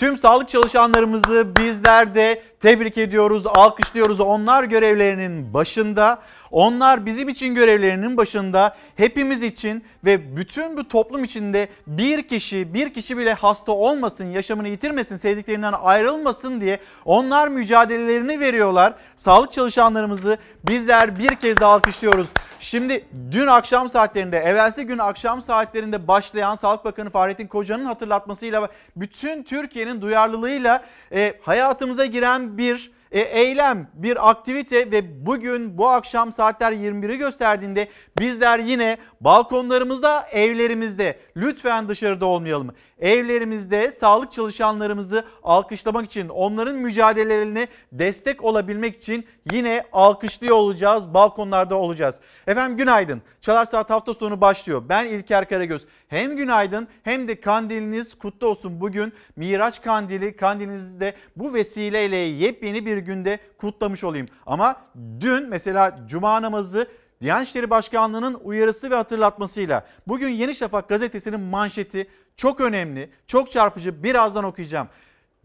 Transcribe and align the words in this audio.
Tüm 0.00 0.16
sağlık 0.16 0.48
çalışanlarımızı 0.48 1.46
bizler 1.56 2.14
de 2.14 2.42
tebrik 2.60 2.98
ediyoruz, 2.98 3.46
alkışlıyoruz. 3.46 4.20
Onlar 4.20 4.64
görevlerinin 4.64 5.54
başında, 5.54 6.22
onlar 6.50 7.06
bizim 7.06 7.28
için 7.28 7.54
görevlerinin 7.54 8.16
başında, 8.16 8.76
hepimiz 8.96 9.42
için 9.42 9.84
ve 10.04 10.36
bütün 10.36 10.76
bu 10.76 10.88
toplum 10.88 11.24
içinde 11.24 11.68
bir 11.86 12.28
kişi, 12.28 12.74
bir 12.74 12.94
kişi 12.94 13.18
bile 13.18 13.32
hasta 13.32 13.72
olmasın, 13.72 14.24
yaşamını 14.24 14.68
yitirmesin, 14.68 15.16
sevdiklerinden 15.16 15.74
ayrılmasın 15.82 16.60
diye 16.60 16.78
onlar 17.04 17.48
mücadelelerini 17.48 18.40
veriyorlar. 18.40 18.94
Sağlık 19.16 19.52
çalışanlarımızı 19.52 20.38
bizler 20.68 21.18
bir 21.18 21.34
kez 21.34 21.56
daha 21.56 21.72
alkışlıyoruz. 21.72 22.28
Şimdi 22.60 23.04
dün 23.32 23.46
akşam 23.46 23.88
saatlerinde, 23.90 24.38
evvelsi 24.38 24.86
gün 24.86 24.98
akşam 24.98 25.42
saatlerinde 25.42 26.08
başlayan 26.08 26.54
Sağlık 26.54 26.84
Bakanı 26.84 27.10
Fahrettin 27.10 27.46
Koca'nın 27.46 27.84
hatırlatmasıyla 27.84 28.68
bütün 28.96 29.42
Türkiye'nin 29.42 30.00
duyarlılığıyla 30.00 30.84
e, 31.12 31.34
hayatımıza 31.42 32.06
giren 32.06 32.58
bir 32.58 32.90
e, 33.12 33.20
eylem, 33.20 33.88
bir 33.94 34.30
aktivite 34.30 34.90
ve 34.90 35.26
bugün 35.26 35.78
bu 35.78 35.88
akşam 35.88 36.32
saatler 36.32 36.72
21'i 36.72 37.18
gösterdiğinde 37.18 37.88
bizler 38.18 38.58
yine 38.58 38.98
balkonlarımızda, 39.20 40.26
evlerimizde 40.32 41.18
lütfen 41.36 41.88
dışarıda 41.88 42.26
olmayalım. 42.26 42.74
Evlerimizde 43.00 43.92
sağlık 43.92 44.32
çalışanlarımızı 44.32 45.24
alkışlamak 45.42 46.04
için, 46.04 46.28
onların 46.28 46.76
mücadelelerine 46.76 47.68
destek 47.92 48.44
olabilmek 48.44 48.96
için 48.96 49.26
yine 49.52 49.84
alkışlıyor 49.92 50.56
olacağız, 50.56 51.14
balkonlarda 51.14 51.74
olacağız. 51.74 52.20
Efendim 52.46 52.76
günaydın. 52.76 53.22
Çalar 53.40 53.64
Saat 53.64 53.90
hafta 53.90 54.14
sonu 54.14 54.40
başlıyor. 54.40 54.82
Ben 54.88 55.06
İlker 55.06 55.48
Karagöz. 55.48 55.86
Hem 56.08 56.36
günaydın 56.36 56.88
hem 57.02 57.28
de 57.28 57.40
kandiliniz 57.40 58.18
kutlu 58.18 58.46
olsun. 58.46 58.80
Bugün 58.80 59.12
Miraç 59.36 59.82
Kandili, 59.82 60.36
kandilinizi 60.36 61.00
de 61.00 61.14
bu 61.36 61.54
vesileyle 61.54 62.16
yepyeni 62.16 62.86
bir 62.86 62.96
günde 62.96 63.38
kutlamış 63.58 64.04
olayım. 64.04 64.26
Ama 64.46 64.76
dün 65.20 65.48
mesela 65.48 66.00
cuma 66.06 66.42
namazı 66.42 66.86
Diyanet 67.22 67.48
İşleri 67.48 67.70
Başkanlığı'nın 67.70 68.34
uyarısı 68.34 68.90
ve 68.90 68.94
hatırlatmasıyla 68.94 69.86
bugün 70.06 70.28
Yeni 70.28 70.54
Şafak 70.54 70.88
gazetesinin 70.88 71.40
manşeti 71.40 72.08
çok 72.36 72.60
önemli, 72.60 73.10
çok 73.26 73.50
çarpıcı 73.50 74.02
birazdan 74.02 74.44
okuyacağım. 74.44 74.88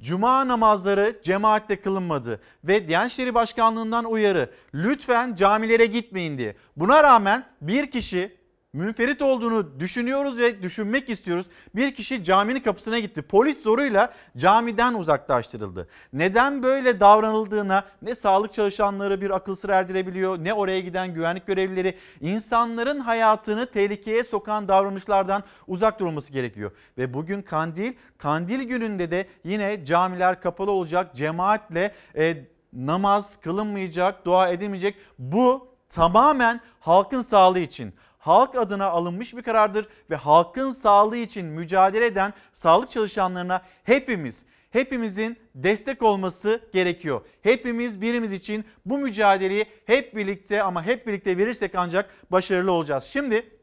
Cuma 0.02 0.48
namazları 0.48 1.20
cemaatle 1.24 1.82
kılınmadı 1.82 2.42
ve 2.64 2.88
Diyanet 2.88 3.12
İşleri 3.12 3.34
Başkanlığı'ndan 3.34 4.06
uyarı 4.06 4.50
lütfen 4.74 5.36
camilere 5.36 5.86
gitmeyin 5.86 6.38
diye. 6.38 6.56
Buna 6.76 7.04
rağmen 7.04 7.46
bir 7.62 7.92
kişi 7.92 8.38
münferit 8.76 9.22
olduğunu 9.22 9.80
düşünüyoruz 9.80 10.40
ve 10.40 10.62
düşünmek 10.62 11.10
istiyoruz. 11.10 11.46
Bir 11.76 11.96
kişi 11.96 12.24
caminin 12.24 12.60
kapısına 12.60 13.00
gitti. 13.00 13.22
Polis 13.22 13.64
zoruyla 13.64 14.14
camiden 14.38 14.94
uzaklaştırıldı. 14.94 15.88
Neden 16.14 16.64
böyle 16.64 17.00
davranıldığına 17.00 17.84
ne 18.02 18.16
sağlık 18.16 18.54
çalışanları 18.54 19.22
bir 19.22 19.30
akıl 19.30 19.56
sır 19.56 19.70
erdirebiliyor 19.70 20.44
ne 20.44 20.54
oraya 20.54 20.80
giden 20.80 21.14
güvenlik 21.14 21.48
görevlileri 21.48 21.98
insanların 22.22 23.00
hayatını 23.00 23.72
tehlikeye 23.72 24.24
sokan 24.24 24.68
davranışlardan 24.68 25.44
uzak 25.68 26.00
durulması 26.00 26.34
gerekiyor. 26.34 26.72
Ve 26.98 27.14
bugün 27.14 27.42
kandil, 27.42 27.94
kandil 28.18 28.64
gününde 28.64 29.12
de 29.12 29.28
yine 29.44 29.86
camiler 29.86 30.42
kapalı 30.42 30.72
olacak 30.72 31.16
cemaatle 31.16 31.94
e, 32.16 32.38
namaz 32.74 33.38
kılınmayacak, 33.42 34.26
dua 34.26 34.50
edilmeyecek. 34.50 34.96
Bu 35.20 35.68
tamamen 35.90 36.62
halkın 36.80 37.22
sağlığı 37.22 37.60
için 37.60 37.94
halk 38.26 38.56
adına 38.56 38.86
alınmış 38.86 39.36
bir 39.36 39.42
karardır 39.42 39.88
ve 40.10 40.16
halkın 40.16 40.72
sağlığı 40.72 41.18
için 41.18 41.46
mücadele 41.46 42.06
eden 42.06 42.34
sağlık 42.54 42.92
çalışanlarına 42.92 43.62
hepimiz 43.84 44.46
hepimizin 44.72 45.38
destek 45.56 46.04
olması 46.04 46.62
gerekiyor. 46.74 47.22
Hepimiz 47.42 48.02
birimiz 48.02 48.32
için 48.32 48.66
bu 48.86 48.98
mücadeleyi 48.98 49.66
hep 49.86 50.16
birlikte 50.16 50.64
ama 50.64 50.86
hep 50.86 51.08
birlikte 51.08 51.38
verirsek 51.38 51.72
ancak 51.76 52.10
başarılı 52.32 52.72
olacağız. 52.72 53.04
Şimdi 53.04 53.55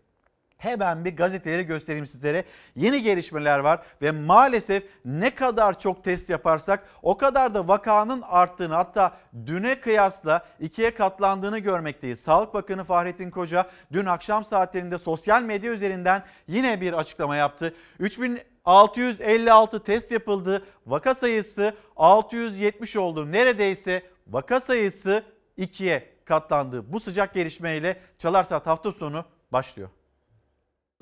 Hemen 0.62 1.04
bir 1.04 1.16
gazeteleri 1.16 1.62
göstereyim 1.62 2.06
sizlere. 2.06 2.44
Yeni 2.76 3.02
gelişmeler 3.02 3.58
var 3.58 3.82
ve 4.02 4.10
maalesef 4.10 4.82
ne 5.04 5.34
kadar 5.34 5.78
çok 5.78 6.04
test 6.04 6.30
yaparsak 6.30 6.88
o 7.02 7.16
kadar 7.16 7.54
da 7.54 7.68
vakanın 7.68 8.22
arttığını 8.22 8.74
hatta 8.74 9.16
düne 9.46 9.80
kıyasla 9.80 10.46
ikiye 10.60 10.94
katlandığını 10.94 11.58
görmekteyiz. 11.58 12.20
Sağlık 12.20 12.54
Bakanı 12.54 12.84
Fahrettin 12.84 13.30
Koca 13.30 13.70
dün 13.92 14.06
akşam 14.06 14.44
saatlerinde 14.44 14.98
sosyal 14.98 15.42
medya 15.42 15.72
üzerinden 15.72 16.22
yine 16.48 16.80
bir 16.80 16.92
açıklama 16.92 17.36
yaptı. 17.36 17.74
3656 17.98 19.84
test 19.84 20.12
yapıldı. 20.12 20.64
Vaka 20.86 21.14
sayısı 21.14 21.74
670 21.96 22.96
oldu. 22.96 23.32
Neredeyse 23.32 24.02
vaka 24.26 24.60
sayısı 24.60 25.22
ikiye 25.56 26.08
katlandı. 26.24 26.92
Bu 26.92 27.00
sıcak 27.00 27.34
gelişmeyle 27.34 28.00
Çalar 28.18 28.44
Saat 28.44 28.66
hafta 28.66 28.92
sonu 28.92 29.24
başlıyor 29.52 29.88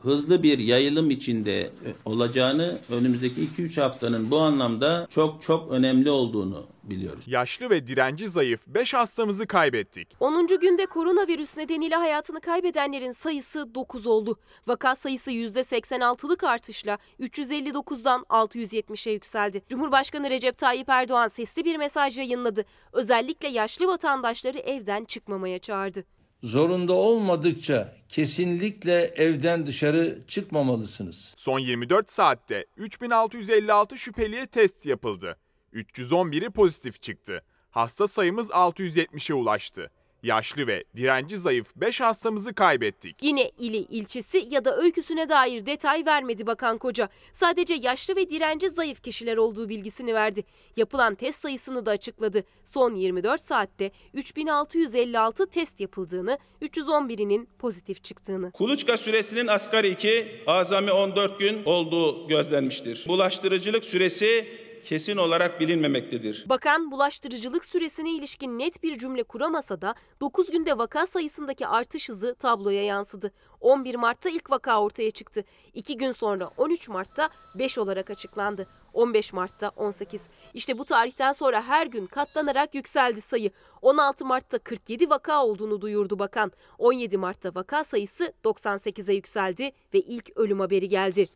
hızlı 0.03 0.43
bir 0.43 0.59
yayılım 0.59 1.11
içinde 1.11 1.61
e, 1.61 1.71
olacağını 2.05 2.79
önümüzdeki 2.91 3.49
2-3 3.59 3.81
haftanın 3.81 4.31
bu 4.31 4.39
anlamda 4.39 5.09
çok 5.11 5.43
çok 5.43 5.71
önemli 5.73 6.11
olduğunu 6.11 6.67
biliyoruz. 6.83 7.25
Yaşlı 7.27 7.71
ve 7.71 7.87
direnci 7.87 8.29
zayıf 8.29 8.67
5 8.67 8.95
hastamızı 8.95 9.47
kaybettik. 9.47 10.09
10. 10.21 10.47
günde 10.47 10.87
koronavirüs 10.87 11.57
nedeniyle 11.57 11.97
hayatını 11.97 12.41
kaybedenlerin 12.41 13.13
sayısı 13.13 13.75
9 13.75 14.07
oldu. 14.07 14.39
Vaka 14.67 14.97
sayısı 14.97 15.31
%86'lık 15.31 16.45
artışla 16.45 16.99
359'dan 17.21 18.23
670'e 18.31 19.13
yükseldi. 19.13 19.63
Cumhurbaşkanı 19.69 20.31
Recep 20.31 20.59
Tayyip 20.59 20.89
Erdoğan 20.89 21.29
sesli 21.29 21.65
bir 21.65 21.77
mesaj 21.77 22.19
yayınladı. 22.19 22.65
Özellikle 22.93 23.49
yaşlı 23.49 23.87
vatandaşları 23.87 24.59
evden 24.59 25.05
çıkmamaya 25.05 25.59
çağırdı 25.59 26.05
zorunda 26.43 26.93
olmadıkça 26.93 27.95
kesinlikle 28.09 29.03
evden 29.03 29.67
dışarı 29.67 30.19
çıkmamalısınız. 30.29 31.35
Son 31.37 31.59
24 31.59 32.11
saatte 32.11 32.67
3656 32.77 33.99
şüpheliye 33.99 34.47
test 34.47 34.87
yapıldı. 34.87 35.37
311'i 35.73 36.51
pozitif 36.51 37.03
çıktı. 37.03 37.43
Hasta 37.71 38.07
sayımız 38.07 38.51
670'e 38.51 39.35
ulaştı 39.35 39.91
yaşlı 40.23 40.67
ve 40.67 40.85
direnci 40.97 41.37
zayıf 41.37 41.77
5 41.77 42.01
hastamızı 42.01 42.55
kaybettik. 42.55 43.17
Yine 43.23 43.51
ili, 43.59 43.77
ilçesi 43.77 44.47
ya 44.51 44.65
da 44.65 44.77
öyküsüne 44.77 45.29
dair 45.29 45.67
detay 45.67 46.07
vermedi 46.07 46.47
Bakan 46.47 46.79
Koca. 46.79 47.09
Sadece 47.33 47.75
yaşlı 47.75 48.17
ve 48.17 48.31
direnci 48.31 48.71
zayıf 48.71 49.03
kişiler 49.03 49.37
olduğu 49.37 49.69
bilgisini 49.69 50.15
verdi. 50.15 50.45
Yapılan 50.77 51.15
test 51.15 51.43
sayısını 51.43 51.87
da 51.87 51.91
açıkladı. 51.91 52.45
Son 52.65 52.95
24 52.95 53.45
saatte 53.45 53.91
3656 54.15 55.47
test 55.47 55.81
yapıldığını, 55.81 56.39
311'inin 56.63 57.49
pozitif 57.59 58.05
çıktığını. 58.05 58.51
Kuluçka 58.53 58.97
süresinin 58.97 59.47
asgari 59.47 59.89
2, 59.89 60.43
azami 60.47 60.93
14 60.93 61.39
gün 61.39 61.65
olduğu 61.65 62.29
gözlenmiştir. 62.29 63.05
Bulaştırıcılık 63.09 63.85
süresi 63.85 64.47
kesin 64.85 65.17
olarak 65.17 65.61
bilinmemektedir. 65.61 66.45
Bakan 66.49 66.91
bulaştırıcılık 66.91 67.65
süresine 67.65 68.11
ilişkin 68.11 68.59
net 68.59 68.83
bir 68.83 68.99
cümle 68.99 69.23
kuramasa 69.23 69.81
da 69.81 69.95
9 70.21 70.51
günde 70.51 70.79
vaka 70.79 71.07
sayısındaki 71.07 71.67
artış 71.67 72.09
hızı 72.09 72.35
tabloya 72.35 72.85
yansıdı. 72.85 73.33
11 73.61 73.95
Mart'ta 73.95 74.31
ilk 74.31 74.51
vaka 74.51 74.81
ortaya 74.81 75.11
çıktı. 75.11 75.45
2 75.75 75.97
gün 75.97 76.13
sonra 76.13 76.51
13 76.57 76.89
Mart'ta 76.89 77.29
5 77.55 77.79
olarak 77.79 78.11
açıklandı. 78.11 78.67
15 78.93 79.33
Mart'ta 79.33 79.69
18. 79.69 80.23
İşte 80.55 80.79
bu 80.79 80.85
tarihten 80.85 81.33
sonra 81.33 81.63
her 81.63 81.87
gün 81.87 82.07
katlanarak 82.07 82.75
yükseldi 82.75 83.21
sayı. 83.21 83.51
16 83.83 84.25
Mart'ta 84.25 84.59
47 84.59 85.11
vaka 85.11 85.45
olduğunu 85.45 85.81
duyurdu 85.81 86.19
bakan. 86.19 86.53
17 86.79 87.19
Mart'ta 87.19 87.55
vaka 87.55 87.85
sayısı 87.85 88.33
98'e 88.45 89.15
yükseldi 89.15 89.71
ve 89.95 90.01
ilk 90.01 90.31
ölüm 90.37 90.61
haberi 90.61 90.89
geldi. 90.89 91.29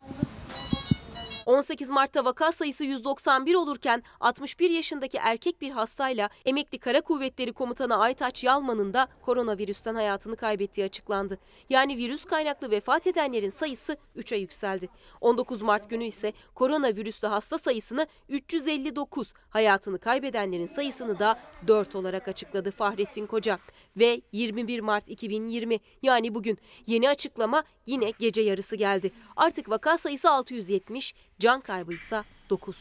18 1.47 1.91
Mart'ta 1.91 2.25
vaka 2.25 2.53
sayısı 2.53 2.85
191 2.85 3.55
olurken 3.55 4.03
61 4.21 4.71
yaşındaki 4.71 5.19
erkek 5.19 5.61
bir 5.61 5.71
hastayla 5.71 6.29
emekli 6.47 6.79
Kara 6.79 7.01
Kuvvetleri 7.01 7.53
Komutanı 7.53 7.97
Aytaç 7.97 8.45
Yalman'ın 8.45 8.95
da 8.95 9.09
koronavirüsten 9.23 9.95
hayatını 9.95 10.37
kaybettiği 10.37 10.85
açıklandı. 10.85 11.39
Yani 11.71 11.97
virüs 11.97 12.25
kaynaklı 12.25 12.71
vefat 12.71 13.07
edenlerin 13.07 13.51
sayısı 13.51 13.97
3'e 14.17 14.39
yükseldi. 14.39 14.89
19 15.21 15.63
Mart 15.63 15.91
günü 15.91 16.05
ise 16.05 16.33
koronavirüslü 16.55 17.29
hasta 17.29 17.59
sayısını 17.59 18.07
359, 18.29 19.33
hayatını 19.51 19.99
kaybedenlerin 19.99 20.67
sayısını 20.67 21.19
da 21.19 21.39
4 21.67 21.95
olarak 21.95 22.29
açıkladı 22.29 22.71
Fahrettin 22.71 23.27
Koca. 23.27 23.59
Ve 23.97 24.21
21 24.33 24.81
Mart 24.81 25.09
2020 25.09 25.79
yani 26.03 26.35
bugün 26.35 26.59
yeni 26.87 27.09
açıklama 27.09 27.65
yine 27.87 28.11
gece 28.19 28.43
yarısı 28.43 28.77
geldi. 28.77 29.13
Artık 29.37 29.71
vaka 29.71 29.99
sayısı 29.99 30.31
670, 30.31 31.15
can 31.39 31.61
kaybı 31.61 31.93
ise 31.93 32.23
9. 32.51 32.77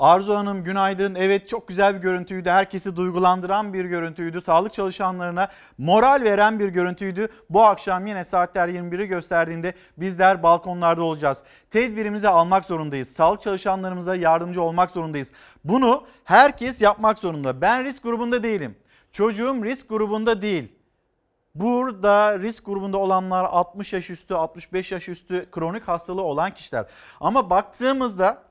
Arzu 0.00 0.34
Hanım 0.34 0.64
günaydın. 0.64 1.14
Evet 1.14 1.48
çok 1.48 1.68
güzel 1.68 1.94
bir 1.94 2.00
görüntüydü. 2.00 2.50
Herkesi 2.50 2.96
duygulandıran 2.96 3.72
bir 3.72 3.84
görüntüydü. 3.84 4.40
Sağlık 4.40 4.72
çalışanlarına 4.72 5.48
moral 5.78 6.20
veren 6.24 6.58
bir 6.58 6.68
görüntüydü. 6.68 7.28
Bu 7.50 7.62
akşam 7.62 8.06
yine 8.06 8.24
saatler 8.24 8.68
21'i 8.68 9.06
gösterdiğinde 9.06 9.74
bizler 9.96 10.42
balkonlarda 10.42 11.02
olacağız. 11.02 11.42
Tedbirimizi 11.70 12.28
almak 12.28 12.64
zorundayız. 12.64 13.08
Sağlık 13.08 13.40
çalışanlarımıza 13.40 14.16
yardımcı 14.16 14.62
olmak 14.62 14.90
zorundayız. 14.90 15.30
Bunu 15.64 16.06
herkes 16.24 16.82
yapmak 16.82 17.18
zorunda. 17.18 17.60
Ben 17.60 17.84
risk 17.84 18.02
grubunda 18.02 18.42
değilim. 18.42 18.76
Çocuğum 19.12 19.64
risk 19.64 19.88
grubunda 19.88 20.42
değil. 20.42 20.79
Burada 21.54 22.38
risk 22.38 22.66
grubunda 22.66 22.98
olanlar 22.98 23.44
60 23.44 23.92
yaş 23.92 24.10
üstü, 24.10 24.34
65 24.34 24.92
yaş 24.92 25.08
üstü 25.08 25.50
kronik 25.50 25.88
hastalığı 25.88 26.22
olan 26.22 26.54
kişiler. 26.54 26.86
Ama 27.20 27.50
baktığımızda 27.50 28.42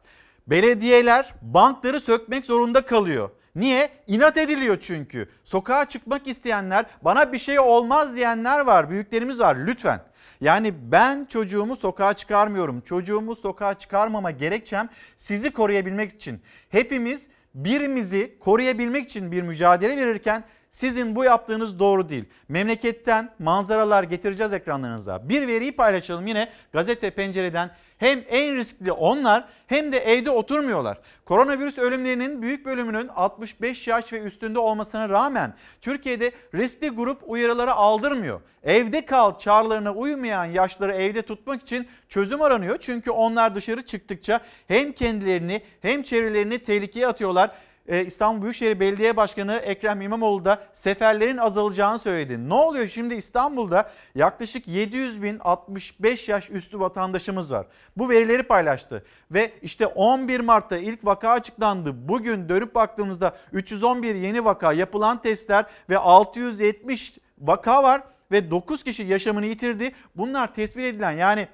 belediyeler 0.48 1.34
bankları 1.42 2.00
sökmek 2.00 2.46
zorunda 2.46 2.86
kalıyor. 2.86 3.30
Niye? 3.56 3.90
İnat 4.08 4.38
ediliyor 4.38 4.78
çünkü. 4.82 5.30
Sokağa 5.44 5.86
çıkmak 5.86 6.28
isteyenler, 6.28 6.86
bana 7.02 7.34
bir 7.34 7.40
şey 7.40 7.60
olmaz 7.60 8.16
diyenler 8.16 8.60
var, 8.60 8.90
büyüklerimiz 8.90 9.40
var 9.40 9.56
lütfen. 9.56 10.02
Yani 10.42 10.92
ben 10.92 11.26
çocuğumu 11.26 11.76
sokağa 11.76 12.14
çıkarmıyorum. 12.14 12.82
Çocuğumu 12.82 13.36
sokağa 13.36 13.74
çıkarmama 13.74 14.32
gerekçem 14.32 14.90
sizi 15.18 15.52
koruyabilmek 15.52 16.12
için. 16.12 16.42
Hepimiz 16.70 17.30
birimizi 17.56 18.40
koruyabilmek 18.40 19.06
için 19.06 19.32
bir 19.32 19.42
mücadele 19.42 19.98
verirken 19.98 20.44
sizin 20.72 21.16
bu 21.16 21.24
yaptığınız 21.24 21.80
doğru 21.80 22.10
değil. 22.10 22.26
Memleketten 22.50 23.30
manzaralar 23.40 24.04
getireceğiz 24.04 24.54
ekranlarınıza. 24.54 25.30
Bir 25.30 25.48
veriyi 25.48 25.72
paylaşalım 25.72 26.28
yine 26.28 26.50
gazete 26.74 27.10
pencereden. 27.10 27.72
Hem 27.98 28.24
en 28.30 28.56
riskli 28.56 28.92
onlar 28.92 29.48
hem 29.68 29.92
de 29.92 29.98
evde 29.98 30.30
oturmuyorlar. 30.30 30.98
Koronavirüs 31.26 31.78
ölümlerinin 31.78 32.42
büyük 32.42 32.66
bölümünün 32.66 33.08
65 33.08 33.88
yaş 33.88 34.14
ve 34.14 34.22
üstünde 34.22 34.60
olmasına 34.60 35.10
rağmen 35.10 35.54
Türkiye'de 35.82 36.32
riskli 36.56 36.90
grup 36.90 37.22
uyarıları 37.26 37.74
aldırmıyor. 37.74 38.42
Evde 38.64 39.06
kal 39.06 39.38
çağrılarına 39.38 39.94
uymayan 39.94 40.46
yaşları 40.46 40.94
evde 40.94 41.22
tutmak 41.22 41.62
için 41.62 41.88
çözüm 42.10 42.42
aranıyor. 42.42 42.78
Çünkü 42.80 43.12
onlar 43.12 43.56
dışarı 43.56 43.82
çıktıkça 43.82 44.40
hem 44.68 44.92
kendilerini 44.92 45.62
hem 45.82 46.04
çevrelerini 46.04 46.60
tehlikeye 46.60 47.08
atıyorlar. 47.08 47.52
Ee, 47.90 48.06
İstanbul 48.06 48.42
Büyükşehir 48.42 48.80
Belediye 48.80 49.18
Başkanı 49.18 49.56
Ekrem 49.56 50.02
İmamoğlu 50.02 50.46
da 50.46 50.64
seferlerin 50.74 51.38
azalacağını 51.38 52.00
söyledi. 52.00 52.50
Ne 52.50 52.54
oluyor 52.54 52.88
şimdi 52.88 53.16
İstanbul'da 53.16 53.90
yaklaşık 54.16 54.68
700 54.68 55.24
bin 55.24 55.40
65 55.40 56.30
yaş 56.30 56.50
üstü 56.50 56.80
vatandaşımız 56.80 57.52
var. 57.52 57.68
Bu 57.98 58.10
verileri 58.10 58.44
paylaştı 58.44 59.04
ve 59.32 59.52
işte 59.62 59.88
11 59.88 60.40
Mart'ta 60.40 60.78
ilk 60.78 61.06
vaka 61.06 61.30
açıklandı. 61.30 62.08
Bugün 62.08 62.50
dönüp 62.50 62.76
baktığımızda 62.76 63.36
311 63.52 64.16
yeni 64.16 64.46
vaka 64.46 64.74
yapılan 64.74 65.22
testler 65.22 65.66
ve 65.90 65.98
670 65.98 67.14
vaka 67.40 67.84
var 67.84 68.02
ve 68.32 68.52
9 68.52 68.84
kişi 68.84 69.04
yaşamını 69.04 69.46
yitirdi. 69.46 69.92
Bunlar 70.16 70.54
tespit 70.54 70.84
edilen 70.84 71.12
yani 71.12 71.48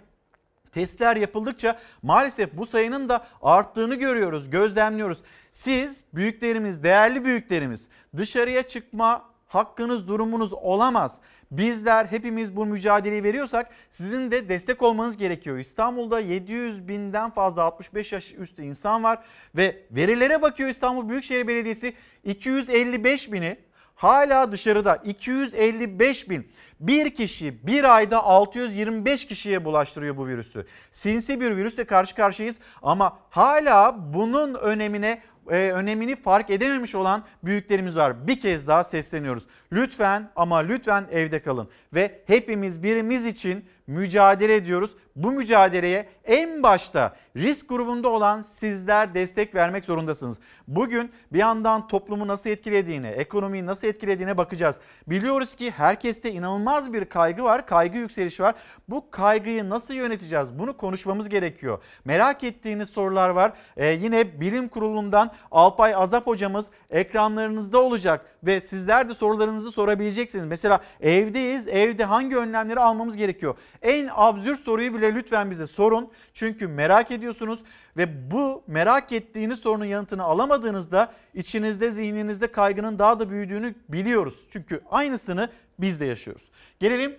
Testler 0.76 1.16
yapıldıkça 1.16 1.80
maalesef 2.02 2.54
bu 2.54 2.66
sayının 2.66 3.10
da 3.10 3.26
arttığını 3.42 3.96
görüyoruz, 3.96 4.50
gözlemliyoruz. 4.50 5.22
Siz 5.52 6.04
büyüklerimiz, 6.14 6.84
değerli 6.84 7.26
büyüklerimiz 7.26 7.90
dışarıya 8.18 8.62
çıkma 8.62 9.26
hakkınız, 9.48 10.08
durumunuz 10.08 10.54
olamaz. 10.54 11.18
Bizler 11.52 12.06
hepimiz 12.06 12.56
bu 12.56 12.66
mücadeleyi 12.66 13.24
veriyorsak 13.24 13.70
sizin 13.92 14.32
de 14.32 14.50
destek 14.50 14.82
olmanız 14.82 15.18
gerekiyor. 15.18 15.58
İstanbul'da 15.58 16.20
700 16.20 16.88
binden 16.88 17.30
fazla 17.30 17.64
65 17.64 18.12
yaş 18.12 18.32
üstü 18.32 18.64
insan 18.64 19.04
var 19.04 19.20
ve 19.56 19.84
verilere 19.92 20.42
bakıyor 20.42 20.70
İstanbul 20.70 21.10
Büyükşehir 21.10 21.48
Belediyesi 21.48 21.94
255 22.24 23.32
bini 23.32 23.58
hala 23.96 24.52
dışarıda 24.52 24.96
255 24.96 26.30
bin. 26.30 26.52
Bir 26.80 27.16
kişi 27.16 27.68
bir 27.68 27.96
ayda 27.96 28.24
625 28.24 29.28
kişiye 29.28 29.66
bulaştırıyor 29.66 30.18
bu 30.18 30.28
virüsü. 30.28 30.66
Sinsi 30.92 31.42
bir 31.42 31.58
virüsle 31.58 31.84
karşı 31.84 32.16
karşıyayız 32.16 32.60
ama 32.82 33.20
hala 33.30 33.96
bunun 34.14 34.54
önemine 34.54 35.22
e, 35.50 35.72
önemini 35.72 36.16
fark 36.16 36.50
edememiş 36.50 36.96
olan 36.96 37.24
büyüklerimiz 37.44 37.98
var. 37.98 38.28
Bir 38.28 38.40
kez 38.40 38.68
daha 38.68 38.84
sesleniyoruz. 38.84 39.44
Lütfen 39.72 40.30
ama 40.36 40.58
lütfen 40.58 41.06
evde 41.12 41.42
kalın 41.42 41.70
ve 41.94 42.22
hepimiz 42.28 42.84
birimiz 42.84 43.26
için 43.26 43.66
mücadele 43.88 44.56
ediyoruz. 44.56 44.96
Bu 45.16 45.32
mücadeleye 45.32 46.10
en 46.26 46.64
başta 46.64 47.16
risk 47.38 47.70
grubunda 47.70 48.10
olan 48.10 48.42
sizler 48.42 49.14
destek 49.14 49.56
vermek 49.56 49.86
zorundasınız. 49.86 50.40
Bugün 50.68 51.12
bir 51.34 51.40
yandan 51.40 51.88
toplumu 51.88 52.28
nasıl 52.28 52.50
etkilediğine, 52.50 53.10
ekonomiyi 53.10 53.66
nasıl 53.66 53.88
etkilediğine 53.88 54.38
bakacağız. 54.38 54.80
Biliyoruz 55.08 55.56
ki 55.56 55.72
herkeste 55.72 56.32
inanılmaz 56.32 56.94
bir 56.94 57.06
kaygı 57.06 57.44
var, 57.44 57.66
kaygı 57.66 57.98
yükselişi 57.98 58.44
var. 58.44 58.56
Bu 58.90 59.12
kaygıyı 59.12 59.70
nasıl 59.70 59.94
yöneteceğiz? 59.94 60.60
Bunu 60.60 60.78
konuşmamız 60.78 61.30
gerekiyor. 61.30 61.84
Merak 62.06 62.44
ettiğiniz 62.44 62.90
sorular 62.90 63.30
var. 63.30 63.54
Ee, 63.78 63.88
yine 63.88 64.42
bilim 64.42 64.68
kurulundan 64.68 65.32
Alpay 65.52 65.96
Azap 65.96 66.28
hocamız 66.28 66.70
ekranlarınızda 66.90 67.82
olacak 67.82 68.26
ve 68.44 68.62
sizler 68.62 69.10
de 69.10 69.14
sorularınızı 69.14 69.72
sorabileceksiniz. 69.72 70.46
Mesela 70.46 70.80
evdeyiz, 71.02 71.68
evde 71.68 72.04
hangi 72.04 72.38
önlemleri 72.38 72.80
almamız 72.80 73.18
gerekiyor? 73.18 73.58
En 73.82 74.10
absürt 74.12 74.60
soruyu 74.60 74.94
bile 74.94 75.16
lütfen 75.16 75.52
bize 75.52 75.68
sorun. 75.68 76.12
Çünkü 76.34 76.68
merak 76.68 77.12
ediyorsunuz 77.12 77.60
ve 77.98 78.32
bu 78.32 78.64
merak 78.68 79.12
ettiğiniz 79.12 79.60
sorunun 79.60 79.86
yanıtını 79.86 80.24
alamadığınızda 80.24 81.12
içinizde, 81.34 81.92
zihninizde 81.92 82.48
kaygının 82.48 83.00
daha 83.00 83.20
da 83.20 83.30
büyüdüğünü 83.30 83.76
biliyoruz. 83.90 84.48
Çünkü 84.50 84.82
aynısını 84.92 85.50
biz 85.80 86.00
de 86.00 86.06
yaşıyoruz. 86.06 86.44
Gelelim 86.80 87.16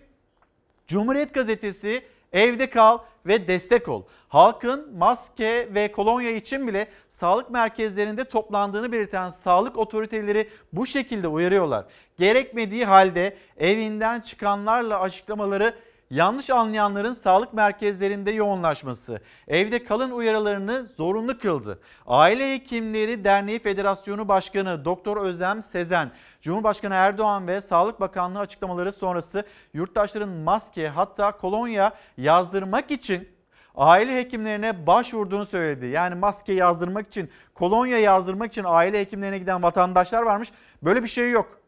Cumhuriyet 0.87 1.35
Gazetesi 1.35 2.05
Evde 2.37 2.71
kal 2.71 2.99
ve 3.27 3.49
destek 3.49 3.89
ol. 3.89 4.03
Halkın 4.29 4.97
maske 4.97 5.69
ve 5.75 5.93
kolonya 5.93 6.31
için 6.31 6.67
bile 6.69 6.89
sağlık 7.09 7.51
merkezlerinde 7.51 8.25
toplandığını 8.25 8.93
belirten 8.93 9.31
sağlık 9.31 9.79
otoriteleri 9.79 10.49
bu 10.73 10.87
şekilde 10.87 11.29
uyarıyorlar. 11.29 11.85
Gerekmediği 12.19 12.85
halde 12.85 13.37
evinden 13.59 14.21
çıkanlarla 14.21 15.01
açıklamaları 15.01 15.75
yanlış 16.11 16.51
anlayanların 16.51 17.13
sağlık 17.13 17.53
merkezlerinde 17.53 18.31
yoğunlaşması, 18.31 19.21
evde 19.49 19.85
kalın 19.85 20.11
uyarılarını 20.11 20.87
zorunlu 20.97 21.39
kıldı. 21.39 21.79
Aile 22.07 22.55
Hekimleri 22.55 23.25
Derneği 23.25 23.59
Federasyonu 23.59 24.29
Başkanı 24.29 24.85
Doktor 24.85 25.17
Özlem 25.17 25.63
Sezen, 25.63 26.11
Cumhurbaşkanı 26.43 26.95
Erdoğan 26.95 27.47
ve 27.47 27.61
Sağlık 27.61 28.01
Bakanlığı 28.01 28.39
açıklamaları 28.39 28.93
sonrası 28.93 29.45
yurttaşların 29.75 30.29
maske 30.29 30.89
hatta 30.89 31.33
kolonya 31.33 31.93
yazdırmak 32.17 32.91
için 32.91 33.29
aile 33.77 34.17
hekimlerine 34.17 34.87
başvurduğunu 34.87 35.47
söyledi. 35.47 35.87
Yani 35.87 36.15
maske 36.15 36.53
yazdırmak 36.53 37.07
için, 37.07 37.31
kolonya 37.55 37.99
yazdırmak 37.99 38.53
için 38.53 38.65
aile 38.67 39.01
hekimlerine 39.01 39.39
giden 39.39 39.63
vatandaşlar 39.63 40.23
varmış. 40.23 40.53
Böyle 40.83 41.03
bir 41.03 41.09
şey 41.09 41.31
yok. 41.31 41.66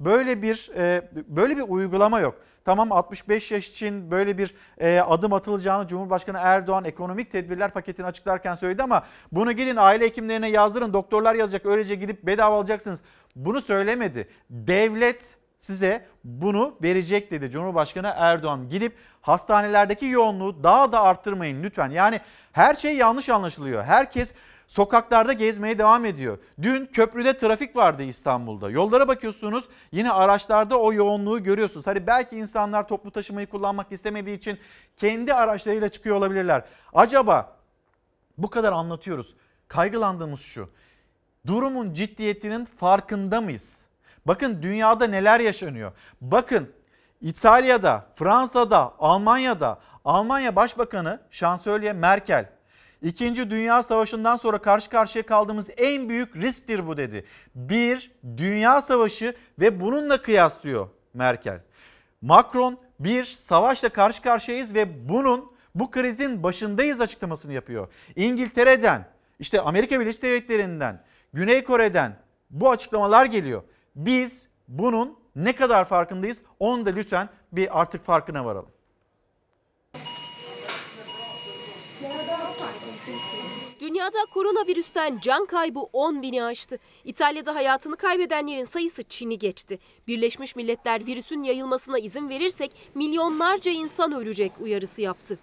Böyle 0.00 0.42
bir 0.42 0.70
e, 0.76 1.10
böyle 1.28 1.56
bir 1.56 1.62
uygulama 1.62 2.20
yok. 2.20 2.34
Tamam 2.64 2.92
65 2.92 3.50
yaş 3.50 3.68
için 3.68 4.10
böyle 4.10 4.38
bir 4.38 4.54
e, 4.78 5.00
adım 5.00 5.32
atılacağını 5.32 5.86
Cumhurbaşkanı 5.86 6.38
Erdoğan 6.40 6.84
ekonomik 6.84 7.30
tedbirler 7.30 7.70
paketini 7.70 8.06
açıklarken 8.06 8.54
söyledi 8.54 8.82
ama 8.82 9.04
bunu 9.32 9.52
gidin 9.52 9.76
aile 9.76 10.04
hekimlerine 10.04 10.48
yazdırın 10.48 10.92
doktorlar 10.92 11.34
yazacak 11.34 11.66
öylece 11.66 11.94
gidip 11.94 12.26
bedava 12.26 12.56
alacaksınız. 12.56 13.02
Bunu 13.36 13.60
söylemedi. 13.60 14.28
Devlet 14.50 15.36
size 15.58 16.06
bunu 16.24 16.76
verecek 16.82 17.30
dedi 17.30 17.50
Cumhurbaşkanı 17.50 18.12
Erdoğan. 18.16 18.68
Gidip 18.68 18.96
hastanelerdeki 19.20 20.06
yoğunluğu 20.06 20.64
daha 20.64 20.92
da 20.92 21.02
arttırmayın 21.02 21.62
lütfen. 21.62 21.90
Yani 21.90 22.20
her 22.52 22.74
şey 22.74 22.96
yanlış 22.96 23.28
anlaşılıyor. 23.28 23.84
Herkes 23.84 24.34
sokaklarda 24.68 25.32
gezmeye 25.32 25.78
devam 25.78 26.04
ediyor. 26.04 26.38
Dün 26.62 26.86
köprüde 26.86 27.36
trafik 27.36 27.76
vardı 27.76 28.02
İstanbul'da. 28.02 28.70
Yollara 28.70 29.08
bakıyorsunuz 29.08 29.68
yine 29.92 30.10
araçlarda 30.10 30.80
o 30.80 30.92
yoğunluğu 30.92 31.42
görüyorsunuz. 31.42 31.86
Hani 31.86 32.06
belki 32.06 32.36
insanlar 32.36 32.88
toplu 32.88 33.10
taşımayı 33.10 33.46
kullanmak 33.46 33.92
istemediği 33.92 34.36
için 34.36 34.58
kendi 34.96 35.34
araçlarıyla 35.34 35.88
çıkıyor 35.88 36.16
olabilirler. 36.16 36.64
Acaba 36.94 37.56
bu 38.38 38.50
kadar 38.50 38.72
anlatıyoruz. 38.72 39.34
Kaygılandığımız 39.68 40.40
şu. 40.40 40.70
Durumun 41.46 41.94
ciddiyetinin 41.94 42.64
farkında 42.64 43.40
mıyız? 43.40 43.84
Bakın 44.26 44.62
dünyada 44.62 45.06
neler 45.06 45.40
yaşanıyor. 45.40 45.92
Bakın 46.20 46.72
İtalya'da, 47.20 48.06
Fransa'da, 48.16 48.94
Almanya'da 48.98 49.78
Almanya 50.04 50.56
Başbakanı 50.56 51.20
Şansölye 51.30 51.92
Merkel 51.92 52.57
İkinci 53.02 53.50
Dünya 53.50 53.82
Savaşı'ndan 53.82 54.36
sonra 54.36 54.58
karşı 54.58 54.90
karşıya 54.90 55.26
kaldığımız 55.26 55.70
en 55.76 56.08
büyük 56.08 56.36
risktir 56.36 56.86
bu 56.86 56.96
dedi. 56.96 57.24
Bir 57.54 58.12
dünya 58.36 58.82
savaşı 58.82 59.34
ve 59.60 59.80
bununla 59.80 60.22
kıyaslıyor 60.22 60.88
Merkel. 61.14 61.60
Macron 62.22 62.78
bir 63.00 63.24
savaşla 63.24 63.88
karşı 63.88 64.22
karşıyayız 64.22 64.74
ve 64.74 65.08
bunun 65.08 65.52
bu 65.74 65.90
krizin 65.90 66.42
başındayız 66.42 67.00
açıklamasını 67.00 67.52
yapıyor. 67.52 67.88
İngiltere'den 68.16 69.08
işte 69.38 69.60
Amerika 69.60 70.00
Birleşik 70.00 70.22
Devletleri'nden, 70.22 71.02
Güney 71.32 71.64
Kore'den 71.64 72.16
bu 72.50 72.70
açıklamalar 72.70 73.24
geliyor. 73.24 73.62
Biz 73.96 74.48
bunun 74.68 75.18
ne 75.36 75.56
kadar 75.56 75.84
farkındayız? 75.84 76.42
Onu 76.58 76.86
da 76.86 76.90
lütfen 76.90 77.28
bir 77.52 77.80
artık 77.80 78.04
farkına 78.04 78.44
varalım. 78.44 78.70
Dünyada 83.88 84.18
koronavirüsten 84.34 85.18
can 85.22 85.46
kaybı 85.46 85.80
10 85.80 86.22
bini 86.22 86.44
aştı. 86.44 86.78
İtalya'da 87.04 87.54
hayatını 87.54 87.96
kaybedenlerin 87.96 88.64
sayısı 88.64 89.02
Çin'i 89.02 89.38
geçti. 89.38 89.78
Birleşmiş 90.06 90.56
Milletler 90.56 91.06
virüsün 91.06 91.42
yayılmasına 91.42 91.98
izin 91.98 92.28
verirsek 92.28 92.72
milyonlarca 92.94 93.72
insan 93.72 94.12
ölecek 94.12 94.52
uyarısı 94.60 95.00
yaptı. 95.00 95.38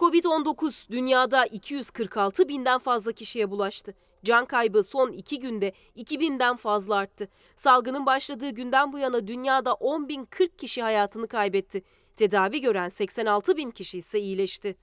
Covid-19 0.00 0.90
dünyada 0.90 1.46
246 1.46 2.48
binden 2.48 2.78
fazla 2.78 3.12
kişiye 3.12 3.50
bulaştı. 3.50 3.94
Can 4.24 4.44
kaybı 4.44 4.82
son 4.82 5.12
iki 5.12 5.40
günde 5.40 5.72
2000'den 5.96 6.56
fazla 6.56 6.96
arttı. 6.96 7.28
Salgının 7.56 8.06
başladığı 8.06 8.50
günden 8.50 8.92
bu 8.92 8.98
yana 8.98 9.26
dünyada 9.26 9.70
10.040 9.70 10.56
kişi 10.56 10.82
hayatını 10.82 11.28
kaybetti. 11.28 11.82
Tedavi 12.16 12.60
gören 12.60 12.88
86 12.88 13.56
bin 13.56 13.70
kişi 13.70 13.98
ise 13.98 14.20
iyileşti. 14.20 14.76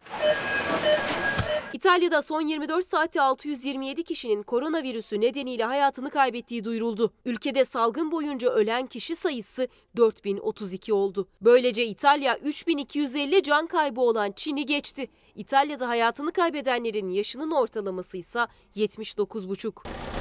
İtalya'da 1.74 2.22
son 2.22 2.42
24 2.42 2.86
saatte 2.86 3.22
627 3.22 4.04
kişinin 4.04 4.44
koronavirüsü 4.44 5.22
nedeniyle 5.22 5.64
hayatını 5.64 6.10
kaybettiği 6.10 6.64
duyuruldu. 6.64 7.14
Ülkede 7.26 7.66
salgın 7.66 8.12
boyunca 8.12 8.50
ölen 8.50 8.88
kişi 8.88 9.16
sayısı 9.16 9.68
4032 9.98 10.94
oldu. 10.94 11.28
Böylece 11.42 11.86
İtalya 11.86 12.38
3250 12.38 13.44
can 13.44 13.68
kaybı 13.68 14.02
olan 14.02 14.32
Çin'i 14.32 14.66
geçti. 14.66 15.08
İtalya'da 15.36 15.88
hayatını 15.88 16.32
kaybedenlerin 16.32 17.10
yaşının 17.10 17.52
ortalaması 17.52 18.18
ise 18.18 18.48
79,5. 18.76 20.19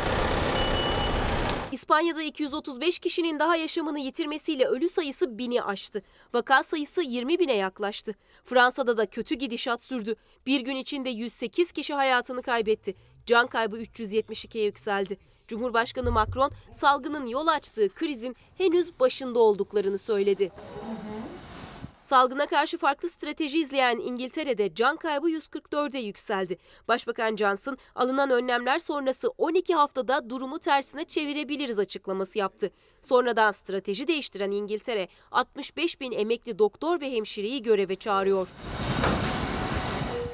İspanya'da 1.79 2.23
235 2.23 2.99
kişinin 2.99 3.39
daha 3.39 3.57
yaşamını 3.57 3.99
yitirmesiyle 3.99 4.65
ölü 4.65 4.89
sayısı 4.89 5.25
1000'i 5.25 5.63
aştı. 5.63 6.03
Vaka 6.35 6.63
sayısı 6.63 7.03
20 7.03 7.39
bine 7.39 7.57
yaklaştı. 7.57 8.15
Fransa'da 8.45 8.97
da 8.97 9.07
kötü 9.07 9.35
gidişat 9.35 9.83
sürdü. 9.83 10.15
Bir 10.47 10.61
gün 10.61 10.77
içinde 10.77 11.11
108 11.11 11.73
kişi 11.73 11.95
hayatını 11.95 12.43
kaybetti. 12.43 12.95
Can 13.27 13.47
kaybı 13.47 13.83
372'ye 13.83 14.65
yükseldi. 14.65 15.19
Cumhurbaşkanı 15.49 16.13
Macron 16.13 16.51
salgının 16.73 17.27
yol 17.27 17.47
açtığı 17.47 17.89
krizin 17.89 18.37
henüz 18.57 19.01
başında 19.01 19.39
olduklarını 19.39 19.99
söyledi. 19.99 20.51
Salgına 22.09 22.47
karşı 22.47 22.79
farklı 22.79 23.09
strateji 23.09 23.61
izleyen 23.61 23.99
İngiltere'de 23.99 24.75
can 24.75 24.97
kaybı 24.97 25.31
144'e 25.31 26.01
yükseldi. 26.01 26.59
Başbakan 26.89 27.37
Johnson 27.37 27.79
alınan 27.95 28.31
önlemler 28.31 28.79
sonrası 28.79 29.29
12 29.29 29.75
haftada 29.75 30.31
durumu 30.31 30.59
tersine 30.59 31.05
çevirebiliriz 31.05 31.79
açıklaması 31.79 32.39
yaptı. 32.39 32.71
Sonradan 33.03 33.53
strateji 33.53 34.07
değiştiren 34.09 34.51
İngiltere 34.51 35.09
65 35.31 36.01
bin 36.01 36.13
emekli 36.13 36.59
doktor 36.59 37.01
ve 37.01 37.13
hemşireyi 37.13 37.63
göreve 37.63 37.97
çağırıyor. 37.97 38.49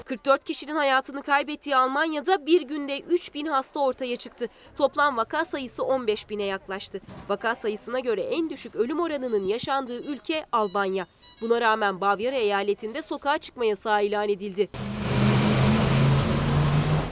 44 0.05 0.45
kişinin 0.45 0.77
hayatını 0.77 1.23
kaybettiği 1.23 1.77
Almanya'da 1.77 2.47
bir 2.47 2.63
günde 2.63 3.01
3 3.01 3.35
bin 3.35 3.47
hasta 3.47 3.81
ortaya 3.81 4.17
çıktı. 4.17 4.49
Toplam 4.77 5.17
vaka 5.17 5.45
sayısı 5.45 5.85
15 5.85 6.31
bine 6.31 6.45
yaklaştı. 6.45 7.01
Vaka 7.29 7.55
sayısına 7.55 8.01
göre 8.01 8.23
en 8.23 8.51
düşük 8.51 8.77
ölüm 8.77 9.01
oranının 9.01 9.45
yaşandığı 9.45 10.03
ülke 10.13 10.47
Albanya. 10.53 11.07
Buna 11.45 11.61
rağmen 11.61 12.01
Bavyera 12.01 12.37
eyaletinde 12.37 13.03
sokağa 13.03 13.39
çıkma 13.39 13.65
yasağı 13.65 14.05
ilan 14.05 14.29
edildi. 14.29 14.69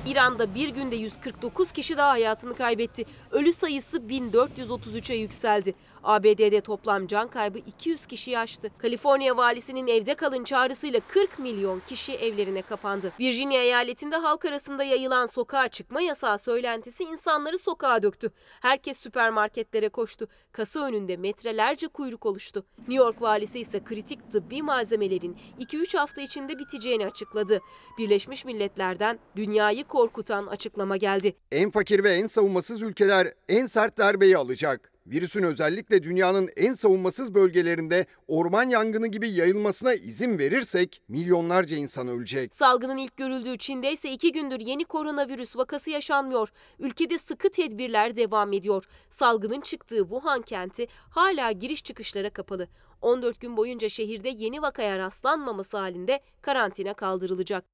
İran'da 0.06 0.54
bir 0.54 0.68
günde 0.68 0.96
149 0.96 1.72
kişi 1.72 1.96
daha 1.96 2.10
hayatını 2.10 2.54
kaybetti. 2.54 3.04
Ölü 3.30 3.52
sayısı 3.52 3.96
1433'e 3.96 5.16
yükseldi. 5.16 5.74
ABD'de 6.02 6.60
toplam 6.60 7.06
can 7.06 7.28
kaybı 7.28 7.58
200 7.58 8.06
kişiyi 8.06 8.38
aştı. 8.38 8.70
Kaliforniya 8.78 9.36
valisinin 9.36 9.86
evde 9.86 10.14
kalın 10.14 10.44
çağrısıyla 10.44 11.00
40 11.08 11.38
milyon 11.38 11.80
kişi 11.80 12.12
evlerine 12.12 12.62
kapandı. 12.62 13.12
Virginia 13.20 13.62
eyaletinde 13.62 14.16
halk 14.16 14.44
arasında 14.44 14.84
yayılan 14.84 15.26
sokağa 15.26 15.68
çıkma 15.68 16.00
yasağı 16.00 16.38
söylentisi 16.38 17.04
insanları 17.04 17.58
sokağa 17.58 18.02
döktü. 18.02 18.30
Herkes 18.60 18.98
süpermarketlere 18.98 19.88
koştu. 19.88 20.28
Kasa 20.52 20.86
önünde 20.86 21.16
metrelerce 21.16 21.88
kuyruk 21.88 22.26
oluştu. 22.26 22.64
New 22.78 22.94
York 22.94 23.22
valisi 23.22 23.60
ise 23.60 23.84
kritik 23.84 24.32
tıbbi 24.32 24.62
malzemelerin 24.62 25.36
2-3 25.60 25.98
hafta 25.98 26.20
içinde 26.20 26.58
biteceğini 26.58 27.06
açıkladı. 27.06 27.60
Birleşmiş 27.98 28.44
Milletler'den 28.44 29.18
dünyayı 29.36 29.84
korkutan 29.84 30.46
açıklama 30.46 30.96
geldi. 30.96 31.36
En 31.52 31.70
fakir 31.70 32.04
ve 32.04 32.12
en 32.12 32.26
savunmasız 32.26 32.82
ülkeler 32.82 33.32
en 33.48 33.66
sert 33.66 33.98
darbeyi 33.98 34.36
alacak. 34.36 34.91
Virüsün 35.06 35.42
özellikle 35.42 36.02
dünyanın 36.02 36.50
en 36.56 36.72
savunmasız 36.72 37.34
bölgelerinde 37.34 38.06
orman 38.28 38.68
yangını 38.68 39.06
gibi 39.06 39.28
yayılmasına 39.30 39.94
izin 39.94 40.38
verirsek 40.38 41.02
milyonlarca 41.08 41.76
insan 41.76 42.08
ölecek. 42.08 42.54
Salgının 42.54 42.96
ilk 42.96 43.16
görüldüğü 43.16 43.58
Çin'de 43.58 43.92
ise 43.92 44.10
iki 44.10 44.32
gündür 44.32 44.60
yeni 44.60 44.84
koronavirüs 44.84 45.56
vakası 45.56 45.90
yaşanmıyor. 45.90 46.48
Ülkede 46.78 47.18
sıkı 47.18 47.50
tedbirler 47.50 48.16
devam 48.16 48.52
ediyor. 48.52 48.84
Salgının 49.10 49.60
çıktığı 49.60 50.02
Wuhan 50.02 50.42
kenti 50.42 50.86
hala 51.10 51.52
giriş 51.52 51.84
çıkışlara 51.84 52.30
kapalı. 52.30 52.68
14 53.00 53.40
gün 53.40 53.56
boyunca 53.56 53.88
şehirde 53.88 54.28
yeni 54.28 54.62
vakaya 54.62 54.98
rastlanmaması 54.98 55.76
halinde 55.76 56.20
karantina 56.42 56.94
kaldırılacak. 56.94 57.71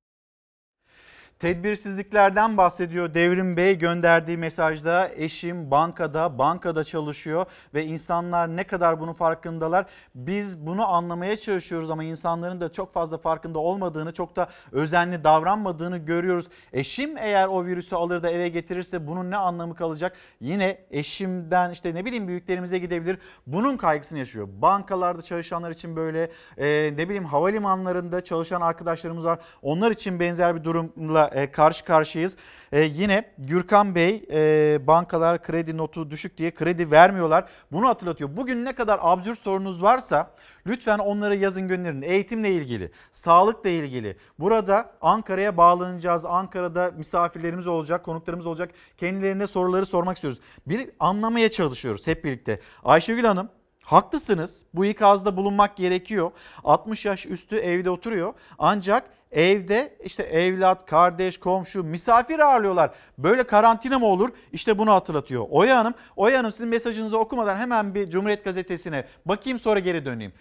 Tedbirsizliklerden 1.38 2.56
bahsediyor. 2.56 3.14
Devrim 3.14 3.56
Bey 3.56 3.78
gönderdiği 3.78 4.36
mesajda 4.36 5.10
eşim 5.16 5.70
bankada 5.70 6.38
bankada 6.38 6.84
çalışıyor 6.84 7.46
ve 7.74 7.84
insanlar 7.84 8.56
ne 8.56 8.64
kadar 8.64 9.00
bunun 9.00 9.12
farkındalar. 9.12 9.86
Biz 10.14 10.66
bunu 10.66 10.88
anlamaya 10.88 11.36
çalışıyoruz 11.36 11.90
ama 11.90 12.04
insanların 12.04 12.60
da 12.60 12.72
çok 12.72 12.92
fazla 12.92 13.18
farkında 13.18 13.58
olmadığını 13.58 14.12
çok 14.12 14.36
da 14.36 14.48
özenli 14.72 15.24
davranmadığını 15.24 15.98
görüyoruz. 15.98 16.48
Eşim 16.72 17.16
eğer 17.18 17.46
o 17.46 17.66
virüsü 17.66 17.96
alır 17.96 18.22
da 18.22 18.30
eve 18.30 18.48
getirirse 18.48 19.06
bunun 19.06 19.30
ne 19.30 19.36
anlamı 19.36 19.74
kalacak? 19.74 20.16
Yine 20.40 20.78
eşimden 20.90 21.70
işte 21.70 21.94
ne 21.94 22.04
bileyim 22.04 22.28
büyüklerimize 22.28 22.78
gidebilir. 22.78 23.18
Bunun 23.46 23.76
kaygısını 23.76 24.18
yaşıyor. 24.18 24.48
Bankalarda 24.52 25.22
çalışanlar 25.22 25.70
için 25.70 25.96
böyle 25.96 26.30
e, 26.56 26.66
ne 26.96 27.08
bileyim 27.08 27.24
havalimanlarında 27.24 28.24
çalışan 28.24 28.60
arkadaşlarımız 28.60 29.24
var. 29.24 29.38
Onlar 29.62 29.90
için 29.90 30.20
benzer 30.20 30.56
bir 30.56 30.64
durumla 30.64 31.27
e, 31.34 31.50
karşı 31.52 31.84
karşıyayız. 31.84 32.36
E, 32.72 32.80
yine 32.80 33.32
Gürkan 33.38 33.94
Bey 33.94 34.24
e, 34.32 34.86
bankalar 34.86 35.42
kredi 35.42 35.76
notu 35.76 36.10
düşük 36.10 36.38
diye 36.38 36.54
kredi 36.54 36.90
vermiyorlar. 36.90 37.48
Bunu 37.72 37.88
hatırlatıyor. 37.88 38.36
Bugün 38.36 38.64
ne 38.64 38.74
kadar 38.74 38.98
absürt 39.02 39.38
sorunuz 39.38 39.82
varsa 39.82 40.30
lütfen 40.66 40.98
onları 40.98 41.36
yazın 41.36 41.68
gönderin. 41.68 42.02
Eğitimle 42.02 42.52
ilgili, 42.52 42.92
sağlıkla 43.12 43.70
ilgili. 43.70 44.16
Burada 44.38 44.92
Ankara'ya 45.00 45.56
bağlanacağız. 45.56 46.24
Ankara'da 46.24 46.90
misafirlerimiz 46.96 47.66
olacak, 47.66 48.04
konuklarımız 48.04 48.46
olacak. 48.46 48.70
Kendilerine 48.96 49.46
soruları 49.46 49.86
sormak 49.86 50.16
istiyoruz. 50.16 50.40
Bir 50.66 50.90
anlamaya 51.00 51.50
çalışıyoruz 51.50 52.06
hep 52.06 52.24
birlikte. 52.24 52.60
Ayşegül 52.84 53.24
Hanım 53.24 53.48
Haklısınız. 53.88 54.64
Bu 54.74 54.84
ikazda 54.84 55.36
bulunmak 55.36 55.76
gerekiyor. 55.76 56.30
60 56.64 57.04
yaş 57.04 57.26
üstü 57.26 57.56
evde 57.56 57.90
oturuyor. 57.90 58.34
Ancak 58.58 59.10
evde 59.32 59.96
işte 60.04 60.22
evlat, 60.22 60.86
kardeş, 60.86 61.38
komşu, 61.38 61.84
misafir 61.84 62.38
ağırlıyorlar. 62.38 62.90
Böyle 63.18 63.44
karantina 63.44 63.98
mı 63.98 64.06
olur? 64.06 64.28
İşte 64.52 64.78
bunu 64.78 64.92
hatırlatıyor. 64.92 65.46
Oya 65.50 65.78
Hanım, 65.78 65.94
Oya 66.16 66.38
Hanım 66.38 66.52
sizin 66.52 66.68
mesajınızı 66.68 67.18
okumadan 67.18 67.56
hemen 67.56 67.94
bir 67.94 68.10
Cumhuriyet 68.10 68.44
Gazetesi'ne 68.44 69.04
bakayım 69.26 69.58
sonra 69.58 69.80
geri 69.80 70.04
döneyim. 70.04 70.32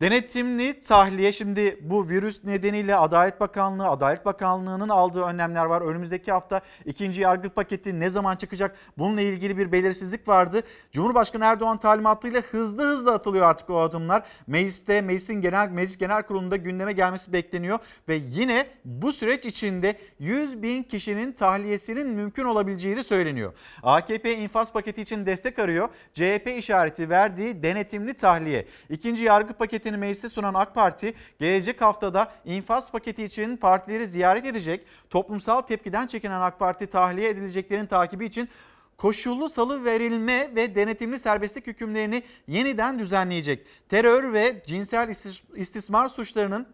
Denetimli 0.00 0.80
tahliye 0.80 1.32
şimdi 1.32 1.78
bu 1.82 2.08
virüs 2.08 2.44
nedeniyle 2.44 2.96
Adalet 2.96 3.40
Bakanlığı, 3.40 3.88
Adalet 3.88 4.24
Bakanlığı'nın 4.24 4.88
aldığı 4.88 5.22
önlemler 5.22 5.64
var. 5.64 5.82
Önümüzdeki 5.82 6.32
hafta 6.32 6.60
ikinci 6.84 7.20
yargı 7.20 7.50
paketi 7.50 8.00
ne 8.00 8.10
zaman 8.10 8.36
çıkacak? 8.36 8.76
Bununla 8.98 9.20
ilgili 9.20 9.58
bir 9.58 9.72
belirsizlik 9.72 10.28
vardı. 10.28 10.62
Cumhurbaşkanı 10.92 11.44
Erdoğan 11.44 11.78
talimatıyla 11.78 12.40
hızlı 12.40 12.82
hızlı 12.82 13.14
atılıyor 13.14 13.46
artık 13.46 13.70
o 13.70 13.80
adımlar. 13.80 14.22
Mecliste, 14.46 15.00
meclisin 15.00 15.40
genel 15.40 15.68
meclis 15.68 15.98
genel 15.98 16.22
kurulunda 16.22 16.56
gündeme 16.56 16.92
gelmesi 16.92 17.32
bekleniyor 17.32 17.78
ve 18.08 18.14
yine 18.14 18.66
bu 18.84 19.12
süreç 19.12 19.46
içinde 19.46 19.98
100 20.18 20.62
bin 20.62 20.82
kişinin 20.82 21.32
tahliyesinin 21.32 22.08
mümkün 22.08 22.44
olabileceği 22.44 22.96
de 22.96 23.04
söyleniyor. 23.04 23.52
AKP 23.82 24.36
infaz 24.36 24.72
paketi 24.72 25.00
için 25.00 25.26
destek 25.26 25.58
arıyor. 25.58 25.88
CHP 26.14 26.54
işareti 26.58 27.10
verdiği 27.10 27.62
denetimli 27.62 28.14
tahliye. 28.14 28.66
İkinci 28.90 29.22
yargı 29.24 29.52
paketi 29.52 29.89
paketini 29.90 29.96
meclise 29.96 30.28
sunan 30.28 30.54
AK 30.54 30.74
Parti 30.74 31.14
gelecek 31.38 31.80
haftada 31.80 32.32
infaz 32.44 32.90
paketi 32.90 33.24
için 33.24 33.56
partileri 33.56 34.06
ziyaret 34.06 34.46
edecek. 34.46 34.86
Toplumsal 35.10 35.62
tepkiden 35.62 36.06
çekinen 36.06 36.40
AK 36.40 36.58
Parti 36.58 36.86
tahliye 36.86 37.28
edileceklerin 37.28 37.86
takibi 37.86 38.24
için 38.24 38.48
koşullu 38.96 39.48
salı 39.48 39.84
verilme 39.84 40.50
ve 40.54 40.74
denetimli 40.74 41.18
serbestlik 41.18 41.66
hükümlerini 41.66 42.22
yeniden 42.46 42.98
düzenleyecek. 42.98 43.66
Terör 43.88 44.32
ve 44.32 44.62
cinsel 44.66 45.14
istismar 45.56 46.08
suçlarının 46.08 46.66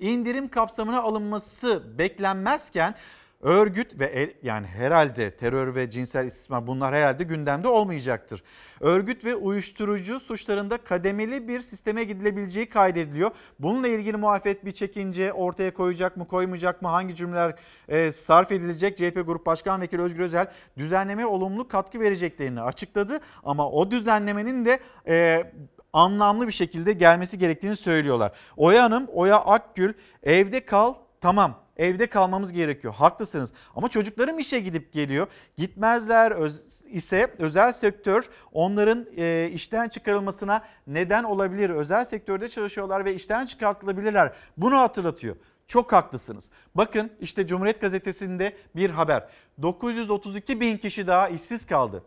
indirim 0.00 0.48
kapsamına 0.48 1.02
alınması 1.02 1.98
beklenmezken 1.98 2.94
Örgüt 3.42 4.00
ve 4.00 4.04
el, 4.04 4.32
yani 4.42 4.66
herhalde 4.66 5.30
terör 5.30 5.74
ve 5.74 5.90
cinsel 5.90 6.26
istismar 6.26 6.66
bunlar 6.66 6.94
herhalde 6.94 7.24
gündemde 7.24 7.68
olmayacaktır. 7.68 8.42
Örgüt 8.80 9.24
ve 9.24 9.34
uyuşturucu 9.34 10.20
suçlarında 10.20 10.76
kademeli 10.76 11.48
bir 11.48 11.60
sisteme 11.60 12.04
gidilebileceği 12.04 12.68
kaydediliyor. 12.68 13.30
Bununla 13.58 13.88
ilgili 13.88 14.16
muhalefet 14.16 14.64
bir 14.64 14.70
çekince 14.70 15.32
ortaya 15.32 15.74
koyacak 15.74 16.16
mı 16.16 16.28
koymayacak 16.28 16.82
mı 16.82 16.88
hangi 16.88 17.14
cümleler 17.14 17.54
e, 17.88 18.12
sarf 18.12 18.52
edilecek? 18.52 18.96
CHP 18.96 19.26
Grup 19.26 19.46
Başkan 19.46 19.80
Vekili 19.80 20.02
Özgür 20.02 20.24
Özel 20.24 20.46
düzenlemeye 20.76 21.26
olumlu 21.26 21.68
katkı 21.68 22.00
vereceklerini 22.00 22.62
açıkladı. 22.62 23.20
Ama 23.44 23.70
o 23.70 23.90
düzenlemenin 23.90 24.64
de 24.64 24.80
e, 25.06 25.44
anlamlı 25.92 26.46
bir 26.46 26.52
şekilde 26.52 26.92
gelmesi 26.92 27.38
gerektiğini 27.38 27.76
söylüyorlar. 27.76 28.32
Oya 28.56 28.82
Hanım, 28.82 29.06
Oya 29.06 29.36
Akgül 29.36 29.92
evde 30.22 30.64
kal 30.64 30.94
tamam 31.20 31.61
evde 31.76 32.06
kalmamız 32.06 32.52
gerekiyor. 32.52 32.94
Haklısınız. 32.94 33.52
Ama 33.76 33.88
çocuklarım 33.88 34.38
işe 34.38 34.60
gidip 34.60 34.92
geliyor. 34.92 35.26
Gitmezler 35.56 36.30
öz, 36.30 36.84
ise 36.90 37.30
özel 37.38 37.72
sektör 37.72 38.28
onların 38.52 39.06
e, 39.16 39.50
işten 39.52 39.88
çıkarılmasına 39.88 40.64
neden 40.86 41.24
olabilir. 41.24 41.70
Özel 41.70 42.04
sektörde 42.04 42.48
çalışıyorlar 42.48 43.04
ve 43.04 43.14
işten 43.14 43.46
çıkartılabilirler. 43.46 44.32
Bunu 44.56 44.78
hatırlatıyor. 44.78 45.36
Çok 45.68 45.92
haklısınız. 45.92 46.50
Bakın 46.74 47.10
işte 47.20 47.46
Cumhuriyet 47.46 47.80
Gazetesi'nde 47.80 48.56
bir 48.76 48.90
haber. 48.90 49.28
932 49.62 50.60
bin 50.60 50.76
kişi 50.76 51.06
daha 51.06 51.28
işsiz 51.28 51.66
kaldı. 51.66 52.02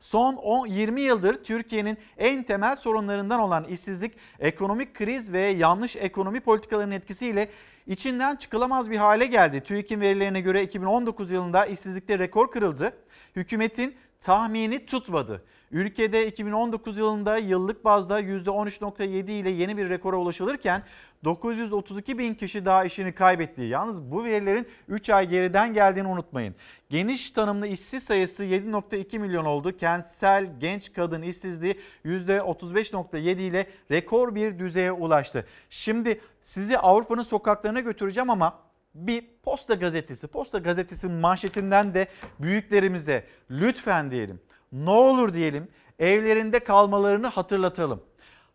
Son 0.00 0.34
10, 0.34 0.66
20 0.66 1.00
yıldır 1.00 1.44
Türkiye'nin 1.44 1.98
en 2.18 2.42
temel 2.42 2.76
sorunlarından 2.76 3.40
olan 3.40 3.64
işsizlik, 3.64 4.12
ekonomik 4.38 4.94
kriz 4.94 5.32
ve 5.32 5.40
yanlış 5.40 5.96
ekonomi 5.96 6.40
politikalarının 6.40 6.94
etkisiyle 6.94 7.48
içinden 7.86 8.36
çıkılamaz 8.36 8.90
bir 8.90 8.96
hale 8.96 9.26
geldi. 9.26 9.60
TÜİK'in 9.60 10.00
verilerine 10.00 10.40
göre 10.40 10.62
2019 10.62 11.30
yılında 11.30 11.66
işsizlikte 11.66 12.18
rekor 12.18 12.50
kırıldı. 12.50 12.96
Hükümetin 13.36 13.94
tahmini 14.20 14.86
tutmadı. 14.86 15.42
Ülkede 15.70 16.26
2019 16.26 16.98
yılında 16.98 17.36
yıllık 17.36 17.84
bazda 17.84 18.20
%13.7 18.20 19.30
ile 19.30 19.50
yeni 19.50 19.76
bir 19.76 19.88
rekora 19.88 20.16
ulaşılırken 20.16 20.82
932 21.24 22.18
bin 22.18 22.34
kişi 22.34 22.64
daha 22.64 22.84
işini 22.84 23.12
kaybetti. 23.12 23.62
Yalnız 23.62 24.02
bu 24.02 24.24
verilerin 24.24 24.68
3 24.88 25.10
ay 25.10 25.28
geriden 25.28 25.74
geldiğini 25.74 26.08
unutmayın. 26.08 26.54
Geniş 26.90 27.30
tanımlı 27.30 27.66
işsiz 27.66 28.02
sayısı 28.02 28.44
7.2 28.44 29.18
milyon 29.18 29.44
oldu. 29.44 29.76
Kentsel 29.76 30.60
genç 30.60 30.92
kadın 30.92 31.22
işsizliği 31.22 31.78
%35.7 32.04 33.40
ile 33.40 33.66
rekor 33.90 34.34
bir 34.34 34.58
düzeye 34.58 34.92
ulaştı. 34.92 35.46
Şimdi 35.70 36.20
sizi 36.44 36.78
Avrupa'nın 36.78 37.22
sokaklarına 37.22 37.80
götüreceğim 37.80 38.30
ama 38.30 38.67
bir 39.06 39.24
posta 39.42 39.74
gazetesi, 39.74 40.28
posta 40.28 40.58
gazetesinin 40.58 41.14
manşetinden 41.14 41.94
de 41.94 42.06
büyüklerimize 42.40 43.24
lütfen 43.50 44.10
diyelim, 44.10 44.40
ne 44.72 44.90
olur 44.90 45.34
diyelim 45.34 45.68
evlerinde 45.98 46.58
kalmalarını 46.58 47.26
hatırlatalım. 47.26 48.02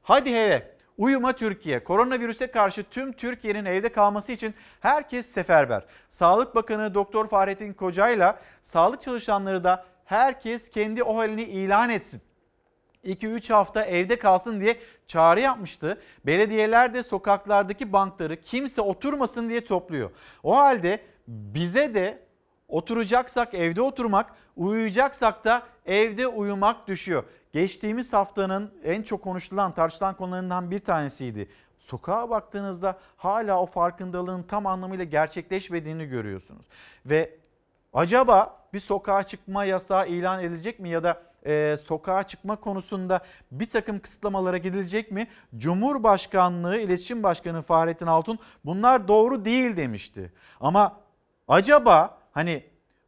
Hadi 0.01 0.29
eve 0.29 0.73
Uyuma 0.97 1.33
Türkiye. 1.33 1.83
Koronavirüse 1.83 2.47
karşı 2.47 2.83
tüm 2.83 3.13
Türkiye'nin 3.13 3.65
evde 3.65 3.89
kalması 3.89 4.31
için 4.31 4.53
herkes 4.79 5.25
seferber. 5.25 5.85
Sağlık 6.11 6.55
Bakanı 6.55 6.93
Doktor 6.93 7.27
Fahrettin 7.27 7.73
Koca'yla 7.73 8.39
sağlık 8.63 9.01
çalışanları 9.01 9.63
da 9.63 9.85
herkes 10.05 10.69
kendi 10.69 11.03
o 11.03 11.17
halini 11.17 11.43
ilan 11.43 11.89
etsin. 11.89 12.21
2-3 13.05 13.53
hafta 13.53 13.83
evde 13.83 14.19
kalsın 14.19 14.61
diye 14.61 14.79
çağrı 15.07 15.39
yapmıştı. 15.39 16.01
Belediyeler 16.25 16.93
de 16.93 17.03
sokaklardaki 17.03 17.93
bankları 17.93 18.41
kimse 18.41 18.81
oturmasın 18.81 19.49
diye 19.49 19.63
topluyor. 19.63 20.11
O 20.43 20.57
halde 20.57 20.99
bize 21.27 21.93
de 21.93 22.19
oturacaksak 22.67 23.53
evde 23.53 23.81
oturmak, 23.81 24.33
uyuyacaksak 24.55 25.45
da 25.45 25.63
evde 25.85 26.27
uyumak 26.27 26.87
düşüyor. 26.87 27.23
Geçtiğimiz 27.53 28.13
haftanın 28.13 28.71
en 28.83 29.01
çok 29.01 29.21
konuşulan, 29.21 29.73
tartışılan 29.73 30.15
konularından 30.15 30.71
bir 30.71 30.79
tanesiydi. 30.79 31.49
Sokağa 31.79 32.29
baktığınızda 32.29 32.99
hala 33.17 33.61
o 33.61 33.65
farkındalığın 33.65 34.43
tam 34.43 34.65
anlamıyla 34.65 35.05
gerçekleşmediğini 35.05 36.05
görüyorsunuz. 36.05 36.65
Ve 37.05 37.35
acaba 37.93 38.67
bir 38.73 38.79
sokağa 38.79 39.23
çıkma 39.23 39.65
yasağı 39.65 40.07
ilan 40.07 40.43
edilecek 40.43 40.79
mi 40.79 40.89
ya 40.89 41.03
da 41.03 41.21
e, 41.45 41.77
sokağa 41.83 42.23
çıkma 42.23 42.55
konusunda 42.55 43.21
bir 43.51 43.67
takım 43.67 43.99
kısıtlamalara 43.99 44.57
gidilecek 44.57 45.11
mi? 45.11 45.27
Cumhurbaşkanlığı 45.57 46.77
İletişim 46.77 47.23
Başkanı 47.23 47.61
Fahrettin 47.61 48.07
Altun 48.07 48.39
bunlar 48.65 49.07
doğru 49.07 49.45
değil 49.45 49.77
demişti. 49.77 50.33
Ama 50.59 50.99
acaba 51.47 52.17
hani 52.31 52.63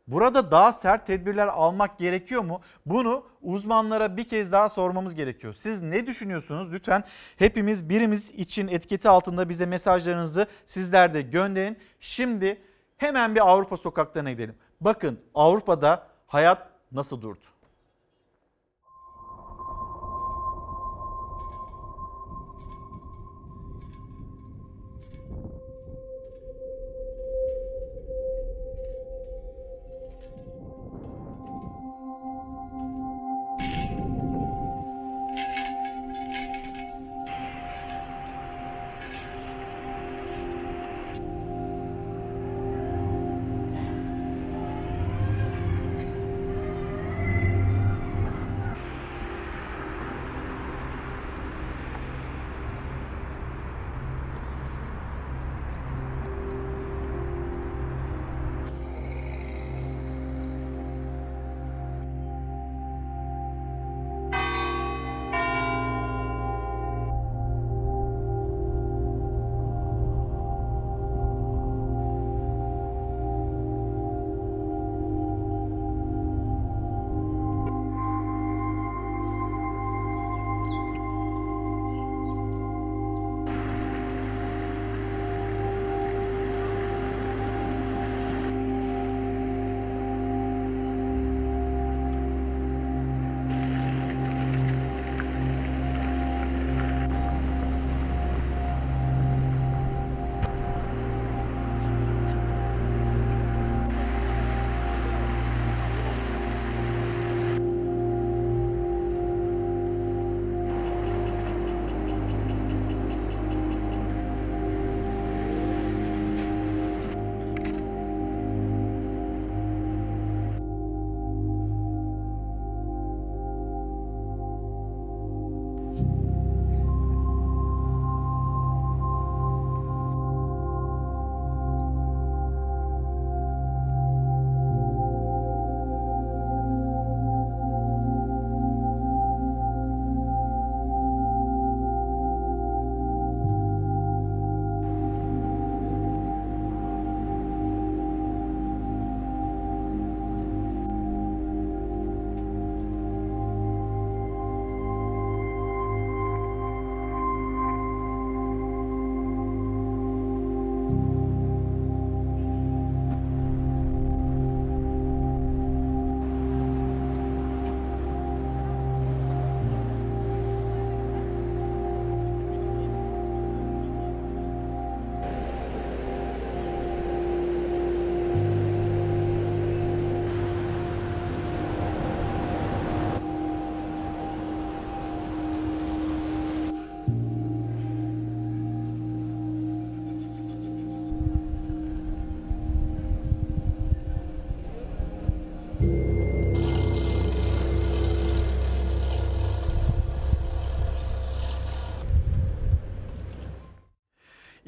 burada 0.07 0.51
daha 0.51 0.73
sert 0.73 1.07
tedbirler 1.07 1.47
almak 1.47 1.99
gerekiyor 1.99 2.41
mu? 2.41 2.61
Bunu 2.85 3.25
uzmanlara 3.41 4.17
bir 4.17 4.27
kez 4.27 4.51
daha 4.51 4.69
sormamız 4.69 5.15
gerekiyor. 5.15 5.53
Siz 5.53 5.81
ne 5.81 6.07
düşünüyorsunuz? 6.07 6.73
Lütfen 6.73 7.03
hepimiz 7.37 7.89
birimiz 7.89 8.29
için 8.29 8.67
etiketi 8.67 9.09
altında 9.09 9.49
bize 9.49 9.65
mesajlarınızı 9.65 10.47
sizler 10.65 11.13
de 11.13 11.21
gönderin. 11.21 11.77
Şimdi 11.99 12.61
hemen 12.97 13.35
bir 13.35 13.49
Avrupa 13.49 13.77
sokaklarına 13.77 14.31
gidelim. 14.31 14.55
Bakın 14.81 15.19
Avrupa'da 15.33 16.07
hayat 16.27 16.69
nasıl 16.91 17.21
durdu? 17.21 17.45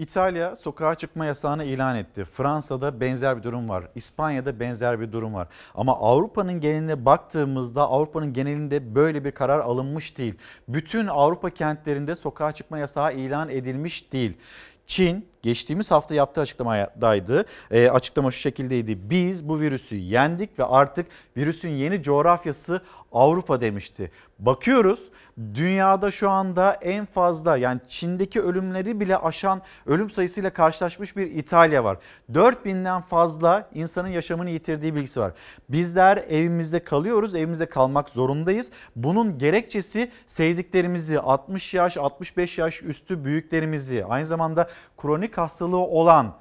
İtalya 0.08 0.56
sokağa 0.56 0.96
çıkma 0.96 1.26
yasağını 1.26 1.64
ilan 1.64 1.96
etti. 1.96 2.26
Fransa'da 2.26 3.00
benzer 3.00 3.38
bir 3.38 3.44
durum 3.44 3.70
var. 3.70 3.84
İspanya'da 3.96 4.60
benzer 4.60 5.00
bir 5.00 5.12
durum 5.12 5.34
var. 5.34 5.48
Ama 5.76 6.00
Avrupa'nın 6.00 6.62
geneline 6.62 7.06
baktığımızda 7.06 7.90
Avrupa'nın 7.90 8.34
genelinde 8.34 8.96
böyle 8.96 9.26
bir 9.26 9.32
karar 9.32 9.60
alınmış 9.60 10.18
değil. 10.18 10.38
Bütün 10.68 11.08
Avrupa 11.08 11.50
kentlerinde 11.50 12.16
sokağa 12.16 12.52
çıkma 12.52 12.78
yasağı 12.78 13.14
ilan 13.14 13.50
edilmiş 13.50 14.14
değil. 14.14 14.38
Çin 14.86 15.26
geçtiğimiz 15.48 15.92
hafta 15.92 16.16
yaptığı 16.16 16.42
açıklamadaydı. 16.42 17.46
E, 17.72 17.90
açıklama 17.90 18.32
şu 18.32 18.40
şekildeydi. 18.40 19.10
Biz 19.10 19.50
bu 19.50 19.60
virüsü 19.60 19.96
yendik 19.96 20.60
ve 20.60 20.64
artık 20.64 21.06
virüsün 21.38 21.70
yeni 21.70 22.02
coğrafyası 22.02 22.82
Avrupa 23.12 23.62
demişti. 23.62 24.12
Bakıyoruz 24.40 25.10
dünyada 25.54 26.12
şu 26.12 26.30
anda 26.30 26.74
en 26.74 27.06
fazla 27.06 27.58
yani 27.58 27.80
Çin'deki 27.88 28.42
ölümleri 28.42 29.00
bile 29.00 29.18
aşan 29.18 29.62
ölüm 29.86 30.10
sayısıyla 30.10 30.54
karşılaşmış 30.54 31.18
bir 31.18 31.32
İtalya 31.32 31.84
var. 31.84 31.98
4000'den 32.32 33.02
fazla 33.02 33.70
insanın 33.74 34.08
yaşamını 34.08 34.50
yitirdiği 34.50 34.96
bilgisi 34.96 35.20
var. 35.20 35.34
Bizler 35.70 36.18
evimizde 36.18 36.84
kalıyoruz, 36.84 37.36
evimizde 37.36 37.66
kalmak 37.66 38.10
zorundayız. 38.10 38.72
Bunun 38.96 39.38
gerekçesi 39.38 40.12
sevdiklerimizi 40.28 41.20
60 41.20 41.74
yaş, 41.74 41.98
65 41.98 42.58
yaş 42.58 42.84
üstü 42.84 43.26
büyüklerimizi 43.26 44.06
aynı 44.06 44.26
zamanda 44.26 44.68
kronik 44.98 45.37
hastalığı 45.38 45.78
olan 45.78 46.34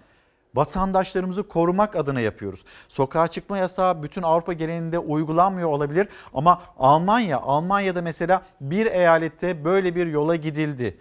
vatandaşlarımızı 0.55 1.49
korumak 1.49 1.97
adına 1.97 2.21
yapıyoruz. 2.21 2.65
Sokağa 2.89 3.29
çıkma 3.29 3.59
yasağı 3.59 4.03
bütün 4.03 4.23
Avrupa 4.23 4.53
genelinde 4.53 4.99
uygulanmıyor 4.99 5.69
olabilir 5.69 6.09
ama 6.35 6.63
Almanya, 6.79 7.41
Almanya'da 7.41 8.03
mesela 8.03 8.43
bir 8.61 8.87
eyalette 8.87 9.65
böyle 9.65 9.95
bir 9.97 10.07
yola 10.07 10.37
gidildi. 10.37 10.99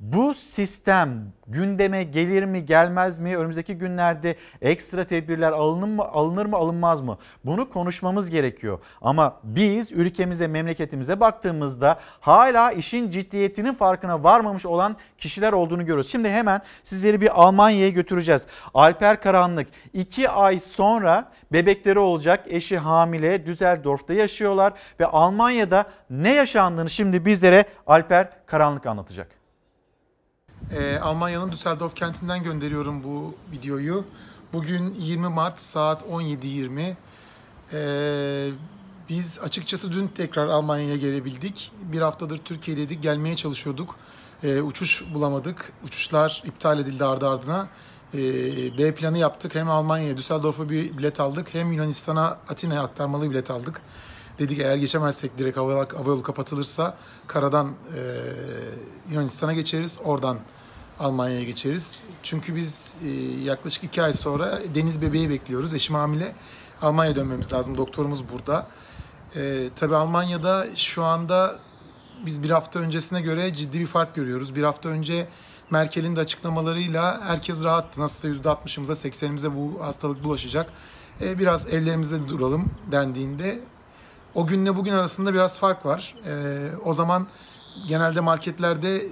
Bu 0.00 0.34
sistem 0.34 1.32
gündeme 1.46 2.04
gelir 2.04 2.44
mi 2.44 2.66
gelmez 2.66 3.18
mi? 3.18 3.36
Önümüzdeki 3.36 3.74
günlerde 3.74 4.36
ekstra 4.62 5.04
tedbirler 5.04 5.52
alınır 5.52 5.86
mı 5.86 6.02
alınır 6.02 6.46
mı 6.46 6.56
alınmaz 6.56 7.00
mı? 7.00 7.18
Bunu 7.44 7.70
konuşmamız 7.70 8.30
gerekiyor. 8.30 8.78
Ama 9.00 9.40
biz 9.44 9.92
ülkemize 9.92 10.46
memleketimize 10.46 11.20
baktığımızda 11.20 11.98
hala 12.20 12.72
işin 12.72 13.10
ciddiyetinin 13.10 13.74
farkına 13.74 14.24
varmamış 14.24 14.66
olan 14.66 14.96
kişiler 15.18 15.52
olduğunu 15.52 15.80
görüyoruz. 15.80 16.10
Şimdi 16.10 16.28
hemen 16.28 16.60
sizleri 16.84 17.20
bir 17.20 17.42
Almanya'ya 17.42 17.88
götüreceğiz. 17.88 18.46
Alper 18.74 19.20
Karanlık 19.20 19.68
2 19.92 20.30
ay 20.30 20.58
sonra 20.60 21.32
bebekleri 21.52 21.98
olacak 21.98 22.44
eşi 22.46 22.78
hamile 22.78 23.46
Düsseldorf'ta 23.46 24.14
yaşıyorlar 24.14 24.72
ve 25.00 25.06
Almanya'da 25.06 25.84
ne 26.10 26.34
yaşandığını 26.34 26.90
şimdi 26.90 27.26
bizlere 27.26 27.64
Alper 27.86 28.46
Karanlık 28.46 28.86
anlatacak. 28.86 29.37
Ee, 30.72 30.98
Almanya'nın 30.98 31.52
Düsseldorf 31.52 31.94
kentinden 31.94 32.42
gönderiyorum 32.42 33.04
bu 33.04 33.34
videoyu. 33.52 34.04
Bugün 34.52 34.94
20 34.94 35.28
Mart 35.28 35.60
saat 35.60 36.02
17.20. 36.02 36.94
Ee, 37.72 38.50
biz 39.08 39.38
açıkçası 39.38 39.92
dün 39.92 40.08
tekrar 40.08 40.48
Almanya'ya 40.48 40.96
gelebildik. 40.96 41.72
Bir 41.82 42.00
haftadır 42.00 42.38
Türkiye'deydik, 42.38 43.02
gelmeye 43.02 43.36
çalışıyorduk. 43.36 43.96
Ee, 44.42 44.60
uçuş 44.60 45.04
bulamadık. 45.14 45.72
Uçuşlar 45.84 46.42
iptal 46.44 46.78
edildi 46.80 47.04
ardı 47.04 47.28
ardına. 47.28 47.68
Ee, 48.14 48.78
B 48.78 48.94
planı 48.94 49.18
yaptık. 49.18 49.54
Hem 49.54 49.70
Almanya'ya, 49.70 50.16
Düsseldorf'a 50.16 50.68
bir 50.68 50.98
bilet 50.98 51.20
aldık. 51.20 51.54
Hem 51.54 51.72
Yunanistan'a, 51.72 52.38
Atina'ya 52.48 52.82
aktarmalı 52.82 53.30
bilet 53.30 53.50
aldık. 53.50 53.80
Dedik 54.38 54.58
eğer 54.58 54.76
geçemezsek 54.76 55.38
direkt 55.38 55.56
hava, 55.56 55.74
hava 55.74 56.08
yolu 56.08 56.22
kapatılırsa 56.22 56.96
karadan 57.26 57.68
e, 57.68 58.00
Yunanistan'a 59.10 59.52
geçeriz. 59.52 60.00
Oradan 60.04 60.38
Almanya'ya 61.00 61.44
geçeriz. 61.44 62.02
Çünkü 62.22 62.56
biz 62.56 62.96
e, 63.04 63.08
yaklaşık 63.44 63.84
iki 63.84 64.02
ay 64.02 64.12
sonra 64.12 64.58
deniz 64.74 65.02
bebeği 65.02 65.30
bekliyoruz. 65.30 65.74
Eşim 65.74 65.94
hamile. 65.96 66.34
Almanya'ya 66.82 67.16
dönmemiz 67.16 67.52
lazım. 67.52 67.78
Doktorumuz 67.78 68.28
burada. 68.32 68.66
E, 69.36 69.70
tabii 69.76 69.96
Almanya'da 69.96 70.66
şu 70.76 71.04
anda 71.04 71.58
biz 72.26 72.42
bir 72.42 72.50
hafta 72.50 72.78
öncesine 72.78 73.20
göre 73.20 73.54
ciddi 73.54 73.80
bir 73.80 73.86
fark 73.86 74.14
görüyoruz. 74.14 74.54
Bir 74.54 74.62
hafta 74.62 74.88
önce 74.88 75.28
Merkel'in 75.70 76.16
de 76.16 76.20
açıklamalarıyla 76.20 77.20
herkes 77.20 77.64
rahattı. 77.64 78.00
Nasılsa 78.00 78.50
%60'ımıza 78.50 78.92
80'imize 78.92 79.56
bu 79.56 79.84
hastalık 79.84 80.24
bulaşacak. 80.24 80.72
E, 81.20 81.38
biraz 81.38 81.74
evlerimizde 81.74 82.28
duralım 82.28 82.70
dendiğinde 82.92 83.60
o 84.34 84.46
günle 84.46 84.76
bugün 84.76 84.92
arasında 84.92 85.34
biraz 85.34 85.58
fark 85.58 85.86
var. 85.86 86.14
E, 86.26 86.66
o 86.84 86.92
zaman 86.92 87.26
genelde 87.88 88.20
marketlerde 88.20 89.06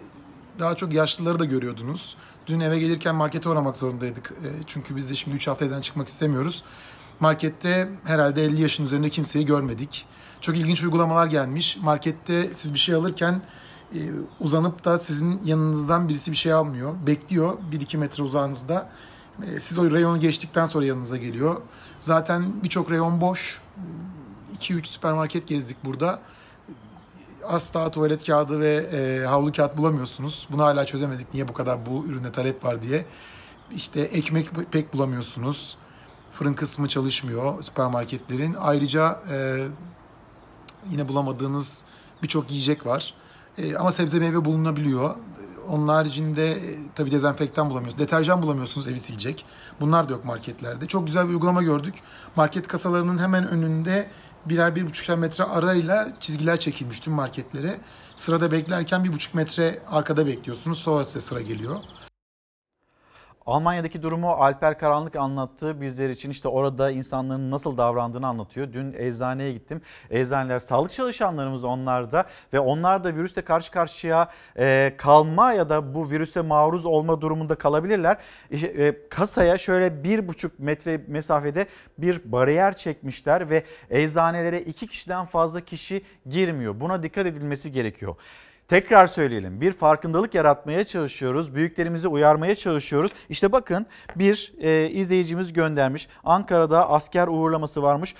daha 0.59 0.75
çok 0.75 0.95
yaşlıları 0.95 1.38
da 1.38 1.45
görüyordunuz. 1.45 2.16
Dün 2.47 2.61
eve 2.61 2.79
gelirken 2.79 3.14
markete 3.14 3.49
uğramak 3.49 3.77
zorundaydık. 3.77 4.33
E, 4.45 4.49
çünkü 4.66 4.97
biz 4.97 5.11
de 5.11 5.14
şimdi 5.14 5.37
3 5.37 5.49
hafta 5.49 5.64
evden 5.64 5.81
çıkmak 5.81 6.09
istemiyoruz. 6.09 6.64
Markette 7.21 7.88
herhalde 8.05 8.45
50 8.45 8.62
yaşın 8.62 8.85
üzerinde 8.85 9.11
kimseyi 9.11 9.47
görmedik. 9.47 10.07
Çok 10.40 10.57
ilginç 10.57 10.83
uygulamalar 10.83 11.27
gelmiş. 11.27 11.77
Markette 11.83 12.55
siz 12.55 12.75
bir 12.75 12.79
şey 12.79 12.95
alırken 12.95 13.42
e, 13.95 13.99
uzanıp 14.40 14.85
da 14.85 14.99
sizin 14.99 15.40
yanınızdan 15.45 16.09
birisi 16.09 16.31
bir 16.31 16.37
şey 16.37 16.53
almıyor. 16.53 16.95
Bekliyor 17.07 17.59
1-2 17.73 17.97
metre 17.97 18.23
uzağınızda. 18.23 18.90
E, 19.42 19.61
siz 19.61 19.79
o 19.79 19.90
reyonu 19.90 20.21
geçtikten 20.21 20.66
sonra 20.66 20.85
yanınıza 20.85 21.16
geliyor. 21.16 21.62
Zaten 22.01 22.64
birçok 22.64 22.90
reyon 22.90 23.21
boş. 23.21 23.61
2-3 24.61 24.87
süpermarket 24.87 25.49
gezdik 25.49 25.77
burada 25.85 26.21
asla 27.49 27.91
tuvalet 27.91 28.27
kağıdı 28.27 28.61
ve 28.61 28.75
e, 28.75 29.27
havlu 29.27 29.53
kağıt 29.53 29.77
bulamıyorsunuz. 29.77 30.49
Bunu 30.51 30.63
hala 30.63 30.87
çözemedik. 30.87 31.35
Niye 31.35 31.49
bu 31.49 31.53
kadar 31.53 31.87
bu 31.87 32.05
ürüne 32.07 32.33
talep 32.33 32.65
var 32.65 32.83
diye. 32.83 33.07
İşte 33.75 34.01
ekmek 34.01 34.49
pek 34.73 34.93
bulamıyorsunuz. 34.93 35.77
Fırın 36.33 36.55
kısmı 36.55 36.89
çalışmıyor 36.89 37.63
süpermarketlerin. 37.63 38.57
Ayrıca 38.61 39.21
e, 39.31 39.67
yine 40.91 41.09
bulamadığınız 41.09 41.85
birçok 42.23 42.51
yiyecek 42.51 42.87
var. 42.87 43.15
E, 43.59 43.77
ama 43.77 43.93
sebze 43.93 44.19
meyve 44.19 44.45
bulunabiliyor. 44.45 45.15
Onun 45.69 45.89
haricinde 45.89 46.53
e, 46.53 46.77
tabii 46.95 47.11
dezenfektan 47.11 47.71
bulamıyorsunuz. 47.71 48.07
Deterjan 48.07 48.43
bulamıyorsunuz 48.43 48.89
evi 48.89 48.99
silecek. 48.99 49.45
Bunlar 49.81 50.09
da 50.09 50.13
yok 50.13 50.25
marketlerde. 50.25 50.87
Çok 50.87 51.07
güzel 51.07 51.29
bir 51.29 51.33
uygulama 51.33 51.63
gördük. 51.63 51.95
Market 52.37 52.69
kasalarının 52.69 53.19
hemen 53.19 53.49
önünde 53.49 54.11
birer 54.49 54.77
bir 54.77 54.87
buçuk 54.87 55.19
metre 55.19 55.45
arayla 55.45 56.13
çizgiler 56.21 56.61
çekilmiş 56.61 57.01
tüm 57.01 57.13
marketlere. 57.13 57.81
Sırada 58.17 58.53
beklerken 58.53 59.05
bir 59.05 59.13
buçuk 59.13 59.35
metre 59.35 59.79
arkada 59.91 60.27
bekliyorsunuz. 60.27 60.79
Sonra 60.79 61.05
size 61.05 61.21
sıra 61.21 61.41
geliyor. 61.41 61.77
Almanya'daki 63.47 64.03
durumu 64.03 64.31
Alper 64.31 64.79
Karanlık 64.79 65.17
anlattı 65.17 65.81
bizler 65.81 66.11
için 66.11 66.31
işte 66.31 66.49
orada 66.49 66.91
insanların 66.91 67.51
nasıl 67.51 67.77
davrandığını 67.77 68.27
anlatıyor. 68.27 68.73
Dün 68.73 68.95
eczaneye 68.99 69.53
gittim. 69.53 69.81
Eczaneler 70.11 70.59
sağlık 70.59 70.93
çalışanlarımız 70.93 71.65
onlarda 71.65 72.27
ve 72.53 72.61
onlar 72.61 73.05
da 73.05 73.15
virüsle 73.15 73.43
karşı 73.43 73.73
karşıya 73.73 74.29
e, 74.59 74.95
kalma 74.99 75.53
ya 75.53 75.69
da 75.69 75.95
bu 75.95 76.11
virüse 76.11 76.41
maruz 76.41 76.87
olma 76.87 77.21
durumunda 77.21 77.55
kalabilirler. 77.55 78.17
E, 78.53 79.09
kasaya 79.09 79.59
şöyle 79.59 80.05
bir 80.05 80.29
buçuk 80.29 80.59
metre 80.59 81.01
mesafede 81.07 81.67
bir 81.99 82.33
bariyer 82.33 82.77
çekmişler 82.77 83.51
ve 83.51 83.65
eczanelere 83.91 84.61
iki 84.61 84.87
kişiden 84.87 85.27
fazla 85.27 85.61
kişi 85.61 86.03
girmiyor. 86.29 86.81
Buna 86.81 87.03
dikkat 87.03 87.27
edilmesi 87.27 87.73
gerekiyor. 87.73 88.17
Tekrar 88.69 89.07
söyleyelim 89.07 89.61
bir 89.61 89.73
farkındalık 89.73 90.35
yaratmaya 90.35 90.85
çalışıyoruz. 90.85 91.55
Büyüklerimizi 91.55 92.09
uyarmaya 92.09 92.55
çalışıyoruz. 92.55 93.13
İşte 93.29 93.53
bakın 93.53 93.87
bir 94.17 94.53
e, 94.61 94.91
izleyicimiz 94.91 95.53
göndermiş. 95.53 96.09
Ankara'da 96.25 96.91
asker 96.91 97.29
uğurlaması 97.29 97.83
varmış. 97.83 98.15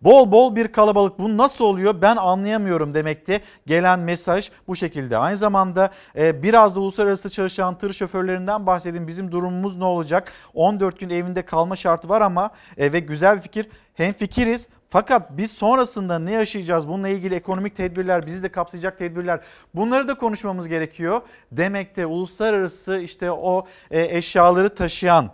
Bol 0.00 0.32
bol 0.32 0.56
bir 0.56 0.68
kalabalık 0.68 1.18
bu 1.18 1.36
nasıl 1.36 1.64
oluyor 1.64 2.02
ben 2.02 2.16
anlayamıyorum 2.16 2.94
demekte 2.94 3.40
gelen 3.66 4.00
mesaj 4.00 4.50
bu 4.68 4.76
şekilde. 4.76 5.18
Aynı 5.18 5.36
zamanda 5.36 5.90
e, 6.16 6.42
biraz 6.42 6.76
da 6.76 6.80
uluslararası 6.80 7.30
çalışan 7.30 7.78
tır 7.78 7.92
şoförlerinden 7.92 8.66
bahsedin 8.66 9.06
bizim 9.06 9.32
durumumuz 9.32 9.76
ne 9.76 9.84
olacak? 9.84 10.32
14 10.54 11.00
gün 11.00 11.10
evinde 11.10 11.42
kalma 11.42 11.76
şartı 11.76 12.08
var 12.08 12.20
ama 12.20 12.50
e, 12.76 12.92
ve 12.92 12.98
güzel 13.00 13.36
bir 13.36 13.42
fikir 13.42 13.68
hem 13.94 14.12
fikiriz 14.12 14.68
fakat 14.94 15.36
biz 15.36 15.50
sonrasında 15.50 16.18
ne 16.18 16.32
yaşayacağız? 16.32 16.88
Bununla 16.88 17.08
ilgili 17.08 17.34
ekonomik 17.34 17.76
tedbirler, 17.76 18.26
bizi 18.26 18.42
de 18.42 18.48
kapsayacak 18.48 18.98
tedbirler. 18.98 19.40
Bunları 19.74 20.08
da 20.08 20.14
konuşmamız 20.14 20.68
gerekiyor. 20.68 21.20
Demekte 21.52 22.06
uluslararası 22.06 22.98
işte 22.98 23.30
o 23.30 23.66
e, 23.90 24.16
eşyaları 24.16 24.74
taşıyan 24.74 25.30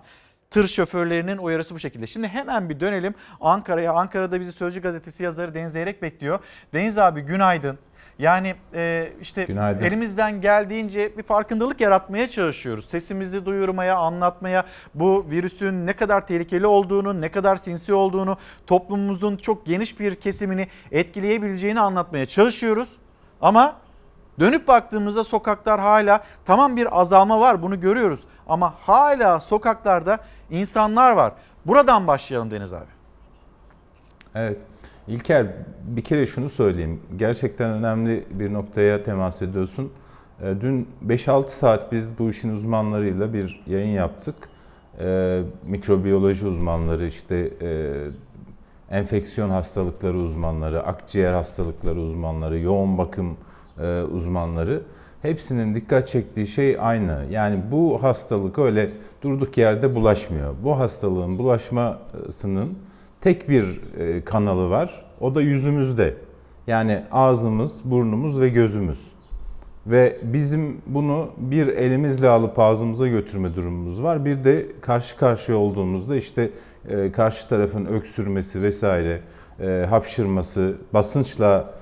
tır 0.51 0.69
şoförlerinin 0.69 1.39
uyarısı 1.39 1.75
bu 1.75 1.79
şekilde. 1.79 2.07
Şimdi 2.07 2.29
hemen 2.29 2.69
bir 2.69 2.81
dönelim 2.81 3.15
Ankara'ya. 3.41 3.93
Ankara'da 3.93 4.41
bizi 4.41 4.53
Sözcü 4.53 4.83
gazetesi 4.83 5.23
yazarı 5.23 5.55
Deniz 5.55 5.73
Zeyrek 5.73 6.03
bekliyor. 6.03 6.39
Deniz 6.75 6.99
abi 6.99 7.21
günaydın. 7.21 7.79
Yani 8.19 8.55
e, 8.75 9.13
işte 9.21 9.45
Günaydın. 9.45 9.85
elimizden 9.85 10.41
geldiğince 10.41 11.17
bir 11.19 11.23
farkındalık 11.23 11.81
yaratmaya 11.81 12.29
çalışıyoruz. 12.29 12.85
Sesimizi 12.89 13.47
duyurmaya, 13.47 13.97
anlatmaya, 13.97 14.65
bu 14.95 15.27
virüsün 15.31 15.87
ne 15.87 15.93
kadar 15.93 16.27
tehlikeli 16.27 16.67
olduğunu, 16.67 17.21
ne 17.21 17.29
kadar 17.29 17.57
sinsi 17.57 17.95
olduğunu, 17.95 18.37
toplumumuzun 18.67 19.37
çok 19.37 19.67
geniş 19.67 20.01
bir 20.01 20.15
kesimini 20.15 20.69
etkileyebileceğini 20.93 21.81
anlatmaya 21.81 22.27
çalışıyoruz. 22.27 22.97
Ama 23.41 23.77
Dönüp 24.40 24.68
baktığımızda 24.68 25.24
sokaklar 25.24 25.81
hala 25.81 26.24
tamam 26.44 26.76
bir 26.76 27.00
azalma 27.00 27.40
var 27.40 27.62
bunu 27.62 27.81
görüyoruz 27.81 28.20
ama 28.48 28.74
hala 28.81 29.40
sokaklarda 29.40 30.18
insanlar 30.50 31.11
var. 31.11 31.33
Buradan 31.66 32.07
başlayalım 32.07 32.50
Deniz 32.50 32.72
abi. 32.72 32.85
Evet. 34.35 34.59
İlker 35.09 35.46
bir 35.83 36.05
kere 36.05 36.26
şunu 36.26 36.48
söyleyeyim. 36.48 37.00
Gerçekten 37.16 37.70
önemli 37.70 38.24
bir 38.31 38.53
noktaya 38.53 39.03
temas 39.03 39.42
ediyorsun. 39.42 39.92
Ee, 40.42 40.55
Dün 40.61 40.88
5-6 41.07 41.48
saat 41.48 41.92
biz 41.92 42.18
bu 42.18 42.31
işin 42.31 42.53
uzmanlarıyla 42.53 43.33
bir 43.33 43.62
yayın 43.66 43.94
yaptık. 43.94 44.35
Ee, 45.00 45.42
mikrobiyoloji 45.66 46.46
uzmanları, 46.46 47.07
işte 47.07 47.50
e, 47.62 47.92
enfeksiyon 48.90 49.50
hastalıkları 49.50 50.16
uzmanları, 50.16 50.83
akciğer 50.83 51.33
hastalıkları 51.33 52.00
uzmanları, 52.00 52.59
yoğun 52.59 52.98
bakım 52.98 53.37
e, 53.83 54.03
uzmanları 54.03 54.83
hepsinin 55.23 55.75
dikkat 55.75 56.09
çektiği 56.09 56.47
şey 56.47 56.77
aynı. 56.81 57.19
Yani 57.31 57.61
bu 57.71 58.03
hastalık 58.03 58.59
öyle 58.59 58.90
durduk 59.23 59.59
yerde 59.59 59.95
bulaşmıyor. 59.95 60.55
Bu 60.64 60.79
hastalığın 60.79 61.38
bulaşmasının 61.38 62.79
tek 63.21 63.49
bir 63.49 63.81
e, 63.99 64.25
kanalı 64.25 64.71
var. 64.71 65.05
O 65.21 65.35
da 65.35 65.43
yüzümüzde. 65.43 66.14
Yani 66.66 67.03
ağzımız, 67.12 67.81
burnumuz 67.85 68.40
ve 68.40 68.49
gözümüz. 68.49 69.12
Ve 69.87 70.19
bizim 70.23 70.81
bunu 70.87 71.29
bir 71.37 71.66
elimizle 71.69 72.29
alıp 72.29 72.59
ağzımıza 72.59 73.09
götürme 73.09 73.55
durumumuz 73.55 74.03
var. 74.03 74.25
Bir 74.25 74.45
de 74.45 74.66
karşı 74.81 75.16
karşıya 75.16 75.59
olduğumuzda 75.59 76.16
işte 76.16 76.51
e, 76.88 77.12
karşı 77.12 77.49
tarafın 77.49 77.87
öksürmesi 77.87 78.62
vesaire, 78.62 79.21
e, 79.61 79.87
hapşırması, 79.90 80.75
basınçla 80.95 81.75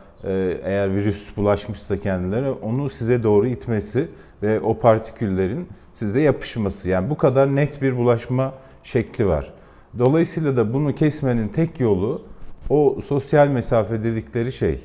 eğer 0.65 0.95
virüs 0.95 1.37
bulaşmışsa 1.37 1.97
kendilerine 1.97 2.51
onu 2.51 2.89
size 2.89 3.23
doğru 3.23 3.47
itmesi 3.47 4.09
ve 4.43 4.61
o 4.61 4.79
partiküllerin 4.79 5.69
size 5.95 6.21
yapışması. 6.21 6.89
Yani 6.89 7.11
bu 7.11 7.17
kadar 7.17 7.57
net 7.57 7.83
bir 7.83 7.97
bulaşma 7.97 8.55
şekli 8.83 9.27
var. 9.27 9.53
Dolayısıyla 9.99 10.57
da 10.57 10.73
bunu 10.73 10.95
kesmenin 10.95 11.49
tek 11.49 11.81
yolu 11.81 12.23
o 12.71 12.99
sosyal 13.07 13.49
mesafe 13.49 14.05
dedikleri 14.05 14.53
şey. 14.53 14.81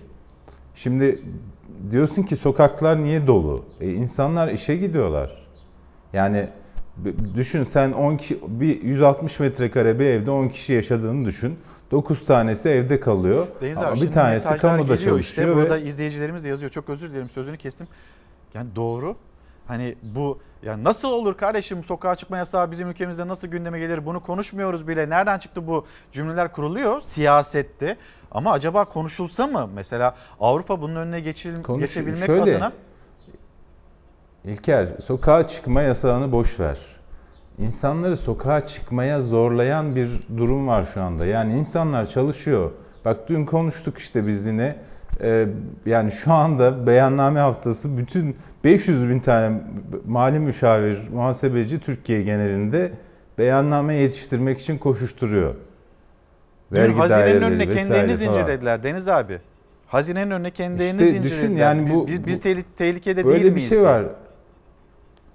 Şimdi 0.76 1.22
diyorsun 1.92 2.24
ki 2.24 2.36
sokaklar 2.36 3.04
niye 3.04 3.28
dolu? 3.28 3.66
E, 3.82 3.92
insanlar 3.92 4.48
işe 4.48 4.76
gidiyorlar. 4.76 5.48
Yani 6.14 6.50
düşün 7.36 7.64
sen 7.64 7.92
10 7.92 8.18
kişi, 8.18 8.40
bir 8.48 8.84
160 8.84 9.40
metrekare 9.40 10.00
bir 10.00 10.06
evde 10.06 10.32
10 10.32 10.48
kişi 10.48 10.74
yaşadığını 10.74 11.26
düşün. 11.26 11.56
9 11.94 12.26
tanesi 12.26 12.70
evde 12.70 13.00
kalıyor. 13.00 13.48
Deniz 13.62 13.78
Ama 13.78 13.88
abi 13.88 14.02
bir 14.02 14.12
tanesi 14.12 14.58
kamuda 14.58 14.88
çalışıyor 14.88 15.20
işte 15.20 15.48
ve 15.48 15.56
burada 15.56 15.78
izleyicilerimiz 15.78 16.44
de 16.44 16.50
yazıyor. 16.50 16.72
Çok 16.72 16.90
özür 16.90 17.12
dilerim 17.12 17.30
sözünü 17.30 17.58
kestim. 17.58 17.88
Yani 18.54 18.76
doğru. 18.76 19.16
Hani 19.68 19.96
bu 20.04 20.40
yani 20.64 20.84
nasıl 20.84 21.08
olur 21.08 21.38
kardeşim 21.38 21.84
sokağa 21.84 22.16
çıkma 22.16 22.38
yasağı 22.38 22.72
bizim 22.72 22.90
ülkemizde 22.90 23.28
nasıl 23.28 23.48
gündeme 23.48 23.80
gelir 23.80 24.06
bunu 24.06 24.24
konuşmuyoruz 24.24 24.88
bile. 24.88 25.10
Nereden 25.10 25.40
çıktı 25.40 25.68
bu 25.68 25.86
cümleler 26.12 26.52
kuruluyor 26.52 27.02
siyasette. 27.02 27.98
Ama 28.32 28.52
acaba 28.52 28.86
konuşulsa 28.86 29.48
mı? 29.48 29.70
Mesela 29.76 30.16
Avrupa 30.40 30.82
bunun 30.82 30.96
önüne 30.96 31.20
geçil, 31.20 31.64
Konuş- 31.64 31.82
geçebilmek 31.82 32.26
şöyle, 32.26 32.42
adına 32.42 32.72
İlker, 34.46 34.88
sokağa 35.06 35.48
çıkma 35.48 35.82
yasağını 35.82 36.32
boş 36.32 36.60
ver. 36.60 36.78
İnsanları 37.60 38.18
sokağa 38.18 38.68
çıkmaya 38.68 39.22
zorlayan 39.22 39.96
bir 39.96 40.10
durum 40.38 40.68
var 40.68 40.88
şu 40.94 41.02
anda. 41.02 41.26
Yani 41.26 41.54
insanlar 41.60 42.06
çalışıyor. 42.06 42.72
Bak 43.06 43.30
dün 43.30 43.46
konuştuk 43.46 43.98
işte 43.98 44.28
biz 44.28 44.48
yine. 44.48 44.76
Ee, 45.22 45.48
yani 45.86 46.12
şu 46.12 46.34
anda 46.34 46.88
beyanname 46.88 47.40
haftası 47.40 47.98
bütün 47.98 48.36
500 48.64 49.10
bin 49.10 49.20
tane 49.20 49.62
mali 50.08 50.40
müşavir, 50.40 50.98
muhasebeci 51.14 51.80
Türkiye 51.80 52.24
genelinde 52.24 52.92
beyanname 53.38 53.96
yetiştirmek 53.96 54.60
için 54.62 54.78
koşuşturuyor. 54.78 55.56
dün 56.72 56.78
Vergi 56.80 56.96
hazinenin 56.96 57.42
önüne 57.42 57.70
kendilerini 57.70 58.16
zincirlediler 58.16 58.84
Deniz 58.84 59.08
abi. 59.08 59.38
Hazinenin 59.88 60.32
önüne 60.32 60.52
kendilerini 60.52 60.92
İşte 61.02 61.06
düşün 61.24 61.24
zincirlediler. 61.38 61.60
yani 61.62 61.86
Biz- 61.86 61.96
bu- 61.96 62.08
biz, 62.08 62.26
biz, 62.28 62.40
tehli- 62.40 62.64
tehlikede 62.78 63.24
Böyle 63.26 63.34
değil 63.36 63.46
bir 63.46 63.52
miyiz? 63.52 63.70
şey 63.70 63.78
diye. 63.78 63.88
var. 63.88 64.04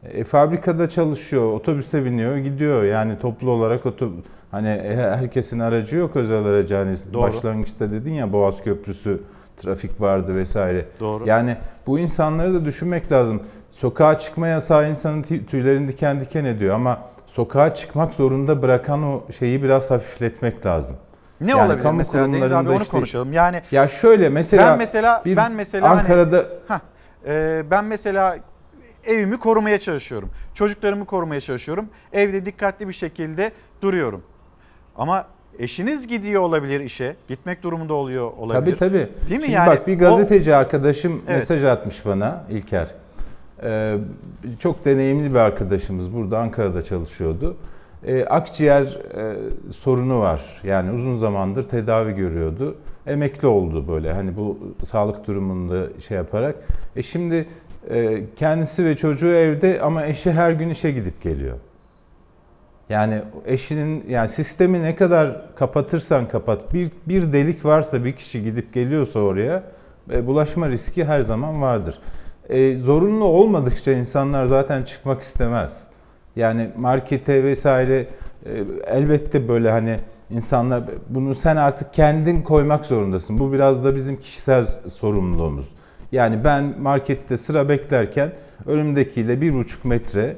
E, 0.04 0.24
fabrikada 0.24 0.88
çalışıyor, 0.88 1.52
otobüse 1.52 2.04
biniyor, 2.04 2.36
gidiyor. 2.36 2.84
Yani 2.84 3.18
toplu 3.18 3.50
olarak 3.50 3.86
otob 3.86 4.10
hani 4.50 4.68
herkesin 4.96 5.58
aracı 5.58 5.96
yok 5.96 6.16
özel 6.16 6.44
aracı. 6.44 6.74
Hani 6.74 6.96
Doğru. 7.12 7.22
başlangıçta 7.22 7.90
dedin 7.92 8.12
ya 8.12 8.32
Boğaz 8.32 8.62
Köprüsü 8.62 9.20
trafik 9.56 10.00
vardı 10.00 10.34
vesaire. 10.34 10.84
Doğru. 11.00 11.28
Yani 11.28 11.56
bu 11.86 11.98
insanları 11.98 12.54
da 12.54 12.64
düşünmek 12.64 13.12
lazım. 13.12 13.42
Sokağa 13.72 14.18
çıkma 14.18 14.48
yasağı 14.48 14.90
insanın 14.90 15.22
tü- 15.22 15.44
tüylerini 15.46 15.88
diken 15.88 16.20
diken 16.20 16.44
ediyor 16.44 16.74
ama 16.74 16.98
sokağa 17.26 17.74
çıkmak 17.74 18.14
zorunda 18.14 18.62
bırakan 18.62 19.02
o 19.02 19.22
şeyi 19.38 19.62
biraz 19.62 19.90
hafifletmek 19.90 20.66
lazım. 20.66 20.96
Ne 21.40 21.50
Yani 21.50 21.62
olabilir 21.66 21.82
kamu 21.82 21.98
mesela 21.98 22.32
Deniz 22.32 22.52
abi 22.52 22.68
onu 22.70 22.82
işte- 22.82 22.90
konuşalım. 22.90 23.32
Yani 23.32 23.62
Ya 23.70 23.88
şöyle 23.88 24.28
mesela 24.28 24.70
ben 24.70 24.78
mesela 24.78 25.22
bir 25.24 25.36
ben 25.36 25.52
mesela 25.52 25.90
hani- 25.90 26.00
Ankara'da 26.00 26.44
Heh, 26.68 26.78
e, 27.26 27.62
ben 27.70 27.84
mesela 27.84 28.36
evimi 29.08 29.38
korumaya 29.38 29.78
çalışıyorum. 29.78 30.28
Çocuklarımı 30.54 31.04
korumaya 31.04 31.40
çalışıyorum. 31.40 31.86
Evde 32.12 32.44
dikkatli 32.46 32.88
bir 32.88 32.92
şekilde 32.92 33.52
duruyorum. 33.82 34.22
Ama 34.96 35.26
eşiniz 35.58 36.06
gidiyor 36.08 36.42
olabilir 36.42 36.80
işe. 36.80 37.16
Gitmek 37.28 37.62
durumunda 37.62 37.94
oluyor 37.94 38.30
olabilir. 38.38 38.76
Tabii 38.76 38.76
tabii. 38.76 39.08
Değil 39.28 39.40
mi 39.40 39.42
Şimdi 39.42 39.50
yani? 39.50 39.66
bak 39.66 39.86
bir 39.86 39.96
O- 39.96 39.98
gazeteci 39.98 40.54
arkadaşım 40.54 41.12
Evet. 41.12 41.28
mesaj 41.28 41.64
atmış 41.64 42.06
bana 42.06 42.44
İlker. 42.50 42.86
Ee, 43.62 43.96
çok 44.58 44.84
deneyimli 44.84 45.30
bir 45.30 45.38
arkadaşımız 45.38 46.14
burada 46.14 46.38
Ankara'da 46.38 46.82
çalışıyordu. 46.82 47.56
Ee, 48.06 48.24
akciğer 48.24 48.82
e, 48.84 49.36
sorunu 49.72 50.20
var. 50.20 50.60
Yani 50.64 50.90
uzun 50.90 51.16
zamandır 51.16 51.62
tedavi 51.62 52.12
görüyordu. 52.12 52.76
Emekli 53.06 53.48
oldu 53.48 53.88
böyle 53.88 54.12
hani 54.12 54.36
bu 54.36 54.58
sağlık 54.86 55.26
durumunda 55.26 56.00
şey 56.08 56.16
yaparak. 56.16 56.56
E 56.96 57.02
şimdi 57.02 57.48
kendisi 58.36 58.84
ve 58.84 58.96
çocuğu 58.96 59.32
evde 59.32 59.80
ama 59.80 60.06
eşi 60.06 60.32
her 60.32 60.52
gün 60.52 60.70
işe 60.70 60.90
gidip 60.90 61.22
geliyor. 61.22 61.56
Yani 62.88 63.22
eşinin 63.46 64.04
yani 64.08 64.28
sistemi 64.28 64.82
ne 64.82 64.96
kadar 64.96 65.54
kapatırsan 65.56 66.28
kapat 66.28 66.74
bir, 66.74 66.90
bir 67.06 67.32
delik 67.32 67.64
varsa 67.64 68.04
bir 68.04 68.12
kişi 68.12 68.44
gidip 68.44 68.74
geliyorsa 68.74 69.20
oraya 69.20 69.62
e, 70.10 70.26
bulaşma 70.26 70.68
riski 70.68 71.04
her 71.04 71.20
zaman 71.20 71.62
vardır. 71.62 71.98
E, 72.48 72.76
zorunlu 72.76 73.24
olmadıkça 73.24 73.92
insanlar 73.92 74.46
zaten 74.46 74.82
çıkmak 74.82 75.22
istemez. 75.22 75.86
Yani 76.36 76.70
markete 76.76 77.44
vesaire 77.44 78.06
e, 78.46 78.64
elbette 78.86 79.48
böyle 79.48 79.70
hani 79.70 79.96
insanlar 80.30 80.82
bunu 81.08 81.34
sen 81.34 81.56
artık 81.56 81.94
kendin 81.94 82.42
koymak 82.42 82.86
zorundasın. 82.86 83.38
Bu 83.38 83.52
biraz 83.52 83.84
da 83.84 83.94
bizim 83.94 84.16
kişisel 84.16 84.66
sorumluluğumuz. 84.92 85.68
Yani 86.12 86.44
ben 86.44 86.74
markette 86.80 87.36
sıra 87.36 87.68
beklerken 87.68 88.32
önümdekiyle 88.66 89.40
bir 89.40 89.54
buçuk 89.54 89.84
metre 89.84 90.36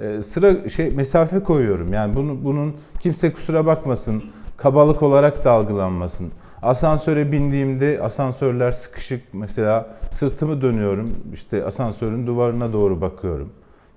e, 0.00 0.22
sıra 0.22 0.68
şey 0.68 0.90
mesafe 0.90 1.40
koyuyorum. 1.40 1.92
Yani 1.92 2.16
bunu 2.16 2.44
bunun 2.44 2.76
kimse 3.00 3.32
kusura 3.32 3.66
bakmasın, 3.66 4.22
kabalık 4.56 5.02
olarak 5.02 5.44
da 5.44 5.50
algılanmasın. 5.50 6.32
Asansöre 6.62 7.32
bindiğimde 7.32 8.00
asansörler 8.02 8.72
sıkışık 8.72 9.22
mesela 9.32 9.86
sırtımı 10.12 10.62
dönüyorum 10.62 11.10
işte 11.32 11.64
asansörün 11.64 12.26
duvarına 12.26 12.72
doğru 12.72 13.00
bakıyorum. 13.00 13.48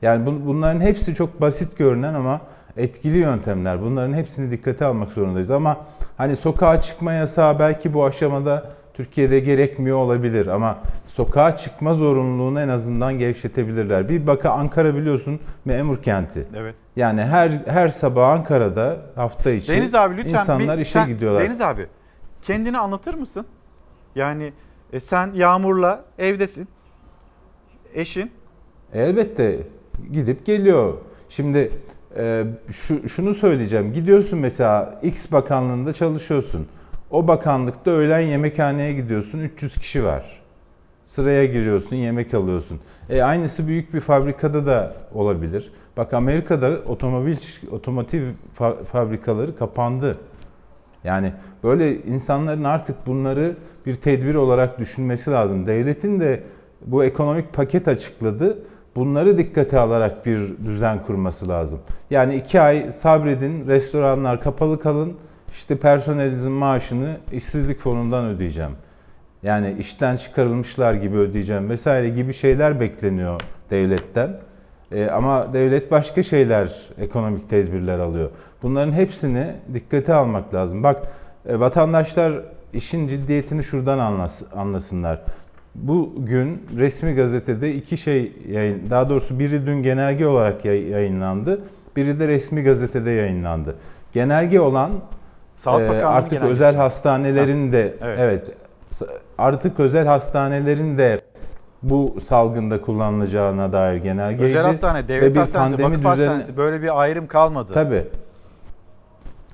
Yani 0.02 0.30
bun- 0.30 0.46
bunların 0.46 0.82
hepsi 0.82 1.16
çok 1.16 1.42
basit 1.42 1.78
görünen 1.78 2.14
ama 2.14 2.42
etkili 2.78 3.18
yöntemler. 3.18 3.82
Bunların 3.82 4.14
hepsini 4.14 4.52
dikkate 4.52 4.86
almak 4.86 5.12
zorundayız 5.12 5.52
ama 5.52 5.78
hani 6.18 6.36
sokağa 6.36 6.82
çıkma 6.82 7.14
yasağı 7.14 7.60
belki 7.60 7.94
bu 7.94 8.06
aşamada 8.06 8.72
Türkiye'de 9.02 9.40
gerekmiyor 9.40 9.98
olabilir 9.98 10.48
ama 10.48 10.78
sokağa 11.08 11.58
çıkma 11.58 11.94
zorunluluğunu 11.94 12.62
en 12.62 12.68
azından 12.68 13.20
gevşetebilirler. 13.20 14.10
Bir 14.10 14.28
baka 14.28 14.50
Ankara 14.50 14.96
biliyorsun 14.96 15.40
memur 15.66 16.02
kenti. 16.02 16.48
Evet. 16.56 16.76
Yani 16.96 17.22
her 17.22 17.50
her 17.50 17.88
sabah 17.88 18.30
Ankara'da 18.30 18.98
hafta 19.16 19.52
içi 19.52 19.72
Deniz 19.72 19.96
abi 19.96 20.18
lütfen 20.18 20.30
insanlar 20.30 20.78
bir- 20.78 20.82
işe 20.82 20.92
sen- 20.92 21.08
gidiyorlar. 21.08 21.44
Deniz 21.44 21.62
abi 21.62 21.88
kendini 22.42 22.78
anlatır 22.78 23.14
mısın? 23.14 23.46
Yani 24.16 24.54
e, 24.94 25.00
sen 25.00 25.32
Yağmur'la 25.34 26.06
evdesin. 26.18 26.68
Eşin 27.94 28.32
Elbette 28.94 29.60
gidip 30.12 30.46
geliyor. 30.46 30.94
Şimdi 31.30 31.72
e, 32.18 32.44
şu, 32.72 33.10
şunu 33.10 33.34
söyleyeceğim. 33.34 33.94
Gidiyorsun 33.94 34.40
mesela 34.40 35.00
X 35.04 35.32
bakanlığında 35.32 35.94
çalışıyorsun. 35.94 36.68
O 37.12 37.28
bakanlıkta 37.28 37.92
öğlen 37.92 38.20
yemekhaneye 38.20 38.94
gidiyorsun. 38.94 39.40
300 39.40 39.78
kişi 39.78 40.04
var. 40.04 40.42
Sıraya 41.04 41.46
giriyorsun, 41.46 41.96
yemek 41.96 42.34
alıyorsun. 42.34 42.80
E, 43.10 43.22
aynısı 43.22 43.68
büyük 43.68 43.94
bir 43.94 44.00
fabrikada 44.00 44.66
da 44.66 44.94
olabilir. 45.14 45.72
Bak 45.98 46.14
Amerika'da 46.14 46.70
otomobil 46.88 47.38
otomotiv 47.72 48.22
fa- 48.58 48.84
fabrikaları 48.84 49.58
kapandı. 49.58 50.18
Yani 51.04 51.34
böyle 51.64 52.04
insanların 52.04 52.64
artık 52.64 53.08
bunları 53.08 53.56
bir 53.86 53.96
tedbir 53.96 54.36
olarak 54.36 54.80
düşünmesi 54.80 55.32
lazım. 55.32 55.66
Devletin 55.66 56.20
de 56.20 56.44
bu 56.86 57.04
ekonomik 57.04 57.54
paket 57.54 57.88
açıkladı. 57.88 58.58
Bunları 58.96 59.38
dikkate 59.38 59.80
alarak 59.80 60.26
bir 60.26 60.40
düzen 60.66 61.04
kurması 61.04 61.50
lazım. 61.50 61.80
Yani 62.10 62.36
iki 62.36 62.62
ay 62.62 62.92
sabredin, 62.92 63.68
restoranlar 63.68 64.42
kapalı 64.42 64.80
kalın, 64.80 65.14
işte 65.52 65.78
personelinizin 65.78 66.52
maaşını 66.52 67.18
işsizlik 67.32 67.80
fonundan 67.80 68.26
ödeyeceğim. 68.26 68.72
Yani 69.44 69.76
işten 69.80 70.18
çıkarılmışlar 70.18 70.94
gibi 70.94 71.18
ödeyeceğim 71.18 71.70
vesaire 71.70 72.10
gibi 72.10 72.34
şeyler 72.34 72.80
bekleniyor 72.80 73.42
devletten. 73.70 74.38
Ee, 74.92 75.10
ama 75.10 75.54
devlet 75.54 75.92
başka 75.92 76.24
şeyler, 76.24 76.90
ekonomik 76.98 77.50
tedbirler 77.50 78.00
alıyor. 78.00 78.30
Bunların 78.64 78.92
hepsini 78.92 79.48
dikkate 79.74 80.14
almak 80.14 80.54
lazım. 80.54 80.84
Bak 80.84 81.04
e, 81.46 81.60
vatandaşlar 81.60 82.34
işin 82.74 83.08
ciddiyetini 83.08 83.64
şuradan 83.64 84.00
anlas- 84.00 84.56
anlasınlar. 84.56 85.22
Bugün 85.76 86.64
resmi 86.78 87.14
gazetede 87.14 87.76
iki 87.76 87.98
şey 87.98 88.32
yayın, 88.50 88.82
daha 88.90 89.10
doğrusu 89.10 89.40
biri 89.40 89.66
dün 89.66 89.84
genelge 89.84 90.28
olarak 90.28 90.66
yay- 90.66 90.90
yayınlandı, 90.90 91.62
biri 91.96 92.20
de 92.20 92.28
resmi 92.28 92.64
gazetede 92.64 93.12
yayınlandı. 93.12 93.76
Genelge 94.14 94.60
olan 94.60 94.92
Sağlık 95.56 95.82
ee, 95.82 95.90
Bakanlığı'nın 95.90 96.14
artık 96.14 96.30
genelgesi. 96.30 96.52
özel 96.52 96.76
hastanelerin 96.76 97.72
de 97.72 97.94
Evet. 98.02 98.20
evet. 98.20 98.50
artık 99.38 99.80
özel 99.80 100.06
hastanelerin 100.08 100.98
de 100.98 101.22
bu 101.84 102.16
salgında 102.24 102.82
kullanılacağına 102.82 103.74
dair 103.74 103.98
genelgeydi. 103.98 104.44
Özel 104.44 104.64
hastane, 104.64 105.08
devlet 105.08 105.38
hastanesi, 105.38 105.78
pandemi 105.78 105.84
vakıf 105.84 106.00
düzeni- 106.00 106.28
hastanesi 106.28 106.58
böyle 106.58 106.82
bir 106.82 107.02
ayrım 107.02 107.28
kalmadı. 107.28 107.74
Tabii. 107.74 108.04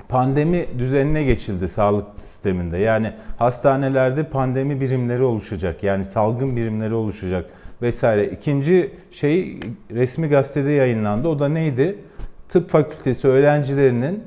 Pandemi 0.10 0.66
düzenine 0.80 1.24
geçildi 1.24 1.68
sağlık 1.68 2.06
sisteminde. 2.18 2.78
Yani 2.78 3.14
hastanelerde 3.40 4.24
pandemi 4.24 4.82
birimleri 4.82 5.24
oluşacak. 5.24 5.84
Yani 5.84 6.06
salgın 6.06 6.56
birimleri 6.56 6.94
oluşacak 6.94 7.46
vesaire. 7.82 8.26
İkinci 8.26 8.92
şey 9.12 9.60
resmi 9.92 10.30
gazetede 10.30 10.72
yayınlandı. 10.72 11.28
O 11.28 11.40
da 11.40 11.50
neydi? 11.50 11.96
Tıp 12.50 12.70
fakültesi 12.70 13.28
öğrencilerinin 13.28 14.24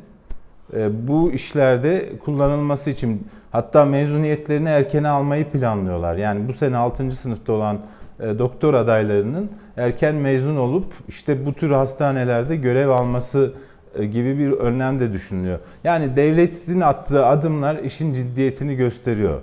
bu 1.09 1.33
işlerde 1.33 2.19
kullanılması 2.25 2.91
için 2.91 3.27
hatta 3.51 3.85
mezuniyetlerini 3.85 4.69
erken 4.69 5.05
almayı 5.05 5.45
planlıyorlar. 5.45 6.17
Yani 6.17 6.49
bu 6.49 6.53
sene 6.53 6.77
6. 6.77 7.13
sınıfta 7.13 7.53
olan 7.53 7.79
e, 8.21 8.39
doktor 8.39 8.75
adaylarının 8.75 9.51
erken 9.77 10.15
mezun 10.15 10.57
olup 10.57 10.93
işte 11.09 11.47
bu 11.47 11.53
tür 11.55 11.71
hastanelerde 11.71 12.57
görev 12.57 12.89
alması 12.89 13.53
e, 13.95 14.07
gibi 14.07 14.39
bir 14.39 14.53
önlem 14.53 15.01
de 15.01 15.13
düşünülüyor. 15.13 15.59
Yani 15.85 16.17
devletin 16.17 16.81
attığı 16.81 17.27
adımlar 17.27 17.77
işin 17.77 18.15
ciddiyetini 18.15 18.77
gösteriyor. 18.77 19.41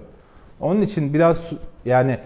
Onun 0.59 0.81
için 0.81 1.13
biraz 1.13 1.51
yani 1.85 2.17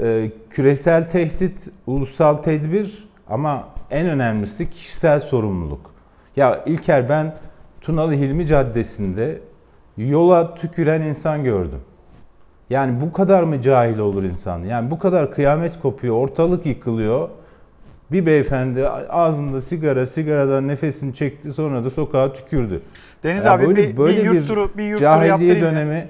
e, 0.00 0.30
küresel 0.50 1.10
tehdit, 1.10 1.68
ulusal 1.86 2.34
tedbir 2.34 3.08
ama 3.28 3.68
en 3.90 4.06
önemlisi 4.06 4.70
kişisel 4.70 5.20
sorumluluk. 5.20 5.90
Ya 6.36 6.64
İlker 6.66 7.08
ben 7.08 7.34
Tunalı 7.80 8.12
Hilmi 8.12 8.46
Caddesi'nde 8.46 9.40
yola 9.96 10.54
tüküren 10.54 11.00
insan 11.00 11.44
gördüm. 11.44 11.80
Yani 12.70 13.00
bu 13.00 13.12
kadar 13.12 13.42
mı 13.42 13.62
cahil 13.62 13.98
olur 13.98 14.22
insan? 14.22 14.58
Yani 14.58 14.90
bu 14.90 14.98
kadar 14.98 15.30
kıyamet 15.34 15.80
kopuyor, 15.80 16.14
ortalık 16.16 16.66
yıkılıyor. 16.66 17.28
Bir 18.12 18.26
beyefendi 18.26 18.88
ağzında 18.88 19.62
sigara, 19.62 20.06
sigaradan 20.06 20.68
nefesini 20.68 21.14
çekti 21.14 21.52
sonra 21.52 21.84
da 21.84 21.90
sokağa 21.90 22.32
tükürdü. 22.32 22.82
Deniz 23.22 23.44
Ya 23.44 23.52
abi 23.52 23.66
böyle- 23.66 23.88
bir, 23.88 23.96
böyle 23.96 24.18
bir 24.18 24.24
yurt 24.24 24.48
turu, 24.48 24.70
bir 24.76 24.84
yurt 24.84 24.98
turu 25.00 25.26
yaptırayım 25.26 25.60
dönemi. 25.60 26.08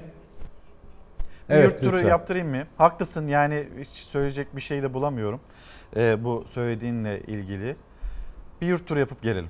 Bir 1.49 1.55
Evet, 1.55 1.71
yurt 1.71 1.79
turu 1.81 1.95
lütfen. 1.95 2.09
yaptırayım 2.09 2.49
mı? 2.49 2.63
Haklısın 2.77 3.27
yani 3.27 3.67
hiç 3.79 3.87
söyleyecek 3.89 4.55
bir 4.55 4.61
şey 4.61 4.81
de 4.81 4.93
bulamıyorum. 4.93 5.39
Ee, 5.95 6.23
bu 6.23 6.43
söylediğinle 6.53 7.19
ilgili. 7.19 7.75
Bir 8.61 8.67
yurt 8.67 8.87
turu 8.87 8.99
yapıp 8.99 9.21
gelelim. 9.21 9.47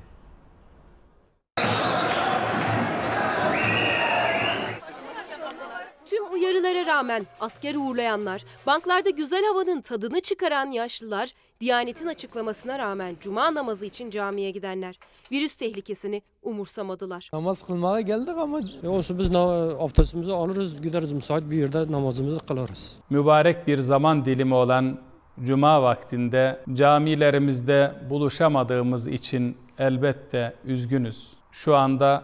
Tüm 6.11 6.33
uyarılara 6.33 6.85
rağmen 6.85 7.25
asker 7.39 7.75
uğurlayanlar, 7.75 8.43
banklarda 8.67 9.09
güzel 9.09 9.43
havanın 9.45 9.81
tadını 9.81 10.21
çıkaran 10.21 10.71
yaşlılar, 10.71 11.31
Diyanet'in 11.61 12.07
açıklamasına 12.07 12.79
rağmen 12.79 13.15
cuma 13.19 13.53
namazı 13.53 13.85
için 13.85 14.09
camiye 14.09 14.51
gidenler 14.51 14.99
virüs 15.31 15.55
tehlikesini 15.55 16.21
umursamadılar. 16.43 17.29
Namaz 17.33 17.67
kılmaya 17.67 18.01
geldik 18.01 18.37
ama 18.37 18.59
e, 18.83 18.87
olsun 18.87 19.19
biz 19.19 19.35
abdestimizi 19.79 20.31
alırız, 20.31 20.81
gideriz 20.81 21.11
müsait 21.11 21.49
bir 21.51 21.57
yerde 21.57 21.91
namazımızı 21.91 22.39
kılarız. 22.39 22.99
mübarek 23.09 23.67
bir 23.67 23.77
zaman 23.77 24.25
dilimi 24.25 24.53
olan 24.53 24.99
cuma 25.43 25.83
vaktinde 25.83 26.59
camilerimizde 26.73 27.91
buluşamadığımız 28.09 29.07
için 29.07 29.57
elbette 29.79 30.53
üzgünüz. 30.65 31.40
Şu 31.51 31.75
anda 31.75 32.23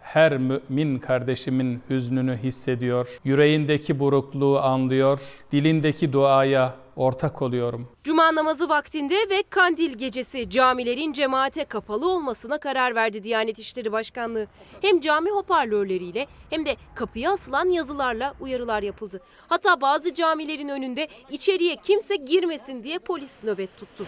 her 0.00 0.38
mümin 0.38 0.98
kardeşimin 0.98 1.82
hüznünü 1.90 2.36
hissediyor, 2.36 3.18
yüreğindeki 3.24 3.98
burukluğu 3.98 4.60
anlıyor, 4.60 5.20
dilindeki 5.52 6.12
duaya 6.12 6.74
ortak 6.98 7.42
oluyorum. 7.42 7.88
Cuma 8.04 8.34
namazı 8.34 8.68
vaktinde 8.68 9.14
ve 9.14 9.42
kandil 9.50 9.92
gecesi 9.98 10.50
camilerin 10.50 11.12
cemaate 11.12 11.64
kapalı 11.64 12.12
olmasına 12.12 12.58
karar 12.58 12.94
verdi 12.94 13.24
Diyanet 13.24 13.58
İşleri 13.58 13.92
Başkanlığı. 13.92 14.46
Hem 14.82 15.00
cami 15.00 15.30
hoparlörleriyle 15.30 16.26
hem 16.50 16.66
de 16.66 16.76
kapıya 16.94 17.32
asılan 17.32 17.66
yazılarla 17.70 18.34
uyarılar 18.40 18.82
yapıldı. 18.82 19.20
Hatta 19.48 19.80
bazı 19.80 20.14
camilerin 20.14 20.68
önünde 20.68 21.08
içeriye 21.30 21.76
kimse 21.76 22.16
girmesin 22.16 22.84
diye 22.84 22.98
polis 22.98 23.44
nöbet 23.44 23.76
tuttu. 23.76 24.04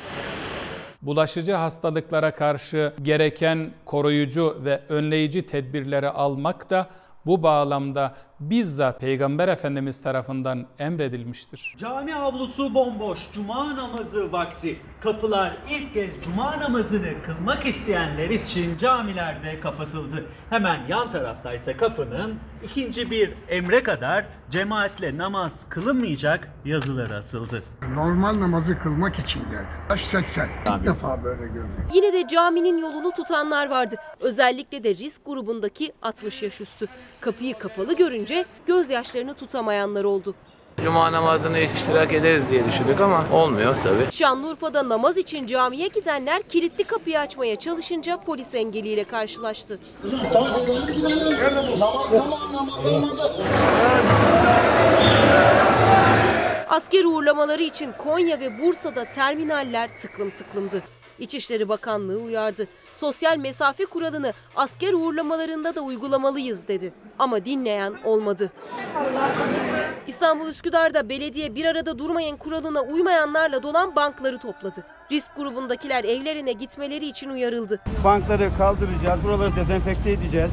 bulaşıcı 1.03 1.53
hastalıklara 1.53 2.35
karşı 2.35 2.93
gereken 3.03 3.71
koruyucu 3.85 4.57
ve 4.65 4.83
önleyici 4.89 5.47
tedbirleri 5.47 6.09
almak 6.09 6.71
da 6.71 6.87
bu 7.27 7.43
bağlamda 7.43 8.15
bizzat 8.41 9.01
Peygamber 9.01 9.49
Efendimiz 9.49 10.03
tarafından 10.03 10.67
emredilmiştir. 10.79 11.75
Cami 11.77 12.15
avlusu 12.15 12.75
bomboş. 12.75 13.33
Cuma 13.33 13.77
namazı 13.77 14.33
vakti. 14.33 14.77
Kapılar 15.01 15.57
ilk 15.71 15.95
kez 15.95 16.23
cuma 16.25 16.61
namazını 16.61 17.23
kılmak 17.27 17.67
isteyenler 17.67 18.31
için 18.31 18.77
camilerde 18.77 19.61
kapatıldı. 19.61 20.25
Hemen 20.51 20.81
yan 20.89 21.11
tarafta 21.11 21.55
ise 21.55 21.77
kapının 21.77 22.35
ikinci 22.65 23.11
bir 23.11 23.31
emre 23.49 23.83
kadar 23.83 24.25
cemaatle 24.51 25.19
namaz 25.19 25.67
kılınmayacak 25.69 26.49
yazıları 26.65 27.15
asıldı. 27.17 27.63
Normal 27.95 28.41
namazı 28.41 28.79
kılmak 28.79 29.19
için 29.19 29.41
geldim. 29.41 29.81
Yaş 29.91 30.05
80. 30.07 30.49
İlk 30.79 30.87
defa 30.87 31.25
böyle 31.25 31.47
gördüm. 31.47 31.89
Yine 31.95 32.13
de 32.13 32.27
caminin 32.29 32.79
yolunu 32.79 33.11
tutanlar 33.11 33.71
vardı. 33.71 33.97
Özellikle 34.21 34.85
de 34.85 34.95
risk 34.95 35.27
grubundaki 35.27 35.93
60 36.03 36.43
yaş 36.43 36.61
üstü. 36.61 36.87
Kapıyı 37.21 37.55
kapalı 37.55 37.97
görünce 37.97 38.30
gözyaşlarını 38.67 39.35
tutamayanlar 39.35 40.05
oldu. 40.05 40.35
Cuma 40.85 41.13
namazını 41.13 41.59
iştirak 41.59 42.13
ederiz 42.13 42.45
diye 42.51 42.67
düşündük 42.67 43.01
ama 43.01 43.25
olmuyor 43.33 43.77
tabii. 43.83 44.13
Şanlıurfa'da 44.13 44.89
namaz 44.89 45.17
için 45.17 45.47
camiye 45.47 45.89
gidenler 45.89 46.43
kilitli 46.43 46.85
kapıyı 46.85 47.21
açmaya 47.21 47.57
çalışınca 47.57 48.17
polis 48.17 48.55
engeliyle 48.55 49.05
karşılaştı. 49.05 49.79
Asker 56.69 57.05
uğurlamaları 57.05 57.63
için 57.63 57.93
Konya 57.99 58.41
ve 58.41 58.59
Bursa'da 58.63 59.05
terminaller 59.05 59.99
tıklım 59.99 60.31
tıklımdı. 60.31 60.83
İçişleri 61.19 61.69
Bakanlığı 61.69 62.19
uyardı. 62.19 62.67
Sosyal 63.01 63.37
mesafe 63.37 63.85
kuralını 63.85 64.33
asker 64.57 64.93
uğurlamalarında 64.93 65.75
da 65.75 65.81
uygulamalıyız 65.81 66.69
dedi. 66.69 66.93
Ama 67.19 67.45
dinleyen 67.45 67.95
olmadı. 68.05 68.53
İstanbul 70.07 70.49
Üsküdar'da 70.49 71.09
belediye 71.09 71.55
bir 71.55 71.65
arada 71.65 71.99
durmayın 71.99 72.37
kuralına 72.37 72.83
uymayanlarla 72.83 73.63
dolan 73.63 73.97
bankları 73.97 74.39
topladı. 74.39 74.85
Risk 75.13 75.37
grubundakiler 75.37 76.05
evlerine 76.05 76.53
gitmeleri 76.53 77.07
için 77.07 77.31
uyarıldı. 77.31 77.81
Bankları 78.05 78.51
kaldıracağız, 78.59 79.25
buraları 79.25 79.57
dezenfekte 79.57 80.11
edeceğiz. 80.11 80.53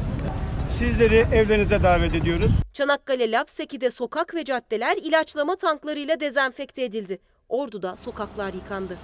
Sizleri 0.78 1.26
evlerinize 1.34 1.82
davet 1.82 2.14
ediyoruz. 2.14 2.50
Çanakkale 2.72 3.30
Lapseki'de 3.30 3.90
sokak 3.90 4.34
ve 4.34 4.44
caddeler 4.44 4.96
ilaçlama 4.96 5.56
tanklarıyla 5.56 6.20
dezenfekte 6.20 6.84
edildi. 6.84 7.18
Ordu'da 7.48 7.96
sokaklar 7.96 8.54
yıkandı. 8.54 8.96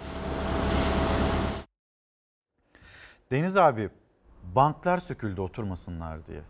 Deniz 3.35 3.57
abi 3.57 3.91
banklar 4.55 4.99
söküldü 4.99 5.41
oturmasınlar 5.41 6.27
diye. 6.27 6.41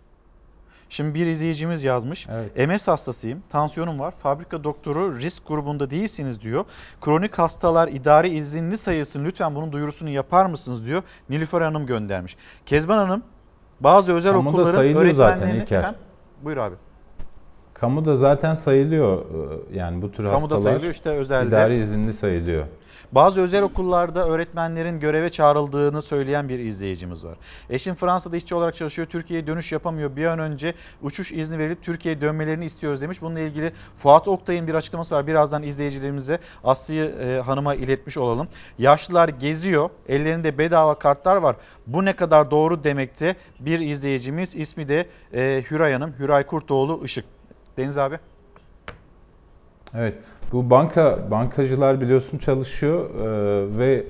Şimdi 0.89 1.15
bir 1.15 1.27
izleyicimiz 1.27 1.85
yazmış. 1.85 2.29
MS 2.69 2.89
hastasıyım, 2.89 3.43
tansiyonum 3.49 4.01
var. 4.01 4.15
Fabrika 4.19 4.65
doktoru 4.65 5.19
risk 5.21 5.49
grubunda 5.49 5.91
değilsiniz 5.91 6.41
diyor. 6.41 6.65
Kronik 7.01 7.39
hastalar 7.39 7.89
idari 7.89 8.29
izinli 8.29 8.79
sayılsın 8.79 9.25
lütfen 9.25 9.55
bunun 9.55 9.73
duyurusunu 9.73 10.11
yapar 10.11 10.47
mısınız 10.47 10.87
diyor. 10.87 11.03
Nilüfer 11.29 11.61
Hanım 11.61 11.87
göndermiş. 11.87 12.37
Kezban 12.67 12.99
Hanım 12.99 13.23
bazı 13.81 14.13
özel 14.13 14.33
Kamuda 14.33 14.51
okulların 14.51 14.79
sayılıyor 14.79 15.15
zaten 15.15 15.33
öğretmenlerini... 15.33 15.63
İlker. 15.63 15.95
Buyur 16.43 16.57
abi. 16.57 16.75
Kamuda 17.75 18.15
zaten 18.15 18.55
sayılıyor 18.55 19.19
e, 19.19 19.79
yani 19.79 20.03
bu 20.03 20.13
tür 20.13 20.25
Kamuda 20.25 20.55
hastalar 20.55 20.63
sayılıyor 20.63 20.93
işte 20.95 21.11
özelde. 21.11 21.49
idari 21.49 21.77
izinli 21.77 22.13
sayılıyor. 22.13 22.67
Bazı 23.15 23.41
özel 23.41 23.63
okullarda 23.63 24.29
öğretmenlerin 24.29 25.01
göreve 25.01 25.31
çağrıldığını 25.31 26.03
söyleyen 26.03 26.49
bir 26.49 26.59
izleyicimiz 26.59 27.25
var. 27.25 27.39
Eşim 27.71 27.95
Fransa'da 27.95 28.37
işçi 28.37 28.55
olarak 28.55 28.77
çalışıyor. 28.77 29.09
Türkiye'ye 29.09 29.47
dönüş 29.47 29.73
yapamıyor. 29.73 30.17
Bir 30.17 30.27
an 30.27 30.39
önce 30.39 30.75
uçuş 31.03 31.33
izni 31.33 31.59
verilip 31.59 31.83
Türkiye'ye 31.83 32.21
dönmelerini 32.21 32.65
istiyoruz 32.65 33.01
demiş. 33.01 33.23
Bununla 33.23 33.41
ilgili 33.41 33.73
Fuat 33.97 34.29
Oktay'ın 34.29 34.67
bir 34.67 34.75
açıklaması 34.75 35.15
var. 35.15 35.27
Birazdan 35.27 35.63
izleyicilerimize 35.63 36.39
Aslı'yı 36.65 37.05
e, 37.05 37.41
hanıma 37.41 37.75
iletmiş 37.75 38.17
olalım. 38.17 38.49
Yaşlılar 38.79 39.29
geziyor. 39.29 39.91
Ellerinde 40.09 40.59
bedava 40.59 40.99
kartlar 40.99 41.37
var. 41.37 41.57
Bu 41.87 42.05
ne 42.05 42.17
kadar 42.17 42.51
doğru 42.51 42.85
demekte 42.85 43.37
bir 43.61 43.81
izleyicimiz. 43.81 44.57
ismi 44.57 44.89
de 44.89 45.07
e, 45.35 45.65
Hüray 45.71 45.93
Hanım. 45.93 46.15
Hüray 46.19 46.47
Kurtoğlu 46.47 47.01
Işık. 47.05 47.25
Deniz 47.77 47.99
abi. 47.99 48.19
Evet, 49.95 50.19
bu 50.55 50.71
banka 50.71 51.19
bankacılar 51.31 52.01
biliyorsun 52.01 52.39
çalışıyor 52.39 53.11
e, 53.11 53.79
ve 53.79 54.05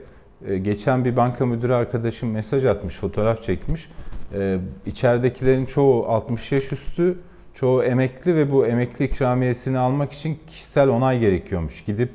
e, 0.49 0.59
geçen 0.59 1.05
bir 1.05 1.17
banka 1.17 1.47
müdürü 1.47 1.73
arkadaşım 1.73 2.31
mesaj 2.31 2.65
atmış, 2.65 2.97
fotoğraf 2.97 3.43
çekmiş. 3.43 3.89
E, 4.35 4.59
içeridekilerin 4.87 5.67
çoğu 5.67 6.07
60 6.07 6.53
yaş 6.53 6.73
üstü, 6.73 7.19
çoğu 7.55 7.83
emekli 7.83 8.37
ve 8.37 8.53
bu 8.53 8.67
emekli 8.67 9.05
ikramiyesini 9.05 9.79
almak 9.79 10.13
için 10.13 10.39
kişisel 10.47 10.89
onay 10.89 11.21
gerekiyormuş. 11.21 11.85
Gidip 11.85 12.11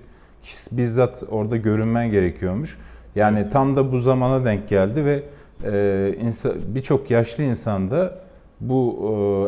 bizzat 0.72 1.24
orada 1.30 1.58
görünmen 1.58 2.12
gerekiyormuş. 2.12 2.78
Yani 3.16 3.40
evet. 3.40 3.54
tam 3.54 3.76
da 3.76 3.92
bu 3.92 4.00
zamana 4.00 4.46
denk 4.46 4.70
geldi 4.70 5.06
ve 5.06 5.24
e, 5.64 6.32
birçok 6.76 7.12
yaşlı 7.12 7.44
insanda 7.44 8.16
bu 8.62 8.98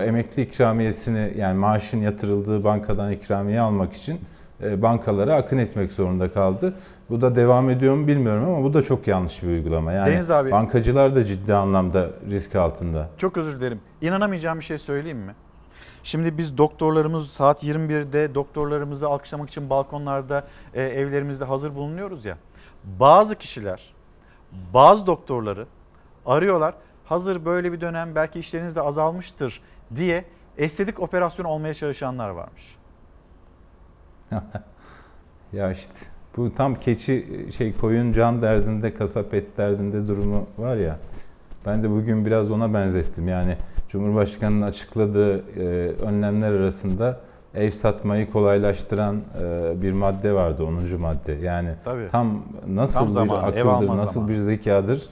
e, 0.02 0.06
emekli 0.06 0.42
ikramiyesini 0.42 1.34
yani 1.38 1.60
maaşın 1.60 2.02
yatırıldığı 2.02 2.64
bankadan 2.64 3.12
ikramiye 3.12 3.60
almak 3.60 3.94
için 3.94 4.20
bankalara 4.78 5.36
akın 5.36 5.58
etmek 5.58 5.92
zorunda 5.92 6.34
kaldı. 6.34 6.74
Bu 7.10 7.22
da 7.22 7.36
devam 7.36 7.70
ediyor 7.70 7.96
mu 7.96 8.08
bilmiyorum 8.08 8.46
ama 8.46 8.64
bu 8.64 8.74
da 8.74 8.82
çok 8.82 9.08
yanlış 9.08 9.44
bir 9.44 9.48
uygulama. 9.48 9.92
Yani 9.94 10.12
Deniz 10.12 10.32
abi, 10.32 10.52
bankacılar 10.52 11.16
da 11.16 11.26
ciddi 11.26 11.54
anlamda 11.54 12.10
risk 12.30 12.56
altında. 12.56 13.10
Çok 13.18 13.38
özür 13.38 13.60
dilerim. 13.60 13.82
İnanamayacağım 14.02 14.60
bir 14.60 14.64
şey 14.64 14.78
söyleyeyim 14.78 15.20
mi? 15.20 15.36
Şimdi 16.04 16.38
biz 16.38 16.58
doktorlarımız 16.58 17.30
saat 17.30 17.64
21'de 17.64 18.36
doktorlarımızı 18.36 19.08
alkışlamak 19.08 19.50
için 19.50 19.70
balkonlarda 19.70 20.44
e, 20.74 20.84
evlerimizde 20.84 21.46
hazır 21.46 21.76
bulunuyoruz 21.76 22.26
ya. 22.26 22.38
Bazı 22.84 23.36
kişiler 23.36 23.94
bazı 24.74 25.08
doktorları 25.08 25.68
arıyorlar 26.26 26.74
hazır 27.06 27.46
böyle 27.46 27.72
bir 27.72 27.82
dönem 27.82 28.16
belki 28.16 28.40
işleriniz 28.40 28.76
de 28.76 28.82
azalmıştır 28.82 29.62
diye 29.96 30.26
estetik 30.58 31.00
operasyon 31.00 31.46
olmaya 31.46 31.74
çalışanlar 31.74 32.30
varmış. 32.30 32.76
ya 35.54 35.72
işte 35.72 35.94
bu 36.38 36.56
tam 36.56 36.76
keçi 36.76 37.48
şey 37.58 37.74
koyun 37.74 38.12
can 38.12 38.42
derdinde 38.42 38.94
kasap 38.94 39.34
et 39.34 39.58
derdinde 39.58 40.08
durumu 40.08 40.48
var 40.58 40.76
ya. 40.76 40.98
Ben 41.66 41.84
de 41.84 41.90
bugün 41.90 42.26
biraz 42.26 42.52
ona 42.52 42.74
benzettim. 42.74 43.28
Yani 43.28 43.58
Cumhurbaşkanı'nın 43.90 44.62
açıkladığı 44.62 45.38
e, 45.38 45.64
önlemler 45.90 46.52
arasında 46.52 47.20
ev 47.56 47.70
satmayı 47.70 48.32
kolaylaştıran 48.32 49.22
e, 49.42 49.74
bir 49.82 49.92
madde 49.92 50.34
vardı 50.34 50.64
10. 50.64 51.00
madde. 51.00 51.34
Yani 51.34 51.70
Tabii. 51.86 52.08
tam 52.12 52.44
nasıl 52.68 53.00
tam 53.00 53.08
bir 53.08 53.12
zamanı, 53.12 53.42
akıldır, 53.42 53.98
nasıl 53.98 54.14
zamanı. 54.14 54.32
bir 54.32 54.38
zekadır 54.38 55.10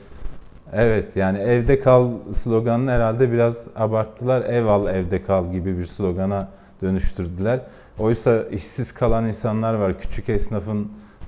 Evet 0.74 1.16
yani 1.16 1.38
evde 1.38 1.80
kal 1.80 2.10
sloganını 2.34 2.92
herhalde 2.92 3.32
biraz 3.32 3.68
abarttılar. 3.76 4.42
Ev 4.42 4.66
al 4.66 4.88
evde 4.88 5.24
kal 5.24 5.52
gibi 5.52 5.78
bir 5.78 5.86
slogana 5.86 6.48
dönüştürdüler. 6.82 7.60
Oysa 8.00 8.44
işsiz 8.52 8.92
kalan 8.92 9.28
insanlar 9.28 9.74
var. 9.74 10.00
Küçük 10.00 10.30
esnafın 10.30 10.88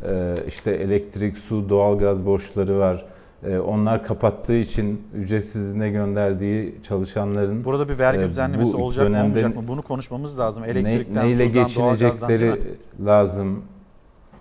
e, 0.09 0.35
işte 0.47 0.71
elektrik, 0.71 1.37
su, 1.37 1.69
doğalgaz 1.69 2.25
borçları 2.25 2.79
var. 2.79 3.05
E, 3.47 3.57
onlar 3.57 4.03
kapattığı 4.03 4.55
için 4.55 5.01
ücretsiz 5.15 5.75
ne 5.75 5.89
gönderdiği 5.89 6.75
çalışanların 6.83 7.65
Burada 7.65 7.89
bir 7.89 7.99
vergi 7.99 8.21
e, 8.21 8.29
düzenlemesi 8.29 8.75
olacak 8.75 9.09
mı 9.09 9.23
olmayacak 9.23 9.55
mı? 9.55 9.63
Bunu 9.67 9.81
konuşmamız 9.81 10.39
lazım. 10.39 10.63
Elektrikten, 10.63 11.23
ne, 11.23 11.29
neyle 11.29 11.47
sudan, 11.47 11.63
geçinecekleri 11.63 12.61
lazım. 13.05 13.61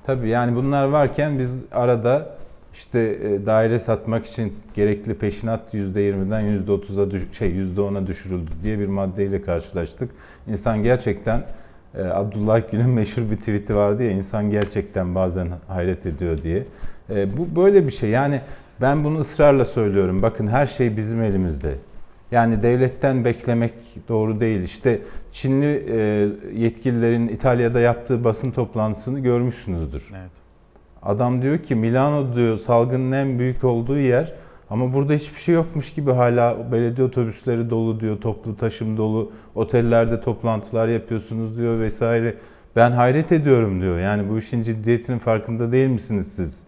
Tabii 0.04 0.28
yani 0.28 0.56
bunlar 0.56 0.84
varken 0.84 1.38
biz 1.38 1.64
arada 1.72 2.36
işte 2.72 3.18
daire 3.46 3.78
satmak 3.78 4.26
için 4.26 4.54
gerekli 4.74 5.14
peşinat 5.14 5.74
%20'den 5.74 6.42
%30'a 6.66 7.10
düş, 7.10 7.22
şey 7.32 7.50
%10'a 7.50 8.06
düşürüldü 8.06 8.50
diye 8.62 8.78
bir 8.78 8.86
maddeyle 8.86 9.42
karşılaştık. 9.42 10.10
İnsan 10.48 10.82
gerçekten 10.82 11.44
e, 11.94 12.02
Abdullah 12.02 12.70
Gül'ün 12.70 12.90
meşhur 12.90 13.30
bir 13.30 13.36
tweet'i 13.36 13.76
vardı 13.76 14.02
ya 14.02 14.10
insan 14.10 14.50
gerçekten 14.50 15.14
bazen 15.14 15.48
hayret 15.68 16.06
ediyor 16.06 16.42
diye. 16.42 16.64
E, 17.10 17.36
bu 17.36 17.56
böyle 17.56 17.86
bir 17.86 17.92
şey. 17.92 18.10
Yani 18.10 18.40
ben 18.80 19.04
bunu 19.04 19.18
ısrarla 19.18 19.64
söylüyorum. 19.64 20.22
Bakın 20.22 20.46
her 20.46 20.66
şey 20.66 20.96
bizim 20.96 21.22
elimizde. 21.22 21.74
Yani 22.30 22.62
devletten 22.62 23.24
beklemek 23.24 23.72
doğru 24.08 24.40
değil. 24.40 24.62
İşte 24.62 25.00
Çinli 25.32 25.66
yetkililerin 26.54 27.28
İtalya'da 27.28 27.80
yaptığı 27.80 28.24
basın 28.24 28.50
toplantısını 28.50 29.20
görmüşsünüzdür. 29.20 30.10
Evet. 30.12 30.30
Adam 31.02 31.42
diyor 31.42 31.58
ki 31.58 31.74
Milano 31.74 32.34
diyor 32.34 32.56
salgının 32.56 33.12
en 33.12 33.38
büyük 33.38 33.64
olduğu 33.64 33.98
yer 33.98 34.32
ama 34.70 34.94
burada 34.94 35.12
hiçbir 35.12 35.38
şey 35.38 35.54
yokmuş 35.54 35.92
gibi 35.92 36.12
hala 36.12 36.72
belediye 36.72 37.06
otobüsleri 37.06 37.70
dolu 37.70 38.00
diyor, 38.00 38.20
toplu 38.20 38.56
taşım 38.56 38.96
dolu, 38.96 39.32
otellerde 39.54 40.20
toplantılar 40.20 40.88
yapıyorsunuz 40.88 41.58
diyor 41.58 41.80
vesaire. 41.80 42.34
Ben 42.76 42.90
hayret 42.90 43.32
ediyorum 43.32 43.80
diyor. 43.80 43.98
Yani 43.98 44.30
bu 44.30 44.38
işin 44.38 44.62
ciddiyetinin 44.62 45.18
farkında 45.18 45.72
değil 45.72 45.88
misiniz 45.88 46.32
siz? 46.32 46.62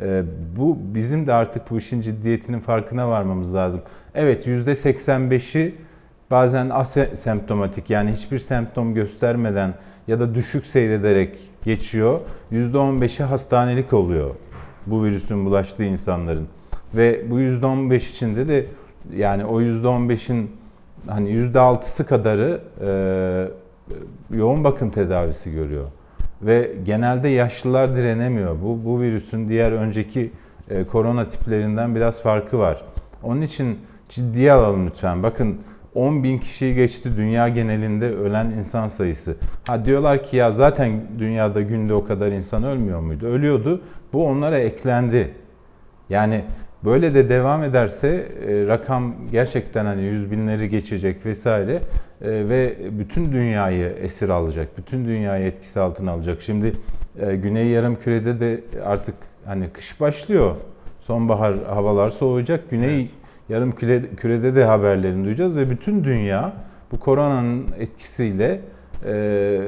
Ee, 0.00 0.22
bu 0.56 0.78
bizim 0.94 1.26
de 1.26 1.32
artık 1.32 1.70
bu 1.70 1.78
işin 1.78 2.00
ciddiyetinin 2.00 2.60
farkına 2.60 3.08
varmamız 3.08 3.54
lazım. 3.54 3.80
Evet 4.14 4.46
%85'i 4.46 5.74
bazen 6.30 6.70
asemptomatik 6.70 7.90
yani 7.90 8.12
hiçbir 8.12 8.38
semptom 8.38 8.94
göstermeden 8.94 9.74
ya 10.08 10.20
da 10.20 10.34
düşük 10.34 10.66
seyrederek 10.66 11.38
geçiyor. 11.64 12.20
%15'i 12.52 13.24
hastanelik 13.24 13.92
oluyor 13.92 14.34
bu 14.86 15.04
virüsün 15.04 15.46
bulaştığı 15.46 15.84
insanların. 15.84 16.48
Ve 16.96 17.30
bu 17.30 17.40
%15 17.40 17.96
içinde 17.96 18.48
de 18.48 18.66
yani 19.16 19.44
o 19.44 19.62
%15'in 19.62 20.50
hani 21.06 21.30
%6'sı 21.30 22.06
kadarı 22.06 22.60
e, 22.80 24.36
yoğun 24.36 24.64
bakım 24.64 24.90
tedavisi 24.90 25.52
görüyor. 25.52 25.86
Ve 26.42 26.72
genelde 26.84 27.28
yaşlılar 27.28 27.96
direnemiyor. 27.96 28.56
Bu, 28.62 28.84
bu 28.84 29.00
virüsün 29.00 29.48
diğer 29.48 29.72
önceki 29.72 30.30
e, 30.70 30.84
korona 30.84 31.26
tiplerinden 31.26 31.94
biraz 31.94 32.22
farkı 32.22 32.58
var. 32.58 32.82
Onun 33.22 33.42
için 33.42 33.78
ciddiye 34.08 34.52
alalım 34.52 34.86
lütfen. 34.86 35.22
Bakın 35.22 35.58
10 35.94 36.24
bin 36.24 36.38
kişiyi 36.38 36.74
geçti 36.74 37.10
dünya 37.16 37.48
genelinde 37.48 38.10
ölen 38.10 38.46
insan 38.46 38.88
sayısı. 38.88 39.36
Ha 39.66 39.84
diyorlar 39.84 40.22
ki 40.22 40.36
ya 40.36 40.52
zaten 40.52 41.00
dünyada 41.18 41.60
günde 41.60 41.94
o 41.94 42.04
kadar 42.04 42.32
insan 42.32 42.64
ölmüyor 42.64 43.00
muydu? 43.00 43.26
Ölüyordu. 43.26 43.80
Bu 44.12 44.26
onlara 44.26 44.58
eklendi. 44.58 45.34
Yani 46.10 46.44
böyle 46.86 47.14
de 47.14 47.28
devam 47.28 47.62
ederse 47.62 48.08
e, 48.08 48.66
rakam 48.66 49.14
gerçekten 49.32 49.86
hani 49.86 50.02
yüz 50.02 50.30
binleri 50.30 50.68
geçecek 50.68 51.26
vesaire 51.26 51.72
e, 51.74 51.80
ve 52.48 52.76
bütün 52.90 53.32
dünyayı 53.32 53.86
esir 53.86 54.28
alacak. 54.28 54.78
Bütün 54.78 55.04
dünyayı 55.04 55.46
etkisi 55.46 55.80
altına 55.80 56.10
alacak. 56.10 56.42
Şimdi 56.42 56.72
e, 57.20 57.36
Güney 57.36 57.66
Yarımküre'de 57.66 58.40
de 58.40 58.60
artık 58.84 59.14
hani 59.46 59.68
kış 59.68 60.00
başlıyor. 60.00 60.54
Sonbahar 61.00 61.64
havalar 61.64 62.08
soğuyacak. 62.08 62.70
Güney 62.70 63.00
evet 63.00 63.26
yarım 63.48 63.72
küre, 63.72 64.02
kürede 64.16 64.56
de 64.56 64.64
haberlerini 64.64 65.24
duyacağız 65.24 65.56
ve 65.56 65.70
bütün 65.70 66.04
dünya 66.04 66.52
bu 66.92 67.00
koronanın 67.00 67.66
etkisiyle 67.78 68.60
e, 69.04 69.60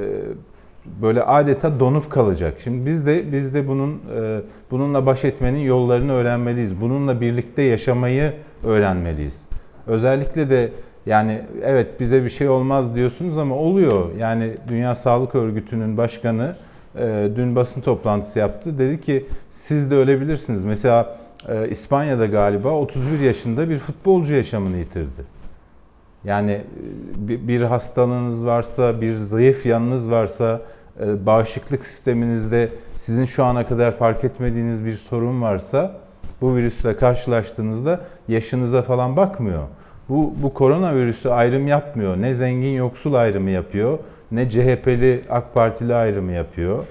böyle 1.03 1.23
adeta 1.23 1.81
donup 1.81 2.11
kalacak. 2.11 2.55
Şimdi 2.65 2.87
biz 2.87 3.07
de 3.07 3.33
biz 3.33 3.55
de 3.55 3.69
bunun 3.69 4.01
e, 4.17 4.41
bununla 4.71 5.07
baş 5.07 5.25
etmenin 5.25 5.59
yollarını 5.59 6.13
öğrenmeliyiz. 6.13 6.81
Bununla 6.81 7.21
birlikte 7.21 7.63
yaşamayı 7.63 8.33
öğrenmeliyiz. 8.65 9.45
Özellikle 9.87 10.51
de 10.51 10.73
yani 11.07 11.43
evet 11.63 12.01
bize 12.01 12.25
bir 12.25 12.31
şey 12.31 12.49
olmaz 12.49 12.95
diyorsunuz 12.95 13.39
ama 13.39 13.55
oluyor. 13.55 14.17
Yani 14.19 14.57
Dünya 14.69 14.95
Sağlık 14.95 15.35
Örgütü'nün 15.35 15.97
başkanı 15.97 16.57
e, 16.99 17.29
dün 17.37 17.57
basın 17.57 17.81
toplantısı 17.81 18.39
yaptı. 18.39 18.79
Dedi 18.79 19.01
ki 19.01 19.27
siz 19.51 19.91
de 19.91 19.95
ölebilirsiniz. 19.95 20.65
Mesela 20.65 21.19
e, 21.49 21.69
İspanya'da 21.69 22.27
galiba 22.27 22.71
31 22.71 23.21
yaşında 23.21 23.71
bir 23.71 23.79
futbolcu 23.79 24.35
yaşamını 24.35 24.77
yitirdi. 24.77 25.39
Yani 26.25 26.53
e, 27.29 27.49
bir 27.49 27.63
hastalığınız 27.63 28.47
varsa, 28.47 29.01
bir 29.01 29.15
zayıf 29.15 29.67
yanınız 29.67 30.11
varsa, 30.11 30.61
bağışıklık 31.27 31.85
sisteminizde 31.85 32.69
sizin 32.97 33.25
şu 33.25 33.45
ana 33.45 33.67
kadar 33.67 33.91
fark 33.91 34.25
etmediğiniz 34.25 34.85
bir 34.85 34.95
sorun 34.95 35.43
varsa 35.43 35.93
bu 36.41 36.57
virüsle 36.57 36.97
karşılaştığınızda 36.97 38.01
yaşınıza 38.29 38.83
falan 38.83 39.17
bakmıyor. 39.17 39.63
Bu, 40.09 40.35
bu 40.43 40.55
koronavirüsü 40.55 41.29
ayrım 41.29 41.67
yapmıyor. 41.67 42.17
Ne 42.17 42.35
zengin 42.35 42.75
yoksul 42.75 43.15
ayrımı 43.15 43.51
yapıyor, 43.51 43.99
Ne 44.33 44.51
CHP'li 44.51 45.25
AK 45.31 45.55
Partili 45.55 45.95
ayrımı 45.95 46.33
yapıyor. 46.33 46.85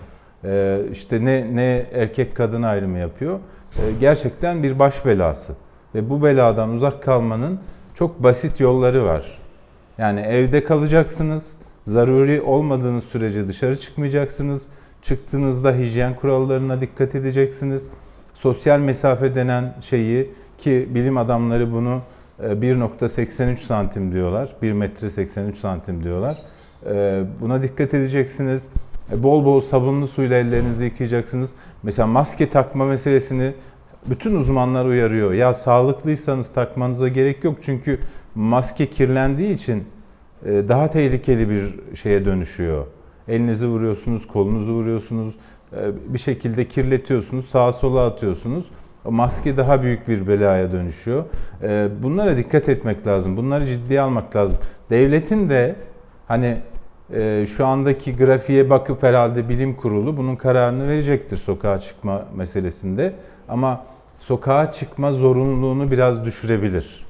E, 0.43 0.79
işte 0.91 1.25
ne 1.25 1.55
ne 1.55 1.85
erkek 1.93 2.35
kadın 2.35 2.63
ayrımı 2.63 2.97
yapıyor. 2.97 3.39
E, 3.77 3.81
gerçekten 3.99 4.63
bir 4.63 4.79
baş 4.79 5.05
belası. 5.05 5.53
Ve 5.95 6.09
bu 6.09 6.23
beladan 6.23 6.69
uzak 6.69 7.03
kalmanın 7.03 7.59
çok 7.95 8.23
basit 8.23 8.59
yolları 8.59 9.05
var. 9.05 9.39
Yani 9.97 10.19
evde 10.19 10.63
kalacaksınız. 10.63 11.57
Zaruri 11.87 12.41
olmadığınız 12.41 13.03
sürece 13.03 13.47
dışarı 13.47 13.79
çıkmayacaksınız. 13.79 14.65
Çıktığınızda 15.01 15.73
hijyen 15.75 16.15
kurallarına 16.15 16.81
dikkat 16.81 17.15
edeceksiniz. 17.15 17.89
Sosyal 18.33 18.79
mesafe 18.79 19.35
denen 19.35 19.75
şeyi 19.81 20.31
ki 20.57 20.89
bilim 20.95 21.17
adamları 21.17 21.71
bunu 21.71 22.01
1.83 22.39 23.55
santim 23.55 24.13
diyorlar. 24.13 24.55
1 24.61 24.71
metre 24.71 25.09
83 25.09 25.57
santim 25.57 26.03
diyorlar. 26.03 26.37
Buna 27.41 27.63
dikkat 27.63 27.93
edeceksiniz. 27.93 28.69
Bol 29.17 29.45
bol 29.45 29.59
sabunlu 29.59 30.07
suyla 30.07 30.37
ellerinizi 30.37 30.85
yıkayacaksınız. 30.85 31.53
Mesela 31.83 32.07
maske 32.07 32.49
takma 32.49 32.85
meselesini 32.85 33.53
bütün 34.05 34.35
uzmanlar 34.35 34.85
uyarıyor. 34.85 35.33
Ya 35.33 35.53
sağlıklıysanız 35.53 36.53
takmanıza 36.53 37.07
gerek 37.07 37.43
yok 37.43 37.57
çünkü 37.61 37.99
maske 38.35 38.89
kirlendiği 38.89 39.51
için 39.51 39.83
daha 40.45 40.89
tehlikeli 40.89 41.49
bir 41.49 41.95
şeye 41.95 42.25
dönüşüyor. 42.25 42.85
Elinizi 43.27 43.67
vuruyorsunuz, 43.67 44.27
kolunuzu 44.27 44.73
vuruyorsunuz, 44.73 45.35
bir 46.07 46.19
şekilde 46.19 46.67
kirletiyorsunuz, 46.67 47.45
sağa 47.45 47.71
sola 47.71 48.05
atıyorsunuz. 48.05 48.65
Maske 49.09 49.57
daha 49.57 49.83
büyük 49.83 50.07
bir 50.07 50.27
belaya 50.27 50.71
dönüşüyor. 50.71 51.23
Bunlara 52.03 52.37
dikkat 52.37 52.69
etmek 52.69 53.07
lazım. 53.07 53.37
Bunları 53.37 53.65
ciddiye 53.65 54.01
almak 54.01 54.35
lazım. 54.35 54.57
Devletin 54.89 55.49
de 55.49 55.75
hani 56.27 56.57
şu 57.45 57.65
andaki 57.65 58.17
grafiğe 58.17 58.69
bakıp 58.69 59.03
herhalde 59.03 59.49
bilim 59.49 59.75
kurulu 59.75 60.17
bunun 60.17 60.35
kararını 60.35 60.87
verecektir 60.87 61.37
sokağa 61.37 61.79
çıkma 61.79 62.25
meselesinde. 62.35 63.13
Ama 63.49 63.85
sokağa 64.19 64.71
çıkma 64.71 65.11
zorunluluğunu 65.11 65.91
biraz 65.91 66.25
düşürebilir. 66.25 67.06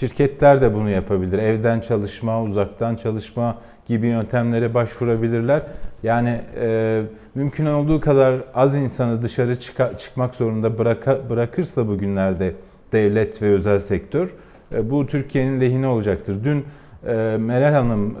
Şirketler 0.00 0.60
de 0.60 0.74
bunu 0.74 0.90
yapabilir. 0.90 1.38
Evden 1.38 1.80
çalışma, 1.80 2.42
uzaktan 2.42 2.96
çalışma 2.96 3.58
gibi 3.86 4.06
yöntemlere 4.06 4.74
başvurabilirler. 4.74 5.62
Yani 6.02 6.40
e, 6.60 7.02
mümkün 7.34 7.66
olduğu 7.66 8.00
kadar 8.00 8.34
az 8.54 8.76
insanı 8.76 9.22
dışarı 9.22 9.52
çıka- 9.52 9.98
çıkmak 9.98 10.34
zorunda 10.34 10.68
bıraka- 10.68 11.30
bırakırsa 11.30 11.88
bugünlerde 11.88 12.54
devlet 12.92 13.42
ve 13.42 13.46
özel 13.46 13.78
sektör 13.78 14.34
e, 14.74 14.90
bu 14.90 15.06
Türkiye'nin 15.06 15.60
lehine 15.60 15.86
olacaktır. 15.86 16.44
Dün 16.44 16.64
e, 17.06 17.36
Meral 17.40 17.72
Hanım 17.72 18.16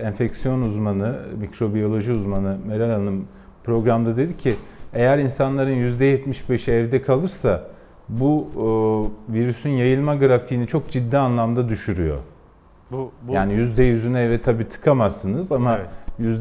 e, 0.00 0.02
enfeksiyon 0.02 0.62
uzmanı, 0.62 1.14
mikrobiyoloji 1.40 2.12
uzmanı 2.12 2.56
Meral 2.66 2.90
Hanım 2.90 3.24
programda 3.64 4.16
dedi 4.16 4.36
ki 4.36 4.54
eğer 4.94 5.18
insanların 5.18 5.74
%75'i 5.98 6.74
evde 6.74 7.02
kalırsa 7.02 7.75
bu 8.08 8.48
e, 8.56 9.34
virüsün 9.34 9.70
yayılma 9.70 10.14
grafiğini 10.14 10.66
çok 10.66 10.90
ciddi 10.90 11.18
anlamda 11.18 11.68
düşürüyor. 11.68 12.18
Bu, 12.90 13.10
bu... 13.28 13.32
Yani 13.32 13.52
%100'ünü 13.52 14.18
eve 14.18 14.42
tabii 14.42 14.68
tıkamazsınız 14.68 15.52
ama 15.52 15.78
Evet. 15.78 15.88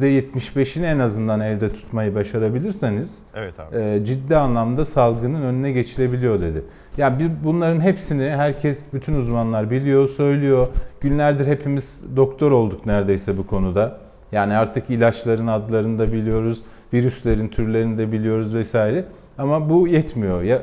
%75'ini 0.01 0.85
en 0.85 0.99
azından 0.99 1.39
evde 1.39 1.73
tutmayı 1.73 2.15
başarabilirseniz 2.15 3.17
Evet 3.35 3.59
abi. 3.59 3.77
e, 3.77 4.05
ciddi 4.05 4.37
anlamda 4.37 4.85
salgının 4.85 5.41
önüne 5.41 5.71
geçilebiliyor 5.71 6.41
dedi. 6.41 6.63
Yani 6.97 7.19
bir, 7.19 7.31
bunların 7.43 7.81
hepsini 7.81 8.23
herkes, 8.29 8.93
bütün 8.93 9.15
uzmanlar 9.15 9.71
biliyor, 9.71 10.09
söylüyor. 10.09 10.67
Günlerdir 11.01 11.45
hepimiz 11.47 12.03
doktor 12.15 12.51
olduk 12.51 12.85
neredeyse 12.85 13.37
bu 13.37 13.47
konuda. 13.47 13.97
Yani 14.31 14.53
artık 14.53 14.89
ilaçların 14.89 15.47
adlarını 15.47 15.99
da 15.99 16.11
biliyoruz, 16.11 16.61
virüslerin 16.93 17.47
türlerini 17.47 17.97
de 17.97 18.11
biliyoruz 18.11 18.55
vesaire. 18.55 19.05
Ama 19.37 19.69
bu 19.69 19.87
yetmiyor. 19.87 20.41
Ya 20.41 20.61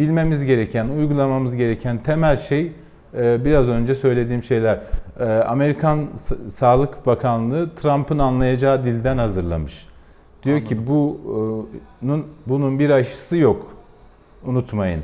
bilmemiz 0.00 0.44
gereken, 0.44 0.88
uygulamamız 0.88 1.56
gereken 1.56 2.02
temel 2.02 2.36
şey 2.36 2.72
e, 3.18 3.44
biraz 3.44 3.68
önce 3.68 3.94
söylediğim 3.94 4.42
şeyler. 4.42 4.80
E, 5.20 5.24
Amerikan 5.24 6.08
Sağlık 6.48 7.06
Bakanlığı 7.06 7.74
Trump'ın 7.74 8.18
anlayacağı 8.18 8.84
dilden 8.84 9.16
hazırlamış. 9.18 9.86
Diyor 10.42 10.64
ki 10.64 10.86
bunun 10.86 12.26
bunun 12.46 12.78
bir 12.78 12.90
aşısı 12.90 13.36
yok. 13.36 13.66
Unutmayın. 14.44 15.02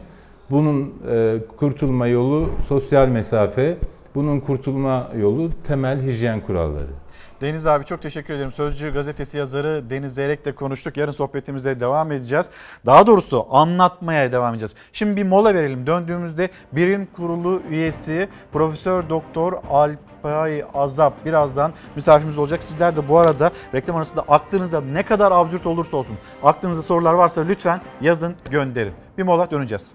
Bunun 0.51 0.95
e, 1.11 1.37
kurtulma 1.57 2.07
yolu 2.07 2.51
sosyal 2.69 3.09
mesafe. 3.09 3.77
Bunun 4.15 4.41
kurtulma 4.41 5.09
yolu 5.21 5.51
temel 5.65 6.03
hijyen 6.03 6.41
kuralları. 6.41 7.06
Deniz 7.41 7.67
abi 7.67 7.85
çok 7.85 8.03
teşekkür 8.03 8.35
ederim. 8.35 8.53
Sözcü 8.53 8.93
gazetesi 8.93 9.39
yazarı 9.39 9.91
Deniz 9.91 10.15
Zeyrek'le 10.15 10.55
konuştuk. 10.57 10.97
Yarın 10.97 11.13
sohbetimize 11.13 11.81
devam 11.81 12.13
edeceğiz. 12.13 12.51
Daha 12.87 13.07
doğrusu 13.07 13.47
anlatmaya 13.51 14.33
devam 14.33 14.55
edeceğiz. 14.55 14.75
Şimdi 14.93 15.17
bir 15.17 15.25
mola 15.25 15.55
verelim. 15.55 15.87
Döndüğümüzde 15.87 16.51
birim 16.73 17.09
kurulu 17.17 17.63
üyesi 17.71 18.29
Profesör 18.53 19.09
Doktor 19.09 19.53
Alpay 19.71 20.65
Azap 20.75 21.25
birazdan 21.25 21.73
misafirimiz 21.97 22.39
olacak. 22.39 22.63
Sizler 22.63 22.97
de 22.97 23.09
bu 23.09 23.19
arada 23.19 23.51
reklam 23.75 23.97
arasında 23.97 24.25
aklınızda 24.29 24.81
ne 24.81 25.03
kadar 25.03 25.33
absürt 25.33 25.67
olursa 25.67 25.97
olsun 25.97 26.17
aklınızda 26.43 26.83
sorular 26.83 27.15
varsa 27.15 27.41
lütfen 27.41 27.81
yazın 28.01 28.35
gönderin. 28.51 28.93
Bir 29.19 29.23
mola 29.23 29.51
döneceğiz. 29.51 29.93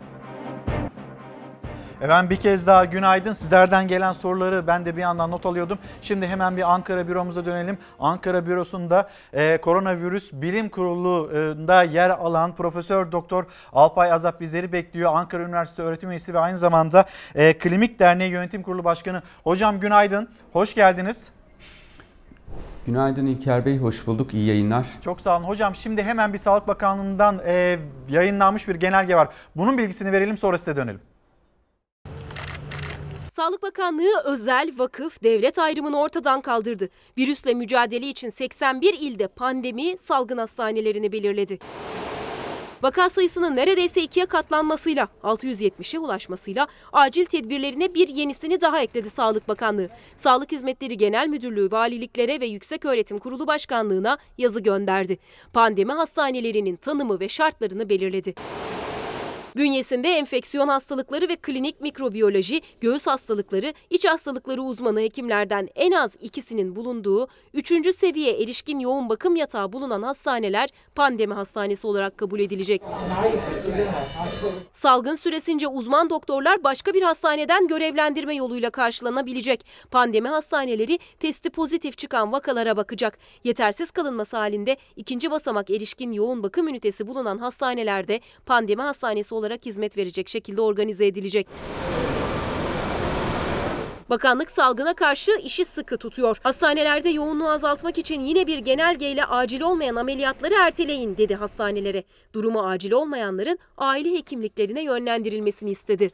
Efendim 2.01 2.29
bir 2.29 2.35
kez 2.35 2.67
daha 2.67 2.85
günaydın. 2.85 3.33
Sizlerden 3.33 3.87
gelen 3.87 4.13
soruları 4.13 4.67
ben 4.67 4.85
de 4.85 4.95
bir 4.95 5.01
yandan 5.01 5.31
not 5.31 5.45
alıyordum. 5.45 5.77
Şimdi 6.01 6.27
hemen 6.27 6.57
bir 6.57 6.73
Ankara 6.73 7.07
büromuza 7.07 7.45
dönelim. 7.45 7.77
Ankara 7.99 8.47
bürosunda 8.47 9.09
e, 9.33 9.57
koronavirüs 9.57 10.31
bilim 10.33 10.69
kurulunda 10.69 11.83
yer 11.83 12.09
alan 12.09 12.55
Profesör 12.55 13.11
Doktor 13.11 13.45
Alpay 13.73 14.11
Azap 14.11 14.41
bizleri 14.41 14.71
bekliyor. 14.71 15.11
Ankara 15.13 15.43
Üniversitesi 15.43 15.81
öğretim 15.81 16.09
üyesi 16.09 16.33
ve 16.33 16.39
aynı 16.39 16.57
zamanda 16.57 17.05
e, 17.35 17.57
Klinik 17.57 17.99
Derneği 17.99 18.31
Yönetim 18.31 18.63
Kurulu 18.63 18.83
Başkanı. 18.83 19.21
Hocam 19.43 19.79
günaydın. 19.79 20.29
Hoş 20.53 20.75
geldiniz. 20.75 21.27
Günaydın 22.85 23.25
İlker 23.25 23.65
Bey, 23.65 23.77
hoş 23.77 24.07
bulduk. 24.07 24.33
İyi 24.33 24.47
yayınlar. 24.47 24.87
Çok 25.01 25.21
sağ 25.21 25.37
olun. 25.37 25.45
Hocam 25.45 25.75
şimdi 25.75 26.03
hemen 26.03 26.33
bir 26.33 26.37
Sağlık 26.37 26.67
Bakanlığı'ndan 26.67 27.41
e, 27.45 27.79
yayınlanmış 28.09 28.67
bir 28.67 28.75
genelge 28.75 29.15
var. 29.15 29.27
Bunun 29.55 29.77
bilgisini 29.77 30.11
verelim 30.11 30.37
sonra 30.37 30.57
size 30.57 30.75
dönelim. 30.75 31.10
Sağlık 33.41 33.63
Bakanlığı 33.63 34.21
özel, 34.25 34.73
vakıf, 34.77 35.23
devlet 35.23 35.59
ayrımını 35.59 35.99
ortadan 35.99 36.41
kaldırdı. 36.41 36.89
Virüsle 37.17 37.53
mücadele 37.53 38.07
için 38.07 38.29
81 38.29 38.93
ilde 38.93 39.27
pandemi 39.27 39.97
salgın 39.97 40.37
hastanelerini 40.37 41.11
belirledi. 41.11 41.59
Vaka 42.83 43.09
sayısının 43.09 43.55
neredeyse 43.55 44.01
ikiye 44.01 44.25
katlanmasıyla 44.25 45.07
670'e 45.23 45.99
ulaşmasıyla 45.99 46.67
acil 46.93 47.25
tedbirlerine 47.25 47.93
bir 47.93 48.07
yenisini 48.07 48.61
daha 48.61 48.81
ekledi 48.81 49.09
Sağlık 49.09 49.47
Bakanlığı. 49.47 49.89
Sağlık 50.17 50.51
Hizmetleri 50.51 50.97
Genel 50.97 51.27
Müdürlüğü 51.27 51.71
valiliklere 51.71 52.41
ve 52.41 52.45
Yükseköğretim 52.45 53.19
Kurulu 53.19 53.47
Başkanlığı'na 53.47 54.17
yazı 54.37 54.59
gönderdi. 54.59 55.17
Pandemi 55.53 55.91
hastanelerinin 55.91 56.75
tanımı 56.75 57.19
ve 57.19 57.29
şartlarını 57.29 57.89
belirledi. 57.89 58.33
Bünyesinde 59.55 60.09
enfeksiyon 60.09 60.67
hastalıkları 60.67 61.29
ve 61.29 61.35
klinik 61.35 61.81
mikrobiyoloji, 61.81 62.61
göğüs 62.81 63.07
hastalıkları, 63.07 63.73
iç 63.89 64.05
hastalıkları 64.05 64.61
uzmanı 64.61 64.99
hekimlerden 64.99 65.69
en 65.75 65.91
az 65.91 66.15
ikisinin 66.21 66.75
bulunduğu 66.75 67.27
3. 67.53 67.95
seviye 67.95 68.41
erişkin 68.43 68.79
yoğun 68.79 69.09
bakım 69.09 69.35
yatağı 69.35 69.73
bulunan 69.73 70.01
hastaneler 70.01 70.69
pandemi 70.95 71.33
hastanesi 71.33 71.87
olarak 71.87 72.17
kabul 72.17 72.39
edilecek. 72.39 72.81
Salgın 74.73 75.15
süresince 75.15 75.67
uzman 75.67 76.09
doktorlar 76.09 76.63
başka 76.63 76.93
bir 76.93 77.01
hastaneden 77.01 77.67
görevlendirme 77.67 78.35
yoluyla 78.35 78.69
karşılanabilecek. 78.69 79.65
Pandemi 79.91 80.27
hastaneleri 80.27 80.99
testi 81.19 81.49
pozitif 81.49 81.97
çıkan 81.97 82.31
vakalara 82.31 82.77
bakacak. 82.77 83.17
Yetersiz 83.43 83.91
kalınması 83.91 84.37
halinde 84.37 84.77
ikinci 84.95 85.31
basamak 85.31 85.69
erişkin 85.69 86.11
yoğun 86.11 86.43
bakım 86.43 86.67
ünitesi 86.67 87.07
bulunan 87.07 87.37
hastanelerde 87.37 88.19
pandemi 88.45 88.81
hastanesi 88.81 89.35
olarak 89.35 89.40
hizmet 89.65 89.97
verecek 89.97 90.29
şekilde 90.29 90.61
organize 90.61 91.07
edilecek. 91.07 91.47
Bakanlık 94.09 94.51
salgına 94.51 94.93
karşı 94.93 95.31
işi 95.43 95.65
sıkı 95.65 95.97
tutuyor. 95.97 96.37
Hastanelerde 96.43 97.09
yoğunluğu 97.09 97.49
azaltmak 97.49 97.97
için 97.97 98.21
yine 98.21 98.47
bir 98.47 98.57
genelgeyle 98.57 99.25
acil 99.25 99.61
olmayan 99.61 99.95
ameliyatları 99.95 100.53
erteleyin 100.53 101.17
dedi 101.17 101.35
hastanelere. 101.35 102.03
Durumu 102.33 102.67
acil 102.67 102.91
olmayanların 102.91 103.59
aile 103.77 104.13
hekimliklerine 104.13 104.83
yönlendirilmesini 104.83 105.71
istedi. 105.71 106.11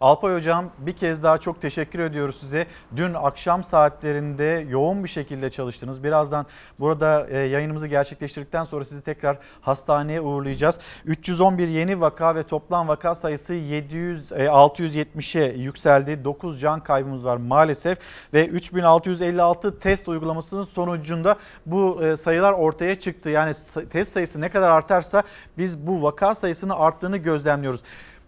Alpay 0.00 0.34
Hocam 0.34 0.70
bir 0.78 0.92
kez 0.92 1.22
daha 1.22 1.38
çok 1.38 1.60
teşekkür 1.60 1.98
ediyoruz 1.98 2.36
size. 2.36 2.66
Dün 2.96 3.14
akşam 3.14 3.64
saatlerinde 3.64 4.66
yoğun 4.68 5.04
bir 5.04 5.08
şekilde 5.08 5.50
çalıştınız. 5.50 6.04
Birazdan 6.04 6.46
burada 6.80 7.26
e, 7.30 7.38
yayınımızı 7.38 7.86
gerçekleştirdikten 7.86 8.64
sonra 8.64 8.84
sizi 8.84 9.04
tekrar 9.04 9.38
hastaneye 9.60 10.20
uğurlayacağız. 10.20 10.78
311 11.04 11.68
yeni 11.68 12.00
vaka 12.00 12.34
ve 12.34 12.42
toplam 12.42 12.88
vaka 12.88 13.14
sayısı 13.14 13.54
700 13.54 14.32
e, 14.32 14.34
670'e 14.34 15.56
yükseldi. 15.56 16.24
9 16.24 16.60
can 16.60 16.80
kaybımız 16.80 17.24
var 17.24 17.36
maalesef 17.36 17.98
ve 18.34 18.46
3656 18.46 19.78
test 19.78 20.08
uygulamasının 20.08 20.64
sonucunda 20.64 21.36
bu 21.66 22.04
e, 22.04 22.16
sayılar 22.16 22.52
ortaya 22.52 22.94
çıktı. 22.94 23.30
Yani 23.30 23.54
test 23.90 24.12
sayısı 24.12 24.40
ne 24.40 24.48
kadar 24.48 24.70
artarsa 24.70 25.22
biz 25.58 25.86
bu 25.86 26.02
vaka 26.02 26.34
sayısının 26.34 26.74
arttığını 26.74 27.16
gözlemliyoruz. 27.16 27.80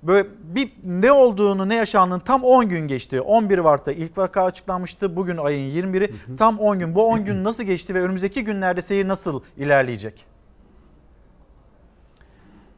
Böyle 0.02 0.28
bir 0.54 0.72
ne 0.84 1.12
olduğunu 1.12 1.68
ne 1.68 1.74
yaşandığını 1.74 2.20
tam 2.20 2.44
10 2.44 2.68
gün 2.68 2.88
geçti. 2.88 3.20
11 3.20 3.58
Mart'ta 3.58 3.92
ilk 3.92 4.18
vaka 4.18 4.44
açıklanmıştı. 4.44 5.16
Bugün 5.16 5.36
ayın 5.36 5.92
21'i 5.92 6.36
tam 6.36 6.58
10 6.58 6.78
gün. 6.78 6.94
Bu 6.94 7.06
10 7.06 7.24
gün 7.24 7.44
nasıl 7.44 7.62
geçti 7.62 7.94
ve 7.94 8.02
önümüzdeki 8.02 8.44
günlerde 8.44 8.82
seyir 8.82 9.08
nasıl 9.08 9.40
ilerleyecek? 9.56 10.24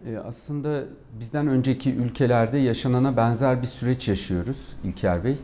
Ee, 0.07 0.19
aslında 0.19 0.85
bizden 1.21 1.49
önceki 1.49 1.95
ülkelerde 1.95 2.59
yaşanana 2.59 3.17
benzer 3.17 3.63
bir 3.63 3.67
süreç 3.67 4.09
yaşıyoruz 4.09 4.69
İlker 4.85 5.25
Bey. 5.25 5.37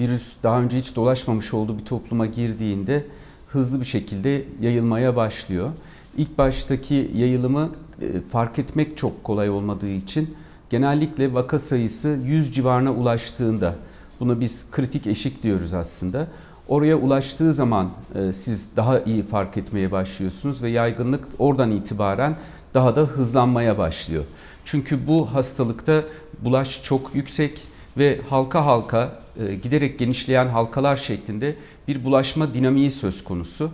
Virüs 0.00 0.36
daha 0.42 0.60
önce 0.60 0.76
hiç 0.76 0.96
dolaşmamış 0.96 1.54
olduğu 1.54 1.78
bir 1.78 1.84
topluma 1.84 2.26
girdiğinde 2.26 3.06
hızlı 3.48 3.80
bir 3.80 3.84
şekilde 3.86 4.44
yayılmaya 4.60 5.16
başlıyor. 5.16 5.70
İlk 6.16 6.38
baştaki 6.38 7.10
yayılımı 7.14 7.70
e, 8.02 8.20
fark 8.20 8.58
etmek 8.58 8.96
çok 8.96 9.24
kolay 9.24 9.50
olmadığı 9.50 9.90
için 9.90 10.36
genellikle 10.70 11.34
vaka 11.34 11.58
sayısı 11.58 12.18
100 12.24 12.54
civarına 12.54 12.92
ulaştığında 12.92 13.74
buna 14.20 14.40
biz 14.40 14.70
kritik 14.70 15.06
eşik 15.06 15.42
diyoruz 15.42 15.74
aslında. 15.74 16.26
Oraya 16.68 16.96
ulaştığı 16.96 17.52
zaman 17.52 17.90
e, 18.14 18.32
siz 18.32 18.76
daha 18.76 19.00
iyi 19.00 19.22
fark 19.22 19.56
etmeye 19.56 19.92
başlıyorsunuz 19.92 20.62
ve 20.62 20.68
yaygınlık 20.68 21.24
oradan 21.38 21.70
itibaren 21.70 22.36
daha 22.74 22.96
da 22.96 23.00
hızlanmaya 23.00 23.78
başlıyor. 23.78 24.24
Çünkü 24.64 25.06
bu 25.06 25.34
hastalıkta 25.34 26.04
bulaş 26.40 26.82
çok 26.82 27.14
yüksek 27.14 27.60
ve 27.98 28.20
halka 28.28 28.66
halka 28.66 29.20
e, 29.40 29.54
giderek 29.54 29.98
genişleyen 29.98 30.48
halkalar 30.48 30.96
şeklinde 30.96 31.56
bir 31.88 32.04
bulaşma 32.04 32.54
dinamiği 32.54 32.90
söz 32.90 33.24
konusu. 33.24 33.70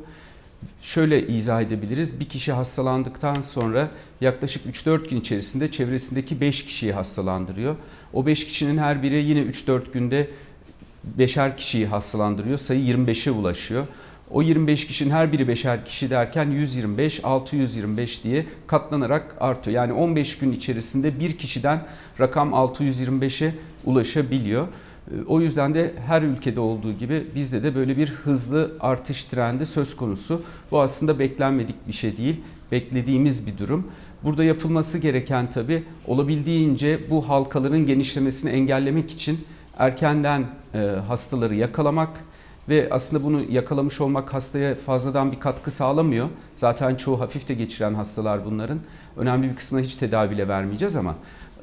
Şöyle 0.82 1.26
izah 1.26 1.62
edebiliriz. 1.62 2.20
Bir 2.20 2.24
kişi 2.24 2.52
hastalandıktan 2.52 3.40
sonra 3.40 3.90
yaklaşık 4.20 4.66
3-4 4.66 5.08
gün 5.08 5.20
içerisinde 5.20 5.70
çevresindeki 5.70 6.40
5 6.40 6.64
kişiyi 6.64 6.92
hastalandırıyor. 6.92 7.76
O 8.12 8.26
5 8.26 8.46
kişinin 8.46 8.78
her 8.78 9.02
biri 9.02 9.16
yine 9.16 9.40
3-4 9.40 9.92
günde 9.92 10.30
beşer 11.04 11.56
kişiyi 11.56 11.86
hastalandırıyor. 11.86 12.58
Sayı 12.58 12.80
25'e 12.80 13.30
ulaşıyor. 13.30 13.86
O 14.30 14.42
25 14.42 14.86
kişinin 14.86 15.10
her 15.10 15.32
biri 15.32 15.48
beşer 15.48 15.84
kişi 15.84 16.10
derken 16.10 16.50
125, 16.50 17.20
625 17.24 18.24
diye 18.24 18.46
katlanarak 18.66 19.36
artıyor. 19.40 19.74
Yani 19.76 19.92
15 19.92 20.38
gün 20.38 20.52
içerisinde 20.52 21.20
bir 21.20 21.38
kişiden 21.38 21.86
rakam 22.20 22.50
625'e 22.50 23.54
ulaşabiliyor. 23.84 24.68
O 25.26 25.40
yüzden 25.40 25.74
de 25.74 25.94
her 26.06 26.22
ülkede 26.22 26.60
olduğu 26.60 26.92
gibi 26.92 27.26
bizde 27.34 27.62
de 27.62 27.74
böyle 27.74 27.96
bir 27.96 28.08
hızlı 28.08 28.72
artış 28.80 29.24
trendi 29.24 29.66
söz 29.66 29.96
konusu. 29.96 30.42
Bu 30.70 30.80
aslında 30.80 31.18
beklenmedik 31.18 31.88
bir 31.88 31.92
şey 31.92 32.16
değil, 32.16 32.40
beklediğimiz 32.72 33.46
bir 33.46 33.58
durum. 33.58 33.86
Burada 34.24 34.44
yapılması 34.44 34.98
gereken 34.98 35.50
tabii 35.50 35.84
olabildiğince 36.06 37.10
bu 37.10 37.28
halkaların 37.28 37.86
genişlemesini 37.86 38.50
engellemek 38.50 39.10
için 39.10 39.44
erkenden 39.78 40.44
e, 40.74 40.78
hastaları 40.78 41.54
yakalamak 41.54 42.10
ve 42.68 42.88
aslında 42.90 43.24
bunu 43.24 43.42
yakalamış 43.50 44.00
olmak 44.00 44.34
hastaya 44.34 44.74
fazladan 44.74 45.32
bir 45.32 45.40
katkı 45.40 45.70
sağlamıyor. 45.70 46.28
Zaten 46.56 46.94
çoğu 46.94 47.20
hafif 47.20 47.48
de 47.48 47.54
geçiren 47.54 47.94
hastalar 47.94 48.44
bunların. 48.44 48.80
Önemli 49.16 49.50
bir 49.50 49.56
kısmına 49.56 49.82
hiç 49.82 49.96
tedavi 49.96 50.30
bile 50.30 50.48
vermeyeceğiz 50.48 50.96
ama 50.96 51.14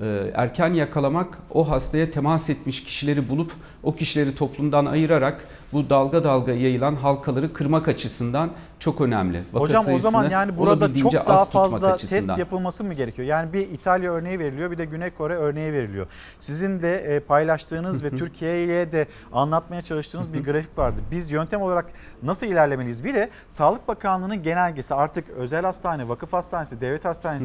e, 0.01 0.31
erken 0.33 0.73
yakalamak 0.73 1.37
o 1.49 1.69
hastaya 1.69 2.11
temas 2.11 2.49
etmiş 2.49 2.83
kişileri 2.83 3.29
bulup 3.29 3.51
o 3.83 3.95
kişileri 3.95 4.35
toplumdan 4.35 4.85
ayırarak 4.85 5.45
bu 5.73 5.89
dalga 5.89 6.23
dalga 6.23 6.51
yayılan 6.51 6.95
halkaları 6.95 7.53
kırmak 7.53 7.87
açısından 7.87 8.49
çok 8.79 9.01
önemli. 9.01 9.43
Vaka 9.53 9.65
Hocam 9.65 9.95
o 9.95 9.99
zaman 9.99 10.29
yani 10.29 10.57
burada 10.57 10.95
çok 10.95 11.13
daha 11.13 11.45
fazla 11.45 11.97
test 11.97 12.37
yapılması 12.37 12.83
mı 12.83 12.93
gerekiyor? 12.93 13.27
Yani 13.27 13.53
bir 13.53 13.59
İtalya 13.59 14.11
örneği 14.11 14.39
veriliyor 14.39 14.71
bir 14.71 14.77
de 14.77 14.85
Güney 14.85 15.11
Kore 15.11 15.35
örneği 15.35 15.73
veriliyor. 15.73 16.07
Sizin 16.39 16.81
de 16.81 16.97
e, 16.97 17.19
paylaştığınız 17.19 18.03
ve 18.03 18.09
Türkiye'ye 18.17 18.91
de 18.91 19.07
anlatmaya 19.33 19.81
çalıştığınız 19.81 20.33
bir 20.33 20.43
grafik 20.43 20.77
vardı. 20.77 21.01
Biz 21.11 21.31
yöntem 21.31 21.61
olarak 21.61 21.85
nasıl 22.23 22.45
ilerlemeliyiz? 22.45 23.03
Bir 23.03 23.13
de 23.13 23.29
Sağlık 23.49 23.87
Bakanlığı'nın 23.87 24.43
genelgesi 24.43 24.93
artık 24.93 25.29
özel 25.29 25.63
hastane, 25.65 26.09
vakıf 26.09 26.33
hastanesi, 26.33 26.81
devlet 26.81 27.05
hastanesi 27.05 27.42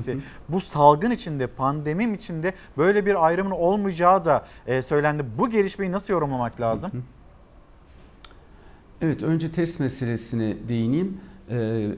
bu 0.48 0.60
salgın 0.60 1.10
içinde, 1.10 1.46
pandemim 1.46 2.14
içinde 2.14 2.54
böyle 2.78 3.06
bir 3.06 3.26
ayrımın 3.26 3.50
olmayacağı 3.50 4.24
da 4.24 4.46
e, 4.66 4.82
söylendi. 4.82 5.24
Bu 5.38 5.50
gelişmeyi 5.50 5.92
nasıl 5.92 6.12
yorumlamak 6.12 6.60
lazım? 6.60 6.90
Evet, 9.02 9.22
önce 9.22 9.52
test 9.52 9.80
meselesine 9.80 10.56
değineyim. 10.68 11.20
Ee, 11.50 11.88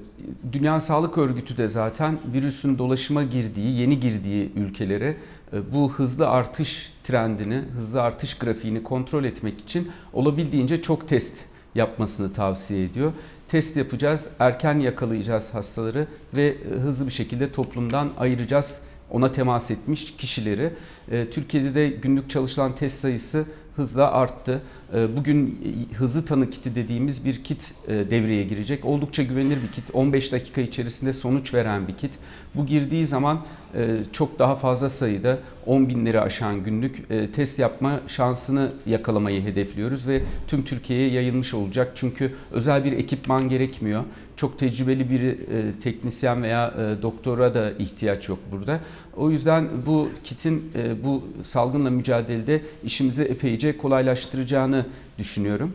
Dünya 0.52 0.80
Sağlık 0.80 1.18
Örgütü 1.18 1.56
de 1.56 1.68
zaten 1.68 2.18
virüsün 2.32 2.78
dolaşıma 2.78 3.22
girdiği, 3.22 3.80
yeni 3.80 4.00
girdiği 4.00 4.52
ülkelere 4.52 5.16
e, 5.52 5.72
bu 5.74 5.92
hızlı 5.92 6.28
artış 6.28 6.92
trendini, 7.04 7.54
hızlı 7.54 8.02
artış 8.02 8.38
grafiğini 8.38 8.82
kontrol 8.82 9.24
etmek 9.24 9.60
için 9.60 9.90
olabildiğince 10.12 10.82
çok 10.82 11.08
test 11.08 11.38
yapmasını 11.74 12.32
tavsiye 12.32 12.84
ediyor. 12.84 13.12
Test 13.50 13.76
yapacağız, 13.76 14.30
erken 14.38 14.78
yakalayacağız 14.78 15.54
hastaları 15.54 16.06
ve 16.36 16.46
e, 16.46 16.78
hızlı 16.78 17.06
bir 17.06 17.12
şekilde 17.12 17.52
toplumdan 17.52 18.10
ayıracağız 18.18 18.82
ona 19.10 19.32
temas 19.32 19.70
etmiş 19.70 20.16
kişileri. 20.16 20.72
E, 21.10 21.30
Türkiye'de 21.30 21.74
de 21.74 21.88
günlük 21.88 22.30
çalışılan 22.30 22.74
test 22.74 23.00
sayısı 23.00 23.44
hızla 23.76 24.12
arttı. 24.12 24.62
Ee, 24.94 25.16
bugün 25.16 25.60
hızlı 25.94 26.24
tanı 26.24 26.50
kiti 26.50 26.74
dediğimiz 26.74 27.24
bir 27.24 27.44
kit 27.44 27.74
e, 27.88 27.92
devreye 28.10 28.44
girecek. 28.44 28.84
Oldukça 28.84 29.22
güvenilir 29.22 29.62
bir 29.62 29.72
kit. 29.72 29.84
15 29.92 30.32
dakika 30.32 30.60
içerisinde 30.60 31.12
sonuç 31.12 31.54
veren 31.54 31.88
bir 31.88 31.96
kit. 31.96 32.18
Bu 32.54 32.66
girdiği 32.66 33.06
zaman 33.06 33.40
e, 33.74 33.96
çok 34.12 34.38
daha 34.38 34.56
fazla 34.56 34.88
sayıda 34.88 35.38
10 35.66 35.88
binleri 35.88 36.20
aşan 36.20 36.62
günlük 36.62 37.10
e, 37.10 37.30
test 37.30 37.58
yapma 37.58 38.00
şansını 38.06 38.72
yakalamayı 38.86 39.42
hedefliyoruz 39.42 40.08
ve 40.08 40.22
tüm 40.46 40.64
Türkiye'ye 40.64 41.10
yayılmış 41.10 41.54
olacak. 41.54 41.92
Çünkü 41.94 42.32
özel 42.50 42.84
bir 42.84 42.92
ekipman 42.92 43.48
gerekmiyor. 43.48 44.04
Çok 44.36 44.58
tecrübeli 44.58 45.10
bir 45.10 45.36
teknisyen 45.80 46.42
veya 46.42 46.74
doktora 47.02 47.54
da 47.54 47.72
ihtiyaç 47.78 48.28
yok 48.28 48.38
burada. 48.52 48.80
O 49.16 49.30
yüzden 49.30 49.68
bu 49.86 50.08
kitin 50.24 50.72
bu 51.04 51.24
salgınla 51.42 51.90
mücadelede 51.90 52.62
işimizi 52.84 53.24
epeyce 53.24 53.76
kolaylaştıracağını 53.76 54.86
düşünüyorum. 55.18 55.72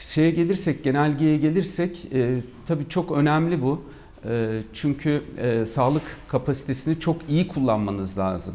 Şeye 0.00 0.30
gelirsek, 0.30 0.84
genelgeye 0.84 1.38
gelirsek 1.38 2.08
e, 2.12 2.40
tabii 2.66 2.88
çok 2.88 3.12
önemli 3.12 3.62
bu. 3.62 3.82
E, 4.28 4.62
çünkü 4.72 5.22
e, 5.40 5.66
sağlık 5.66 6.02
kapasitesini 6.28 7.00
çok 7.00 7.16
iyi 7.28 7.48
kullanmanız 7.48 8.18
lazım. 8.18 8.54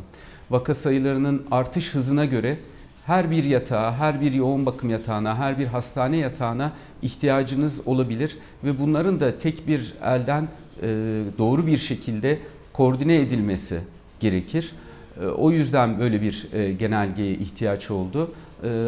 Vaka 0.49 0.74
sayılarının 0.74 1.43
artış 1.51 1.95
hızına 1.95 2.26
göre 2.26 2.57
her 3.05 3.32
bir 3.32 3.43
yatağa, 3.43 3.93
her 3.93 4.22
bir 4.22 4.34
yoğun 4.34 4.65
bakım 4.65 4.89
yatağına, 4.89 5.38
her 5.38 5.59
bir 5.59 5.65
hastane 5.65 6.17
yatağına 6.17 6.72
ihtiyacınız 7.01 7.88
olabilir 7.88 8.38
ve 8.63 8.80
bunların 8.80 9.20
da 9.20 9.38
tek 9.38 9.67
bir 9.67 9.93
elden 10.03 10.47
e, 10.82 10.88
doğru 11.38 11.67
bir 11.67 11.78
şekilde 11.78 12.39
koordine 12.74 13.15
edilmesi 13.15 13.80
gerekir. 14.20 14.72
E, 15.22 15.26
o 15.26 15.51
yüzden 15.51 15.99
böyle 15.99 16.22
bir 16.22 16.47
genelgeye 16.80 17.34
ihtiyaç 17.34 17.91
oldu. 17.91 18.32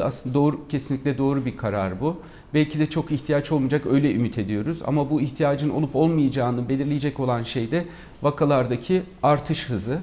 Aslında 0.03 0.35
doğru 0.35 0.67
kesinlikle 0.67 1.17
doğru 1.17 1.45
bir 1.45 1.57
karar 1.57 2.01
bu. 2.01 2.17
Belki 2.53 2.79
de 2.79 2.85
çok 2.85 3.11
ihtiyaç 3.11 3.51
olmayacak 3.51 3.85
öyle 3.85 4.13
ümit 4.13 4.37
ediyoruz. 4.37 4.81
Ama 4.85 5.09
bu 5.09 5.21
ihtiyacın 5.21 5.69
olup 5.69 5.95
olmayacağını 5.95 6.69
belirleyecek 6.69 7.19
olan 7.19 7.43
şey 7.43 7.71
de 7.71 7.85
vakalardaki 8.21 9.01
artış 9.23 9.69
hızı 9.69 10.01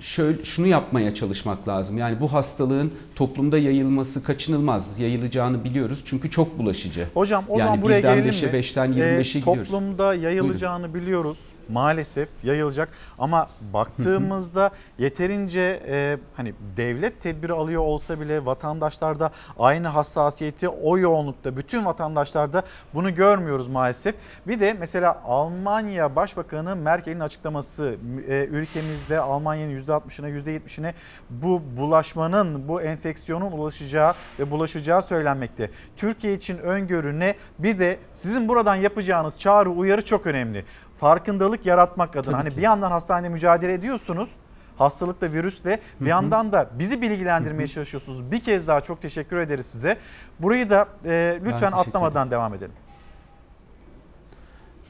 şöyle 0.00 0.44
şunu 0.44 0.66
yapmaya 0.66 1.14
çalışmak 1.14 1.68
lazım. 1.68 1.98
Yani 1.98 2.20
bu 2.20 2.32
hastalığın 2.32 2.92
toplumda 3.14 3.58
yayılması 3.58 4.24
kaçınılmaz. 4.24 4.98
Yayılacağını 4.98 5.64
biliyoruz 5.64 6.02
çünkü 6.04 6.30
çok 6.30 6.58
bulaşıcı. 6.58 7.06
Hocam 7.14 7.44
o 7.48 7.58
yani 7.58 7.66
zaman 7.66 7.82
buraya 7.82 8.00
gelelim 8.00 8.30
5'e, 8.30 8.46
mi? 8.46 8.52
5'ten 8.52 8.92
25'e 8.92 9.20
ee, 9.20 9.40
gidiyoruz. 9.40 9.70
Toplumda 9.70 10.14
yayılacağını 10.14 10.82
Buyurun. 10.82 10.94
biliyoruz. 10.94 11.38
Maalesef 11.68 12.28
yayılacak 12.44 12.88
ama 13.18 13.48
baktığımızda 13.72 14.70
yeterince 14.98 15.82
e, 15.88 16.18
hani 16.36 16.54
devlet 16.76 17.22
tedbiri 17.22 17.52
alıyor 17.52 17.82
olsa 17.82 18.20
bile 18.20 18.44
vatandaşlarda 18.44 19.30
aynı 19.58 19.88
hassasiyeti 19.88 20.68
o 20.68 20.98
yoğunlukta 20.98 21.56
bütün 21.56 21.84
vatandaşlarda 21.84 22.62
bunu 22.94 23.14
görmüyoruz 23.14 23.68
maalesef. 23.68 24.14
Bir 24.46 24.60
de 24.60 24.76
mesela 24.80 25.22
Almanya 25.24 26.16
Başbakanı 26.16 26.76
Merkel'in 26.76 27.20
açıklaması 27.20 27.96
e, 28.28 28.44
ülkemizde 28.44 29.20
Almanya'nın 29.20 29.70
%60'ına 29.86 30.28
%70'ine 30.28 30.92
bu 31.30 31.62
bulaşmanın, 31.76 32.68
bu 32.68 32.82
enfeksiyonun 32.82 33.52
ulaşacağı 33.52 34.14
ve 34.38 34.50
bulaşacağı 34.50 35.02
söylenmekte. 35.02 35.70
Türkiye 35.96 36.34
için 36.34 36.58
öngörü 36.58 37.18
ne? 37.18 37.34
Bir 37.58 37.78
de 37.78 37.98
sizin 38.12 38.48
buradan 38.48 38.74
yapacağınız 38.74 39.38
çağrı 39.38 39.70
uyarı 39.70 40.04
çok 40.04 40.26
önemli. 40.26 40.64
Farkındalık 41.00 41.66
yaratmak 41.66 42.16
adına. 42.16 42.22
Tabii 42.22 42.34
hani 42.34 42.50
ki. 42.50 42.56
bir 42.56 42.62
yandan 42.62 42.90
hastanede 42.90 43.28
mücadele 43.28 43.72
ediyorsunuz 43.72 44.30
hastalıkla, 44.78 45.32
virüsle. 45.32 45.80
Bir 46.00 46.06
hı. 46.06 46.10
yandan 46.10 46.52
da 46.52 46.70
bizi 46.78 47.02
bilgilendirmeye 47.02 47.68
çalışıyorsunuz. 47.68 48.32
Bir 48.32 48.40
kez 48.40 48.66
daha 48.66 48.80
çok 48.80 49.02
teşekkür 49.02 49.36
ederiz 49.36 49.66
size. 49.66 49.98
Burayı 50.38 50.70
da 50.70 50.88
e, 51.04 51.40
lütfen 51.44 51.72
atlamadan 51.72 52.30
devam 52.30 52.54
edelim. 52.54 52.74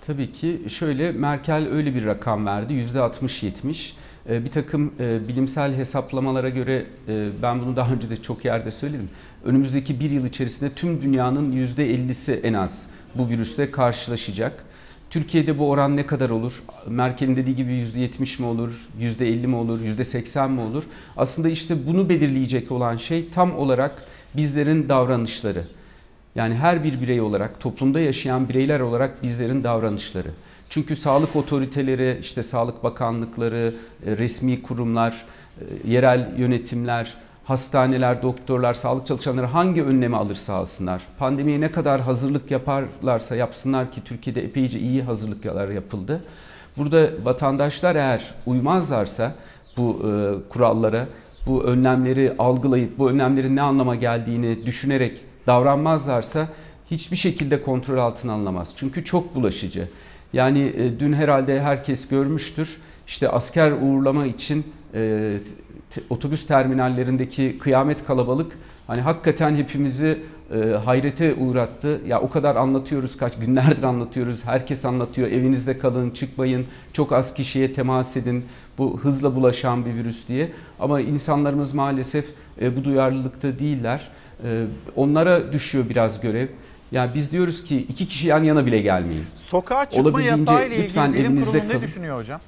Tabii 0.06 0.32
ki 0.32 0.62
şöyle 0.68 1.12
Merkel 1.12 1.68
öyle 1.68 1.94
bir 1.94 2.06
rakam 2.06 2.46
verdi 2.46 2.72
%60-70. 2.72 3.92
Ee, 4.28 4.44
Bir 4.44 4.50
takım 4.50 4.92
e, 5.00 5.28
bilimsel 5.28 5.74
hesaplamalara 5.76 6.48
göre 6.48 6.86
e, 7.08 7.28
ben 7.42 7.60
bunu 7.60 7.76
daha 7.76 7.92
önce 7.92 8.10
de 8.10 8.16
çok 8.22 8.44
yerde 8.44 8.70
söyledim. 8.70 9.08
Önümüzdeki 9.44 10.00
bir 10.00 10.10
yıl 10.10 10.26
içerisinde 10.26 10.70
tüm 10.70 11.02
dünyanın 11.02 11.52
%50'si 11.52 12.40
en 12.42 12.54
az 12.54 12.88
bu 13.14 13.28
virüsle 13.28 13.70
karşılaşacak. 13.70 14.64
Türkiye'de 15.10 15.58
bu 15.58 15.70
oran 15.70 15.96
ne 15.96 16.06
kadar 16.06 16.30
olur? 16.30 16.62
Merkel'in 16.86 17.36
dediği 17.36 17.56
gibi 17.56 17.72
%70 17.72 18.40
mi 18.42 18.46
olur, 18.46 18.88
%50 19.00 19.46
mi 19.46 19.56
olur, 19.56 19.80
%80 19.80 20.48
mi 20.50 20.60
olur? 20.60 20.84
Aslında 21.16 21.48
işte 21.48 21.86
bunu 21.86 22.08
belirleyecek 22.08 22.72
olan 22.72 22.96
şey 22.96 23.30
tam 23.30 23.56
olarak 23.56 24.02
bizlerin 24.36 24.88
davranışları. 24.88 25.64
Yani 26.34 26.54
her 26.54 26.84
bir 26.84 27.00
birey 27.00 27.20
olarak, 27.20 27.60
toplumda 27.60 28.00
yaşayan 28.00 28.48
bireyler 28.48 28.80
olarak 28.80 29.22
bizlerin 29.22 29.64
davranışları. 29.64 30.28
Çünkü 30.68 30.96
sağlık 30.96 31.36
otoriteleri, 31.36 32.18
işte 32.20 32.42
sağlık 32.42 32.84
bakanlıkları, 32.84 33.74
e, 34.06 34.16
resmi 34.16 34.62
kurumlar, 34.62 35.24
e, 35.60 35.90
yerel 35.90 36.34
yönetimler, 36.38 37.14
hastaneler, 37.44 38.22
doktorlar, 38.22 38.74
sağlık 38.74 39.06
çalışanları 39.06 39.46
hangi 39.46 39.82
önlemi 39.82 40.16
alırsa 40.16 40.54
alsınlar, 40.54 41.02
pandemiye 41.18 41.60
ne 41.60 41.72
kadar 41.72 42.00
hazırlık 42.00 42.50
yaparlarsa 42.50 43.36
yapsınlar 43.36 43.92
ki 43.92 44.04
Türkiye'de 44.04 44.44
epeyce 44.44 44.78
iyi 44.78 45.02
hazırlıklar 45.02 45.68
yapıldı. 45.68 46.24
Burada 46.76 47.10
vatandaşlar 47.24 47.96
eğer 47.96 48.34
uymazlarsa 48.46 49.34
bu 49.76 50.02
e, 50.04 50.48
kurallara, 50.48 51.06
bu 51.46 51.64
önlemleri 51.64 52.34
algılayıp 52.38 52.98
bu 52.98 53.10
önlemlerin 53.10 53.56
ne 53.56 53.62
anlama 53.62 53.94
geldiğini 53.94 54.66
düşünerek 54.66 55.24
davranmazlarsa 55.46 56.48
hiçbir 56.90 57.16
şekilde 57.16 57.62
kontrol 57.62 57.98
altına 57.98 58.32
alınamaz. 58.32 58.74
Çünkü 58.76 59.04
çok 59.04 59.34
bulaşıcı. 59.34 59.88
Yani 60.32 60.72
e, 60.76 61.00
dün 61.00 61.12
herhalde 61.12 61.60
herkes 61.60 62.08
görmüştür. 62.08 62.76
İşte 63.06 63.28
asker 63.28 63.72
uğurlama 63.72 64.26
için 64.26 64.64
e, 64.94 65.32
te- 65.90 66.02
otobüs 66.10 66.46
terminallerindeki 66.46 67.58
kıyamet 67.58 68.04
kalabalık 68.04 68.52
hani 68.86 69.00
hakikaten 69.00 69.54
hepimizi 69.54 70.18
e, 70.54 70.58
hayrete 70.84 71.34
uğrattı. 71.34 72.00
Ya 72.06 72.20
o 72.20 72.30
kadar 72.30 72.56
anlatıyoruz 72.56 73.16
kaç 73.16 73.38
günlerdir 73.38 73.82
anlatıyoruz. 73.82 74.46
Herkes 74.46 74.84
anlatıyor. 74.84 75.28
Evinizde 75.30 75.78
kalın, 75.78 76.10
çıkmayın. 76.10 76.66
Çok 76.92 77.12
az 77.12 77.34
kişiye 77.34 77.72
temas 77.72 78.16
edin. 78.16 78.44
Bu 78.78 79.00
hızla 79.00 79.36
bulaşan 79.36 79.86
bir 79.86 79.94
virüs 79.94 80.28
diye. 80.28 80.52
Ama 80.80 81.00
insanlarımız 81.00 81.74
maalesef 81.74 82.26
e, 82.60 82.76
bu 82.76 82.84
duyarlılıkta 82.84 83.58
değiller. 83.58 84.08
E, 84.44 84.64
onlara 84.96 85.52
düşüyor 85.52 85.84
biraz 85.88 86.20
görev. 86.20 86.48
Yani 86.92 87.10
biz 87.14 87.32
diyoruz 87.32 87.64
ki 87.64 87.76
iki 87.88 88.08
kişi 88.08 88.28
yan 88.28 88.42
yana 88.44 88.66
bile 88.66 88.80
gelmeyin. 88.80 89.24
Sokağa 89.36 89.90
çıkma 89.90 90.22
yasağı 90.22 90.66
ile 90.66 90.82
lütfen 90.82 91.12
ilgili 91.12 91.24
bilim 91.32 91.44
kurulu 91.44 91.68
ne 91.68 91.82
düşünüyor 91.82 92.18
hocam? 92.18 92.40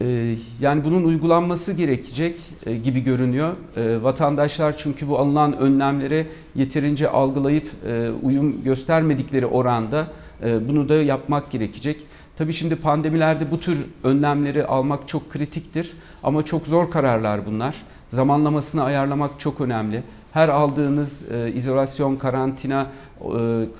Ee, 0.00 0.36
Yani 0.60 0.84
bunun 0.84 1.04
uygulanması 1.04 1.72
gerekecek 1.72 2.40
e, 2.66 2.76
gibi 2.76 3.00
görünüyor. 3.00 3.52
Ee, 3.76 4.02
Vatandaşlar 4.02 4.76
çünkü 4.76 5.08
bu 5.08 5.18
alınan 5.18 5.56
önlemlere 5.58 6.26
yeterince 6.54 7.08
algılayıp 7.08 7.66
e, 7.86 8.10
uyum 8.22 8.64
göstermedikleri 8.64 9.46
oranda 9.46 10.06
e, 10.44 10.68
bunu 10.68 10.88
da 10.88 10.94
yapmak 10.94 11.50
gerekecek. 11.50 12.06
Tabii 12.36 12.52
şimdi 12.52 12.76
pandemilerde 12.76 13.50
bu 13.50 13.60
tür 13.60 13.78
önlemleri 14.04 14.66
almak 14.66 15.08
çok 15.08 15.30
kritiktir 15.30 15.92
ama 16.22 16.44
çok 16.44 16.66
zor 16.66 16.90
kararlar 16.90 17.46
bunlar. 17.46 17.74
Zamanlamasını 18.10 18.82
ayarlamak 18.84 19.40
çok 19.40 19.60
önemli. 19.60 20.02
Her 20.36 20.48
aldığınız 20.48 21.32
e, 21.32 21.52
izolasyon, 21.52 22.16
karantina 22.16 22.86
e, 23.20 23.26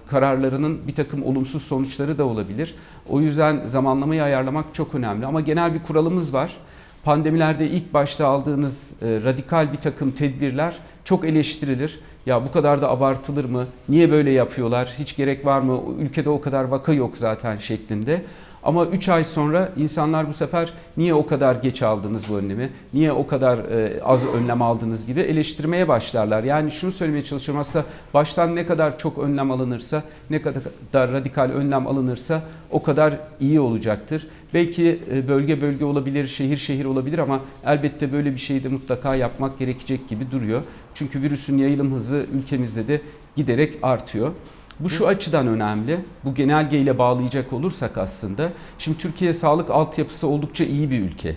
kararlarının 0.07 0.81
bir 0.89 0.95
takım 0.95 1.23
olumsuz 1.23 1.63
sonuçları 1.63 2.19
da 2.19 2.25
olabilir. 2.25 2.75
O 3.09 3.21
yüzden 3.21 3.67
zamanlamayı 3.67 4.23
ayarlamak 4.23 4.65
çok 4.75 4.95
önemli. 4.95 5.27
Ama 5.27 5.41
genel 5.41 5.75
bir 5.75 5.83
kuralımız 5.83 6.35
var. 6.35 6.57
Pandemilerde 7.05 7.71
ilk 7.71 7.95
başta 7.95 8.27
aldığınız 8.27 8.93
e, 9.03 9.21
radikal 9.25 9.73
bir 9.73 9.79
takım 9.79 10.11
tedbirler 10.11 10.77
çok 11.05 11.25
eleştirilir. 11.25 12.01
Ya 12.27 12.47
bu 12.47 12.53
kadar 12.53 12.83
da 12.83 12.91
abartılır 12.91 13.45
mı? 13.45 13.67
Niye 13.89 14.11
böyle 14.11 14.31
yapıyorlar? 14.31 14.95
Hiç 14.99 15.17
gerek 15.17 15.47
var 15.47 15.61
mı? 15.61 15.81
Ülkede 15.99 16.31
o 16.31 16.41
kadar 16.41 16.65
vaka 16.65 16.93
yok 16.93 17.19
zaten 17.19 17.57
şeklinde. 17.57 18.23
Ama 18.67 18.87
3 18.87 19.09
ay 19.09 19.25
sonra 19.25 19.73
insanlar 19.77 20.29
bu 20.29 20.33
sefer 20.33 20.73
niye 20.97 21.15
o 21.15 21.27
kadar 21.27 21.55
geç 21.55 21.83
aldınız 21.83 22.29
bu 22.29 22.37
önlemi, 22.37 22.71
niye 22.95 23.13
o 23.13 23.27
kadar 23.27 23.59
e, 23.59 24.03
az 24.03 24.27
önlem 24.27 24.63
aldınız 24.63 25.07
gibi 25.07 25.21
eleştirmeye 25.21 25.89
başlarlar. 25.89 26.45
Yani 26.45 26.71
şunu 26.71 26.93
söylemeye 26.93 27.25
çalışıyorum 27.25 27.61
aslında 27.61 27.85
baştan 28.15 28.57
ne 28.57 28.67
kadar 28.67 28.99
çok 28.99 29.19
önlem 29.19 29.51
alınırsa, 29.51 30.03
ne 30.31 30.43
kadar 30.43 31.13
radikal 31.13 31.51
önlem 31.51 31.87
alınırsa 31.87 32.43
o 32.71 32.83
kadar 32.83 33.19
iyi 33.41 33.61
olacaktır. 33.61 34.27
Belki 34.55 35.01
e, 35.13 35.29
bölge 35.29 35.61
bölge 35.61 35.85
olabilir, 35.85 36.27
şehir 36.27 36.57
şehir 36.57 36.85
olabilir 36.85 37.19
ama 37.19 37.41
elbette 37.67 38.13
böyle 38.13 38.33
bir 38.33 38.39
şeyi 38.39 38.65
de 38.65 38.69
mutlaka 38.69 39.15
yapmak 39.15 39.59
gerekecek 39.59 40.09
gibi 40.09 40.31
duruyor. 40.31 40.63
Çünkü 40.95 41.23
virüsün 41.23 41.59
yayılım 41.59 41.95
hızı 41.95 42.27
ülkemizde 42.35 42.89
de 42.89 43.01
giderek 43.37 43.79
artıyor. 43.83 44.33
Bu 44.81 44.91
şu 44.91 45.07
açıdan 45.07 45.47
önemli. 45.47 46.01
Bu 46.25 46.35
genelgeyle 46.35 46.99
bağlayacak 46.99 47.53
olursak 47.53 47.99
aslında. 47.99 48.53
Şimdi 48.79 48.99
Türkiye 48.99 49.35
sağlık 49.35 49.71
altyapısı 49.71 50.29
oldukça 50.29 50.65
iyi 50.65 50.91
bir 50.91 51.01
ülke. 51.01 51.37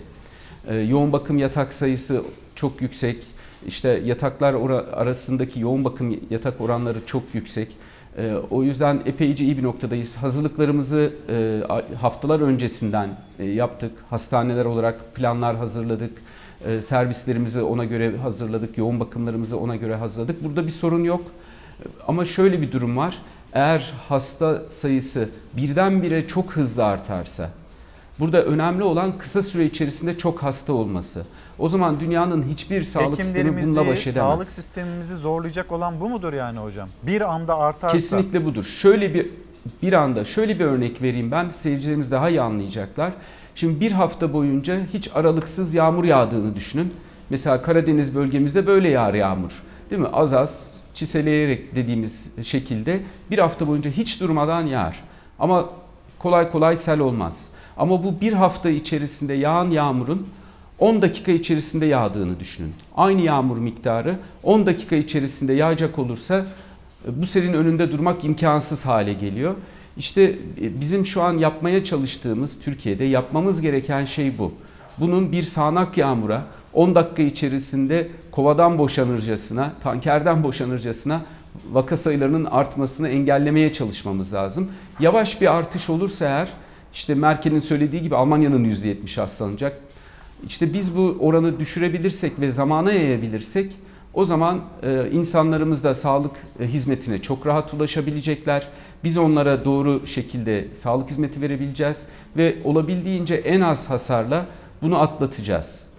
Ee, 0.66 0.74
yoğun 0.74 1.12
bakım 1.12 1.38
yatak 1.38 1.72
sayısı 1.72 2.22
çok 2.54 2.82
yüksek. 2.82 3.16
İşte 3.66 3.88
yataklar 4.04 4.54
arasındaki 4.92 5.60
yoğun 5.60 5.84
bakım 5.84 6.20
yatak 6.30 6.60
oranları 6.60 7.06
çok 7.06 7.22
yüksek. 7.32 7.68
Ee, 8.18 8.34
o 8.50 8.62
yüzden 8.62 9.02
epeyce 9.06 9.44
iyi 9.44 9.58
bir 9.58 9.62
noktadayız. 9.62 10.16
Hazırlıklarımızı 10.16 11.12
e, 11.28 11.60
haftalar 12.00 12.40
öncesinden 12.40 13.08
e, 13.38 13.44
yaptık. 13.44 13.92
Hastaneler 14.10 14.64
olarak 14.64 15.14
planlar 15.14 15.56
hazırladık. 15.56 16.12
E, 16.66 16.82
servislerimizi 16.82 17.62
ona 17.62 17.84
göre 17.84 18.16
hazırladık. 18.16 18.78
Yoğun 18.78 19.00
bakımlarımızı 19.00 19.58
ona 19.58 19.76
göre 19.76 19.94
hazırladık. 19.94 20.44
Burada 20.44 20.66
bir 20.66 20.72
sorun 20.72 21.04
yok. 21.04 21.22
Ama 22.08 22.24
şöyle 22.24 22.62
bir 22.62 22.72
durum 22.72 22.96
var. 22.96 23.18
Eğer 23.52 23.92
hasta 24.08 24.62
sayısı 24.70 25.28
birdenbire 25.56 26.26
çok 26.26 26.52
hızlı 26.52 26.84
artarsa, 26.84 27.50
burada 28.18 28.44
önemli 28.44 28.82
olan 28.84 29.18
kısa 29.18 29.42
süre 29.42 29.64
içerisinde 29.64 30.18
çok 30.18 30.42
hasta 30.42 30.72
olması. 30.72 31.26
O 31.58 31.68
zaman 31.68 32.00
dünyanın 32.00 32.42
hiçbir 32.42 32.82
sağlık 32.82 33.24
sistemi 33.24 33.62
bununla 33.62 33.86
baş 33.86 34.06
edemez. 34.06 34.14
sağlık 34.14 34.46
sistemimizi 34.46 35.16
zorlayacak 35.16 35.72
olan 35.72 36.00
bu 36.00 36.08
mudur 36.08 36.32
yani 36.32 36.58
hocam? 36.58 36.88
Bir 37.02 37.34
anda 37.34 37.58
artarsa. 37.58 37.96
Kesinlikle 37.96 38.44
budur. 38.44 38.64
Şöyle 38.64 39.14
bir 39.14 39.30
bir 39.82 39.92
anda 39.92 40.24
şöyle 40.24 40.58
bir 40.58 40.64
örnek 40.64 41.02
vereyim 41.02 41.30
ben 41.30 41.50
seyircilerimiz 41.50 42.10
daha 42.10 42.28
iyi 42.28 42.40
anlayacaklar. 42.40 43.12
Şimdi 43.54 43.80
bir 43.80 43.92
hafta 43.92 44.32
boyunca 44.32 44.80
hiç 44.94 45.10
aralıksız 45.14 45.74
yağmur 45.74 46.04
yağdığını 46.04 46.56
düşünün. 46.56 46.94
Mesela 47.30 47.62
Karadeniz 47.62 48.14
bölgemizde 48.14 48.66
böyle 48.66 48.88
yağar 48.88 49.14
yağmur. 49.14 49.62
Değil 49.90 50.02
mi? 50.02 50.08
Az 50.12 50.32
az 50.32 50.70
çiseleyerek 51.00 51.76
dediğimiz 51.76 52.30
şekilde 52.42 53.00
bir 53.30 53.38
hafta 53.38 53.68
boyunca 53.68 53.90
hiç 53.90 54.20
durmadan 54.20 54.66
yağar. 54.66 55.04
Ama 55.38 55.70
kolay 56.18 56.50
kolay 56.50 56.76
sel 56.76 57.00
olmaz. 57.00 57.48
Ama 57.76 58.04
bu 58.04 58.20
bir 58.20 58.32
hafta 58.32 58.70
içerisinde 58.70 59.34
yağan 59.34 59.70
yağmurun 59.70 60.26
10 60.78 61.02
dakika 61.02 61.32
içerisinde 61.32 61.86
yağdığını 61.86 62.40
düşünün. 62.40 62.74
Aynı 62.96 63.20
yağmur 63.20 63.58
miktarı 63.58 64.18
10 64.42 64.66
dakika 64.66 64.96
içerisinde 64.96 65.52
yağacak 65.52 65.98
olursa 65.98 66.46
bu 67.06 67.26
selin 67.26 67.52
önünde 67.52 67.92
durmak 67.92 68.24
imkansız 68.24 68.86
hale 68.86 69.12
geliyor. 69.12 69.54
İşte 69.96 70.38
bizim 70.56 71.06
şu 71.06 71.22
an 71.22 71.38
yapmaya 71.38 71.84
çalıştığımız 71.84 72.60
Türkiye'de 72.60 73.04
yapmamız 73.04 73.60
gereken 73.60 74.04
şey 74.04 74.38
bu. 74.38 74.52
Bunun 74.98 75.32
bir 75.32 75.42
sağanak 75.42 75.98
yağmura 75.98 76.46
10 76.74 76.94
dakika 76.94 77.22
içerisinde 77.22 78.08
kovadan 78.30 78.78
boşanırcasına, 78.78 79.72
tankerden 79.82 80.44
boşanırcasına 80.44 81.22
vaka 81.72 81.96
sayılarının 81.96 82.44
artmasını 82.44 83.08
engellemeye 83.08 83.72
çalışmamız 83.72 84.34
lazım. 84.34 84.70
Yavaş 85.00 85.40
bir 85.40 85.54
artış 85.54 85.90
olursa 85.90 86.24
eğer 86.24 86.48
işte 86.92 87.14
Merkel'in 87.14 87.58
söylediği 87.58 88.02
gibi 88.02 88.16
Almanya'nın 88.16 88.64
%70 88.64 89.20
hastalanacak. 89.20 89.80
İşte 90.46 90.72
biz 90.72 90.96
bu 90.96 91.16
oranı 91.20 91.58
düşürebilirsek 91.58 92.40
ve 92.40 92.52
zamana 92.52 92.92
yayabilirsek 92.92 93.72
o 94.14 94.24
zaman 94.24 94.60
e, 94.82 95.10
insanlarımız 95.12 95.84
da 95.84 95.94
sağlık 95.94 96.36
e, 96.60 96.66
hizmetine 96.66 97.22
çok 97.22 97.46
rahat 97.46 97.74
ulaşabilecekler. 97.74 98.68
Biz 99.04 99.18
onlara 99.18 99.64
doğru 99.64 100.06
şekilde 100.06 100.68
sağlık 100.74 101.10
hizmeti 101.10 101.40
verebileceğiz 101.40 102.06
ve 102.36 102.56
olabildiğince 102.64 103.34
en 103.34 103.60
az 103.60 103.90
hasarla 103.90 104.46
Bunu 104.82 105.00
atlatacağız. 105.00 105.89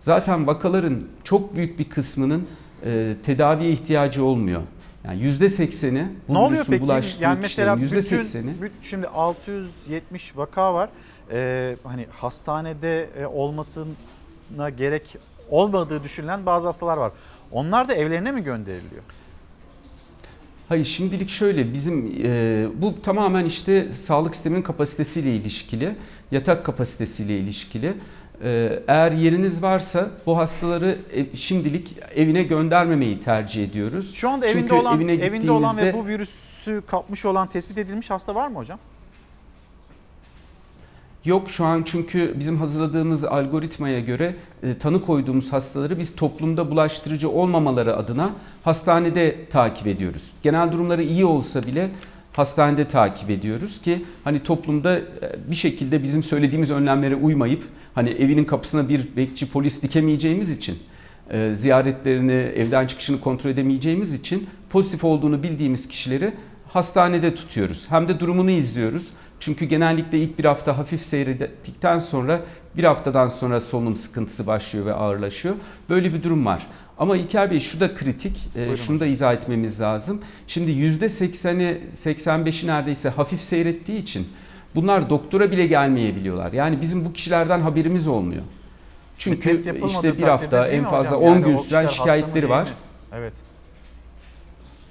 Zaten 0.00 0.46
vakaların 0.46 1.08
çok 1.24 1.54
büyük 1.54 1.78
bir 1.78 1.88
kısmının 1.88 2.48
e, 2.84 3.16
tedaviye 3.22 3.70
ihtiyacı 3.70 4.24
olmuyor. 4.24 4.62
Yani 5.04 5.22
%80'i 5.22 6.06
bu 6.28 6.34
ne 6.34 6.38
oluyor 6.38 6.66
peki? 6.70 6.82
bulaştığı 6.82 7.22
Yani 7.22 7.38
mesela 7.40 7.76
kişilerin 7.76 8.02
bütün, 8.02 8.22
%80'i 8.22 8.62
bütün- 8.62 8.82
şimdi 8.82 9.06
670 9.08 10.36
vaka 10.36 10.74
var. 10.74 10.90
Ee, 11.30 11.76
hani 11.84 12.06
hastanede 12.10 13.10
e, 13.20 13.26
olmasına 13.26 14.70
gerek 14.76 15.16
olmadığı 15.48 16.02
düşünülen 16.02 16.46
bazı 16.46 16.66
hastalar 16.66 16.96
var. 16.96 17.12
Onlar 17.50 17.88
da 17.88 17.94
evlerine 17.94 18.32
mi 18.32 18.42
gönderiliyor? 18.42 19.02
Hayır 20.68 20.84
şimdilik 20.84 21.30
şöyle 21.30 21.72
bizim 21.72 22.22
e, 22.24 22.66
bu 22.74 23.02
tamamen 23.02 23.44
işte 23.44 23.92
sağlık 23.92 24.34
sisteminin 24.34 24.62
kapasitesiyle 24.62 25.36
ilişkili, 25.36 25.96
yatak 26.30 26.64
kapasitesiyle 26.66 27.38
ilişkili. 27.38 27.94
E, 28.44 28.82
eğer 28.88 29.12
yeriniz 29.12 29.62
varsa 29.62 30.10
bu 30.26 30.38
hastaları 30.38 30.98
e, 31.12 31.36
şimdilik 31.36 31.96
evine 32.14 32.42
göndermemeyi 32.42 33.20
tercih 33.20 33.64
ediyoruz. 33.64 34.14
Şu 34.14 34.28
anda 34.30 34.46
Çünkü 34.46 34.58
evinde 34.58 34.74
olan 34.74 34.96
evine 34.96 35.12
evinde 35.12 35.50
olan 35.50 35.76
ve 35.76 35.80
gittiğinizde- 35.80 35.94
bu 35.94 36.06
virüsü 36.06 36.82
kapmış 36.86 37.24
olan 37.24 37.48
tespit 37.48 37.78
edilmiş 37.78 38.10
hasta 38.10 38.34
var 38.34 38.48
mı 38.48 38.58
hocam? 38.58 38.78
Yok 41.24 41.50
şu 41.50 41.64
an 41.64 41.82
çünkü 41.82 42.34
bizim 42.38 42.56
hazırladığımız 42.56 43.24
algoritmaya 43.24 44.00
göre 44.00 44.36
e, 44.62 44.78
tanı 44.78 45.02
koyduğumuz 45.02 45.52
hastaları 45.52 45.98
biz 45.98 46.16
toplumda 46.16 46.70
bulaştırıcı 46.70 47.30
olmamaları 47.30 47.96
adına 47.96 48.30
hastanede 48.64 49.46
takip 49.50 49.86
ediyoruz. 49.86 50.32
Genel 50.42 50.72
durumları 50.72 51.02
iyi 51.02 51.24
olsa 51.24 51.62
bile 51.62 51.90
hastanede 52.38 52.88
takip 52.88 53.30
ediyoruz 53.30 53.80
ki 53.80 54.04
hani 54.24 54.38
toplumda 54.38 54.98
e, 54.98 55.02
bir 55.50 55.56
şekilde 55.56 56.02
bizim 56.02 56.22
söylediğimiz 56.22 56.70
önlemlere 56.70 57.16
uymayıp 57.16 57.64
hani 57.94 58.08
evinin 58.08 58.44
kapısına 58.44 58.88
bir 58.88 59.16
bekçi 59.16 59.50
polis 59.50 59.82
dikemeyeceğimiz 59.82 60.50
için 60.50 60.78
e, 61.30 61.54
ziyaretlerini, 61.54 62.32
evden 62.32 62.86
çıkışını 62.86 63.20
kontrol 63.20 63.50
edemeyeceğimiz 63.50 64.14
için 64.14 64.48
pozitif 64.70 65.04
olduğunu 65.04 65.42
bildiğimiz 65.42 65.88
kişileri 65.88 66.32
hastanede 66.68 67.34
tutuyoruz. 67.34 67.86
Hem 67.90 68.08
de 68.08 68.20
durumunu 68.20 68.50
izliyoruz. 68.50 69.12
Çünkü 69.40 69.64
genellikle 69.64 70.18
ilk 70.18 70.38
bir 70.38 70.44
hafta 70.44 70.78
hafif 70.78 71.00
seyrettikten 71.04 71.98
sonra 71.98 72.40
bir 72.76 72.84
haftadan 72.84 73.28
sonra 73.28 73.60
solunum 73.60 73.96
sıkıntısı 73.96 74.46
başlıyor 74.46 74.86
ve 74.86 74.92
ağırlaşıyor. 74.92 75.54
Böyle 75.90 76.14
bir 76.14 76.22
durum 76.22 76.46
var. 76.46 76.66
Ama 76.98 77.16
İlker 77.16 77.50
Bey 77.50 77.60
şu 77.60 77.80
da 77.80 77.94
kritik, 77.94 78.36
e, 78.56 78.76
şunu 78.76 79.00
da 79.00 79.06
izah 79.06 79.34
etmemiz 79.34 79.80
lazım. 79.80 80.20
Şimdi 80.46 80.70
%80'i 80.70 81.80
85'i 81.92 82.66
neredeyse 82.66 83.08
hafif 83.08 83.40
seyrettiği 83.40 83.98
için 84.02 84.28
bunlar 84.74 85.10
doktora 85.10 85.50
bile 85.50 85.66
gelmeyebiliyorlar. 85.66 86.52
Yani 86.52 86.80
bizim 86.80 87.04
bu 87.04 87.12
kişilerden 87.12 87.60
haberimiz 87.60 88.08
olmuyor. 88.08 88.42
Çünkü 89.18 89.48
yapılmadığı 89.48 89.86
işte 89.86 90.18
bir 90.18 90.22
hafta 90.22 90.68
en 90.68 90.84
fazla 90.88 91.16
hocam? 91.16 91.30
10 91.30 91.34
Yani 91.34 91.44
gün 91.44 91.56
süren 91.56 91.86
şikayetleri 91.86 92.48
var. 92.48 92.62
mi? 92.64 92.70
Evet. 93.12 93.32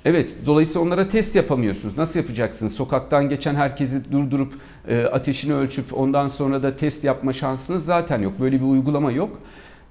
Evet, 0.05 0.37
dolayısıyla 0.45 0.87
onlara 0.87 1.07
test 1.07 1.35
yapamıyorsunuz. 1.35 1.97
Nasıl 1.97 2.19
yapacaksınız? 2.19 2.75
Sokaktan 2.75 3.29
geçen 3.29 3.55
herkesi 3.55 4.11
durdurup 4.11 4.53
e, 4.87 5.03
ateşini 5.03 5.53
ölçüp 5.53 5.97
ondan 5.97 6.27
sonra 6.27 6.63
da 6.63 6.75
test 6.75 7.03
yapma 7.03 7.33
şansınız 7.33 7.85
zaten 7.85 8.21
yok. 8.21 8.39
Böyle 8.39 8.59
bir 8.59 8.65
uygulama 8.65 9.11
yok. 9.11 9.39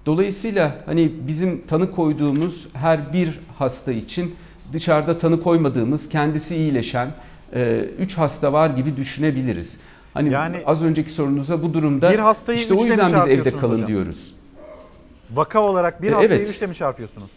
Dolayısıyla 0.07 0.77
hani 0.87 1.13
bizim 1.29 1.67
tanı 1.67 1.91
koyduğumuz 1.91 2.69
her 2.73 3.13
bir 3.13 3.41
hasta 3.59 3.93
için 3.93 4.35
dışarıda 4.73 5.19
tanı 5.19 5.41
koymadığımız, 5.43 6.09
kendisi 6.09 6.57
iyileşen 6.57 7.09
3 7.99 8.19
hasta 8.19 8.53
var 8.53 8.71
gibi 8.71 8.97
düşünebiliriz. 8.97 9.81
Hani 10.15 10.33
Yani 10.33 10.57
az 10.67 10.85
önceki 10.85 11.13
sorunuza 11.13 11.63
bu 11.63 11.75
durumda 11.75 12.13
bir 12.13 12.19
hastayı 12.19 12.59
işte 12.59 12.75
o 12.75 12.85
yüzden 12.85 13.15
biz 13.15 13.29
evde 13.29 13.57
kalın 13.57 13.73
hocam? 13.75 13.87
diyoruz. 13.87 14.35
Vaka 15.35 15.61
olarak 15.63 16.03
bir 16.03 16.11
E, 16.11 16.15
hastayı 16.15 16.39
evet. 16.41 16.51
üçle 16.51 16.67
mi 16.67 16.75
çarpıyorsunuz? 16.75 17.31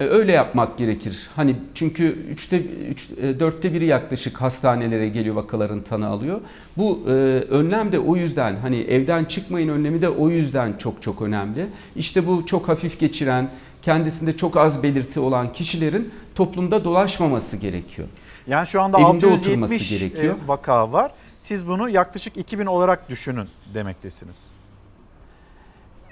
E, 0.00 0.04
Öyle 0.04 0.32
yapmak 0.32 0.78
gerekir. 0.78 1.28
Hani 1.36 1.56
çünkü 1.74 2.04
üçte, 2.08 2.58
üç, 2.62 3.08
e, 3.22 3.40
dörtte 3.40 3.74
biri 3.74 3.86
yaklaşık 3.86 4.40
hastanelere 4.40 5.08
geliyor 5.08 5.34
vakaların 5.34 5.80
tanı 5.80 6.06
alıyor. 6.06 6.40
Bu 6.76 7.04
e, 7.06 7.10
önlem 7.50 7.92
de 7.92 7.98
o 7.98 8.16
yüzden 8.16 8.56
hani 8.56 8.80
evden 8.80 9.24
çıkmayın 9.24 9.68
önlemi 9.68 10.02
de 10.02 10.08
o 10.08 10.28
yüzden 10.30 10.72
çok 10.78 11.02
çok 11.02 11.22
önemli. 11.22 11.66
İşte 11.96 12.26
bu 12.26 12.46
çok 12.46 12.68
hafif 12.68 13.00
geçiren, 13.00 13.50
kendisinde 13.82 14.36
çok 14.36 14.56
az 14.56 14.82
belirti 14.82 15.20
olan 15.20 15.52
kişilerin 15.52 16.12
toplumda 16.34 16.84
dolaşmaması 16.84 17.56
gerekiyor. 17.56 18.08
Yani 18.46 18.66
şu 18.66 18.82
anda 18.82 18.96
Evinde 18.98 19.26
670 19.26 19.46
oturması 19.46 19.98
gerekiyor. 19.98 20.34
e, 20.44 20.48
vaka 20.48 20.92
var. 20.92 21.12
Siz 21.38 21.66
bunu 21.66 21.88
yaklaşık 21.88 22.36
2000 22.36 22.66
olarak 22.66 23.08
düşünün 23.08 23.48
demektesiniz. 23.74 24.50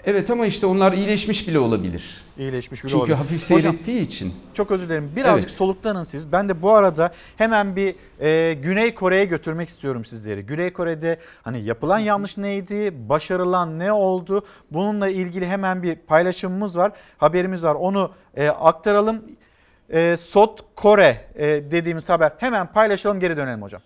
Evet 0.04 0.30
ama 0.30 0.46
işte 0.46 0.66
onlar 0.66 0.92
iyileşmiş 0.92 1.48
bile 1.48 1.58
olabilir. 1.58 2.24
İyileşmiş 2.38 2.82
bile 2.82 2.90
Çünkü 2.90 3.00
olabilir. 3.00 3.16
hafif 3.16 3.50
Hocam, 3.50 3.60
seyrettiği 3.60 4.00
için. 4.00 4.34
Çok 4.54 4.70
özür 4.70 4.88
dilerim. 4.88 5.12
Birazcık 5.16 5.48
Evet. 5.48 5.58
soluklanın 5.58 6.02
siz. 6.02 6.32
Ben 6.32 6.48
de 6.48 6.62
bu 6.62 6.72
arada 6.72 7.12
hemen 7.36 7.76
bir 7.76 7.94
e, 8.20 8.54
Güney 8.54 8.94
Kore'ye 8.94 9.24
götürmek 9.24 9.68
istiyorum 9.68 10.04
sizleri. 10.04 10.42
Güney 10.42 10.72
Kore'de 10.72 11.18
hani 11.42 11.64
yapılan 11.64 11.98
yanlış 11.98 12.36
neydi, 12.38 12.92
başarılan 13.08 13.78
ne 13.78 13.92
oldu? 13.92 14.44
Bununla 14.70 15.08
ilgili 15.08 15.46
hemen 15.46 15.82
bir 15.82 15.96
paylaşımımız 15.96 16.76
var, 16.76 16.92
haberimiz 17.18 17.64
var. 17.64 17.74
Onu 17.74 18.10
e, 18.36 18.48
aktaralım. 18.48 19.22
E, 19.90 20.16
Sot 20.16 20.60
Kore 20.76 21.28
e, 21.34 21.46
dediğimiz 21.46 22.08
haber 22.08 22.32
hemen 22.38 22.66
paylaşalım 22.66 23.20
geri 23.20 23.36
dönelim 23.36 23.62
hocam. 23.62 23.80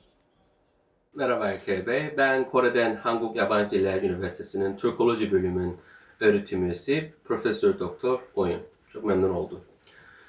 Merhaba 1.15 1.47
Erkay 1.49 1.87
Bey. 1.87 2.15
Ben 2.19 2.51
Kore'den 2.51 2.97
Hanguk 2.97 3.37
Yabancı 3.37 3.71
Diller 3.71 4.03
Üniversitesi'nin 4.03 4.77
Türkoloji 4.77 5.33
bölümünün 5.33 5.77
öğretim 6.23 6.64
üyesi 6.64 7.12
Profesör 7.25 7.79
Doktor 7.79 8.20
Oyun. 8.35 8.61
Çok 8.93 9.05
memnun 9.05 9.31
oldum. 9.31 9.61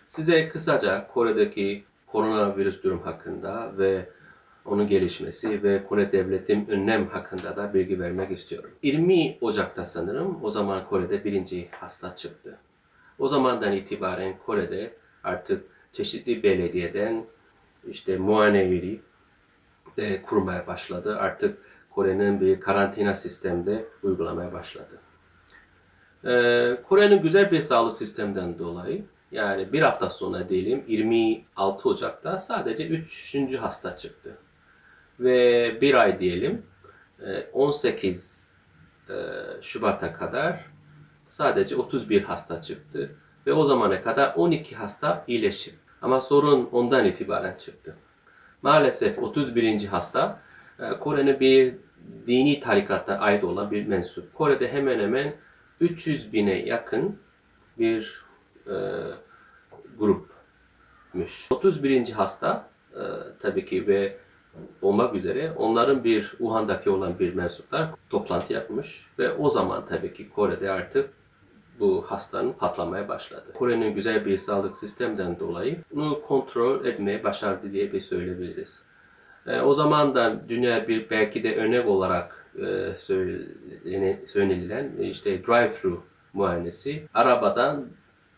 Size 0.08 0.50
kısaca 0.50 1.08
Kore'deki 1.08 1.84
koronavirüs 2.08 2.84
durum 2.84 3.02
hakkında 3.02 3.78
ve 3.78 4.10
onun 4.66 4.88
gelişmesi 4.88 5.64
ve 5.64 5.84
Kore 5.84 6.12
devletin 6.12 6.68
önlem 6.68 7.08
hakkında 7.08 7.56
da 7.56 7.74
bilgi 7.74 8.00
vermek 8.00 8.32
istiyorum. 8.32 8.70
20 8.84 9.38
Ocak'ta 9.42 9.86
sanırım 9.86 10.44
o 10.44 10.50
zaman 10.50 10.86
Kore'de 10.86 11.24
birinci 11.24 11.70
hasta 11.72 12.16
çıktı. 12.16 12.58
O 13.20 13.28
zamandan 13.28 13.72
itibaren 13.72 14.38
Kore'de 14.46 14.94
artık 15.24 15.64
çeşitli 15.92 16.44
belediyeden 16.44 17.26
işte 17.88 18.18
muayene 18.18 18.64
evi 18.64 19.02
de 19.98 20.22
kurmaya 20.22 20.68
başladı. 20.68 21.18
Artık 21.20 21.58
Kore'nin 21.90 22.42
bir 22.42 22.60
karantina 22.60 23.16
sistemde 23.16 23.86
uygulamaya 24.04 24.54
başladı. 24.54 25.00
Ee, 26.26 26.78
Kore'nin 26.90 27.22
güzel 27.22 27.52
bir 27.52 27.62
sağlık 27.62 27.98
sisteminden 27.98 28.60
dolayı 28.60 29.06
yani 29.32 29.74
bir 29.74 29.82
hafta 29.82 30.10
sonra 30.10 30.50
diyelim 30.50 30.84
26 30.88 31.90
Ocak'ta 31.90 32.40
sadece 32.40 32.88
3. 32.88 33.58
hasta 33.58 33.98
çıktı. 33.98 34.38
Ve 35.20 35.78
bir 35.82 35.94
ay 35.94 36.20
diyelim 36.20 36.66
e, 37.26 37.48
18 37.54 38.64
e, 39.10 39.14
Şubat'a 39.62 40.14
kadar 40.14 40.66
sadece 41.30 41.76
31 41.76 42.24
hasta 42.24 42.62
çıktı. 42.62 43.16
Ve 43.48 43.54
o 43.54 43.66
zamana 43.66 44.04
kadar 44.04 44.34
12 44.36 44.76
hasta 44.76 45.24
iyileşip. 45.28 45.76
Ama 46.02 46.22
sorun 46.22 46.70
ondan 46.72 47.06
itibaren 47.06 47.56
çıktı. 47.58 47.96
Maalesef 48.62 49.20
31. 49.20 49.86
hasta 49.86 50.40
e, 50.80 50.90
Kore'nin 50.90 51.40
bir 51.40 51.76
dini 52.28 52.60
tarikata 52.60 53.18
ait 53.18 53.44
olan 53.44 53.72
bir 53.72 53.88
mensup. 53.88 54.34
Kore'de 54.34 54.74
hemen 54.74 55.00
hemen 55.00 55.34
300 55.80 56.34
bine 56.34 56.66
yakın 56.66 57.20
bir 57.80 58.26
e, 58.68 58.76
grupmuş. 60.00 61.48
31. 61.52 62.10
hasta 62.10 62.70
e, 62.94 63.02
tabii 63.40 63.66
ki 63.66 63.88
ve 63.88 64.18
olmak 64.82 65.16
üzere 65.16 65.52
onların 65.52 66.04
bir 66.04 66.24
Wuhan'daki 66.24 66.90
olan 66.90 67.20
bir 67.20 67.34
mensuplar 67.34 67.90
toplantı 68.10 68.54
yapmış 68.54 69.08
ve 69.20 69.32
o 69.32 69.50
zaman 69.50 69.86
tabii 69.86 70.14
ki 70.14 70.30
Kore'de 70.30 70.72
artık 70.72 71.10
bu 71.80 72.06
hastanın 72.08 72.54
patlamaya 72.54 73.08
başladı. 73.08 73.54
Kore'nin 73.54 73.96
güzel 73.96 74.26
bir 74.26 74.38
sağlık 74.38 74.78
sisteminden 74.78 75.40
dolayı 75.40 75.78
bunu 75.92 76.22
kontrol 76.22 76.86
etmeye 76.86 77.24
başardı 77.24 77.72
diye 77.72 77.94
bir 77.94 78.02
söyleyebiliriz. 78.02 78.86
E, 79.48 79.62
o 79.62 79.74
zaman 79.74 80.16
da 80.16 80.50
dünya 80.50 80.88
bir 80.88 81.10
belki 81.10 81.44
de 81.44 81.56
örnek 81.56 81.88
olarak 81.88 82.46
e, 82.56 82.98
söylenilen 84.28 84.92
e, 85.00 85.04
işte 85.04 85.44
drive-thru 85.44 86.02
muayenesi. 86.34 87.04
Arabadan 87.14 87.86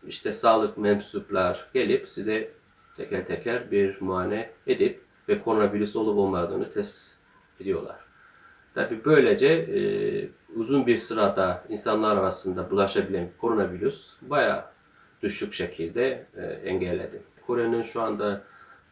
işte 0.08 0.34
sağlık 0.34 0.78
mensuplar 0.78 1.68
gelip 1.74 2.10
size 2.10 2.50
teker 2.98 3.28
teker 3.28 3.72
bir 3.72 4.02
muayene 4.02 4.50
edip 4.68 5.02
ve 5.30 5.42
koronavirüs 5.42 5.96
olup 5.96 6.18
olmadığını 6.18 6.72
test 6.72 7.16
ediyorlar. 7.60 7.96
Tabi 8.74 9.06
böylece 9.06 9.48
e, 9.48 9.80
uzun 10.56 10.88
bir 10.88 10.98
sırada 10.98 11.64
insanlar 11.70 12.18
arasında 12.18 12.72
bulaşabilen 12.72 13.30
koronavirüs 13.38 14.14
bayağı 14.22 14.64
düşük 15.22 15.54
şekilde 15.54 16.26
e, 16.38 16.42
engelledi. 16.42 17.22
Kore'nin 17.48 17.82
şu 17.82 18.02
anda 18.02 18.42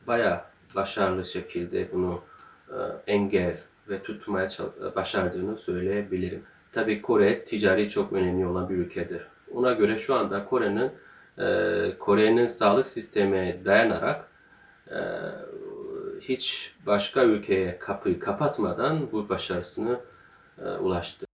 bayağı 0.08 0.42
başarılı 0.76 1.26
şekilde 1.26 1.92
bunu 1.94 2.22
e, 2.70 2.78
engel 3.08 3.58
ve 3.90 4.04
tutmaya 4.04 4.50
çal- 4.50 4.96
başardığını 4.96 5.58
söyleyebilirim. 5.58 6.44
Tabii 6.72 7.02
Kore 7.02 7.44
ticari 7.46 7.90
çok 7.90 8.14
önemli 8.14 8.46
olan 8.46 8.70
bir 8.70 8.76
ülkedir. 8.76 9.22
Ona 9.54 9.74
göre 9.74 10.00
şu 10.00 10.16
anda 10.16 10.46
Kore'nin 10.46 10.92
e, 11.38 11.98
Kore'nin 12.00 12.46
sağlık 12.46 12.88
sistemi 12.88 13.62
dayanarak 13.66 14.28
e, 14.90 15.00
hiç 16.22 16.76
başka 16.86 17.24
ülkeye 17.24 17.80
kapıyı 17.80 18.20
kapatmadan 18.20 19.12
bu 19.12 19.30
başarısını 19.30 20.00
e, 20.66 20.70
ulaştı. 20.70 21.26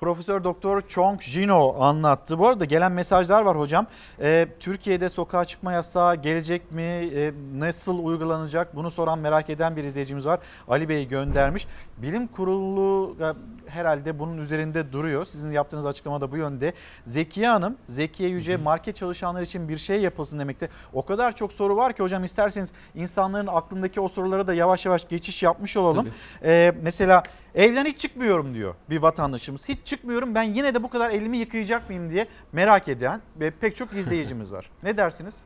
Profesör 0.00 0.44
Doktor 0.44 0.80
Chong 0.88 1.20
Jino 1.22 1.82
anlattı. 1.82 2.38
Bu 2.38 2.48
arada 2.48 2.64
gelen 2.64 2.92
mesajlar 2.92 3.42
var 3.42 3.58
hocam. 3.58 3.86
Ee, 4.20 4.48
Türkiye'de 4.60 5.08
sokağa 5.08 5.44
çıkma 5.44 5.72
yasağı 5.72 6.14
gelecek 6.14 6.72
mi? 6.72 6.82
Ee, 6.82 7.32
nasıl 7.54 8.04
uygulanacak? 8.04 8.76
Bunu 8.76 8.90
soran 8.90 9.18
merak 9.18 9.50
eden 9.50 9.76
bir 9.76 9.84
izleyicimiz 9.84 10.26
var. 10.26 10.40
Ali 10.68 10.88
Bey 10.88 11.08
göndermiş. 11.08 11.66
Bilim 11.96 12.26
kurulu 12.26 13.16
e, 13.20 13.26
herhalde 13.70 14.18
bunun 14.18 14.38
üzerinde 14.38 14.92
duruyor. 14.92 15.24
Sizin 15.24 15.52
yaptığınız 15.52 15.86
açıklama 15.86 16.20
da 16.20 16.32
bu 16.32 16.36
yönde. 16.36 16.72
Zekiye 17.04 17.48
Hanım, 17.48 17.76
Zekiye 17.88 18.28
Yüce 18.28 18.56
market 18.56 18.96
çalışanları 18.96 19.44
için 19.44 19.68
bir 19.68 19.78
şey 19.78 20.00
yapılsın 20.00 20.38
demekte. 20.38 20.68
O 20.92 21.04
kadar 21.04 21.36
çok 21.36 21.52
soru 21.52 21.76
var 21.76 21.92
ki 21.92 22.02
hocam 22.02 22.24
isterseniz 22.24 22.72
insanların 22.94 23.46
aklındaki 23.46 24.00
o 24.00 24.08
sorulara 24.08 24.46
da 24.46 24.54
yavaş 24.54 24.86
yavaş 24.86 25.08
geçiş 25.08 25.42
yapmış 25.42 25.76
olalım. 25.76 26.08
Ee, 26.42 26.74
mesela 26.82 27.22
evden 27.56 27.84
hiç 27.84 27.98
çıkmıyorum 27.98 28.54
diyor 28.54 28.74
bir 28.90 28.96
vatandaşımız. 28.96 29.68
Hiç 29.68 29.78
çıkmıyorum 29.84 30.34
ben 30.34 30.42
yine 30.42 30.74
de 30.74 30.82
bu 30.82 30.90
kadar 30.90 31.10
elimi 31.10 31.36
yıkayacak 31.36 31.88
mıyım 31.88 32.10
diye 32.10 32.26
merak 32.52 32.88
eden 32.88 33.20
ve 33.40 33.50
pek 33.50 33.76
çok 33.76 33.92
izleyicimiz 33.92 34.52
var. 34.52 34.70
Ne 34.82 34.96
dersiniz? 34.96 35.40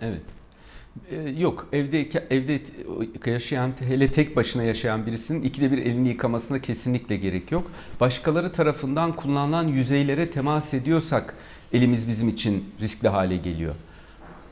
Evet. 0.00 0.22
Ee, 1.10 1.16
yok 1.16 1.68
evde 1.72 2.26
evde 2.30 2.60
yaşayan 3.30 3.72
hele 3.78 4.12
tek 4.12 4.36
başına 4.36 4.62
yaşayan 4.62 5.06
birisinin 5.06 5.42
ikide 5.42 5.72
bir 5.72 5.78
elini 5.78 6.08
yıkamasına 6.08 6.58
kesinlikle 6.58 7.16
gerek 7.16 7.52
yok. 7.52 7.70
Başkaları 8.00 8.52
tarafından 8.52 9.16
kullanılan 9.16 9.68
yüzeylere 9.68 10.30
temas 10.30 10.74
ediyorsak 10.74 11.34
elimiz 11.72 12.08
bizim 12.08 12.28
için 12.28 12.74
riskli 12.80 13.08
hale 13.08 13.36
geliyor. 13.36 13.74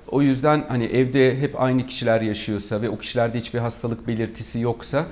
O 0.08 0.22
yüzden 0.22 0.64
hani 0.68 0.84
evde 0.84 1.40
hep 1.40 1.60
aynı 1.60 1.86
kişiler 1.86 2.20
yaşıyorsa 2.20 2.82
ve 2.82 2.88
o 2.88 2.98
kişilerde 2.98 3.38
hiçbir 3.38 3.58
hastalık 3.58 4.08
belirtisi 4.08 4.60
yoksa 4.60 5.06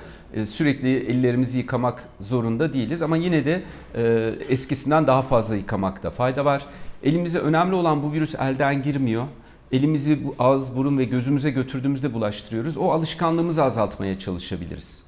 sürekli 0.45 0.97
ellerimizi 0.97 1.57
yıkamak 1.57 2.03
zorunda 2.19 2.73
değiliz 2.73 3.01
ama 3.01 3.17
yine 3.17 3.45
de 3.45 3.63
e, 3.95 4.33
eskisinden 4.49 5.07
daha 5.07 5.21
fazla 5.21 5.55
yıkamakta 5.55 6.09
fayda 6.09 6.45
var. 6.45 6.65
Elimize 7.03 7.39
önemli 7.39 7.75
olan 7.75 8.03
bu 8.03 8.13
virüs 8.13 8.35
elden 8.35 8.83
girmiyor. 8.83 9.23
Elimizi 9.71 10.19
ağız, 10.39 10.77
burun 10.77 10.97
ve 10.97 11.03
gözümüze 11.03 11.51
götürdüğümüzde 11.51 12.13
bulaştırıyoruz. 12.13 12.77
O 12.77 12.91
alışkanlığımızı 12.91 13.63
azaltmaya 13.63 14.19
çalışabiliriz. 14.19 15.03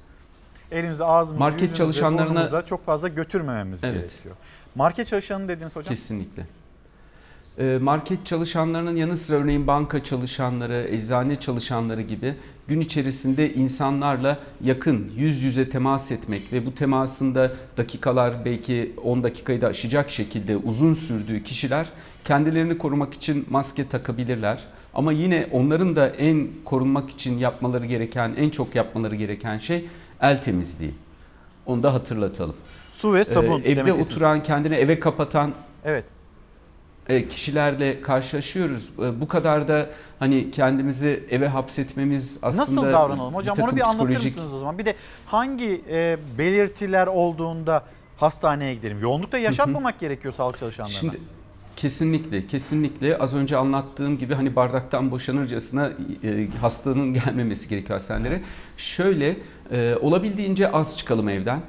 Elimizi 0.70 1.04
ağzımızı, 1.04 1.40
Market 1.40 1.60
yüzümüzü, 1.60 1.78
çalışanlarına 1.78 2.30
burnumuzda 2.30 2.64
çok 2.64 2.84
fazla 2.84 3.08
götürmememiz 3.08 3.84
Evet. 3.84 4.10
gerekiyor. 4.10 4.34
Market 4.74 5.06
çalışanı 5.06 5.48
dediniz 5.48 5.76
hocam. 5.76 5.94
Kesinlikle. 5.94 6.46
Ee, 7.58 7.78
Market 7.82 8.26
çalışanlarının 8.26 8.96
yanı 8.96 9.16
sıra 9.16 9.36
örneğin 9.36 9.66
banka 9.66 10.04
çalışanları, 10.04 10.88
eczane 10.90 11.36
çalışanları 11.36 12.02
gibi 12.02 12.34
gün 12.68 12.80
içerisinde 12.80 13.54
insanlarla 13.54 14.38
yakın 14.64 15.12
yüz 15.16 15.42
yüze 15.42 15.70
temas 15.70 16.12
etmek 16.12 16.52
ve 16.52 16.66
bu 16.66 16.74
temasında 16.74 17.50
dakikalar 17.76 18.44
belki 18.44 18.92
10 19.04 19.22
dakikayı 19.22 19.60
da 19.60 19.66
aşacak 19.66 20.10
şekilde 20.10 20.56
uzun 20.56 20.94
sürdüğü 20.94 21.42
kişiler 21.42 21.88
kendilerini 22.24 22.78
korumak 22.78 23.14
için 23.14 23.46
maske 23.50 23.88
takabilirler. 23.88 24.64
Ama 24.94 25.12
yine 25.12 25.48
onların 25.52 25.96
da 25.96 26.08
en 26.08 26.48
korunmak 26.64 27.10
için 27.10 27.38
yapmaları 27.38 27.86
gereken, 27.86 28.34
en 28.36 28.50
çok 28.50 28.74
yapmaları 28.74 29.14
gereken 29.14 29.58
şey 29.58 29.88
el 30.20 30.38
temizliği. 30.42 30.94
Onu 31.66 31.82
da 31.82 31.94
hatırlatalım. 31.94 32.56
Su 32.92 33.14
ve 33.14 33.24
sabun 33.24 33.60
Ee, 33.60 33.70
evde 33.70 33.92
oturan, 33.92 34.42
kendini 34.42 34.74
eve 34.74 35.00
kapatan 35.00 35.52
Evet. 35.84 36.04
E, 37.08 37.28
kişilerle 37.28 38.00
karşılaşıyoruz. 38.00 38.92
E, 38.98 39.20
Bu 39.20 39.28
kadar 39.28 39.68
da 39.68 39.86
hani 40.18 40.50
kendimizi 40.50 41.24
eve 41.30 41.48
hapsetmemiz 41.48 42.38
aslında 42.42 42.62
Nasıl 42.62 42.76
davranalım 42.92 43.34
hocam? 43.34 43.56
takım 43.56 43.70
Onu 43.70 43.76
bir 43.76 43.80
anlatır 43.88 44.10
psikolojik- 44.14 44.24
mısınız 44.24 44.54
o 44.54 44.58
zaman? 44.58 44.78
Bir 44.78 44.84
de 44.84 44.94
hangi 45.26 45.82
e, 45.90 46.16
belirtiler 46.38 47.06
olduğunda 47.06 47.84
hastaneye 48.16 48.74
gidelim? 48.74 49.00
Yoğunlukta 49.00 49.38
yaşatmamak 49.38 50.00
gerekiyor 50.00 50.34
sağlık 50.34 50.58
çalışanlarına. 50.58 50.98
Şimdi 51.00 51.20
kesinlikle 51.76 52.46
kesinlikle 52.46 53.18
az 53.18 53.34
önce 53.34 53.56
anlattığım 53.56 54.18
gibi 54.18 54.34
hani 54.34 54.56
bardaktan 54.56 55.10
boşanırcasına 55.10 55.90
e, 56.24 56.48
hastanın 56.60 57.14
gelmemesi 57.14 57.68
gerekiyor 57.68 57.92
hastanelere. 57.98 58.42
Şöyle 58.76 59.36
e, 59.72 59.94
olabildiğince 60.00 60.72
az 60.72 60.98
çıkalım 60.98 61.28
evden. 61.28 61.60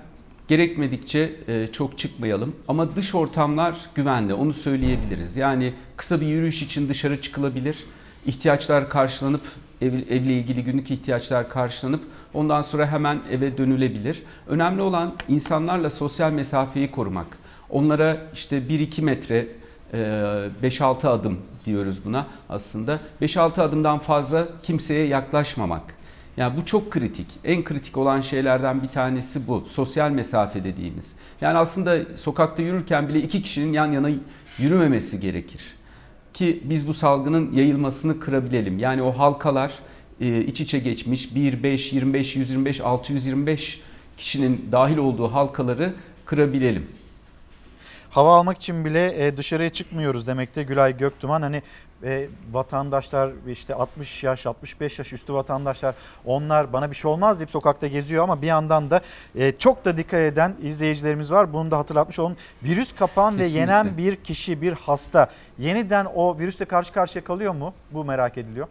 Gerekmedikçe 0.47 1.31
e, 1.47 1.67
çok 1.67 1.97
çıkmayalım 1.97 2.55
ama 2.67 2.95
dış 2.95 3.15
ortamlar 3.15 3.77
güvenli 3.95 4.33
onu 4.33 4.53
söyleyebiliriz. 4.53 5.37
Yani 5.37 5.73
kısa 5.97 6.21
bir 6.21 6.27
yürüyüş 6.27 6.61
için 6.61 6.89
dışarı 6.89 7.21
çıkılabilir. 7.21 7.77
İhtiyaçlar 8.25 8.89
karşılanıp 8.89 9.41
ev, 9.81 9.93
evle 9.93 10.33
ilgili 10.33 10.63
günlük 10.63 10.91
ihtiyaçlar 10.91 11.49
karşılanıp 11.49 12.01
ondan 12.33 12.61
sonra 12.61 12.87
hemen 12.87 13.19
eve 13.31 13.57
dönülebilir. 13.57 14.23
Önemli 14.47 14.81
olan 14.81 15.13
insanlarla 15.29 15.89
sosyal 15.89 16.31
mesafeyi 16.31 16.91
korumak. 16.91 17.27
Onlara 17.69 18.17
işte 18.33 18.57
1-2 18.57 19.01
metre 19.01 19.47
e, 19.93 19.97
5-6 20.63 21.07
adım 21.07 21.37
diyoruz 21.65 22.05
buna 22.05 22.27
aslında. 22.49 22.99
5-6 23.21 23.61
adımdan 23.61 23.99
fazla 23.99 24.47
kimseye 24.63 25.07
yaklaşmamak. 25.07 25.96
Yani 26.37 26.57
bu 26.57 26.65
çok 26.65 26.91
kritik. 26.91 27.27
En 27.43 27.63
kritik 27.63 27.97
olan 27.97 28.21
şeylerden 28.21 28.83
bir 28.83 28.87
tanesi 28.87 29.47
bu. 29.47 29.63
Sosyal 29.67 30.11
mesafe 30.11 30.63
dediğimiz. 30.63 31.15
Yani 31.41 31.57
aslında 31.57 31.97
sokakta 32.15 32.63
yürürken 32.63 33.07
bile 33.07 33.21
iki 33.21 33.41
kişinin 33.41 33.73
yan 33.73 33.91
yana 33.91 34.09
yürümemesi 34.57 35.19
gerekir. 35.19 35.61
Ki 36.33 36.61
biz 36.63 36.87
bu 36.87 36.93
salgının 36.93 37.53
yayılmasını 37.53 38.19
kırabilelim. 38.19 38.79
Yani 38.79 39.01
o 39.01 39.11
halkalar 39.11 39.73
e, 40.21 40.41
iç 40.41 40.61
içe 40.61 40.79
geçmiş 40.79 41.35
1, 41.35 41.63
5, 41.63 41.93
25, 41.93 42.35
125, 42.35 42.81
625 42.81 43.81
kişinin 44.17 44.69
dahil 44.71 44.97
olduğu 44.97 45.27
halkaları 45.27 45.93
kırabilelim. 46.25 46.87
Hava 48.09 48.37
almak 48.37 48.57
için 48.57 48.85
bile 48.85 49.27
e, 49.27 49.37
dışarıya 49.37 49.69
çıkmıyoruz 49.69 50.27
demekte 50.27 50.63
Gülay 50.63 50.97
Göktuman. 50.97 51.41
Hani 51.41 51.61
e, 52.03 52.27
vatandaşlar 52.51 53.31
işte 53.47 53.73
60 53.73 54.23
yaş 54.23 54.45
65 54.45 54.99
yaş 54.99 55.13
üstü 55.13 55.33
vatandaşlar 55.33 55.95
onlar 56.25 56.73
bana 56.73 56.91
bir 56.91 56.95
şey 56.95 57.11
olmaz 57.11 57.39
deyip 57.39 57.49
sokakta 57.49 57.87
geziyor 57.87 58.23
ama 58.23 58.41
bir 58.41 58.47
yandan 58.47 58.89
da 58.89 59.01
e, 59.35 59.51
çok 59.57 59.85
da 59.85 59.97
dikkat 59.97 60.19
eden 60.19 60.55
izleyicilerimiz 60.63 61.31
var. 61.31 61.53
Bunu 61.53 61.71
da 61.71 61.77
hatırlatmış 61.77 62.19
olalım. 62.19 62.37
Virüs 62.63 62.95
kapan 62.95 63.33
ve 63.33 63.37
Kesinlikle. 63.37 63.59
yenen 63.59 63.97
bir 63.97 64.15
kişi 64.15 64.61
bir 64.61 64.73
hasta 64.73 65.29
yeniden 65.59 66.05
o 66.05 66.39
virüsle 66.39 66.65
karşı 66.65 66.93
karşıya 66.93 67.23
kalıyor 67.23 67.53
mu? 67.53 67.73
Bu 67.91 68.05
merak 68.05 68.37
ediliyor. 68.37 68.67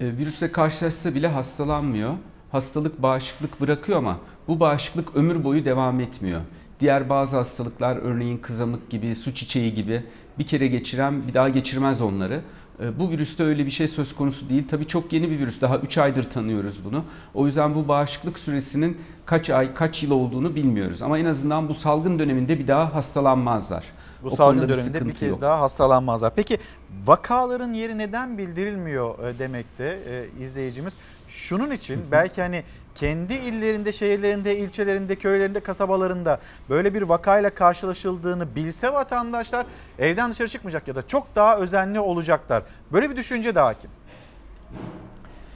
E, 0.00 0.06
virüsle 0.06 0.52
karşılaşsa 0.52 1.14
bile 1.14 1.28
hastalanmıyor. 1.28 2.14
Hastalık 2.52 3.02
bağışıklık 3.02 3.60
bırakıyor 3.60 3.98
ama 3.98 4.18
bu 4.48 4.60
bağışıklık 4.60 5.16
ömür 5.16 5.44
boyu 5.44 5.64
devam 5.64 6.00
etmiyor. 6.00 6.40
Diğer 6.80 7.08
bazı 7.08 7.36
hastalıklar 7.36 7.96
örneğin 7.96 8.38
kızamık 8.38 8.90
gibi, 8.90 9.16
su 9.16 9.34
çiçeği 9.34 9.74
gibi 9.74 10.04
bir 10.38 10.46
kere 10.46 10.66
geçiren 10.66 11.28
bir 11.28 11.34
daha 11.34 11.48
geçirmez 11.48 12.02
onları. 12.02 12.40
E, 12.80 13.00
Bu 13.00 13.10
virüste 13.10 13.42
öyle 13.44 13.66
bir 13.66 13.70
şey 13.70 13.88
söz 13.88 14.14
konusu 14.14 14.48
değil. 14.48 14.68
Tabii 14.68 14.86
çok 14.86 15.12
yeni 15.12 15.30
bir 15.30 15.38
virüs. 15.38 15.60
Daha 15.60 15.78
3 15.78 15.98
aydır 15.98 16.30
tanıyoruz 16.30 16.84
bunu. 16.84 17.04
O 17.34 17.46
yüzden 17.46 17.74
bu 17.74 17.88
bağışıklık 17.88 18.38
süresinin 18.38 18.98
kaç 19.26 19.50
ay, 19.50 19.74
kaç 19.74 20.02
yıl 20.02 20.10
olduğunu 20.10 20.54
bilmiyoruz. 20.54 21.02
Ama 21.02 21.18
en 21.18 21.24
azından 21.24 21.68
bu 21.68 21.74
salgın 21.74 22.18
döneminde 22.18 22.58
bir 22.58 22.68
daha 22.68 22.94
hastalanmazlar. 22.94 23.84
Bu 24.22 24.26
O 24.28 24.36
salgın 24.36 24.62
bir 24.62 24.68
döneminde 24.68 24.86
bir 24.86 24.98
sıkıntı 24.98 25.20
kez 25.20 25.28
yok. 25.30 25.40
daha 25.40 25.60
hastalanmazlar. 25.60 26.32
Peki 26.36 26.58
vakaların 27.06 27.72
yeri 27.72 27.98
neden 27.98 28.38
bildirilmiyor 28.38 29.18
e, 29.28 29.38
demekte 29.38 29.84
e, 29.84 30.42
izleyicimiz? 30.44 30.96
Şunun 31.34 31.70
için 31.70 32.00
belki 32.10 32.42
hani 32.42 32.62
kendi 32.94 33.34
illerinde, 33.34 33.92
şehirlerinde, 33.92 34.58
ilçelerinde, 34.58 35.16
köylerinde, 35.16 35.60
kasabalarında 35.60 36.40
böyle 36.68 36.94
bir 36.94 37.02
vakayla 37.02 37.50
karşılaşıldığını 37.54 38.56
bilse 38.56 38.92
vatandaşlar 38.92 39.66
evden 39.98 40.30
dışarı 40.30 40.48
çıkmayacak 40.48 40.88
ya 40.88 40.94
da 40.94 41.06
çok 41.06 41.36
daha 41.36 41.58
özenli 41.58 42.00
olacaklar. 42.00 42.62
Böyle 42.92 43.10
bir 43.10 43.16
düşünce 43.16 43.54
de 43.54 43.60
hakim. 43.60 43.90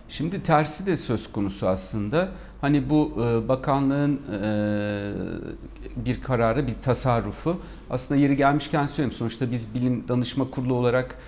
Şimdi 0.08 0.42
tersi 0.42 0.86
de 0.86 0.96
söz 0.96 1.32
konusu 1.32 1.68
aslında. 1.68 2.28
Hani 2.60 2.90
bu 2.90 3.12
e, 3.16 3.48
bakanlığın 3.48 4.20
e, 4.42 4.46
bir 5.96 6.20
kararı, 6.22 6.66
bir 6.66 6.74
tasarrufu 6.82 7.60
aslında 7.90 8.20
yeri 8.20 8.36
gelmişken 8.36 8.86
söyleyeyim. 8.86 9.12
Sonuçta 9.12 9.50
biz 9.50 9.74
bilim 9.74 10.08
danışma 10.08 10.50
kurulu 10.50 10.74
olarak 10.74 11.18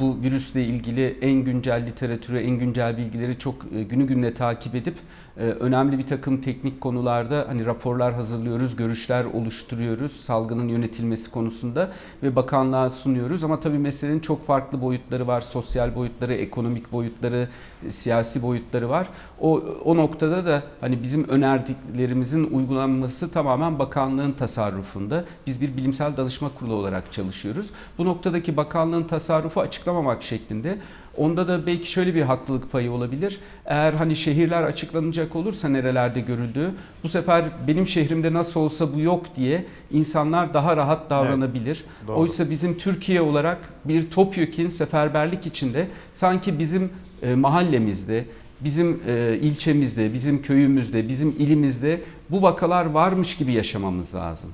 bu 0.00 0.22
virüsle 0.22 0.64
ilgili 0.64 1.18
en 1.20 1.32
güncel 1.32 1.86
literatürü, 1.86 2.38
en 2.38 2.58
güncel 2.58 2.96
bilgileri 2.96 3.38
çok 3.38 3.66
e, 3.74 3.82
günü 3.82 4.06
gününe 4.06 4.34
takip 4.34 4.74
edip 4.74 4.94
önemli 5.36 5.98
bir 5.98 6.06
takım 6.06 6.40
teknik 6.40 6.80
konularda 6.80 7.44
hani 7.48 7.66
raporlar 7.66 8.14
hazırlıyoruz, 8.14 8.76
görüşler 8.76 9.24
oluşturuyoruz 9.24 10.12
salgının 10.12 10.68
yönetilmesi 10.68 11.30
konusunda 11.30 11.90
ve 12.22 12.36
bakanlığa 12.36 12.90
sunuyoruz. 12.90 13.44
Ama 13.44 13.60
tabii 13.60 13.78
meselenin 13.78 14.20
çok 14.20 14.46
farklı 14.46 14.82
boyutları 14.82 15.26
var. 15.26 15.40
Sosyal 15.40 15.94
boyutları, 15.94 16.34
ekonomik 16.34 16.92
boyutları, 16.92 17.48
siyasi 17.88 18.42
boyutları 18.42 18.88
var. 18.88 19.08
O, 19.40 19.62
o 19.84 19.96
noktada 19.96 20.46
da 20.46 20.62
hani 20.80 21.02
bizim 21.02 21.28
önerdiklerimizin 21.28 22.50
uygulanması 22.50 23.30
tamamen 23.30 23.78
bakanlığın 23.78 24.32
tasarrufunda. 24.32 25.24
Biz 25.46 25.60
bir 25.60 25.76
bilimsel 25.76 26.16
danışma 26.16 26.50
kurulu 26.54 26.74
olarak 26.74 27.12
çalışıyoruz. 27.12 27.70
Bu 27.98 28.04
noktadaki 28.04 28.56
bakanlığın 28.56 29.04
tasarrufu 29.04 29.60
açıklamamak 29.60 30.22
şeklinde. 30.22 30.78
Onda 31.16 31.48
da 31.48 31.66
belki 31.66 31.90
şöyle 31.90 32.14
bir 32.14 32.22
haklılık 32.22 32.72
payı 32.72 32.92
olabilir. 32.92 33.38
Eğer 33.66 33.92
hani 33.92 34.16
şehirler 34.16 34.62
açıklanacak 34.62 35.36
olursa 35.36 35.68
nerelerde 35.68 36.20
görüldüğü, 36.20 36.70
bu 37.02 37.08
sefer 37.08 37.44
benim 37.66 37.86
şehrimde 37.86 38.32
nasıl 38.32 38.60
olsa 38.60 38.94
bu 38.94 39.00
yok 39.00 39.36
diye 39.36 39.64
insanlar 39.90 40.54
daha 40.54 40.76
rahat 40.76 41.10
davranabilir. 41.10 41.84
Evet, 41.86 42.08
doğru. 42.08 42.16
Oysa 42.16 42.50
bizim 42.50 42.78
Türkiye 42.78 43.20
olarak 43.20 43.58
bir 43.84 44.10
topyekün 44.10 44.68
seferberlik 44.68 45.46
içinde 45.46 45.88
sanki 46.14 46.58
bizim 46.58 46.90
e, 47.22 47.34
mahallemizde, 47.34 48.24
bizim 48.60 49.00
e, 49.06 49.38
ilçemizde, 49.42 50.12
bizim 50.12 50.42
köyümüzde, 50.42 51.08
bizim 51.08 51.28
ilimizde 51.38 52.00
bu 52.30 52.42
vakalar 52.42 52.86
varmış 52.86 53.36
gibi 53.36 53.52
yaşamamız 53.52 54.14
lazım. 54.14 54.50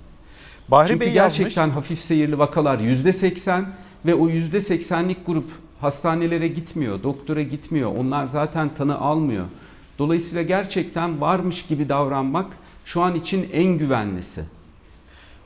Bahri 0.68 0.88
Çünkü 0.88 1.00
Bey 1.00 1.12
gerçekten 1.12 1.62
yazmış. 1.62 1.76
hafif 1.76 2.00
seyirli 2.00 2.38
vakalar 2.38 2.78
%80 2.78 3.62
ve 4.06 4.14
o 4.14 4.28
%80'lik 4.28 5.26
grup 5.26 5.50
hastanelere 5.83 6.49
gitmiyor, 6.49 7.03
doktora 7.03 7.43
gitmiyor. 7.43 7.97
Onlar 7.97 8.26
zaten 8.26 8.74
tanı 8.74 8.99
almıyor. 8.99 9.45
Dolayısıyla 9.99 10.43
gerçekten 10.43 11.20
varmış 11.20 11.66
gibi 11.66 11.89
davranmak 11.89 12.47
şu 12.85 13.03
an 13.03 13.14
için 13.14 13.51
en 13.53 13.78
güvenlisi. 13.78 14.45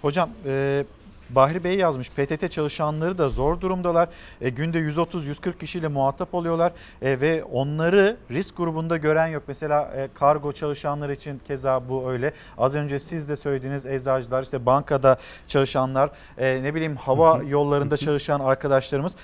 Hocam 0.03 0.31
e, 0.47 0.85
Bahri 1.31 1.65
Bey 1.65 1.79
yazmış 1.79 2.11
PTT 2.11 2.51
çalışanları 2.51 3.19
da 3.19 3.29
zor 3.29 3.61
durumdalar. 3.61 4.09
E, 4.41 4.51
günde 4.51 4.79
130-140 4.79 5.59
kişiyle 5.59 5.89
muhatap 5.89 6.35
oluyorlar 6.35 6.73
e, 7.03 7.21
ve 7.21 7.45
onları 7.45 8.17
risk 8.31 8.57
grubunda 8.57 8.97
gören 8.97 9.27
yok. 9.27 9.43
Mesela 9.49 9.93
e, 9.97 10.09
kargo 10.15 10.53
çalışanları 10.53 11.13
için 11.13 11.39
keza 11.39 11.89
bu 11.89 12.11
öyle. 12.11 12.33
Az 12.59 12.75
önce 12.75 13.01
siz 13.01 13.29
de 13.29 13.37
söylediğiniz 13.37 13.87
eczacılar 13.87 14.43
işte 14.43 14.67
bankada 14.67 15.19
çalışanlar 15.49 16.11
e, 16.39 16.63
ne 16.63 16.75
bileyim 16.75 16.97
hava 16.97 17.43
yollarında 17.43 17.97
çalışan 17.97 18.41
arkadaşlarımız. 18.41 19.17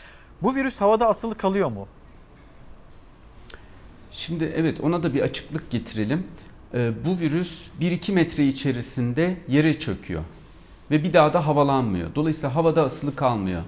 Bu 0.42 0.54
virüs 0.54 0.80
havada 0.80 1.08
asılı 1.08 1.34
kalıyor 1.34 1.70
mu? 1.70 1.86
Şimdi 4.12 4.52
evet 4.56 4.80
ona 4.80 5.02
da 5.02 5.14
bir 5.14 5.20
açıklık 5.20 5.70
getirelim. 5.70 6.26
Ee, 6.74 6.92
bu 7.06 7.20
virüs 7.20 7.68
1-2 7.80 8.12
metre 8.12 8.46
içerisinde 8.46 9.36
yere 9.48 9.78
çöküyor 9.78 10.22
ve 10.90 11.04
bir 11.04 11.12
daha 11.12 11.32
da 11.32 11.46
havalanmıyor. 11.46 12.14
Dolayısıyla 12.14 12.54
havada 12.54 12.82
asılı 12.84 13.16
kalmıyor. 13.16 13.62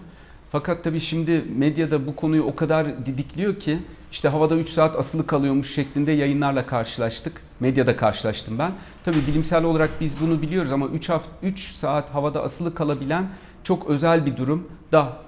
Fakat 0.53 0.85
tabii 0.85 1.01
şimdi 1.01 1.45
medyada 1.57 2.07
bu 2.07 2.17
konuyu 2.17 2.43
o 2.43 2.57
kadar 2.57 3.07
didikliyor 3.07 3.61
ki 3.61 3.79
işte 4.13 4.29
havada 4.29 4.57
3 4.57 4.69
saat 4.69 4.97
asılı 4.97 5.27
kalıyormuş 5.27 5.75
şeklinde 5.75 6.13
yayınlarla 6.13 6.67
karşılaştık. 6.67 7.43
Medyada 7.61 7.97
karşılaştım 7.97 8.59
ben. 8.59 8.73
Tabii 9.05 9.27
bilimsel 9.27 9.65
olarak 9.65 9.91
biz 10.01 10.21
bunu 10.21 10.43
biliyoruz 10.43 10.73
ama 10.73 10.87
3 10.87 11.09
hafta 11.09 11.31
3 11.43 11.71
saat 11.71 12.15
havada 12.15 12.43
asılı 12.43 12.75
kalabilen 12.75 13.29
çok 13.65 13.87
özel 13.87 14.27
bir 14.27 14.37
durum 14.37 14.69
da 14.93 15.24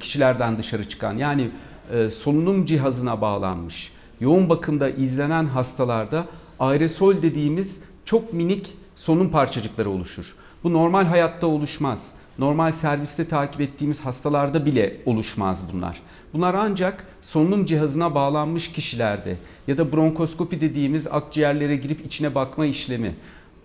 kişilerden 0.00 0.58
dışarı 0.58 0.88
çıkan. 0.88 1.16
Yani 1.16 1.50
e, 1.92 2.10
solunum 2.10 2.64
cihazına 2.64 3.20
bağlanmış 3.20 3.92
yoğun 4.20 4.48
bakımda 4.48 4.90
izlenen 4.90 5.44
hastalarda 5.44 6.26
aerosol 6.58 7.22
dediğimiz 7.22 7.82
çok 8.04 8.32
minik 8.32 8.74
solunum 8.96 9.30
parçacıkları 9.30 9.90
oluşur. 9.90 10.34
Bu 10.64 10.72
normal 10.72 11.04
hayatta 11.04 11.46
oluşmaz. 11.46 12.14
Normal 12.38 12.72
serviste 12.72 13.28
takip 13.28 13.60
ettiğimiz 13.60 14.06
hastalarda 14.06 14.66
bile 14.66 14.96
oluşmaz 15.06 15.64
bunlar. 15.72 16.00
Bunlar 16.32 16.54
ancak 16.54 17.04
solunum 17.22 17.64
cihazına 17.64 18.14
bağlanmış 18.14 18.72
kişilerde 18.72 19.36
ya 19.66 19.78
da 19.78 19.92
bronkoskopi 19.92 20.60
dediğimiz 20.60 21.06
akciğerlere 21.06 21.76
girip 21.76 22.06
içine 22.06 22.34
bakma 22.34 22.66
işlemi. 22.66 23.14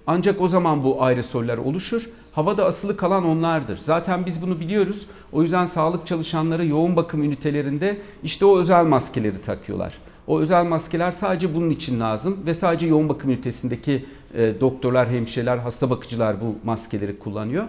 Ancak 0.08 0.42
o 0.42 0.48
zaman 0.48 0.84
bu 0.84 1.04
aerosoller 1.04 1.58
oluşur. 1.58 2.10
Havada 2.32 2.66
asılı 2.66 2.98
kalan 2.98 3.26
onlardır. 3.26 3.78
Zaten 3.78 4.26
biz 4.26 4.42
bunu 4.42 4.60
biliyoruz. 4.60 5.06
O 5.32 5.42
yüzden 5.42 5.66
sağlık 5.66 6.08
çalışanları 6.08 6.66
yoğun 6.66 6.96
bakım 6.96 7.24
ünitelerinde 7.24 7.98
işte 8.24 8.46
o 8.46 8.60
özel 8.60 8.86
maskeleri 8.86 9.42
takıyorlar. 9.42 9.98
O 10.28 10.40
özel 10.40 10.66
maskeler 10.66 11.12
sadece 11.12 11.56
bunun 11.56 11.70
için 11.70 12.00
lazım 12.00 12.38
ve 12.46 12.54
sadece 12.54 12.88
yoğun 12.88 13.10
bakım 13.10 13.30
ünitesindeki 13.30 14.06
e, 14.38 14.62
doktorlar, 14.62 15.10
hemşireler, 15.10 15.58
hasta 15.58 15.90
bakıcılar 15.90 16.36
bu 16.42 16.56
maskeleri 16.64 17.20
kullanıyor. 17.20 17.64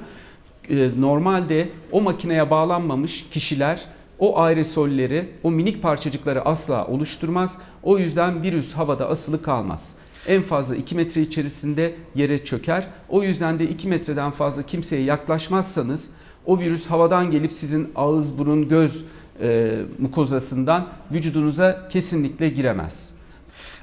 E, 0.70 0.90
normalde 0.98 1.68
o 1.92 2.00
makineye 2.00 2.50
bağlanmamış 2.50 3.26
kişiler 3.30 3.84
o 4.18 4.38
aerosolleri, 4.38 5.28
o 5.42 5.50
minik 5.50 5.82
parçacıkları 5.82 6.44
asla 6.44 6.86
oluşturmaz. 6.86 7.58
O 7.82 7.98
yüzden 7.98 8.42
virüs 8.42 8.74
havada 8.74 9.08
asılı 9.08 9.42
kalmaz. 9.42 9.94
En 10.26 10.42
fazla 10.42 10.76
2 10.76 10.94
metre 10.94 11.20
içerisinde 11.20 11.94
yere 12.14 12.44
çöker. 12.44 12.86
O 13.08 13.22
yüzden 13.22 13.58
de 13.58 13.68
2 13.68 13.88
metreden 13.88 14.30
fazla 14.30 14.62
kimseye 14.62 15.02
yaklaşmazsanız 15.02 16.10
o 16.46 16.58
virüs 16.60 16.86
havadan 16.86 17.30
gelip 17.30 17.52
sizin 17.52 17.88
ağız, 17.94 18.38
burun, 18.38 18.68
göz 18.68 19.04
e, 19.42 19.78
mukozasından 19.98 20.88
vücudunuza 21.12 21.88
kesinlikle 21.88 22.48
giremez. 22.48 23.16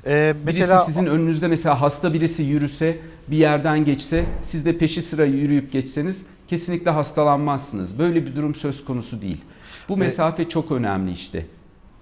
Ee, 0.05 0.35
mesela 0.45 0.77
Birisi 0.77 0.91
sizin 0.91 1.05
önünüzde 1.05 1.47
mesela 1.47 1.81
hasta 1.81 2.13
birisi 2.13 2.43
yürüse, 2.43 2.97
bir 3.27 3.37
yerden 3.37 3.85
geçse, 3.85 4.25
siz 4.43 4.65
de 4.65 4.77
peşi 4.77 5.01
sıra 5.01 5.25
yürüyüp 5.25 5.71
geçseniz 5.71 6.25
kesinlikle 6.47 6.91
hastalanmazsınız. 6.91 7.99
Böyle 7.99 8.25
bir 8.25 8.35
durum 8.35 8.55
söz 8.55 8.85
konusu 8.85 9.21
değil. 9.21 9.41
Bu 9.89 9.97
mesafe 9.97 10.49
çok 10.49 10.71
önemli 10.71 11.11
işte. 11.11 11.45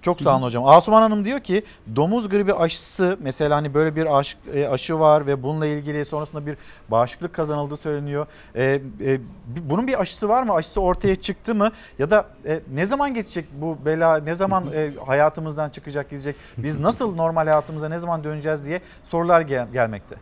Çok 0.02 0.20
sağ 0.20 0.36
olun 0.36 0.42
hocam. 0.42 0.66
Asuman 0.66 1.02
Hanım 1.02 1.24
diyor 1.24 1.40
ki 1.40 1.64
domuz 1.96 2.28
gribi 2.28 2.54
aşısı 2.54 3.18
mesela 3.20 3.56
hani 3.56 3.74
böyle 3.74 3.96
bir 3.96 4.18
aşı, 4.18 4.36
e, 4.54 4.66
aşı 4.66 4.98
var 4.98 5.26
ve 5.26 5.42
bununla 5.42 5.66
ilgili 5.66 6.04
sonrasında 6.04 6.46
bir 6.46 6.56
bağışıklık 6.88 7.32
kazanıldığı 7.34 7.76
söyleniyor. 7.76 8.26
E, 8.54 8.80
e, 9.00 9.20
bunun 9.46 9.86
bir 9.86 10.00
aşısı 10.00 10.28
var 10.28 10.42
mı? 10.42 10.52
Aşısı 10.52 10.80
ortaya 10.80 11.16
çıktı 11.16 11.54
mı? 11.54 11.70
Ya 11.98 12.10
da 12.10 12.26
e, 12.46 12.60
ne 12.74 12.86
zaman 12.86 13.14
geçecek 13.14 13.46
bu 13.52 13.78
bela? 13.84 14.16
Ne 14.16 14.34
zaman 14.34 14.64
e, 14.74 14.90
hayatımızdan 15.06 15.68
çıkacak 15.70 16.10
gidecek? 16.10 16.36
Biz 16.58 16.78
nasıl 16.80 17.14
normal 17.16 17.44
hayatımıza 17.46 17.88
ne 17.88 17.98
zaman 17.98 18.24
döneceğiz 18.24 18.64
diye 18.64 18.80
sorular 19.04 19.40
gel- 19.40 19.72
gelmekte. 19.72 20.16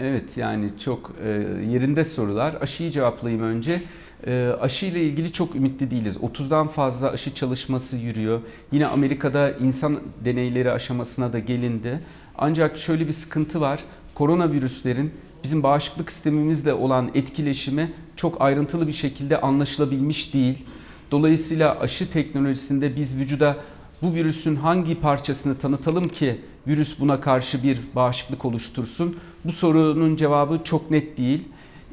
Evet 0.00 0.36
yani 0.36 0.78
çok 0.78 1.10
e, 1.24 1.28
yerinde 1.70 2.04
sorular. 2.04 2.54
Aşıyı 2.60 2.90
cevaplayayım 2.90 3.44
önce. 3.44 3.82
E, 4.26 4.52
aşı 4.60 4.86
ile 4.86 5.02
ilgili 5.02 5.32
çok 5.32 5.54
ümitli 5.56 5.90
değiliz. 5.90 6.16
30'dan 6.16 6.66
fazla 6.68 7.10
aşı 7.10 7.34
çalışması 7.34 7.96
yürüyor. 7.96 8.40
Yine 8.72 8.86
Amerika'da 8.86 9.50
insan 9.50 10.00
deneyleri 10.24 10.70
aşamasına 10.70 11.32
da 11.32 11.38
gelindi. 11.38 12.00
Ancak 12.38 12.78
şöyle 12.78 13.06
bir 13.06 13.12
sıkıntı 13.12 13.60
var. 13.60 13.80
Koronavirüslerin 14.14 15.12
bizim 15.44 15.62
bağışıklık 15.62 16.12
sistemimizle 16.12 16.74
olan 16.74 17.10
etkileşimi 17.14 17.92
çok 18.16 18.40
ayrıntılı 18.40 18.86
bir 18.86 18.92
şekilde 18.92 19.40
anlaşılabilmiş 19.40 20.34
değil. 20.34 20.64
Dolayısıyla 21.10 21.80
aşı 21.80 22.10
teknolojisinde 22.10 22.96
biz 22.96 23.16
vücuda 23.16 23.56
bu 24.02 24.14
virüsün 24.14 24.56
hangi 24.56 25.00
parçasını 25.00 25.58
tanıtalım 25.58 26.08
ki 26.08 26.40
virüs 26.66 27.00
buna 27.00 27.20
karşı 27.20 27.62
bir 27.62 27.80
bağışıklık 27.94 28.44
oluştursun? 28.44 29.16
Bu 29.44 29.52
sorunun 29.52 30.16
cevabı 30.16 30.60
çok 30.64 30.90
net 30.90 31.18
değil. 31.18 31.44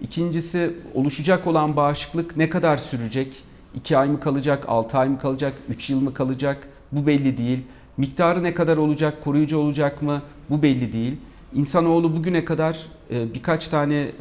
İkincisi 0.01 0.73
oluşacak 0.93 1.47
olan 1.47 1.75
bağışıklık 1.75 2.37
ne 2.37 2.49
kadar 2.49 2.77
sürecek? 2.77 3.43
2 3.75 3.97
ay 3.97 4.09
mı 4.09 4.19
kalacak, 4.19 4.65
6 4.67 4.97
ay 4.97 5.09
mı 5.09 5.19
kalacak, 5.19 5.53
3 5.69 5.89
yıl 5.89 6.01
mı 6.01 6.13
kalacak? 6.13 6.67
Bu 6.91 7.07
belli 7.07 7.37
değil. 7.37 7.59
Miktarı 7.97 8.43
ne 8.43 8.53
kadar 8.53 8.77
olacak, 8.77 9.23
koruyucu 9.23 9.57
olacak 9.57 10.01
mı? 10.01 10.21
Bu 10.49 10.61
belli 10.61 10.93
değil. 10.93 11.17
İnsanoğlu 11.55 12.17
bugüne 12.17 12.45
kadar 12.45 12.79
e, 13.11 13.33
birkaç 13.33 13.67
tane 13.67 13.95
e, 13.95 14.11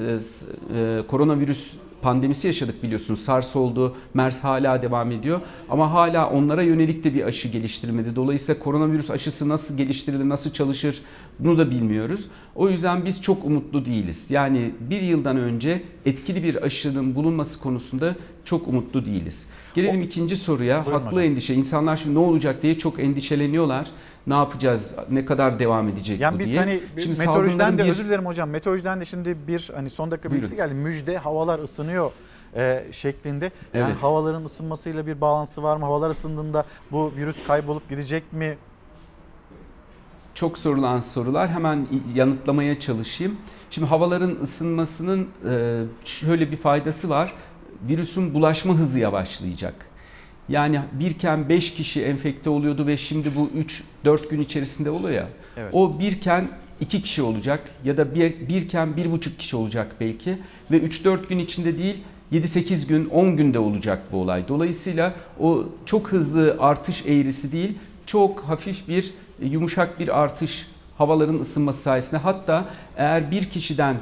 e, 0.74 1.02
koronavirüs 1.08 1.74
pandemisi 2.02 2.46
yaşadık 2.46 2.82
biliyorsunuz. 2.82 3.20
SARS 3.20 3.56
oldu, 3.56 3.96
MERS 4.14 4.44
hala 4.44 4.82
devam 4.82 5.10
ediyor. 5.12 5.40
Ama 5.70 5.92
hala 5.92 6.30
onlara 6.30 6.62
yönelik 6.62 7.04
de 7.04 7.14
bir 7.14 7.22
aşı 7.24 7.48
geliştirilmedi. 7.48 8.16
Dolayısıyla 8.16 8.60
koronavirüs 8.62 9.10
aşısı 9.10 9.48
nasıl 9.48 9.76
geliştirilir, 9.76 10.28
nasıl 10.28 10.52
çalışır 10.52 11.02
bunu 11.38 11.58
da 11.58 11.70
bilmiyoruz. 11.70 12.26
O 12.54 12.68
yüzden 12.68 13.04
biz 13.04 13.22
çok 13.22 13.44
umutlu 13.44 13.84
değiliz. 13.84 14.30
Yani 14.30 14.74
bir 14.80 15.02
yıldan 15.02 15.36
önce 15.36 15.82
etkili 16.06 16.42
bir 16.42 16.62
aşının 16.62 17.14
bulunması 17.14 17.60
konusunda 17.60 18.14
çok 18.44 18.68
umutlu 18.68 19.06
değiliz. 19.06 19.50
Gelelim 19.74 20.02
ikinci 20.02 20.36
soruya. 20.36 20.86
Buyurun 20.86 21.00
Haklı 21.00 21.16
hocam. 21.16 21.30
endişe. 21.30 21.54
İnsanlar 21.54 21.96
şimdi 21.96 22.14
ne 22.14 22.18
olacak 22.18 22.62
diye 22.62 22.78
çok 22.78 22.98
endişeleniyorlar. 23.00 23.88
Ne 24.28 24.34
yapacağız? 24.34 24.92
Ne 25.10 25.24
kadar 25.24 25.58
devam 25.58 25.88
edecek 25.88 26.20
Yani 26.20 26.34
bu 26.34 26.38
biz 26.38 26.48
diye. 26.50 26.60
hani 26.60 26.80
Şimdi 27.02 27.18
meteorolojiden 27.18 27.78
de 27.78 27.84
bir- 27.84 27.90
özür 27.90 28.04
dilerim 28.04 28.26
hocam. 28.26 28.50
Meteorolojiden 28.50 29.00
de 29.00 29.04
şimdi 29.04 29.36
bir 29.48 29.70
hani 29.74 29.90
son 29.90 30.10
dakika 30.10 30.30
bilgisi 30.30 30.56
geldi. 30.56 30.74
Müjde 30.74 31.18
havalar 31.18 31.58
ısınıyor 31.58 32.10
e, 32.56 32.84
şeklinde. 32.92 33.50
Yani 33.74 33.92
Evet. 33.92 34.02
havaların 34.02 34.44
ısınmasıyla 34.44 35.06
bir 35.06 35.20
bağlantısı 35.20 35.62
var 35.62 35.76
mı? 35.76 35.84
Havalar 35.84 36.10
ısındığında 36.10 36.64
bu 36.92 37.12
virüs 37.16 37.46
kaybolup 37.46 37.88
gidecek 37.88 38.32
mi? 38.32 38.58
çok 40.34 40.58
sorulan 40.58 41.00
sorular 41.00 41.48
hemen 41.48 41.86
yanıtlamaya 42.14 42.80
çalışayım. 42.80 43.36
Şimdi 43.70 43.88
havaların 43.88 44.36
ısınmasının 44.42 45.28
e, 45.50 45.82
şöyle 46.04 46.50
bir 46.50 46.56
faydası 46.56 47.08
var. 47.10 47.34
Virüsün 47.88 48.34
bulaşma 48.34 48.74
hızı 48.74 48.98
yavaşlayacak. 48.98 49.74
Yani 50.48 50.80
birken 50.92 51.48
5 51.48 51.74
kişi 51.74 52.02
enfekte 52.02 52.50
oluyordu 52.50 52.86
ve 52.86 52.96
şimdi 52.96 53.30
bu 53.36 53.50
3-4 54.04 54.28
gün 54.28 54.40
içerisinde 54.40 54.90
oluyor 54.90 55.14
ya. 55.14 55.28
Evet. 55.56 55.74
O 55.74 55.98
birken 55.98 56.48
2 56.80 57.02
kişi 57.02 57.22
olacak 57.22 57.60
ya 57.84 57.96
da 57.96 58.14
bir, 58.14 58.48
birken 58.48 58.88
1,5 58.88 59.36
kişi 59.36 59.56
olacak 59.56 59.94
belki 60.00 60.38
ve 60.70 60.78
3-4 60.78 61.28
gün 61.28 61.38
içinde 61.38 61.78
değil 61.78 61.96
7-8 62.32 62.88
gün 62.88 63.08
10 63.08 63.36
günde 63.36 63.58
olacak 63.58 64.02
bu 64.12 64.16
olay. 64.16 64.48
Dolayısıyla 64.48 65.14
o 65.40 65.64
çok 65.86 66.08
hızlı 66.08 66.56
artış 66.60 67.06
eğrisi 67.06 67.52
değil 67.52 67.78
çok 68.06 68.40
hafif 68.40 68.88
bir 68.88 69.14
yumuşak 69.42 70.00
bir 70.00 70.20
artış 70.22 70.66
havaların 70.98 71.38
ısınması 71.38 71.82
sayesinde 71.82 72.20
hatta 72.20 72.64
eğer 72.96 73.30
bir 73.30 73.44
kişiden 73.44 73.96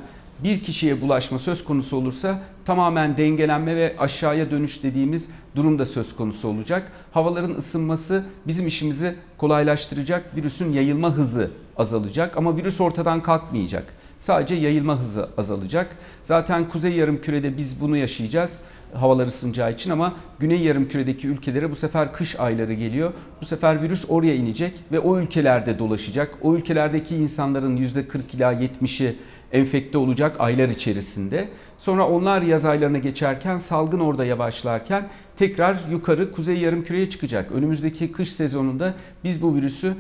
bir 0.45 0.63
kişiye 0.63 1.01
bulaşma 1.01 1.39
söz 1.39 1.65
konusu 1.65 1.97
olursa 1.97 2.41
tamamen 2.65 3.17
dengelenme 3.17 3.77
ve 3.77 3.95
aşağıya 3.99 4.51
dönüş 4.51 4.83
dediğimiz 4.83 5.31
durum 5.57 5.79
da 5.79 5.87
söz 5.87 6.17
konusu 6.17 6.49
olacak. 6.49 6.93
Havaların 7.13 7.55
ısınması 7.55 8.25
bizim 8.47 8.67
işimizi 8.67 9.15
kolaylaştıracak, 9.39 10.37
virüsün 10.37 10.73
yayılma 10.73 11.13
hızı 11.13 11.51
azalacak 11.77 12.37
ama 12.37 12.57
virüs 12.57 12.81
ortadan 12.81 13.23
kalkmayacak. 13.23 13.95
Sadece 14.21 14.55
yayılma 14.55 15.01
hızı 15.01 15.29
azalacak. 15.39 15.97
Zaten 16.23 16.69
Kuzey 16.69 16.93
Yarımküre'de 16.93 17.57
biz 17.57 17.81
bunu 17.81 17.97
yaşayacağız 17.97 18.61
havalar 18.95 19.27
ısınacağı 19.27 19.73
için 19.73 19.91
ama 19.91 20.13
Güney 20.39 20.61
Yarımküre'deki 20.61 21.29
ülkelere 21.29 21.71
bu 21.71 21.75
sefer 21.75 22.13
kış 22.13 22.41
ayları 22.41 22.73
geliyor. 22.73 23.13
Bu 23.41 23.45
sefer 23.45 23.83
virüs 23.83 24.05
oraya 24.09 24.35
inecek 24.35 24.73
ve 24.93 25.01
o 25.01 25.19
ülkelerde 25.19 25.79
dolaşacak. 25.79 26.39
O 26.43 26.55
ülkelerdeki 26.55 27.17
insanların 27.17 27.77
%40 27.77 28.21
ila 28.35 28.53
70'i 28.53 29.17
enfekte 29.57 29.99
olacak 29.99 30.37
aylar 30.39 30.69
içerisinde. 30.69 31.49
Sonra 31.79 32.09
onlar 32.09 32.43
yaz 32.43 32.65
aylarına 32.65 32.99
geçerken 32.99 33.59
salgın 33.59 34.01
orada 34.01 34.25
yavaşlarken 34.25 35.09
tekrar 35.37 35.77
yukarı 35.91 36.33
Kuzey 36.33 36.59
Yarımküre'ye 36.59 37.11
çıkacak. 37.11 37.53
Önümüzdeki 37.53 38.13
kış 38.13 38.33
sezonunda 38.33 38.95
biz 39.25 39.43
bu 39.43 39.55
virüsü 39.55 39.95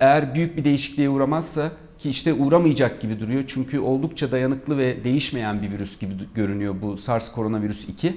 eğer 0.00 0.34
büyük 0.34 0.56
bir 0.56 0.64
değişikliğe 0.64 1.08
uğramazsa 1.08 1.72
ki 1.98 2.10
işte 2.10 2.34
uğramayacak 2.34 3.00
gibi 3.00 3.20
duruyor. 3.20 3.42
Çünkü 3.46 3.80
oldukça 3.80 4.32
dayanıklı 4.32 4.78
ve 4.78 5.04
değişmeyen 5.04 5.62
bir 5.62 5.70
virüs 5.70 5.98
gibi 5.98 6.12
görünüyor 6.34 6.74
bu 6.82 6.96
SARS 6.96 7.32
koronavirüs 7.32 7.88
2. 7.88 8.16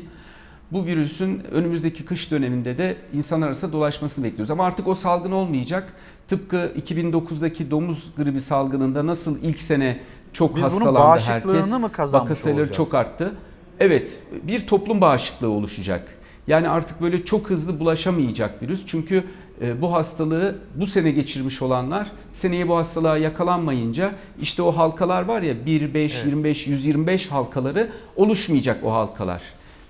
Bu 0.71 0.85
virüsün 0.85 1.43
önümüzdeki 1.51 2.05
kış 2.05 2.31
döneminde 2.31 2.77
de 2.77 2.97
insanlar 3.13 3.47
arasında 3.47 3.73
dolaşmasını 3.73 4.25
bekliyoruz. 4.25 4.51
Ama 4.51 4.65
artık 4.65 4.87
o 4.87 4.95
salgın 4.95 5.31
olmayacak. 5.31 5.93
Tıpkı 6.27 6.71
2009'daki 6.87 7.71
domuz 7.71 8.11
gribi 8.17 8.41
salgınında 8.41 9.07
nasıl 9.07 9.43
ilk 9.43 9.59
sene 9.59 9.99
çok 10.35 10.55
Biz 10.55 10.63
bunun 10.63 10.69
hastalandı 10.69 10.99
bağışıklığını 10.99 11.57
herkes. 11.57 11.79
mı 11.79 11.91
kazanmış 11.91 12.25
Vaka 12.25 12.35
sayıları 12.35 12.61
olacağız? 12.61 12.77
çok 12.77 12.93
arttı. 12.93 13.33
Evet 13.79 14.19
bir 14.43 14.67
toplum 14.67 15.01
bağışıklığı 15.01 15.49
oluşacak. 15.49 16.07
Yani 16.47 16.69
artık 16.69 17.01
böyle 17.01 17.25
çok 17.25 17.49
hızlı 17.49 17.79
bulaşamayacak 17.79 18.61
virüs. 18.61 18.85
Çünkü 18.85 19.23
e, 19.61 19.81
bu 19.81 19.93
hastalığı 19.93 20.55
bu 20.75 20.87
sene 20.87 21.11
geçirmiş 21.11 21.61
olanlar 21.61 22.11
seneye 22.33 22.67
bu 22.67 22.77
hastalığa 22.77 23.17
yakalanmayınca 23.17 24.11
işte 24.41 24.61
o 24.61 24.71
halkalar 24.71 25.21
var 25.21 25.41
ya 25.41 25.65
1, 25.65 25.93
5, 25.93 26.23
25, 26.25 26.67
125 26.67 27.31
halkaları 27.31 27.91
oluşmayacak 28.15 28.83
o 28.83 28.91
halkalar. 28.91 29.41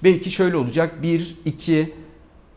Belki 0.03 0.31
şöyle 0.31 0.57
olacak 0.57 1.03
1, 1.03 1.35
2, 1.45 1.93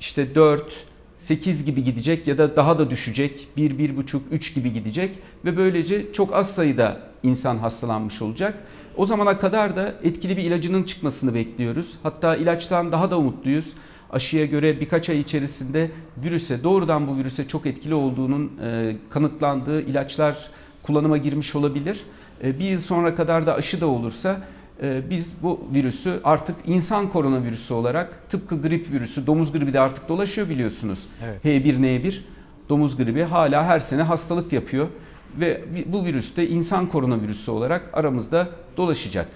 işte 0.00 0.34
4, 0.34 0.84
8 1.18 1.64
gibi 1.64 1.84
gidecek 1.84 2.26
ya 2.26 2.38
da 2.38 2.56
daha 2.56 2.78
da 2.78 2.90
düşecek 2.90 3.48
1, 3.56 3.70
1,5, 3.70 4.20
3 4.30 4.54
gibi 4.54 4.72
gidecek 4.72 5.18
ve 5.44 5.56
böylece 5.56 6.12
çok 6.12 6.34
az 6.34 6.54
sayıda 6.54 7.00
insan 7.22 7.58
hastalanmış 7.58 8.22
olacak. 8.22 8.54
O 8.96 9.06
zamana 9.06 9.38
kadar 9.38 9.76
da 9.76 9.94
etkili 10.02 10.36
bir 10.36 10.42
ilacının 10.42 10.82
çıkmasını 10.82 11.34
bekliyoruz. 11.34 11.98
Hatta 12.02 12.36
ilaçtan 12.36 12.92
daha 12.92 13.10
da 13.10 13.18
umutluyuz. 13.18 13.74
Aşıya 14.10 14.46
göre 14.46 14.80
birkaç 14.80 15.10
ay 15.10 15.18
içerisinde 15.18 15.90
virüse 16.24 16.62
doğrudan 16.62 17.08
bu 17.08 17.16
virüse 17.16 17.48
çok 17.48 17.66
etkili 17.66 17.94
olduğunun 17.94 18.52
e, 18.62 18.96
kanıtlandığı 19.10 19.82
ilaçlar 19.82 20.50
kullanıma 20.82 21.16
girmiş 21.16 21.54
olabilir. 21.54 22.00
E, 22.44 22.58
bir 22.58 22.64
yıl 22.64 22.80
sonra 22.80 23.14
kadar 23.14 23.46
da 23.46 23.54
aşı 23.54 23.80
da 23.80 23.86
olursa 23.86 24.40
biz 24.82 25.42
bu 25.42 25.60
virüsü 25.74 26.20
artık 26.24 26.56
insan 26.66 27.08
koronavirüsü 27.10 27.74
olarak 27.74 28.30
tıpkı 28.30 28.62
grip 28.62 28.90
virüsü, 28.90 29.26
domuz 29.26 29.52
gribi 29.52 29.72
de 29.72 29.80
artık 29.80 30.08
dolaşıyor 30.08 30.48
biliyorsunuz. 30.48 31.08
Evet. 31.24 31.44
H1N1 31.44 32.20
domuz 32.68 32.96
gribi 32.96 33.22
hala 33.22 33.64
her 33.64 33.80
sene 33.80 34.02
hastalık 34.02 34.52
yapıyor 34.52 34.88
ve 35.36 35.64
bu 35.86 36.04
virüs 36.04 36.36
de 36.36 36.48
insan 36.48 36.86
koronavirüsü 36.86 37.50
olarak 37.50 37.90
aramızda 37.92 38.48
dolaşacak. 38.76 39.28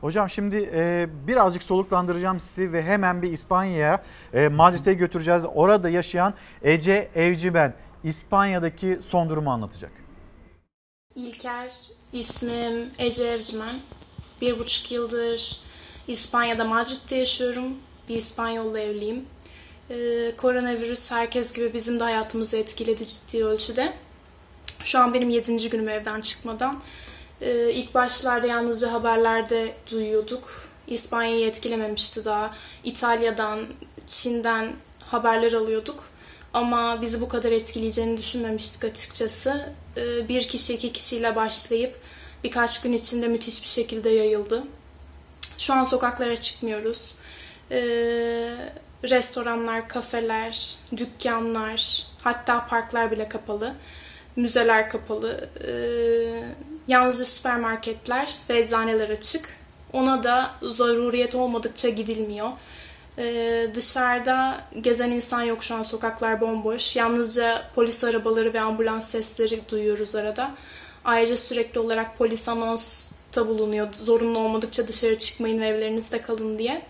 Hocam 0.00 0.30
şimdi 0.30 0.70
e, 0.74 1.08
birazcık 1.26 1.62
soluklandıracağım 1.62 2.40
sizi 2.40 2.72
ve 2.72 2.82
hemen 2.82 3.22
bir 3.22 3.32
İspanya'ya, 3.32 4.02
e, 4.34 4.48
Madrid'e 4.48 4.94
götüreceğiz. 4.94 5.44
Orada 5.54 5.88
yaşayan 5.88 6.34
Ece 6.62 7.08
Evciben 7.14 7.74
İspanya'daki 8.04 8.98
son 9.06 9.28
durumu 9.28 9.50
anlatacak. 9.50 9.92
İlker, 11.14 11.72
ismim 12.12 12.90
Ece 12.98 13.24
Evcimen. 13.24 13.76
Bir 14.44 14.58
buçuk 14.58 14.92
yıldır 14.92 15.56
İspanya'da 16.08 16.64
Madrid'de 16.64 17.16
yaşıyorum. 17.16 17.76
Bir 18.08 18.16
İspanyolla 18.16 18.80
evliyim. 18.80 19.24
Ee, 19.90 20.32
koronavirüs 20.36 21.10
herkes 21.10 21.52
gibi 21.52 21.74
bizim 21.74 22.00
de 22.00 22.04
hayatımızı 22.04 22.56
etkiledi 22.56 23.06
ciddi 23.06 23.44
ölçüde. 23.44 23.92
Şu 24.84 24.98
an 24.98 25.14
benim 25.14 25.28
yedinci 25.30 25.70
günüm 25.70 25.88
evden 25.88 26.20
çıkmadan. 26.20 26.82
Ee, 27.40 27.70
ilk 27.72 27.94
başlarda 27.94 28.46
yalnızca 28.46 28.92
haberlerde 28.92 29.74
duyuyorduk. 29.92 30.68
İspanya'yı 30.86 31.46
etkilememişti 31.46 32.24
daha. 32.24 32.54
İtalya'dan, 32.84 33.60
Çin'den 34.06 34.72
haberler 35.06 35.52
alıyorduk. 35.52 36.04
Ama 36.52 37.02
bizi 37.02 37.20
bu 37.20 37.28
kadar 37.28 37.52
etkileyeceğini 37.52 38.18
düşünmemiştik 38.18 38.84
açıkçası. 38.84 39.72
Ee, 39.96 40.28
bir 40.28 40.48
kişi 40.48 40.74
iki 40.74 40.92
kişiyle 40.92 41.36
başlayıp 41.36 42.03
birkaç 42.44 42.82
gün 42.82 42.92
içinde 42.92 43.28
müthiş 43.28 43.62
bir 43.62 43.68
şekilde 43.68 44.10
yayıldı. 44.10 44.64
Şu 45.58 45.74
an 45.74 45.84
sokaklara 45.84 46.36
çıkmıyoruz. 46.36 47.14
Ee, 47.70 47.78
restoranlar, 49.04 49.88
kafeler, 49.88 50.76
dükkanlar, 50.96 52.06
hatta 52.22 52.66
parklar 52.66 53.10
bile 53.10 53.28
kapalı. 53.28 53.74
Müzeler 54.36 54.90
kapalı. 54.90 55.48
Ee, 55.66 55.72
yalnızca 56.88 57.24
süpermarketler 57.24 58.34
ve 58.50 58.58
eczaneler 58.58 59.08
açık. 59.08 59.56
Ona 59.92 60.22
da 60.22 60.50
zaruriyet 60.62 61.34
olmadıkça 61.34 61.88
gidilmiyor. 61.88 62.50
Ee, 63.18 63.66
dışarıda 63.74 64.60
gezen 64.80 65.10
insan 65.10 65.42
yok 65.42 65.64
şu 65.64 65.74
an 65.74 65.82
sokaklar 65.82 66.40
bomboş. 66.40 66.96
Yalnızca 66.96 67.70
polis 67.74 68.04
arabaları 68.04 68.54
ve 68.54 68.60
ambulans 68.60 69.10
sesleri 69.10 69.60
duyuyoruz 69.70 70.14
arada. 70.14 70.50
Ayrıca 71.04 71.36
sürekli 71.36 71.80
olarak 71.80 72.18
polis 72.18 72.48
anonsta 72.48 73.48
bulunuyor. 73.48 73.92
Zorunlu 73.92 74.38
olmadıkça 74.38 74.88
dışarı 74.88 75.18
çıkmayın 75.18 75.60
ve 75.60 75.66
evlerinizde 75.66 76.22
kalın 76.22 76.58
diye. 76.58 76.82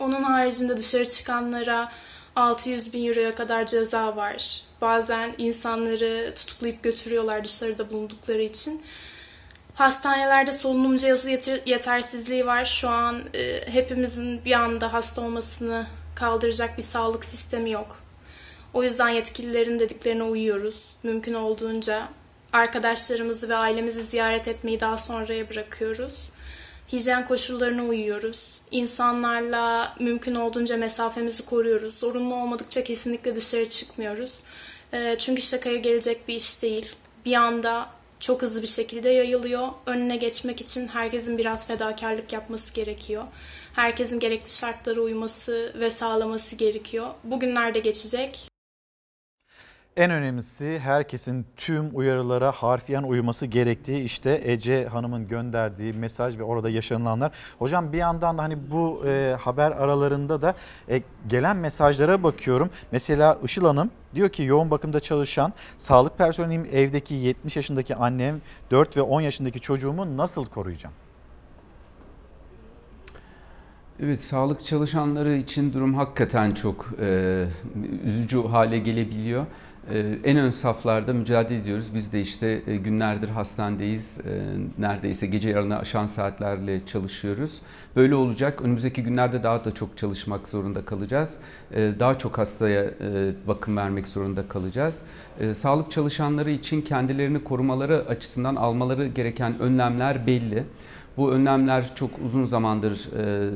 Onun 0.00 0.22
haricinde 0.22 0.76
dışarı 0.76 1.08
çıkanlara 1.08 1.92
600 2.36 2.92
bin 2.92 3.08
euroya 3.08 3.34
kadar 3.34 3.66
ceza 3.66 4.16
var. 4.16 4.62
Bazen 4.80 5.34
insanları 5.38 6.32
tutuklayıp 6.34 6.82
götürüyorlar 6.82 7.44
dışarıda 7.44 7.90
bulundukları 7.90 8.42
için. 8.42 8.82
Hastanelerde 9.74 10.52
solunum 10.52 10.96
cihazı 10.96 11.30
yetersizliği 11.66 12.46
var. 12.46 12.64
Şu 12.64 12.88
an 12.88 13.22
e, 13.34 13.72
hepimizin 13.72 14.44
bir 14.44 14.52
anda 14.52 14.92
hasta 14.92 15.20
olmasını 15.20 15.86
kaldıracak 16.14 16.78
bir 16.78 16.82
sağlık 16.82 17.24
sistemi 17.24 17.70
yok. 17.70 18.00
O 18.74 18.82
yüzden 18.82 19.08
yetkililerin 19.08 19.78
dediklerine 19.78 20.22
uyuyoruz. 20.22 20.84
Mümkün 21.02 21.34
olduğunca 21.34 22.08
arkadaşlarımızı 22.54 23.48
ve 23.48 23.54
ailemizi 23.54 24.02
ziyaret 24.02 24.48
etmeyi 24.48 24.80
daha 24.80 24.98
sonraya 24.98 25.50
bırakıyoruz. 25.50 26.30
Hijyen 26.92 27.28
koşullarına 27.28 27.84
uyuyoruz. 27.84 28.50
İnsanlarla 28.70 29.94
mümkün 30.00 30.34
olduğunca 30.34 30.76
mesafemizi 30.76 31.44
koruyoruz. 31.44 31.94
Zorunlu 31.94 32.34
olmadıkça 32.34 32.84
kesinlikle 32.84 33.34
dışarı 33.34 33.68
çıkmıyoruz. 33.68 34.34
E, 34.92 35.16
çünkü 35.18 35.42
şakaya 35.42 35.76
gelecek 35.76 36.28
bir 36.28 36.34
iş 36.34 36.62
değil. 36.62 36.94
Bir 37.24 37.34
anda 37.34 37.86
çok 38.20 38.42
hızlı 38.42 38.62
bir 38.62 38.66
şekilde 38.66 39.10
yayılıyor. 39.10 39.68
Önüne 39.86 40.16
geçmek 40.16 40.60
için 40.60 40.88
herkesin 40.88 41.38
biraz 41.38 41.66
fedakarlık 41.66 42.32
yapması 42.32 42.74
gerekiyor. 42.74 43.24
Herkesin 43.74 44.18
gerekli 44.18 44.50
şartlara 44.50 45.00
uyması 45.00 45.72
ve 45.78 45.90
sağlaması 45.90 46.56
gerekiyor. 46.56 47.08
Bugünler 47.24 47.74
de 47.74 47.78
geçecek. 47.78 48.53
En 49.96 50.10
önemlisi 50.10 50.78
herkesin 50.78 51.46
tüm 51.56 51.90
uyarılara 51.92 52.52
harfiyen 52.52 53.02
uyması 53.02 53.46
gerektiği 53.46 54.04
işte 54.04 54.40
Ece 54.44 54.86
Hanım'ın 54.86 55.28
gönderdiği 55.28 55.92
mesaj 55.92 56.38
ve 56.38 56.42
orada 56.42 56.70
yaşanılanlar. 56.70 57.32
Hocam 57.58 57.92
bir 57.92 57.98
yandan 57.98 58.38
da 58.38 58.42
hani 58.42 58.70
bu 58.70 59.06
e, 59.06 59.36
haber 59.40 59.70
aralarında 59.70 60.42
da 60.42 60.54
e, 60.88 61.02
gelen 61.28 61.56
mesajlara 61.56 62.22
bakıyorum. 62.22 62.70
Mesela 62.92 63.38
Işıl 63.44 63.64
Hanım 63.64 63.90
diyor 64.14 64.28
ki 64.28 64.42
yoğun 64.42 64.70
bakımda 64.70 65.00
çalışan 65.00 65.52
sağlık 65.78 66.18
personeliyim 66.18 66.66
evdeki 66.72 67.14
70 67.14 67.56
yaşındaki 67.56 67.96
annem 67.96 68.40
4 68.70 68.96
ve 68.96 69.02
10 69.02 69.20
yaşındaki 69.20 69.60
çocuğumu 69.60 70.16
nasıl 70.16 70.46
koruyacağım? 70.46 70.94
Evet, 74.00 74.22
sağlık 74.22 74.64
çalışanları 74.64 75.32
için 75.32 75.72
durum 75.72 75.94
hakikaten 75.94 76.54
çok 76.54 76.86
e, 77.00 77.46
üzücü 78.04 78.42
hale 78.42 78.78
gelebiliyor. 78.78 79.46
E, 79.90 80.18
en 80.24 80.36
ön 80.36 80.50
saflarda 80.50 81.12
mücadele 81.12 81.58
ediyoruz. 81.58 81.94
Biz 81.94 82.12
de 82.12 82.20
işte 82.20 82.62
e, 82.66 82.76
günlerdir 82.76 83.28
hastanedeyiz. 83.28 84.20
E, 84.20 84.42
neredeyse 84.78 85.26
gece 85.26 85.50
yarına 85.50 85.78
aşan 85.78 86.06
saatlerle 86.06 86.86
çalışıyoruz. 86.86 87.62
Böyle 87.96 88.14
olacak. 88.14 88.62
Önümüzdeki 88.62 89.02
günlerde 89.02 89.42
daha 89.42 89.64
da 89.64 89.74
çok 89.74 89.96
çalışmak 89.96 90.48
zorunda 90.48 90.84
kalacağız. 90.84 91.38
E, 91.72 91.92
daha 91.98 92.18
çok 92.18 92.38
hastaya 92.38 92.84
e, 92.84 93.32
bakım 93.46 93.76
vermek 93.76 94.08
zorunda 94.08 94.48
kalacağız. 94.48 95.02
Sağlık 95.54 95.90
çalışanları 95.90 96.50
için 96.50 96.82
kendilerini 96.82 97.44
korumaları 97.44 98.04
açısından 98.08 98.56
almaları 98.56 99.06
gereken 99.06 99.58
önlemler 99.58 100.26
belli. 100.26 100.64
Bu 101.16 101.32
önlemler 101.32 101.94
çok 101.94 102.10
uzun 102.24 102.44
zamandır 102.44 103.08
e, 103.18 103.50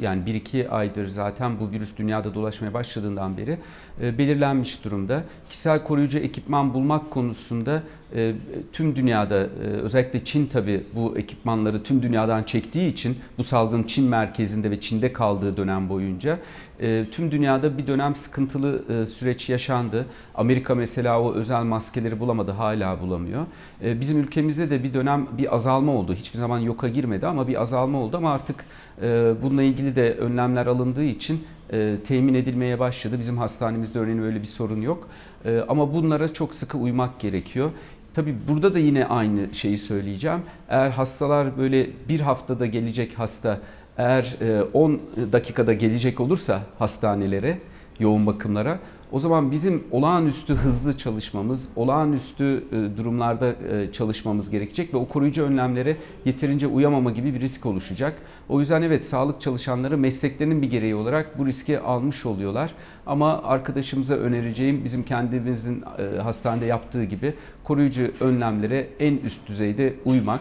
yani 0.00 0.22
1-2 0.22 0.68
aydır 0.68 1.06
zaten 1.06 1.60
bu 1.60 1.72
virüs 1.72 1.96
dünyada 1.96 2.34
dolaşmaya 2.34 2.74
başladığından 2.74 3.36
beri 3.36 3.58
e, 4.02 4.18
belirlenmiş 4.18 4.84
durumda. 4.84 5.22
Kişisel 5.48 5.84
koruyucu 5.84 6.18
ekipman 6.18 6.74
bulmak 6.74 7.10
konusunda 7.10 7.82
e, 8.14 8.34
tüm 8.72 8.96
dünyada 8.96 9.36
özellikle 9.82 10.24
Çin 10.24 10.46
tabi 10.46 10.84
bu 10.94 11.18
ekipmanları 11.18 11.82
tüm 11.82 12.02
dünyadan 12.02 12.42
çektiği 12.42 12.92
için 12.92 13.18
bu 13.38 13.44
salgın 13.44 13.82
Çin 13.82 14.08
merkezinde 14.08 14.70
ve 14.70 14.80
Çin'de 14.80 15.12
kaldığı 15.12 15.56
dönem 15.56 15.88
boyunca 15.88 16.38
tüm 17.12 17.30
dünyada 17.30 17.78
bir 17.78 17.86
dönem 17.86 18.16
sıkıntılı 18.16 19.06
süreç 19.06 19.48
yaşandı. 19.48 20.06
Amerika 20.34 20.74
mesela 20.74 21.22
o 21.22 21.34
özel 21.34 21.62
maskeleri 21.62 22.20
bulamadı 22.20 22.50
hala 22.50 23.00
bulamıyor. 23.00 23.46
Bizim 23.80 24.20
ülkemizde 24.20 24.70
de 24.70 24.84
bir 24.84 24.94
dönem 24.94 25.26
bir 25.38 25.54
azalma 25.54 25.92
oldu. 25.92 26.14
Hiçbir 26.14 26.38
zaman 26.38 26.58
yoka 26.58 26.88
girmedi 26.88 27.26
ama 27.26 27.48
bir 27.48 27.62
azalma 27.62 27.98
oldu 27.98 28.16
ama 28.16 28.32
artık 28.32 28.64
bununla 29.42 29.62
ilgili 29.62 29.96
de 29.96 30.14
önlemler 30.14 30.66
alındığı 30.66 31.04
için 31.04 31.44
temin 32.06 32.34
edilmeye 32.34 32.78
başladı. 32.78 33.16
Bizim 33.18 33.38
hastanemizde 33.38 33.98
örneğin 33.98 34.22
öyle 34.22 34.40
bir 34.40 34.46
sorun 34.46 34.80
yok. 34.80 35.08
Ama 35.68 35.94
bunlara 35.94 36.32
çok 36.32 36.54
sıkı 36.54 36.78
uymak 36.78 37.20
gerekiyor. 37.20 37.70
Tabii 38.14 38.36
burada 38.48 38.74
da 38.74 38.78
yine 38.78 39.06
aynı 39.06 39.54
şeyi 39.54 39.78
söyleyeceğim. 39.78 40.40
Eğer 40.68 40.90
hastalar 40.90 41.58
böyle 41.58 41.90
bir 42.08 42.20
haftada 42.20 42.66
gelecek 42.66 43.18
hasta 43.18 43.60
eğer 43.98 44.36
10 44.72 45.00
dakikada 45.32 45.72
gelecek 45.72 46.20
olursa 46.20 46.62
hastanelere, 46.78 47.58
yoğun 48.00 48.26
bakımlara 48.26 48.78
o 49.12 49.18
zaman 49.18 49.50
bizim 49.50 49.84
olağanüstü 49.90 50.54
hızlı 50.54 50.96
çalışmamız, 50.98 51.68
olağanüstü 51.76 52.64
durumlarda 52.96 53.54
çalışmamız 53.92 54.50
gerekecek 54.50 54.94
ve 54.94 54.98
o 54.98 55.08
koruyucu 55.08 55.44
önlemlere 55.44 55.96
yeterince 56.24 56.66
uyamama 56.66 57.10
gibi 57.10 57.34
bir 57.34 57.40
risk 57.40 57.66
oluşacak. 57.66 58.14
O 58.48 58.60
yüzden 58.60 58.82
evet 58.82 59.06
sağlık 59.06 59.40
çalışanları 59.40 59.98
mesleklerinin 59.98 60.62
bir 60.62 60.70
gereği 60.70 60.94
olarak 60.94 61.38
bu 61.38 61.46
riski 61.46 61.80
almış 61.80 62.26
oluyorlar. 62.26 62.74
Ama 63.06 63.42
arkadaşımıza 63.42 64.14
önereceğim 64.14 64.84
bizim 64.84 65.02
kendimizin 65.02 65.84
hastanede 66.22 66.66
yaptığı 66.66 67.04
gibi 67.04 67.34
koruyucu 67.64 68.10
önlemlere 68.20 68.86
en 69.00 69.16
üst 69.16 69.48
düzeyde 69.48 69.94
uymak. 70.04 70.40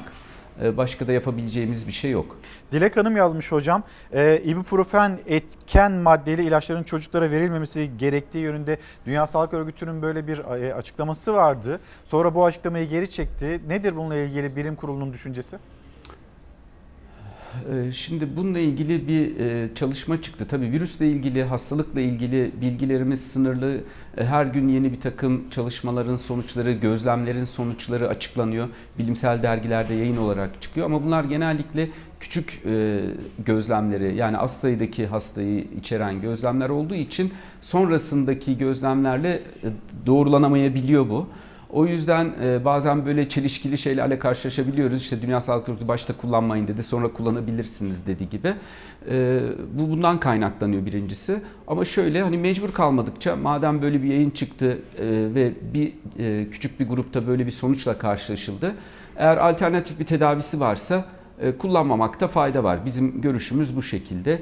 Başka 0.77 1.07
da 1.07 1.11
yapabileceğimiz 1.11 1.87
bir 1.87 1.91
şey 1.91 2.11
yok. 2.11 2.37
Dilek 2.71 2.97
Hanım 2.97 3.17
yazmış 3.17 3.51
hocam. 3.51 3.83
E, 4.13 4.41
ibuprofen 4.45 5.19
etken 5.27 5.91
maddeli 5.91 6.43
ilaçların 6.43 6.83
çocuklara 6.83 7.31
verilmemesi 7.31 7.91
gerektiği 7.97 8.37
yönünde 8.37 8.77
Dünya 9.05 9.27
Sağlık 9.27 9.53
Örgütü'nün 9.53 10.01
böyle 10.01 10.27
bir 10.27 10.37
e, 10.37 10.73
açıklaması 10.73 11.33
vardı. 11.33 11.79
Sonra 12.05 12.35
bu 12.35 12.45
açıklamayı 12.45 12.89
geri 12.89 13.09
çekti. 13.09 13.61
Nedir 13.67 13.95
bununla 13.95 14.15
ilgili 14.15 14.55
bilim 14.55 14.75
kurulunun 14.75 15.13
düşüncesi? 15.13 15.57
Şimdi 17.91 18.37
bununla 18.37 18.59
ilgili 18.59 19.07
bir 19.07 19.35
çalışma 19.75 20.21
çıktı. 20.21 20.45
Tabii 20.49 20.71
virüsle 20.71 21.07
ilgili, 21.07 21.43
hastalıkla 21.43 22.01
ilgili 22.01 22.51
bilgilerimiz 22.61 23.31
sınırlı. 23.31 23.77
Her 24.15 24.45
gün 24.45 24.67
yeni 24.67 24.91
bir 24.91 25.01
takım 25.01 25.49
çalışmaların 25.49 26.15
sonuçları, 26.15 26.71
gözlemlerin 26.71 27.45
sonuçları 27.45 28.07
açıklanıyor. 28.07 28.67
Bilimsel 28.99 29.43
dergilerde 29.43 29.93
yayın 29.93 30.17
olarak 30.17 30.61
çıkıyor 30.61 30.85
ama 30.85 31.03
bunlar 31.03 31.23
genellikle 31.23 31.89
küçük 32.19 32.63
gözlemleri 33.45 34.15
yani 34.15 34.37
az 34.37 34.59
sayıdaki 34.59 35.07
hastayı 35.07 35.63
içeren 35.79 36.21
gözlemler 36.21 36.69
olduğu 36.69 36.95
için 36.95 37.33
sonrasındaki 37.61 38.57
gözlemlerle 38.57 39.41
doğrulanamayabiliyor 40.05 41.09
bu. 41.09 41.27
O 41.77 41.85
yüzden 41.85 42.33
bazen 42.65 43.05
böyle 43.05 43.29
çelişkili 43.29 43.77
şeylerle 43.77 44.19
karşılaşabiliyoruz. 44.19 45.01
İşte 45.01 45.21
Dünya 45.21 45.41
Sağlık 45.41 45.69
Örgütü 45.69 45.87
başta 45.87 46.17
kullanmayın 46.17 46.67
dedi, 46.67 46.83
sonra 46.83 47.07
kullanabilirsiniz 47.07 48.07
dedi 48.07 48.29
gibi. 48.29 48.53
Bu 49.73 49.89
bundan 49.89 50.19
kaynaklanıyor 50.19 50.85
birincisi. 50.85 51.41
Ama 51.67 51.85
şöyle 51.85 52.21
hani 52.21 52.37
mecbur 52.37 52.71
kalmadıkça 52.71 53.35
madem 53.35 53.81
böyle 53.81 54.03
bir 54.03 54.07
yayın 54.07 54.29
çıktı 54.29 54.77
ve 55.35 55.53
bir 55.73 55.93
küçük 56.51 56.79
bir 56.79 56.87
grupta 56.87 57.27
böyle 57.27 57.45
bir 57.45 57.51
sonuçla 57.51 57.97
karşılaşıldı. 57.97 58.75
Eğer 59.15 59.37
alternatif 59.37 59.99
bir 59.99 60.05
tedavisi 60.05 60.59
varsa 60.59 61.05
kullanmamakta 61.59 62.27
fayda 62.27 62.63
var. 62.63 62.85
Bizim 62.85 63.21
görüşümüz 63.21 63.75
bu 63.75 63.83
şekilde. 63.83 64.41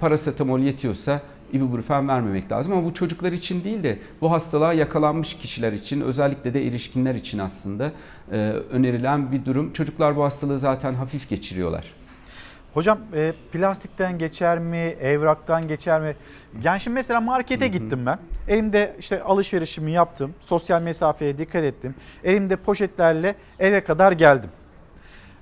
Parasetamol 0.00 0.60
yetiyorsa 0.60 1.20
ibuprofen 1.52 2.08
vermemek 2.08 2.52
lazım 2.52 2.72
ama 2.72 2.84
bu 2.84 2.94
çocuklar 2.94 3.32
için 3.32 3.64
değil 3.64 3.82
de 3.82 3.98
bu 4.20 4.32
hastalığa 4.32 4.72
yakalanmış 4.72 5.38
kişiler 5.38 5.72
için 5.72 6.00
özellikle 6.00 6.54
de 6.54 6.66
erişkinler 6.66 7.14
için 7.14 7.38
aslında 7.38 7.92
e, 8.32 8.36
önerilen 8.70 9.32
bir 9.32 9.44
durum. 9.44 9.72
Çocuklar 9.72 10.16
bu 10.16 10.24
hastalığı 10.24 10.58
zaten 10.58 10.94
hafif 10.94 11.28
geçiriyorlar. 11.28 11.94
Hocam 12.74 12.98
e, 13.14 13.32
plastikten 13.52 14.18
geçer 14.18 14.58
mi, 14.58 14.76
evraktan 15.00 15.68
geçer 15.68 16.00
mi? 16.00 16.16
Yani 16.62 16.80
şimdi 16.80 16.94
mesela 16.94 17.20
markete 17.20 17.68
gittim 17.68 18.06
ben. 18.06 18.18
Elimde 18.48 18.96
işte 18.98 19.22
alışverişimi 19.22 19.92
yaptım. 19.92 20.34
Sosyal 20.40 20.82
mesafeye 20.82 21.38
dikkat 21.38 21.64
ettim. 21.64 21.94
Elimde 22.24 22.56
poşetlerle 22.56 23.34
eve 23.58 23.84
kadar 23.84 24.12
geldim. 24.12 24.50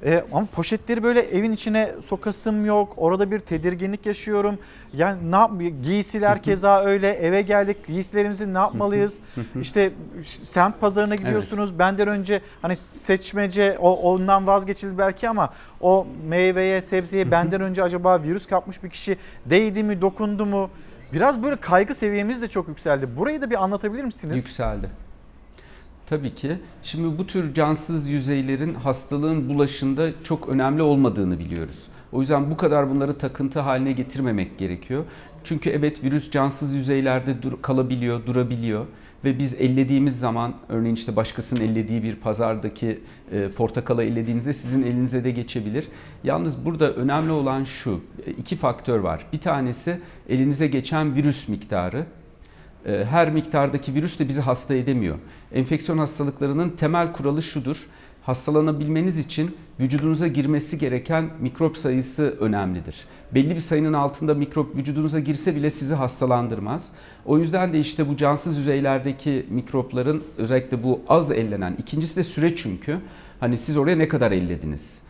E, 0.04 0.24
ama 0.32 0.46
poşetleri 0.46 1.02
böyle 1.02 1.20
evin 1.20 1.52
içine 1.52 1.90
sokasım 2.06 2.66
yok. 2.66 2.92
Orada 2.96 3.30
bir 3.30 3.38
tedirginlik 3.38 4.06
yaşıyorum. 4.06 4.58
Yani 4.92 5.30
ne 5.30 5.36
yap 5.36 5.50
giysiler 5.82 6.42
keza 6.42 6.82
öyle. 6.84 7.12
Eve 7.12 7.42
geldik. 7.42 7.86
Giysilerimizi 7.86 8.54
ne 8.54 8.58
yapmalıyız? 8.58 9.18
işte 9.60 9.92
semt 10.24 10.80
pazarına 10.80 11.14
gidiyorsunuz. 11.14 11.70
Evet. 11.70 11.78
Benden 11.78 12.08
önce 12.08 12.40
hani 12.62 12.76
seçmece 12.76 13.78
o, 13.80 13.96
ondan 13.96 14.46
vazgeçildi 14.46 14.98
belki 14.98 15.28
ama 15.28 15.50
o 15.80 16.06
meyveye, 16.28 16.82
sebzeye 16.82 17.30
benden 17.30 17.60
önce 17.60 17.82
acaba 17.82 18.22
virüs 18.22 18.46
kapmış 18.46 18.82
bir 18.82 18.90
kişi 18.90 19.16
değdi 19.46 19.84
mi, 19.84 20.00
dokundu 20.00 20.46
mu? 20.46 20.70
Biraz 21.12 21.42
böyle 21.42 21.56
kaygı 21.56 21.94
seviyemiz 21.94 22.42
de 22.42 22.48
çok 22.48 22.68
yükseldi. 22.68 23.16
Burayı 23.16 23.42
da 23.42 23.50
bir 23.50 23.62
anlatabilir 23.64 24.04
misiniz? 24.04 24.36
Yükseldi. 24.36 24.90
Tabii 26.10 26.34
ki. 26.34 26.58
Şimdi 26.82 27.18
bu 27.18 27.26
tür 27.26 27.54
cansız 27.54 28.08
yüzeylerin 28.08 28.74
hastalığın 28.74 29.48
bulaşında 29.48 30.08
çok 30.22 30.48
önemli 30.48 30.82
olmadığını 30.82 31.38
biliyoruz. 31.38 31.82
O 32.12 32.20
yüzden 32.20 32.50
bu 32.50 32.56
kadar 32.56 32.90
bunları 32.90 33.18
takıntı 33.18 33.60
haline 33.60 33.92
getirmemek 33.92 34.58
gerekiyor. 34.58 35.04
Çünkü 35.44 35.70
evet 35.70 36.04
virüs 36.04 36.30
cansız 36.30 36.74
yüzeylerde 36.74 37.42
dur 37.42 37.62
kalabiliyor, 37.62 38.26
durabiliyor 38.26 38.86
ve 39.24 39.38
biz 39.38 39.54
ellediğimiz 39.54 40.20
zaman 40.20 40.54
örneğin 40.68 40.94
işte 40.94 41.16
başkasının 41.16 41.60
ellediği 41.60 42.02
bir 42.02 42.16
pazardaki 42.16 43.00
e, 43.32 43.48
portakalı 43.48 44.02
ellediğinizde 44.04 44.52
sizin 44.52 44.82
elinize 44.82 45.24
de 45.24 45.30
geçebilir. 45.30 45.88
Yalnız 46.24 46.66
burada 46.66 46.92
önemli 46.92 47.32
olan 47.32 47.64
şu 47.64 48.00
iki 48.38 48.56
faktör 48.56 48.98
var. 48.98 49.26
Bir 49.32 49.40
tanesi 49.40 49.98
elinize 50.28 50.66
geçen 50.66 51.14
virüs 51.14 51.48
miktarı 51.48 52.06
her 52.84 53.30
miktardaki 53.32 53.94
virüs 53.94 54.18
de 54.18 54.28
bizi 54.28 54.40
hasta 54.40 54.74
edemiyor. 54.74 55.16
Enfeksiyon 55.52 55.98
hastalıklarının 55.98 56.70
temel 56.70 57.12
kuralı 57.12 57.42
şudur. 57.42 57.86
Hastalanabilmeniz 58.22 59.18
için 59.18 59.56
vücudunuza 59.80 60.26
girmesi 60.26 60.78
gereken 60.78 61.30
mikrop 61.40 61.76
sayısı 61.76 62.36
önemlidir. 62.40 63.04
Belli 63.34 63.54
bir 63.54 63.60
sayının 63.60 63.92
altında 63.92 64.34
mikrop 64.34 64.76
vücudunuza 64.76 65.20
girse 65.20 65.56
bile 65.56 65.70
sizi 65.70 65.94
hastalandırmaz. 65.94 66.92
O 67.26 67.38
yüzden 67.38 67.72
de 67.72 67.80
işte 67.80 68.08
bu 68.08 68.16
cansız 68.16 68.58
yüzeylerdeki 68.58 69.46
mikropların 69.50 70.22
özellikle 70.36 70.84
bu 70.84 71.00
az 71.08 71.30
ellenen, 71.30 71.76
ikincisi 71.78 72.16
de 72.16 72.24
süre 72.24 72.56
çünkü. 72.56 72.96
Hani 73.40 73.58
siz 73.58 73.76
oraya 73.76 73.96
ne 73.96 74.08
kadar 74.08 74.32
ellediniz? 74.32 75.02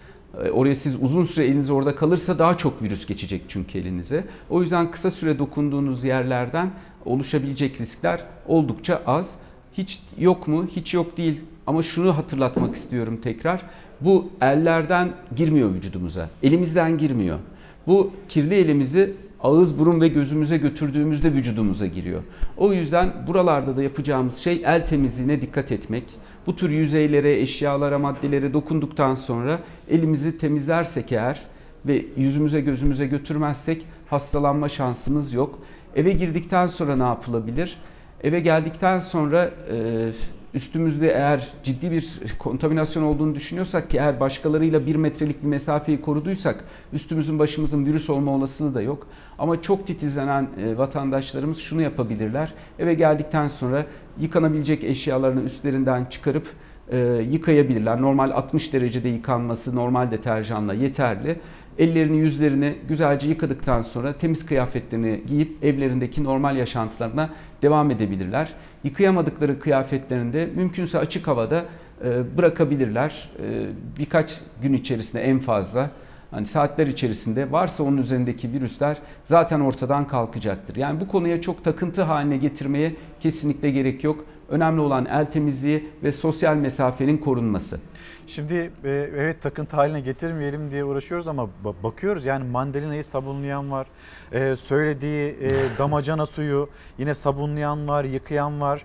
E, 0.44 0.50
Oraya 0.50 0.74
siz 0.74 1.02
uzun 1.02 1.24
süre 1.24 1.44
eliniz 1.44 1.70
orada 1.70 1.96
kalırsa 1.96 2.38
daha 2.38 2.56
çok 2.56 2.82
virüs 2.82 3.06
geçecek 3.06 3.42
çünkü 3.48 3.78
elinize. 3.78 4.24
O 4.50 4.60
yüzden 4.60 4.90
kısa 4.90 5.10
süre 5.10 5.38
dokunduğunuz 5.38 6.04
yerlerden 6.04 6.70
oluşabilecek 7.04 7.80
riskler 7.80 8.24
oldukça 8.46 9.02
az. 9.06 9.38
Hiç 9.72 10.00
yok 10.18 10.48
mu? 10.48 10.66
Hiç 10.76 10.94
yok 10.94 11.16
değil. 11.16 11.40
Ama 11.66 11.82
şunu 11.82 12.16
hatırlatmak 12.16 12.76
istiyorum 12.76 13.18
tekrar. 13.22 13.62
Bu 14.00 14.28
ellerden 14.40 15.12
girmiyor 15.36 15.74
vücudumuza. 15.74 16.28
Elimizden 16.42 16.98
girmiyor. 16.98 17.38
Bu 17.86 18.10
kirli 18.28 18.54
elimizi 18.54 19.14
ağız, 19.42 19.78
burun 19.78 20.00
ve 20.00 20.08
gözümüze 20.08 20.56
götürdüğümüzde 20.56 21.32
vücudumuza 21.32 21.86
giriyor. 21.86 22.22
O 22.56 22.72
yüzden 22.72 23.12
buralarda 23.26 23.76
da 23.76 23.82
yapacağımız 23.82 24.36
şey 24.36 24.62
el 24.64 24.86
temizliğine 24.86 25.42
dikkat 25.42 25.72
etmek. 25.72 26.04
Bu 26.46 26.56
tür 26.56 26.70
yüzeylere, 26.70 27.40
eşyalara, 27.40 27.98
maddelere 27.98 28.52
dokunduktan 28.52 29.14
sonra 29.14 29.58
elimizi 29.90 30.38
temizlersek 30.38 31.12
eğer 31.12 31.40
ve 31.86 32.04
yüzümüze 32.16 32.60
gözümüze 32.60 33.06
götürmezsek 33.06 33.86
hastalanma 34.10 34.68
şansımız 34.68 35.32
yok. 35.32 35.58
Eve 35.96 36.12
girdikten 36.12 36.66
sonra 36.66 36.96
ne 36.96 37.02
yapılabilir? 37.02 37.78
Eve 38.22 38.40
geldikten 38.40 38.98
sonra 38.98 39.50
e, 39.72 40.10
üstümüzde 40.54 41.08
eğer 41.08 41.48
ciddi 41.62 41.90
bir 41.90 42.20
kontaminasyon 42.38 43.02
olduğunu 43.02 43.34
düşünüyorsak 43.34 43.90
ki 43.90 43.96
eğer 43.98 44.20
başkalarıyla 44.20 44.86
bir 44.86 44.96
metrelik 44.96 45.42
bir 45.42 45.48
mesafeyi 45.48 46.00
koruduysak 46.00 46.64
üstümüzün 46.92 47.38
başımızın 47.38 47.86
virüs 47.86 48.10
olma 48.10 48.32
olasılığı 48.32 48.74
da 48.74 48.82
yok. 48.82 49.06
Ama 49.38 49.62
çok 49.62 49.86
titizlenen 49.86 50.48
e, 50.64 50.78
vatandaşlarımız 50.78 51.58
şunu 51.58 51.82
yapabilirler. 51.82 52.54
Eve 52.78 52.94
geldikten 52.94 53.48
sonra 53.48 53.86
yıkanabilecek 54.20 54.84
eşyalarını 54.84 55.42
üstlerinden 55.42 56.04
çıkarıp 56.04 56.46
e, 56.92 56.98
yıkayabilirler. 57.30 58.02
Normal 58.02 58.30
60 58.30 58.72
derecede 58.72 59.08
yıkanması 59.08 59.76
normal 59.76 60.10
deterjanla 60.10 60.74
yeterli. 60.74 61.40
Ellerini 61.80 62.18
yüzlerini 62.18 62.74
güzelce 62.88 63.28
yıkadıktan 63.28 63.82
sonra 63.82 64.12
temiz 64.12 64.46
kıyafetlerini 64.46 65.20
giyip 65.26 65.64
evlerindeki 65.64 66.24
normal 66.24 66.56
yaşantılarına 66.56 67.30
devam 67.62 67.90
edebilirler. 67.90 68.52
Yıkayamadıkları 68.84 69.60
kıyafetlerinde 69.60 70.48
mümkünse 70.54 70.98
açık 70.98 71.26
havada 71.26 71.64
e, 72.04 72.36
bırakabilirler. 72.38 73.30
E, 73.42 73.66
birkaç 73.98 74.40
gün 74.62 74.72
içerisinde 74.72 75.22
en 75.22 75.38
fazla 75.38 75.90
hani 76.30 76.46
saatler 76.46 76.86
içerisinde 76.86 77.52
varsa 77.52 77.84
onun 77.84 77.96
üzerindeki 77.96 78.52
virüsler 78.52 78.96
zaten 79.24 79.60
ortadan 79.60 80.06
kalkacaktır. 80.06 80.76
Yani 80.76 81.00
bu 81.00 81.08
konuya 81.08 81.40
çok 81.40 81.64
takıntı 81.64 82.02
haline 82.02 82.36
getirmeye 82.36 82.96
kesinlikle 83.20 83.70
gerek 83.70 84.04
yok. 84.04 84.24
Önemli 84.50 84.80
olan 84.80 85.06
el 85.06 85.26
temizliği 85.26 85.90
ve 86.02 86.12
sosyal 86.12 86.56
mesafenin 86.56 87.18
korunması. 87.18 87.80
Şimdi 88.26 88.54
e, 88.84 88.90
evet 89.16 89.42
takıntı 89.42 89.76
haline 89.76 90.00
getirmeyelim 90.00 90.70
diye 90.70 90.84
uğraşıyoruz 90.84 91.28
ama 91.28 91.42
ba- 91.64 91.82
bakıyoruz 91.82 92.24
yani 92.24 92.44
mandalinayı 92.44 93.04
sabunlayan 93.04 93.70
var. 93.70 93.86
E, 94.32 94.56
söylediği 94.56 95.36
e, 95.40 95.48
damacana 95.78 96.26
suyu 96.26 96.68
yine 96.98 97.14
sabunlayan 97.14 97.88
var, 97.88 98.04
yıkayan 98.04 98.60
var. 98.60 98.84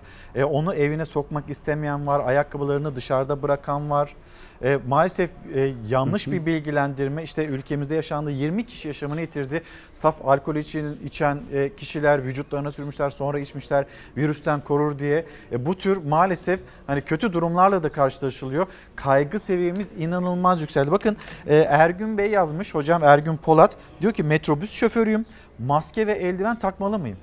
Onu 0.50 0.74
evine 0.74 1.04
sokmak 1.04 1.50
istemeyen 1.50 2.06
var, 2.06 2.22
ayakkabılarını 2.26 2.96
dışarıda 2.96 3.42
bırakan 3.42 3.90
var. 3.90 4.16
E, 4.62 4.78
maalesef 4.88 5.30
e, 5.54 5.74
yanlış 5.88 6.26
bir 6.26 6.46
bilgilendirme 6.46 7.22
işte 7.22 7.46
ülkemizde 7.46 7.94
yaşandı 7.94 8.30
20 8.30 8.66
kişi 8.66 8.88
yaşamını 8.88 9.20
yitirdi. 9.20 9.62
Saf 9.92 10.26
alkol 10.26 10.56
için 10.56 10.98
içen 11.04 11.40
e, 11.52 11.76
kişiler 11.76 12.24
vücutlarına 12.24 12.70
sürmüşler 12.70 13.10
sonra 13.10 13.38
içmişler 13.38 13.84
virüsten 14.16 14.60
korur 14.60 14.98
diye. 14.98 15.26
E, 15.52 15.66
bu 15.66 15.74
tür 15.74 15.96
maalesef 15.96 16.60
hani 16.86 17.00
kötü 17.00 17.32
durumlarla 17.32 17.82
da 17.82 17.88
karşılaşılıyor. 17.88 18.66
Kaygı 18.96 19.38
seviyemiz 19.38 19.90
inanılmaz 19.98 20.60
yükseldi. 20.60 20.90
Bakın 20.90 21.16
e, 21.46 21.56
Ergün 21.56 22.18
Bey 22.18 22.30
yazmış 22.30 22.74
hocam 22.74 23.04
Ergün 23.04 23.36
Polat 23.36 23.76
diyor 24.00 24.12
ki 24.12 24.22
metrobüs 24.22 24.72
şoförüyüm 24.72 25.26
maske 25.58 26.06
ve 26.06 26.12
eldiven 26.12 26.58
takmalı 26.58 26.98
mıyım? 26.98 27.18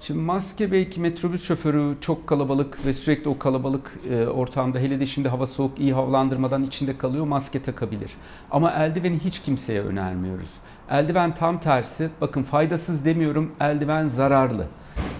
Şimdi 0.00 0.20
maske 0.20 0.72
belki 0.72 1.00
metrobüs 1.00 1.44
şoförü 1.44 1.94
çok 2.00 2.26
kalabalık 2.26 2.86
ve 2.86 2.92
sürekli 2.92 3.28
o 3.28 3.38
kalabalık 3.38 3.98
e, 4.10 4.26
ortamda 4.26 4.78
hele 4.78 5.00
de 5.00 5.06
şimdi 5.06 5.28
hava 5.28 5.46
soğuk 5.46 5.80
iyi 5.80 5.94
havalandırmadan 5.94 6.62
içinde 6.62 6.98
kalıyor 6.98 7.26
maske 7.26 7.62
takabilir. 7.62 8.10
Ama 8.50 8.72
eldiveni 8.72 9.18
hiç 9.18 9.38
kimseye 9.38 9.82
önermiyoruz. 9.82 10.50
Eldiven 10.90 11.34
tam 11.34 11.60
tersi 11.60 12.08
bakın 12.20 12.42
faydasız 12.42 13.04
demiyorum 13.04 13.52
eldiven 13.60 14.08
zararlı. 14.08 14.66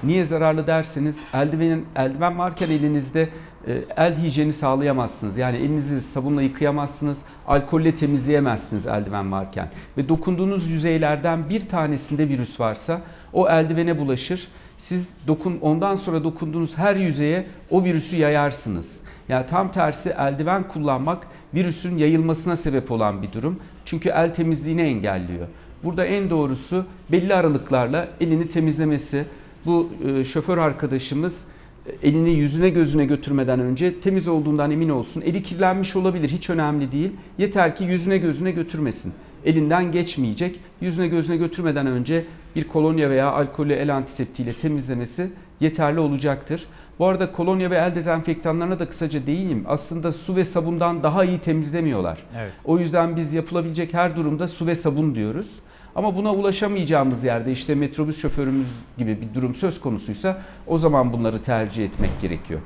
Niye 0.02 0.24
zararlı 0.24 0.66
derseniz 0.66 1.20
eldivenin 1.34 1.86
eldiven 1.96 2.38
varken 2.38 2.70
elinizde 2.70 3.28
e, 3.66 3.84
el 3.96 4.18
hijyeni 4.22 4.52
sağlayamazsınız. 4.52 5.38
Yani 5.38 5.56
elinizi 5.56 6.00
sabunla 6.00 6.42
yıkayamazsınız, 6.42 7.24
alkolle 7.46 7.96
temizleyemezsiniz 7.96 8.86
eldiven 8.86 9.32
varken. 9.32 9.70
Ve 9.96 10.08
dokunduğunuz 10.08 10.70
yüzeylerden 10.70 11.50
bir 11.50 11.68
tanesinde 11.68 12.28
virüs 12.28 12.60
varsa 12.60 13.00
o 13.32 13.48
eldivene 13.48 13.98
bulaşır. 13.98 14.48
Siz 14.78 15.10
dokun 15.26 15.58
ondan 15.60 15.94
sonra 15.94 16.24
dokunduğunuz 16.24 16.78
her 16.78 16.96
yüzeye 16.96 17.46
o 17.70 17.84
virüsü 17.84 18.16
yayarsınız. 18.16 19.00
Yani 19.28 19.46
tam 19.46 19.72
tersi 19.72 20.08
eldiven 20.08 20.68
kullanmak 20.68 21.26
virüsün 21.54 21.96
yayılmasına 21.96 22.56
sebep 22.56 22.90
olan 22.90 23.22
bir 23.22 23.32
durum. 23.32 23.60
Çünkü 23.84 24.08
el 24.08 24.34
temizliğini 24.34 24.82
engelliyor. 24.82 25.46
Burada 25.84 26.04
en 26.04 26.30
doğrusu 26.30 26.86
belli 27.12 27.34
aralıklarla 27.34 28.08
elini 28.20 28.48
temizlemesi. 28.48 29.24
Bu 29.66 29.88
e, 30.08 30.24
şoför 30.24 30.58
arkadaşımız 30.58 31.46
e, 31.86 32.08
elini 32.08 32.30
yüzüne 32.30 32.68
gözüne 32.70 33.04
götürmeden 33.04 33.60
önce 33.60 34.00
temiz 34.00 34.28
olduğundan 34.28 34.70
emin 34.70 34.88
olsun. 34.88 35.20
Eli 35.20 35.42
kirlenmiş 35.42 35.96
olabilir 35.96 36.28
hiç 36.28 36.50
önemli 36.50 36.92
değil. 36.92 37.10
Yeter 37.38 37.76
ki 37.76 37.84
yüzüne 37.84 38.18
gözüne 38.18 38.50
götürmesin. 38.50 39.12
Elinden 39.44 39.92
geçmeyecek. 39.92 40.60
Yüzüne 40.80 41.08
gözüne 41.08 41.36
götürmeden 41.36 41.86
önce 41.86 42.24
bir 42.56 42.68
kolonya 42.68 43.10
veya 43.10 43.32
alkollü 43.32 43.72
el 43.72 43.96
antiseptiğiyle 43.96 44.54
temizlemesi 44.54 45.30
yeterli 45.60 46.00
olacaktır. 46.00 46.66
Bu 46.98 47.06
arada 47.06 47.32
kolonya 47.32 47.70
ve 47.70 47.76
el 47.76 47.94
dezenfektanlarına 47.94 48.78
da 48.78 48.88
kısaca 48.88 49.26
değineyim. 49.26 49.64
Aslında 49.68 50.12
su 50.12 50.36
ve 50.36 50.44
sabundan 50.44 51.02
daha 51.02 51.24
iyi 51.24 51.38
temizlemiyorlar. 51.38 52.18
Evet. 52.38 52.52
O 52.64 52.78
yüzden 52.78 53.16
biz 53.16 53.34
yapılabilecek 53.34 53.94
her 53.94 54.16
durumda 54.16 54.46
su 54.46 54.66
ve 54.66 54.74
sabun 54.74 55.14
diyoruz. 55.14 55.58
Ama 55.94 56.16
buna 56.16 56.34
ulaşamayacağımız 56.34 57.24
yerde 57.24 57.52
işte 57.52 57.74
metrobüs 57.74 58.20
şoförümüz 58.20 58.74
gibi 58.98 59.18
bir 59.20 59.34
durum 59.34 59.54
söz 59.54 59.80
konusuysa 59.80 60.42
o 60.66 60.78
zaman 60.78 61.12
bunları 61.12 61.42
tercih 61.42 61.84
etmek 61.84 62.10
gerekiyor. 62.22 62.60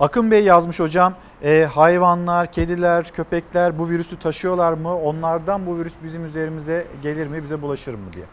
Akın 0.00 0.30
Bey 0.30 0.44
yazmış 0.44 0.80
hocam 0.80 1.14
e, 1.42 1.68
hayvanlar, 1.74 2.52
kediler, 2.52 3.12
köpekler 3.12 3.78
bu 3.78 3.88
virüsü 3.88 4.18
taşıyorlar 4.18 4.72
mı? 4.72 4.96
Onlardan 4.96 5.66
bu 5.66 5.78
virüs 5.78 5.94
bizim 6.04 6.24
üzerimize 6.24 6.86
gelir 7.02 7.26
mi, 7.26 7.42
bize 7.42 7.62
bulaşır 7.62 7.94
mı 7.94 8.12
diye. 8.14 8.24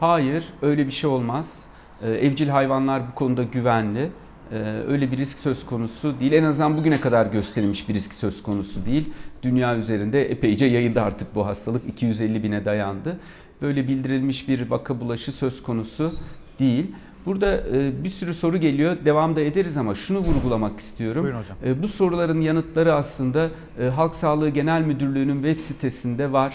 Hayır, 0.00 0.44
öyle 0.62 0.86
bir 0.86 0.90
şey 0.90 1.10
olmaz. 1.10 1.64
Ee, 2.02 2.10
evcil 2.10 2.48
hayvanlar 2.48 3.02
bu 3.10 3.14
konuda 3.14 3.42
güvenli. 3.42 4.10
Ee, 4.52 4.82
öyle 4.88 5.12
bir 5.12 5.18
risk 5.18 5.38
söz 5.38 5.66
konusu 5.66 6.20
değil. 6.20 6.32
En 6.32 6.44
azından 6.44 6.76
bugüne 6.76 7.00
kadar 7.00 7.26
gösterilmiş 7.26 7.88
bir 7.88 7.94
risk 7.94 8.14
söz 8.14 8.42
konusu 8.42 8.86
değil. 8.86 9.12
Dünya 9.42 9.76
üzerinde 9.76 10.30
epeyce 10.30 10.66
yayıldı 10.66 11.00
artık 11.02 11.34
bu 11.34 11.46
hastalık. 11.46 11.88
250 11.88 12.42
bine 12.42 12.64
dayandı. 12.64 13.20
Böyle 13.62 13.88
bildirilmiş 13.88 14.48
bir 14.48 14.70
vaka 14.70 15.00
bulaşı 15.00 15.32
söz 15.32 15.62
konusu 15.62 16.12
değil. 16.58 16.94
Burada 17.26 17.60
e, 17.74 18.04
bir 18.04 18.08
sürü 18.08 18.32
soru 18.32 18.56
geliyor. 18.56 18.96
Devamda 19.04 19.40
ederiz 19.40 19.76
ama 19.76 19.94
şunu 19.94 20.18
vurgulamak 20.18 20.80
istiyorum. 20.80 21.22
Buyurun 21.22 21.38
hocam. 21.40 21.56
E, 21.64 21.82
Bu 21.82 21.88
soruların 21.88 22.40
yanıtları 22.40 22.94
aslında 22.94 23.48
e, 23.80 23.84
Halk 23.84 24.14
Sağlığı 24.14 24.48
Genel 24.48 24.82
Müdürlüğü'nün 24.82 25.42
web 25.42 25.60
sitesinde 25.60 26.32
var. 26.32 26.54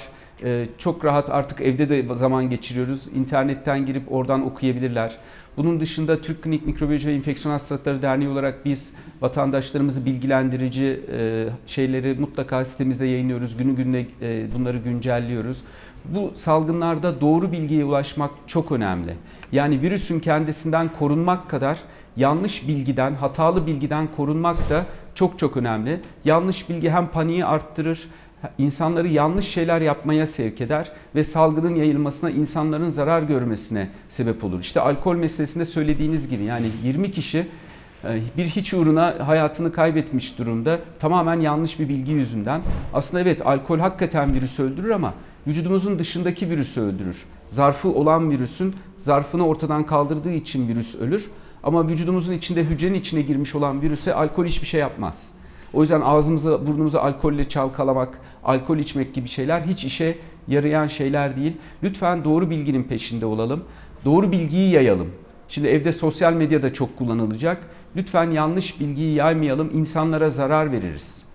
Çok 0.77 1.06
rahat 1.06 1.30
artık 1.30 1.61
evde 1.61 1.90
de 1.90 2.15
zaman 2.15 2.49
geçiriyoruz. 2.49 3.07
İnternetten 3.15 3.85
girip 3.85 4.11
oradan 4.11 4.45
okuyabilirler. 4.45 5.18
Bunun 5.57 5.80
dışında 5.80 6.22
Türk 6.22 6.41
Klinik 6.44 6.65
Mikrobiyoloji 6.65 7.07
ve 7.07 7.14
Enfeksiyon 7.14 7.52
Hastalıkları 7.52 8.02
Derneği 8.02 8.30
olarak 8.30 8.65
biz 8.65 8.94
vatandaşlarımızı 9.22 10.06
bilgilendirici 10.06 10.99
şeyleri 11.68 12.19
mutlaka 12.19 12.65
sitemizde 12.65 13.06
yayınlıyoruz. 13.06 13.57
Günü 13.57 13.76
gününe 13.76 14.06
bunları 14.56 14.77
güncelliyoruz. 14.77 15.61
Bu 16.06 16.31
salgınlarda 16.35 17.22
doğru 17.22 17.52
bilgiye 17.52 17.85
ulaşmak 17.85 18.31
çok 18.48 18.72
önemli. 18.72 19.15
Yani 19.53 19.81
virüsün 19.81 20.19
kendisinden 20.19 20.89
korunmak 20.99 21.49
kadar 21.49 21.80
yanlış 22.17 22.67
bilgiden, 22.67 23.13
hatalı 23.13 23.67
bilgiden 23.67 24.07
korunmak 24.17 24.69
da 24.69 24.85
çok 25.15 25.39
çok 25.39 25.57
önemli. 25.57 25.99
Yanlış 26.25 26.69
bilgi 26.69 26.89
hem 26.89 27.07
paniği 27.07 27.45
arttırır, 27.45 28.09
insanları 28.57 29.07
yanlış 29.07 29.47
şeyler 29.47 29.81
yapmaya 29.81 30.27
sevk 30.27 30.61
eder 30.61 30.91
ve 31.15 31.23
salgının 31.23 31.75
yayılmasına, 31.75 32.30
insanların 32.30 32.89
zarar 32.89 33.21
görmesine 33.21 33.89
sebep 34.09 34.43
olur. 34.43 34.59
İşte 34.59 34.80
alkol 34.80 35.15
meselesinde 35.15 35.65
söylediğiniz 35.65 36.30
gibi 36.30 36.43
yani 36.43 36.71
20 36.84 37.11
kişi 37.11 37.47
e, 38.03 38.19
bir 38.38 38.45
hiç 38.45 38.73
uğruna 38.73 39.27
hayatını 39.27 39.71
kaybetmiş 39.71 40.39
durumda 40.39 40.80
tamamen 40.99 41.39
yanlış 41.39 41.80
bir 41.80 41.89
bilgi 41.89 42.11
yüzünden. 42.11 42.61
Aslında 42.93 43.21
evet 43.21 43.47
alkol 43.47 43.80
hakikaten 43.80 44.34
virüsü 44.34 44.63
öldürür 44.63 44.89
ama 44.89 45.13
vücudumuzun 45.48 45.99
dışındaki 45.99 46.49
virüsü 46.49 46.82
öldürür. 46.82 47.26
Zarfı 47.49 47.90
olan 47.90 48.32
virüsün 48.32 48.76
zarfını 48.99 49.48
ortadan 49.48 49.86
kaldırdığı 49.86 50.34
için 50.34 50.68
virüs 50.68 50.95
ölür. 50.95 51.30
Ama 51.64 51.88
vücudumuzun 51.88 52.34
içinde 52.34 52.64
hücrenin 52.64 52.99
içine 52.99 53.22
girmiş 53.22 53.56
olan 53.56 53.82
virüse 53.82 54.14
alkol 54.14 54.45
hiçbir 54.45 54.68
şey 54.68 54.80
yapmaz. 54.80 55.34
O 55.74 55.82
yüzden 55.82 56.02
ağzımızı 56.02 56.68
burnumuzu 56.68 56.98
alkolle 56.98 57.49
çalkalamak, 57.49 58.20
alkol 58.44 58.78
içmek 58.78 59.14
gibi 59.14 59.28
şeyler 59.28 59.61
hiç 59.61 59.86
işe 59.86 60.18
yarayan 60.48 60.88
şeyler 60.88 61.36
değil. 61.36 61.53
Lütfen 61.84 62.24
doğru 62.24 62.49
bilginin 62.49 62.84
peşinde 62.84 63.26
olalım. 63.26 63.64
Doğru 64.06 64.32
bilgiyi 64.32 64.72
yayalım. 64.72 65.10
Şimdi 65.49 65.68
evde 65.68 65.91
sosyal 65.91 66.34
medya 66.34 66.61
da 66.61 66.74
çok 66.74 66.98
kullanılacak. 66.98 67.57
Lütfen 67.95 68.32
yanlış 68.32 68.80
bilgiyi 68.80 69.15
yaymayalım. 69.15 69.70
İnsanlara 69.74 70.30
zarar 70.30 70.72
veririz. 70.72 71.26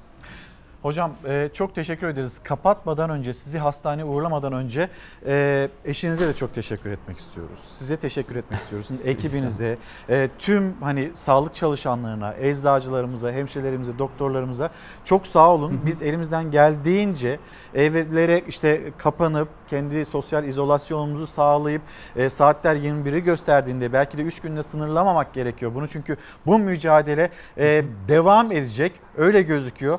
Hocam 0.89 1.13
e, 1.29 1.49
çok 1.53 1.75
teşekkür 1.75 2.07
ederiz. 2.07 2.41
Kapatmadan 2.45 3.11
önce, 3.11 3.35
sizi 3.35 3.59
hastaneye 3.59 4.05
uğurlamadan 4.05 4.53
önce 4.53 4.89
e, 5.27 5.69
eşinize 5.85 6.29
de 6.29 6.33
çok 6.33 6.55
teşekkür 6.55 6.91
etmek 6.91 7.19
istiyoruz. 7.19 7.59
Size 7.79 7.97
teşekkür 7.97 8.37
etmek 8.37 8.61
istiyoruz. 8.61 8.89
Ekibinize, 9.05 9.79
e, 10.09 10.29
tüm 10.39 10.75
hani 10.81 11.11
sağlık 11.15 11.55
çalışanlarına, 11.55 12.35
eczacılarımıza, 12.35 13.33
hemşirelerimize, 13.33 13.99
doktorlarımıza 13.99 14.71
çok 15.05 15.27
sağ 15.27 15.51
olun. 15.55 15.81
Biz 15.87 16.03
elimizden 16.03 16.51
geldiğince 16.51 17.39
evlere 17.75 18.43
işte 18.49 18.93
kapanıp 18.99 19.49
kendi 19.71 20.05
sosyal 20.05 20.45
izolasyonumuzu 20.45 21.27
sağlayıp 21.27 21.83
e, 22.17 22.31
saatler 22.31 22.77
21'i 22.77 23.21
gösterdiğinde 23.21 23.93
belki 23.93 24.19
de 24.19 24.23
3 24.23 24.41
günde 24.41 24.63
sınırlamamak 24.63 25.35
gerekiyor 25.35 25.75
bunu. 25.75 25.89
Çünkü 25.89 26.17
bu 26.47 26.59
mücadele 26.59 27.31
e, 27.59 27.85
devam 28.09 28.53
edecek. 28.53 28.93
Öyle 29.17 29.43
gözüküyor 29.43 29.99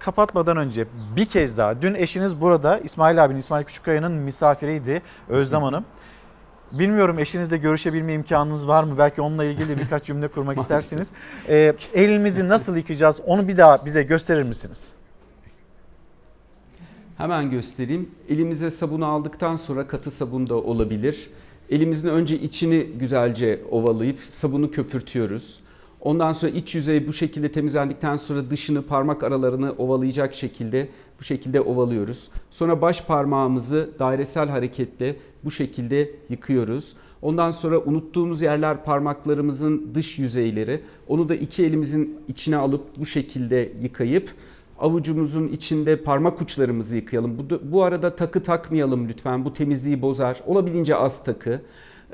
kapatmadan 0.00 0.56
önce 0.56 0.86
bir 1.16 1.26
kez 1.26 1.58
daha 1.58 1.82
dün 1.82 1.94
eşiniz 1.94 2.40
burada 2.40 2.78
İsmail 2.78 3.24
abinin 3.24 3.38
İsmail 3.38 3.64
Küçükkaya'nın 3.64 4.12
misafiriydi 4.12 5.02
Özlem 5.28 5.62
Hanım. 5.62 5.84
Bilmiyorum 6.72 7.18
eşinizle 7.18 7.56
görüşebilme 7.56 8.12
imkanınız 8.12 8.68
var 8.68 8.84
mı? 8.84 8.98
Belki 8.98 9.22
onunla 9.22 9.44
ilgili 9.44 9.78
birkaç 9.78 10.04
cümle 10.04 10.28
kurmak 10.28 10.58
istersiniz. 10.60 11.10
Ee, 11.48 11.74
elimizi 11.94 12.48
nasıl 12.48 12.76
yıkayacağız 12.76 13.20
onu 13.26 13.48
bir 13.48 13.56
daha 13.56 13.86
bize 13.86 14.02
gösterir 14.02 14.42
misiniz? 14.42 14.92
Hemen 17.16 17.50
göstereyim. 17.50 18.10
Elimize 18.28 18.70
sabunu 18.70 19.06
aldıktan 19.06 19.56
sonra 19.56 19.86
katı 19.86 20.10
sabun 20.10 20.48
da 20.48 20.54
olabilir. 20.54 21.30
Elimizin 21.70 22.08
önce 22.08 22.38
içini 22.38 22.82
güzelce 22.82 23.60
ovalayıp 23.70 24.18
sabunu 24.30 24.70
köpürtüyoruz. 24.70 25.60
Ondan 26.00 26.32
sonra 26.32 26.52
iç 26.52 26.74
yüzey 26.74 27.08
bu 27.08 27.12
şekilde 27.12 27.52
temizlendikten 27.52 28.16
sonra 28.16 28.50
dışını 28.50 28.82
parmak 28.82 29.22
aralarını 29.22 29.72
ovalayacak 29.78 30.34
şekilde 30.34 30.88
bu 31.20 31.24
şekilde 31.24 31.60
ovalıyoruz. 31.60 32.30
Sonra 32.50 32.82
baş 32.82 33.04
parmağımızı 33.04 33.90
dairesel 33.98 34.48
hareketle 34.48 35.16
bu 35.44 35.50
şekilde 35.50 36.10
yıkıyoruz. 36.28 36.96
Ondan 37.22 37.50
sonra 37.50 37.78
unuttuğumuz 37.78 38.42
yerler 38.42 38.84
parmaklarımızın 38.84 39.90
dış 39.94 40.18
yüzeyleri. 40.18 40.80
Onu 41.08 41.28
da 41.28 41.34
iki 41.34 41.64
elimizin 41.64 42.18
içine 42.28 42.56
alıp 42.56 42.82
bu 42.98 43.06
şekilde 43.06 43.72
yıkayıp 43.82 44.34
avucumuzun 44.78 45.48
içinde 45.48 45.96
parmak 45.96 46.42
uçlarımızı 46.42 46.96
yıkayalım. 46.96 47.38
Bu, 47.38 47.72
bu 47.72 47.82
arada 47.82 48.16
takı 48.16 48.42
takmayalım 48.42 49.08
lütfen. 49.08 49.44
Bu 49.44 49.52
temizliği 49.52 50.02
bozar. 50.02 50.40
Olabildiğince 50.46 50.96
az 50.96 51.24
takı. 51.24 51.60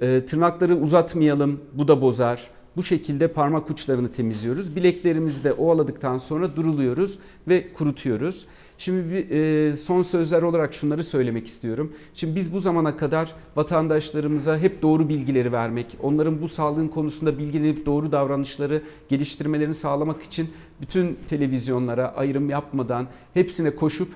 Ee, 0.03 0.23
tırnakları 0.27 0.77
uzatmayalım. 0.77 1.61
Bu 1.73 1.89
da 1.89 2.03
bozar. 2.03 2.51
Bu 2.77 2.85
şekilde 2.85 3.29
parmak 3.29 3.71
uçlarını 3.71 4.13
temizliyoruz. 4.13 4.77
Bileklerimizi 4.77 5.45
de 5.45 5.53
ovaladıktan 5.53 6.19
sonra 6.19 6.57
duruluyoruz 6.57 7.19
ve 7.49 7.73
kurutuyoruz. 7.73 8.47
Şimdi 8.79 9.11
bir 9.11 9.31
e, 9.31 9.77
son 9.77 10.03
sözler 10.03 10.43
olarak 10.43 10.75
şunları 10.75 11.03
söylemek 11.03 11.47
istiyorum. 11.47 11.93
Şimdi 12.15 12.37
biz 12.37 12.53
bu 12.53 12.61
zamana 12.61 12.97
kadar 12.97 13.35
vatandaşlarımıza 13.57 14.59
hep 14.59 14.83
doğru 14.83 15.09
bilgileri 15.09 15.53
vermek, 15.53 15.97
onların 16.03 16.43
bu 16.43 16.49
sağlığın 16.49 16.89
konusunda 16.89 17.39
bilgilenip 17.39 17.87
doğru 17.87 18.13
davranışları 18.13 18.83
geliştirmelerini 19.09 19.75
sağlamak 19.75 20.23
için 20.23 20.49
bütün 20.81 21.19
televizyonlara 21.29 22.15
ayrım 22.15 22.51
yapmadan 22.51 23.07
hepsine 23.35 23.71
koşup 23.71 24.09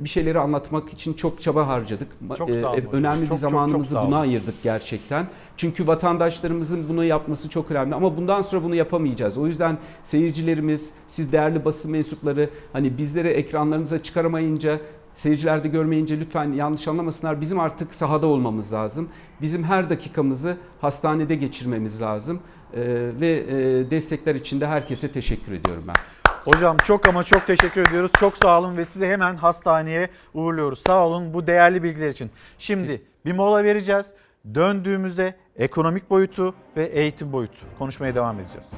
bir 0.00 0.08
şeyleri 0.08 0.38
anlatmak 0.38 0.92
için 0.92 1.14
çok 1.14 1.40
çaba 1.40 1.66
harcadık. 1.66 2.08
Çok 2.38 2.50
E, 2.50 2.60
sağ 2.62 2.72
olun 2.72 2.78
hocam. 2.78 2.92
Önemli 2.92 3.14
Çok, 3.14 3.22
bir 3.22 3.28
çok, 3.28 3.38
zamanımızı 3.38 3.94
çok 3.94 4.02
olun. 4.02 4.12
buna 4.12 4.20
ayırdık 4.20 4.62
gerçekten. 4.62 5.26
Çünkü 5.56 5.86
vatandaşlarımızın 5.86 6.88
bunu 6.88 7.04
yapması 7.04 7.48
çok 7.48 7.70
önemli 7.70 7.94
ama 7.94 8.16
bundan 8.16 8.42
sonra 8.42 8.64
bunu 8.64 8.74
yapamayacağız. 8.74 9.38
O 9.38 9.46
yüzden 9.46 9.78
seyircilerimiz, 10.04 10.92
siz 11.08 11.32
değerli 11.32 11.64
basın 11.64 11.90
mensupları 11.92 12.50
hani 12.72 12.98
bizleri 12.98 13.28
ekranlarınıza 13.28 14.02
çıkaramayınca 14.02 14.80
Seyirciler 15.14 15.64
de 15.64 15.68
görmeyince 15.68 16.20
lütfen 16.20 16.52
yanlış 16.52 16.88
anlamasınlar. 16.88 17.40
Bizim 17.40 17.60
artık 17.60 17.94
sahada 17.94 18.26
olmamız 18.26 18.72
lazım. 18.72 19.08
Bizim 19.42 19.64
her 19.64 19.90
dakikamızı 19.90 20.56
hastanede 20.80 21.34
geçirmemiz 21.34 22.02
lazım. 22.02 22.40
Ee, 22.74 22.80
ve 23.20 23.28
e, 23.30 23.90
destekler 23.90 24.34
için 24.34 24.60
de 24.60 24.66
herkese 24.66 25.12
teşekkür 25.12 25.52
ediyorum 25.52 25.84
ben. 25.88 25.94
Hocam 26.44 26.76
çok 26.76 27.08
ama 27.08 27.24
çok 27.24 27.46
teşekkür 27.46 27.88
ediyoruz. 27.88 28.10
Çok 28.20 28.36
sağ 28.36 28.58
olun 28.60 28.76
ve 28.76 28.84
sizi 28.84 29.06
hemen 29.06 29.36
hastaneye 29.36 30.08
uğurluyoruz. 30.34 30.82
Sağ 30.82 31.06
olun 31.06 31.34
bu 31.34 31.46
değerli 31.46 31.82
bilgiler 31.82 32.08
için. 32.08 32.30
Şimdi 32.58 33.02
bir 33.26 33.32
mola 33.32 33.64
vereceğiz. 33.64 34.14
Döndüğümüzde 34.54 35.34
ekonomik 35.56 36.10
boyutu 36.10 36.54
ve 36.76 36.84
eğitim 36.84 37.32
boyutu 37.32 37.58
konuşmaya 37.78 38.14
devam 38.14 38.40
edeceğiz. 38.40 38.74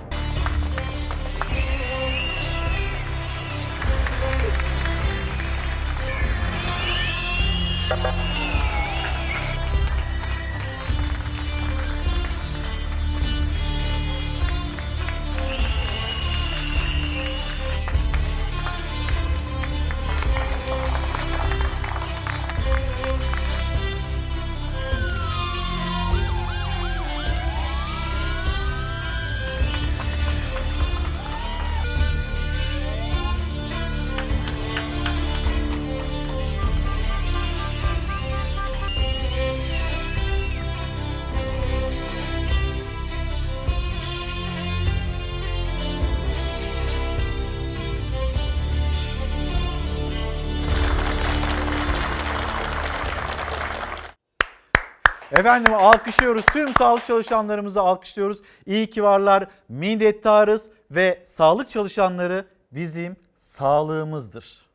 Efendim 55.43 55.75
alkışlıyoruz. 55.75 56.45
Tüm 56.45 56.75
sağlık 56.75 57.05
çalışanlarımızı 57.05 57.81
alkışlıyoruz. 57.81 58.43
İyi 58.67 58.91
ki 58.91 59.03
varlar. 59.03 59.47
Minnettarız 59.69 60.71
ve 60.91 61.25
sağlık 61.27 61.71
çalışanları 61.71 62.45
bizim 62.73 63.17
sağlığımızdır. 63.39 64.67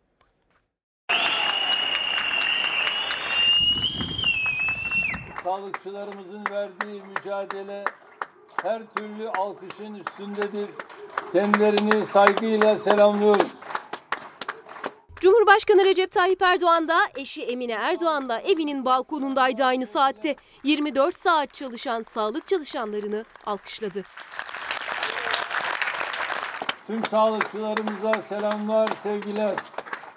Sağlıkçılarımızın 5.44 6.44
verdiği 6.52 7.03
mücadele 7.03 7.84
her 8.64 8.81
türlü 8.95 9.30
alkışın 9.30 9.94
üstündedir. 9.94 10.69
Kendilerini 11.34 12.06
saygıyla 12.06 12.77
selamlıyoruz. 12.77 13.53
Cumhurbaşkanı 15.19 15.85
Recep 15.85 16.11
Tayyip 16.11 16.41
Erdoğan 16.41 16.88
da 16.88 16.99
eşi 17.15 17.44
Emine 17.44 17.73
Erdoğan'la 17.73 18.39
evinin 18.39 18.85
balkonundaydı 18.85 19.64
aynı 19.64 19.85
saatte. 19.85 20.35
24 20.64 21.15
saat 21.15 21.53
çalışan 21.53 22.06
sağlık 22.14 22.48
çalışanlarını 22.48 23.26
alkışladı. 23.45 24.03
Tüm 26.88 27.03
sağlıkçılarımıza 27.03 28.14
selamlar, 28.22 28.89
sevgiler. 29.03 29.56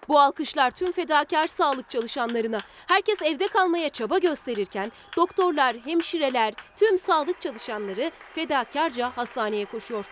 Bu 0.09 0.21
alkışlar 0.21 0.71
tüm 0.71 0.93
fedakar 0.93 1.47
sağlık 1.47 1.91
çalışanlarına. 1.91 2.59
Herkes 2.87 3.23
evde 3.23 3.49
kalmaya 3.49 3.91
çaba 3.91 4.19
gösterirken 4.19 4.93
doktorlar, 5.17 5.77
hemşireler, 5.85 6.55
tüm 6.77 6.99
sağlık 6.99 7.41
çalışanları 7.41 8.11
fedakarca 8.35 9.17
hastaneye 9.17 9.65
koşuyor. 9.65 10.07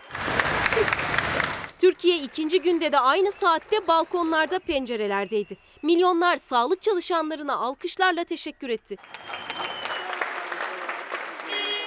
Türkiye 1.79 2.17
ikinci 2.17 2.61
günde 2.61 2.91
de 2.91 2.99
aynı 2.99 3.31
saatte 3.31 3.87
balkonlarda 3.87 4.59
pencerelerdeydi. 4.59 5.57
Milyonlar 5.83 6.37
sağlık 6.37 6.81
çalışanlarına 6.81 7.55
alkışlarla 7.55 8.23
teşekkür 8.23 8.69
etti. 8.69 8.95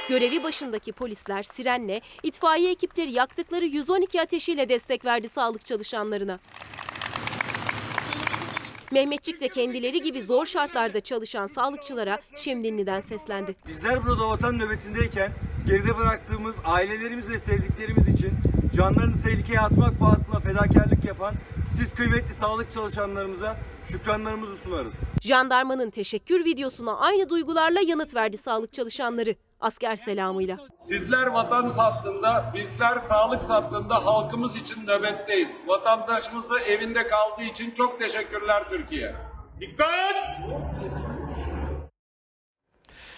Görevi 0.09 0.43
başındaki 0.43 0.93
polisler 0.93 1.43
sirenle, 1.43 2.01
itfaiye 2.23 2.71
ekipleri 2.71 3.13
yaktıkları 3.13 3.67
112 3.67 4.21
ateşiyle 4.21 4.69
destek 4.69 5.05
verdi 5.05 5.29
sağlık 5.29 5.67
çalışanlarına. 5.67 6.39
Mehmetçik 8.93 9.41
de 9.41 9.49
kendileri 9.49 10.01
gibi 10.01 10.23
zor 10.23 10.47
şartlarda 10.47 11.01
çalışan 11.01 11.47
sağlıkçılara 11.47 12.21
Şemdinli'den 12.37 13.01
seslendi. 13.01 13.57
Bizler 13.67 14.07
burada 14.07 14.29
vatan 14.29 14.59
nöbetindeyken 14.59 15.33
geride 15.67 15.97
bıraktığımız 15.97 16.57
ailelerimiz 16.65 17.31
ve 17.31 17.39
sevdiklerimiz 17.39 18.09
için 18.09 18.31
canlarını 18.73 19.23
tehlikeye 19.23 19.61
atmak 19.61 19.99
pahasına 20.01 20.41
fedakarlık 20.41 21.05
yapan 21.05 21.35
siz 21.77 21.95
kıymetli 21.95 22.35
sağlık 22.35 22.71
çalışanlarımıza 22.71 23.57
şükranlarımızı 23.85 24.57
sunarız. 24.57 24.95
Jandarmanın 25.21 25.91
teşekkür 25.91 26.45
videosuna 26.45 26.99
aynı 26.99 27.29
duygularla 27.31 27.81
yanıt 27.87 28.15
verdi 28.15 28.39
sağlık 28.39 28.73
çalışanları. 28.73 29.35
Asker 29.61 29.97
selamıyla. 29.97 30.57
Sizler 30.79 31.27
vatan 31.27 31.69
sattığında, 31.69 32.53
bizler 32.55 32.99
sağlık 32.99 33.45
sattığında 33.45 34.05
halkımız 34.05 34.57
için 34.57 34.87
nöbetteyiz. 34.87 35.63
Vatandaşımızı 35.67 36.59
evinde 36.59 37.07
kaldığı 37.07 37.43
için 37.43 37.71
çok 37.71 38.01
teşekkürler 38.01 38.65
Türkiye. 38.71 39.15
Dikkat! 39.61 40.15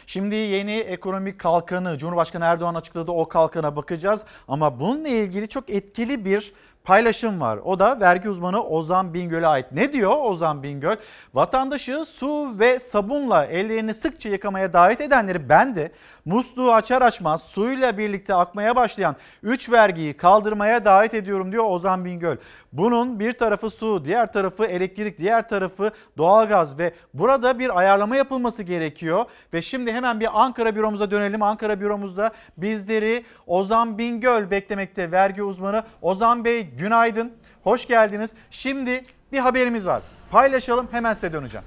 Şimdi 0.06 0.34
yeni 0.34 0.72
ekonomik 0.76 1.38
kalkanı 1.38 1.98
Cumhurbaşkanı 1.98 2.44
Erdoğan 2.44 2.74
açıkladığı 2.74 3.12
o 3.12 3.28
kalkana 3.28 3.76
bakacağız. 3.76 4.24
Ama 4.48 4.80
bununla 4.80 5.08
ilgili 5.08 5.48
çok 5.48 5.70
etkili 5.70 6.24
bir 6.24 6.52
paylaşım 6.84 7.40
var. 7.40 7.58
O 7.64 7.78
da 7.78 8.00
vergi 8.00 8.28
uzmanı 8.28 8.64
Ozan 8.64 9.14
Bingöl'e 9.14 9.46
ait. 9.46 9.66
Ne 9.72 9.92
diyor 9.92 10.12
Ozan 10.16 10.62
Bingöl? 10.62 10.96
Vatandaşı 11.34 12.04
su 12.04 12.58
ve 12.58 12.78
sabunla 12.78 13.44
ellerini 13.44 13.94
sıkça 13.94 14.28
yıkamaya 14.28 14.72
davet 14.72 15.00
edenleri 15.00 15.48
ben 15.48 15.76
de 15.76 15.92
musluğu 16.24 16.72
açar 16.72 17.02
açmaz 17.02 17.42
suyla 17.42 17.98
birlikte 17.98 18.34
akmaya 18.34 18.76
başlayan 18.76 19.16
3 19.42 19.70
vergiyi 19.70 20.16
kaldırmaya 20.16 20.84
davet 20.84 21.14
ediyorum 21.14 21.52
diyor 21.52 21.64
Ozan 21.68 22.04
Bingöl. 22.04 22.36
Bunun 22.72 23.20
bir 23.20 23.32
tarafı 23.32 23.70
su, 23.70 24.04
diğer 24.04 24.32
tarafı 24.32 24.64
elektrik, 24.64 25.18
diğer 25.18 25.48
tarafı 25.48 25.90
doğalgaz 26.18 26.78
ve 26.78 26.94
burada 27.14 27.58
bir 27.58 27.78
ayarlama 27.78 28.16
yapılması 28.16 28.62
gerekiyor. 28.62 29.24
Ve 29.52 29.62
şimdi 29.62 29.92
hemen 29.92 30.20
bir 30.20 30.42
Ankara 30.42 30.76
büromuza 30.76 31.10
dönelim. 31.10 31.42
Ankara 31.42 31.80
büromuzda 31.80 32.30
bizleri 32.56 33.24
Ozan 33.46 33.98
Bingöl 33.98 34.50
beklemekte 34.50 35.10
vergi 35.12 35.42
uzmanı. 35.42 35.82
Ozan 36.02 36.44
Bey 36.44 36.73
günaydın, 36.76 37.32
hoş 37.62 37.86
geldiniz. 37.86 38.32
Şimdi 38.50 39.02
bir 39.32 39.38
haberimiz 39.38 39.86
var. 39.86 40.02
Paylaşalım 40.30 40.88
hemen 40.90 41.14
size 41.14 41.32
döneceğim. 41.32 41.66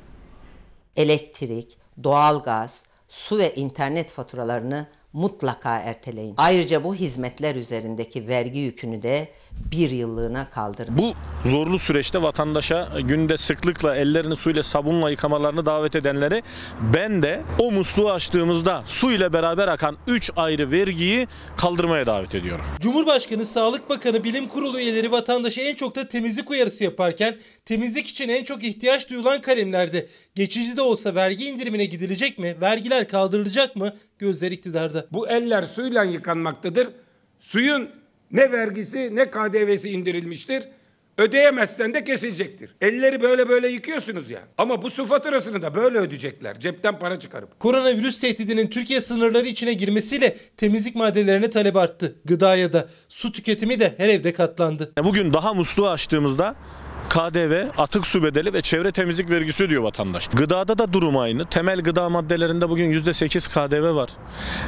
elektrik, 0.96 1.78
doğalgaz, 2.04 2.86
su 3.08 3.38
ve 3.38 3.56
internet 3.56 4.12
faturalarını 4.12 4.88
mutlaka 5.14 5.78
erteleyin. 5.78 6.34
Ayrıca 6.38 6.84
bu 6.84 6.96
hizmetler 6.96 7.56
üzerindeki 7.56 8.28
vergi 8.28 8.60
yükünü 8.60 9.04
de 9.04 9.28
bir 9.72 9.90
yıllığına 9.92 10.50
kaldırın. 10.50 10.98
Bu 10.98 11.14
zorlu 11.50 11.80
süreçte 11.80 12.22
vatandaşa 12.22 12.90
günde 13.04 13.38
sıklıkla 13.38 13.96
ellerini 13.96 14.36
suyla 14.36 14.64
sabunla 14.64 15.10
yıkamalarını 15.10 15.66
davet 15.66 15.96
edenleri 15.96 16.44
ben 16.94 17.22
de 17.22 17.42
o 17.60 17.72
musluğu 17.72 18.12
açtığımızda 18.12 18.84
su 18.86 19.12
ile 19.12 19.34
beraber 19.34 19.68
akan 19.68 19.98
3 20.08 20.32
ayrı 20.36 20.72
vergiyi 20.72 21.28
kaldırmaya 21.58 22.06
davet 22.06 22.36
ediyorum. 22.36 22.66
Cumhurbaşkanı, 22.80 23.46
Sağlık 23.46 23.90
Bakanı, 23.90 24.24
Bilim 24.24 24.48
Kurulu 24.48 24.80
üyeleri 24.80 25.12
vatandaşa 25.12 25.62
en 25.62 25.76
çok 25.76 25.96
da 25.96 26.08
temizlik 26.08 26.52
uyarısı 26.52 26.84
yaparken 26.84 27.38
temizlik 27.66 28.08
için 28.08 28.30
en 28.30 28.44
çok 28.44 28.64
ihtiyaç 28.64 29.10
duyulan 29.10 29.42
kalemlerde 29.42 30.08
geçici 30.36 30.78
de 30.78 30.82
olsa 30.82 31.16
vergi 31.16 31.46
indirimine 31.46 31.86
gidilecek 31.86 32.40
mi? 32.40 32.56
Vergiler 32.62 33.08
kaldırılacak 33.08 33.76
mı? 33.76 33.94
Gözler 34.20 34.52
iktidarda. 34.52 35.08
Bu 35.12 35.28
eller 35.28 35.64
suyla 35.64 36.04
yıkanmaktadır. 36.04 36.88
Suyun 37.40 37.90
ne 38.32 38.52
vergisi 38.52 39.16
ne 39.16 39.30
KDV'si 39.30 39.90
indirilmiştir. 39.90 40.64
Ödeyemezsen 41.18 41.94
de 41.94 42.04
kesilecektir. 42.04 42.76
Elleri 42.82 43.22
böyle 43.22 43.50
böyle 43.50 43.68
yıkıyorsunuz 43.68 44.30
ya. 44.30 44.40
Ama 44.58 44.82
bu 44.82 44.90
su 44.90 45.06
faturasını 45.06 45.62
da 45.62 45.76
böyle 45.76 45.98
ödeyecekler. 45.98 46.60
Cepten 46.60 47.00
para 47.00 47.20
çıkarıp. 47.20 47.60
Koronavirüs 47.60 48.20
tehdidinin 48.20 48.68
Türkiye 48.68 49.02
sınırları 49.02 49.48
içine 49.48 49.74
girmesiyle 49.74 50.38
temizlik 50.58 50.96
maddelerine 50.96 51.50
talep 51.50 51.76
arttı. 51.76 52.16
Gıdaya 52.26 52.74
da 52.74 52.88
su 53.08 53.32
tüketimi 53.32 53.80
de 53.80 53.94
her 53.98 54.10
evde 54.10 54.34
katlandı. 54.34 54.94
Bugün 55.04 55.34
daha 55.34 55.54
musluğu 55.54 55.90
açtığımızda 55.90 56.56
KDV, 57.10 57.68
atık 57.78 58.08
su 58.08 58.24
bedeli 58.24 58.54
ve 58.54 58.62
çevre 58.62 58.92
temizlik 58.92 59.32
vergisi 59.32 59.64
ödüyor 59.64 59.84
vatandaş. 59.84 60.28
Gıdada 60.28 60.78
da 60.78 60.94
durum 60.94 61.18
aynı. 61.18 61.46
Temel 61.46 61.82
gıda 61.82 62.10
maddelerinde 62.10 62.70
bugün 62.70 62.92
%8 62.92 63.50
KDV 63.50 63.96
var. 63.96 64.10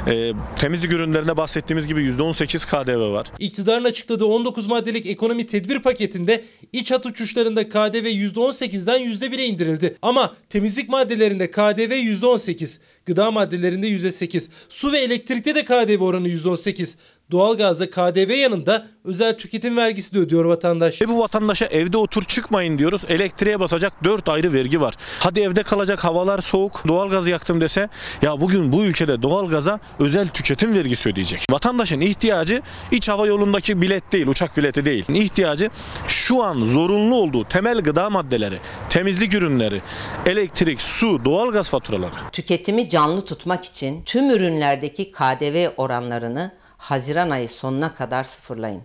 Ee, 0.07 0.33
temizlik 0.55 0.91
ürünlerinde 0.91 1.37
bahsettiğimiz 1.37 1.87
gibi 1.87 2.01
%18 2.01 2.65
KDV 2.65 3.13
var. 3.13 3.27
İktidarın 3.39 3.83
açıkladığı 3.83 4.25
19 4.25 4.67
maddelik 4.67 5.05
ekonomi 5.05 5.45
tedbir 5.45 5.79
paketinde 5.79 6.43
iç 6.73 6.91
hat 6.91 7.05
uçuşlarında 7.05 7.69
KDV 7.69 8.05
%18'den 8.05 9.01
%1'e 9.01 9.45
indirildi. 9.45 9.97
Ama 10.01 10.35
temizlik 10.49 10.89
maddelerinde 10.89 11.51
KDV 11.51 11.93
%18, 11.93 12.79
gıda 13.05 13.31
maddelerinde 13.31 13.87
%8, 13.87 14.49
su 14.69 14.91
ve 14.91 14.99
elektrikte 14.99 15.55
de 15.55 15.65
KDV 15.65 16.03
oranı 16.03 16.29
%18. 16.29 16.95
Doğalgazda 17.31 17.89
KDV 17.89 18.31
yanında 18.31 18.87
özel 19.05 19.37
tüketim 19.37 19.77
vergisi 19.77 20.13
de 20.13 20.19
ödüyor 20.19 20.45
vatandaş. 20.45 21.01
E 21.01 21.09
bu 21.09 21.19
vatandaşa 21.19 21.65
evde 21.65 21.97
otur 21.97 22.23
çıkmayın 22.23 22.77
diyoruz. 22.77 23.01
Elektriğe 23.09 23.59
basacak 23.59 24.03
4 24.03 24.29
ayrı 24.29 24.53
vergi 24.53 24.81
var. 24.81 24.93
Hadi 25.19 25.39
evde 25.39 25.63
kalacak 25.63 26.03
havalar 26.03 26.39
soğuk 26.39 26.87
doğalgaz 26.87 27.27
yaktım 27.27 27.61
dese 27.61 27.89
ya 28.21 28.41
bugün 28.41 28.71
bu 28.71 28.83
ülkede 28.83 29.21
doğalgaza 29.21 29.79
özel 29.99 30.27
tüketim 30.27 30.75
vergisi 30.75 31.09
ödeyecek. 31.09 31.45
Vatandaşın 31.51 31.99
ihtiyacı 31.99 32.61
iç 32.91 33.09
hava 33.09 33.27
yolundaki 33.27 33.81
bilet 33.81 34.11
değil 34.11 34.27
uçak 34.27 34.57
bileti 34.57 34.85
değil. 34.85 35.05
İhtiyacı 35.09 35.69
şu 36.07 36.43
an 36.43 36.63
zorunlu 36.63 37.15
olduğu 37.15 37.45
temel 37.45 37.81
gıda 37.81 38.09
maddeleri, 38.09 38.59
temizlik 38.89 39.33
ürünleri, 39.33 39.81
elektrik, 40.25 40.81
su, 40.81 41.25
doğalgaz 41.25 41.69
faturaları. 41.69 42.13
Tüketimi 42.31 42.89
canlı 42.89 43.25
tutmak 43.25 43.65
için 43.65 44.03
tüm 44.03 44.29
ürünlerdeki 44.29 45.11
KDV 45.11 45.67
oranlarını 45.77 46.51
Haziran 46.79 47.29
ayı 47.29 47.49
sonuna 47.49 47.93
kadar 47.93 48.23
sıfırlayın. 48.23 48.81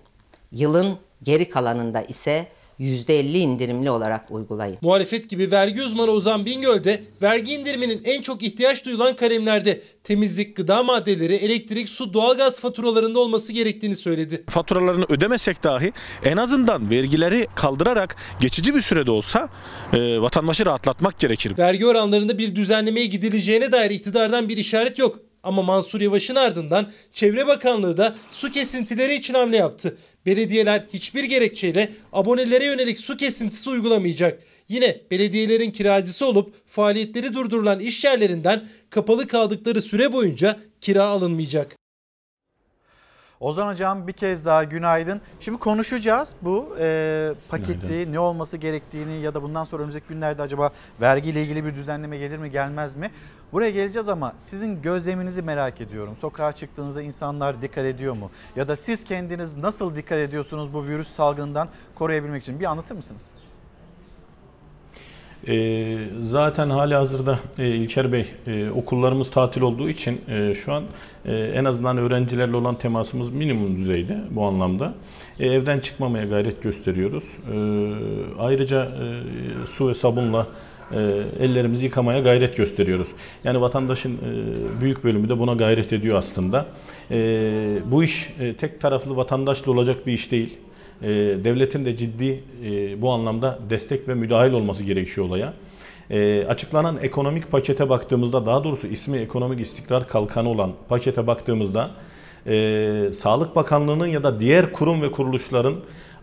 Yılın 0.52 0.98
geri 1.22 1.50
kalanında 1.50 2.02
ise 2.02 2.46
%50 2.80 3.36
indirimli 3.36 3.90
olarak 3.90 4.30
uygulayın. 4.30 4.78
Muhalefet 4.82 5.30
gibi 5.30 5.50
vergi 5.52 5.82
uzmanı 5.82 6.10
Ozan 6.10 6.46
Bingöl 6.46 6.84
de 6.84 7.04
vergi 7.22 7.54
indiriminin 7.54 8.02
en 8.04 8.22
çok 8.22 8.42
ihtiyaç 8.42 8.84
duyulan 8.84 9.16
kalemlerde 9.16 9.82
temizlik, 10.04 10.56
gıda 10.56 10.82
maddeleri, 10.82 11.34
elektrik, 11.34 11.88
su, 11.88 12.14
doğalgaz 12.14 12.60
faturalarında 12.60 13.18
olması 13.18 13.52
gerektiğini 13.52 13.96
söyledi. 13.96 14.44
Faturalarını 14.48 15.04
ödemesek 15.08 15.64
dahi 15.64 15.92
en 16.24 16.36
azından 16.36 16.90
vergileri 16.90 17.46
kaldırarak 17.54 18.16
geçici 18.40 18.74
bir 18.74 18.80
sürede 18.80 19.10
olsa 19.10 19.48
e, 19.92 20.20
vatandaşı 20.20 20.66
rahatlatmak 20.66 21.18
gerekir. 21.18 21.58
Vergi 21.58 21.86
oranlarında 21.86 22.38
bir 22.38 22.56
düzenlemeye 22.56 23.06
gidileceğine 23.06 23.72
dair 23.72 23.90
iktidardan 23.90 24.48
bir 24.48 24.56
işaret 24.56 24.98
yok. 24.98 25.18
Ama 25.44 25.62
Mansur 25.62 26.00
Yavaş'ın 26.00 26.34
ardından 26.34 26.90
Çevre 27.12 27.46
Bakanlığı 27.46 27.96
da 27.96 28.16
su 28.30 28.50
kesintileri 28.50 29.14
için 29.14 29.34
hamle 29.34 29.56
yaptı. 29.56 29.98
Belediyeler 30.26 30.84
hiçbir 30.92 31.24
gerekçeyle 31.24 31.92
abonelere 32.12 32.64
yönelik 32.64 32.98
su 32.98 33.16
kesintisi 33.16 33.70
uygulamayacak. 33.70 34.42
Yine 34.68 35.00
belediyelerin 35.10 35.70
kiracısı 35.70 36.26
olup 36.26 36.54
faaliyetleri 36.66 37.34
durdurulan 37.34 37.80
iş 37.80 38.04
yerlerinden 38.04 38.66
kapalı 38.90 39.26
kaldıkları 39.26 39.82
süre 39.82 40.12
boyunca 40.12 40.60
kira 40.80 41.04
alınmayacak. 41.04 41.76
Ozan 43.40 43.68
Hocam 43.72 44.06
bir 44.08 44.12
kez 44.12 44.44
daha 44.46 44.64
günaydın. 44.64 45.20
Şimdi 45.40 45.58
konuşacağız 45.58 46.34
bu 46.42 46.76
e, 46.80 47.32
paketi 47.48 47.88
Günaydın. 47.88 48.12
ne 48.12 48.18
olması 48.18 48.56
gerektiğini 48.56 49.20
ya 49.20 49.34
da 49.34 49.42
bundan 49.42 49.64
sonra 49.64 49.82
önümüzdeki 49.82 50.06
günlerde 50.08 50.42
acaba 50.42 50.70
vergiyle 51.00 51.42
ilgili 51.42 51.64
bir 51.64 51.74
düzenleme 51.74 52.18
gelir 52.18 52.38
mi 52.38 52.50
gelmez 52.50 52.96
mi? 52.96 53.10
Buraya 53.52 53.70
geleceğiz 53.70 54.08
ama 54.08 54.32
sizin 54.38 54.82
gözleminizi 54.82 55.42
merak 55.42 55.80
ediyorum. 55.80 56.16
Sokağa 56.20 56.52
çıktığınızda 56.52 57.02
insanlar 57.02 57.62
dikkat 57.62 57.84
ediyor 57.84 58.14
mu? 58.14 58.30
Ya 58.56 58.68
da 58.68 58.76
siz 58.76 59.04
kendiniz 59.04 59.56
nasıl 59.56 59.96
dikkat 59.96 60.18
ediyorsunuz 60.18 60.74
bu 60.74 60.86
virüs 60.86 61.08
salgından 61.08 61.68
koruyabilmek 61.94 62.42
için? 62.42 62.60
Bir 62.60 62.64
anlatır 62.64 62.94
mısınız? 62.94 63.30
E, 65.48 65.96
zaten 66.20 66.70
hali 66.70 66.94
hazırda 66.94 67.38
e, 67.58 67.68
İlker 67.68 68.12
Bey 68.12 68.26
e, 68.46 68.70
okullarımız 68.70 69.30
tatil 69.30 69.62
olduğu 69.62 69.88
için 69.88 70.20
e, 70.28 70.54
şu 70.54 70.72
an 70.72 70.84
e, 71.24 71.34
en 71.34 71.64
azından 71.64 71.98
öğrencilerle 71.98 72.56
olan 72.56 72.78
temasımız 72.78 73.30
minimum 73.30 73.76
düzeyde 73.76 74.18
bu 74.30 74.44
anlamda. 74.44 74.94
E, 75.40 75.46
evden 75.46 75.78
çıkmamaya 75.78 76.24
gayret 76.24 76.62
gösteriyoruz. 76.62 77.24
E, 77.24 77.56
ayrıca 78.38 78.84
e, 78.84 79.66
su 79.66 79.88
ve 79.88 79.94
sabunla 79.94 80.46
e, 80.92 81.22
ellerimizi 81.40 81.84
yıkamaya 81.84 82.20
gayret 82.20 82.56
gösteriyoruz. 82.56 83.08
Yani 83.44 83.60
vatandaşın 83.60 84.14
e, 84.14 84.80
büyük 84.80 85.04
bölümü 85.04 85.28
de 85.28 85.38
buna 85.38 85.54
gayret 85.54 85.92
ediyor 85.92 86.18
aslında. 86.18 86.66
E, 87.10 87.16
bu 87.86 88.04
iş 88.04 88.30
e, 88.40 88.54
tek 88.56 88.80
taraflı 88.80 89.16
vatandaşla 89.16 89.72
olacak 89.72 90.06
bir 90.06 90.12
iş 90.12 90.32
değil. 90.32 90.58
E, 91.02 91.08
devletin 91.44 91.84
de 91.84 91.96
ciddi 91.96 92.44
e, 92.64 93.02
bu 93.02 93.10
anlamda 93.12 93.58
destek 93.70 94.08
ve 94.08 94.14
müdahil 94.14 94.52
olması 94.52 94.84
gerekiyor 94.84 95.26
olaya. 95.26 95.54
E, 96.10 96.44
açıklanan 96.44 96.98
ekonomik 97.02 97.50
pakete 97.50 97.88
baktığımızda 97.88 98.46
daha 98.46 98.64
doğrusu 98.64 98.86
ismi 98.86 99.18
ekonomik 99.18 99.60
istikrar 99.60 100.08
kalkanı 100.08 100.48
olan 100.48 100.72
pakete 100.88 101.26
baktığımızda 101.26 101.90
e, 102.46 103.10
Sağlık 103.12 103.56
Bakanlığı'nın 103.56 104.06
ya 104.06 104.22
da 104.24 104.40
diğer 104.40 104.72
kurum 104.72 105.02
ve 105.02 105.10
kuruluşların 105.10 105.74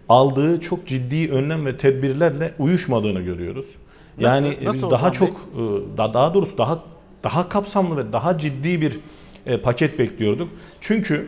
aldığı 0.09 0.59
çok 0.59 0.87
ciddi 0.87 1.31
önlem 1.31 1.65
ve 1.65 1.77
tedbirlerle 1.77 2.53
uyuşmadığını 2.59 3.21
görüyoruz. 3.21 3.75
Yani 4.19 4.47
Nasıl- 4.47 4.65
nasıl 4.65 4.83
biz 4.87 4.91
daha 4.91 5.11
çok 5.11 5.29
e, 5.29 5.97
da- 5.97 6.13
daha 6.13 6.33
doğrusu 6.33 6.57
daha 6.57 6.83
daha 7.23 7.49
kapsamlı 7.49 7.97
ve 7.97 8.13
daha 8.13 8.37
ciddi 8.37 8.81
bir 8.81 8.99
e, 9.45 9.57
paket 9.57 9.99
bekliyorduk. 9.99 10.49
Çünkü 10.79 11.27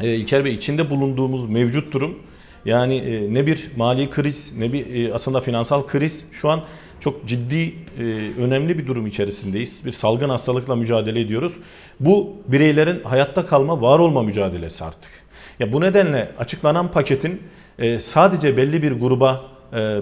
e, 0.00 0.14
İlker 0.14 0.44
Bey 0.44 0.54
içinde 0.54 0.90
bulunduğumuz 0.90 1.46
mevcut 1.46 1.92
durum 1.92 2.18
yani 2.64 2.96
e, 2.96 3.34
ne 3.34 3.46
bir 3.46 3.70
mali 3.76 4.10
kriz 4.10 4.52
ne 4.58 4.72
bir 4.72 5.04
e, 5.04 5.14
aslında 5.14 5.40
finansal 5.40 5.86
kriz 5.86 6.24
şu 6.32 6.48
an 6.48 6.62
çok 7.00 7.26
ciddi 7.26 7.74
e, 7.98 8.02
önemli 8.38 8.78
bir 8.78 8.86
durum 8.86 9.06
içerisindeyiz. 9.06 9.82
Bir 9.86 9.92
salgın 9.92 10.28
hastalıkla 10.28 10.76
mücadele 10.76 11.20
ediyoruz. 11.20 11.56
Bu 12.00 12.36
bireylerin 12.48 13.02
hayatta 13.04 13.46
kalma, 13.46 13.80
var 13.80 13.98
olma 13.98 14.22
mücadelesi 14.22 14.84
artık. 14.84 15.10
Ya 15.58 15.72
bu 15.72 15.80
nedenle 15.80 16.32
açıklanan 16.38 16.90
paketin 16.90 17.42
e, 17.78 17.98
sadece 17.98 18.56
belli 18.56 18.82
bir 18.82 18.92
gruba, 18.92 19.50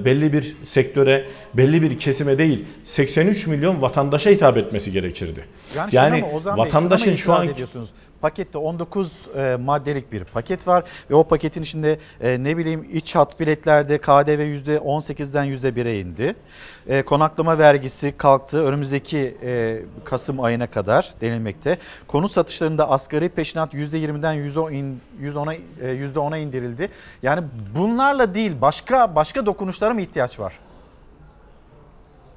belli 0.04 0.32
bir 0.32 0.56
sektöre, 0.64 1.24
belli 1.54 1.82
bir 1.82 1.98
kesime 1.98 2.38
değil 2.38 2.64
83 2.84 3.46
milyon 3.46 3.82
vatandaşa 3.82 4.30
hitap 4.30 4.56
etmesi 4.56 4.92
gerekirdi. 4.92 5.44
Yani, 5.76 5.90
Yani 5.92 6.20
mı, 6.20 6.32
Ozan 6.32 6.56
Bey, 6.56 6.64
vatandaşın 6.64 7.12
mı 7.12 7.18
şu 7.18 7.32
an 7.32 7.48
ediyorsunuz? 7.48 7.88
Pakette 8.20 8.58
19 8.58 9.28
e, 9.36 9.56
maddelik 9.60 10.12
bir 10.12 10.24
paket 10.24 10.68
var 10.68 10.84
ve 11.10 11.14
o 11.14 11.24
paketin 11.24 11.62
içinde 11.62 11.98
e, 12.20 12.44
ne 12.44 12.56
bileyim 12.56 12.88
iç 12.92 13.14
hat 13.14 13.40
biletlerde 13.40 13.98
KDV 13.98 14.40
%18'den 14.40 15.46
%1'e 15.46 16.00
indi. 16.00 16.36
E, 16.88 17.02
konaklama 17.02 17.58
vergisi 17.58 18.14
kalktı 18.16 18.64
önümüzdeki 18.64 19.36
e, 19.42 19.82
Kasım 20.04 20.40
ayına 20.40 20.66
kadar 20.66 21.12
denilmekte. 21.20 21.78
Konut 22.06 22.32
satışlarında 22.32 22.90
asgari 22.90 23.28
peşinat 23.28 23.74
%20'den 23.74 24.34
%10 24.34 24.72
in- 24.72 25.00
%10'a 25.22 25.54
e, 25.54 25.58
%10'a 26.06 26.36
indirildi. 26.36 26.88
Yani 27.22 27.44
bunlarla 27.76 28.34
değil 28.34 28.52
başka 28.60 29.14
başka 29.14 29.46
dokunuşlara 29.46 29.94
mı 29.94 30.00
ihtiyaç 30.00 30.40
var? 30.40 30.67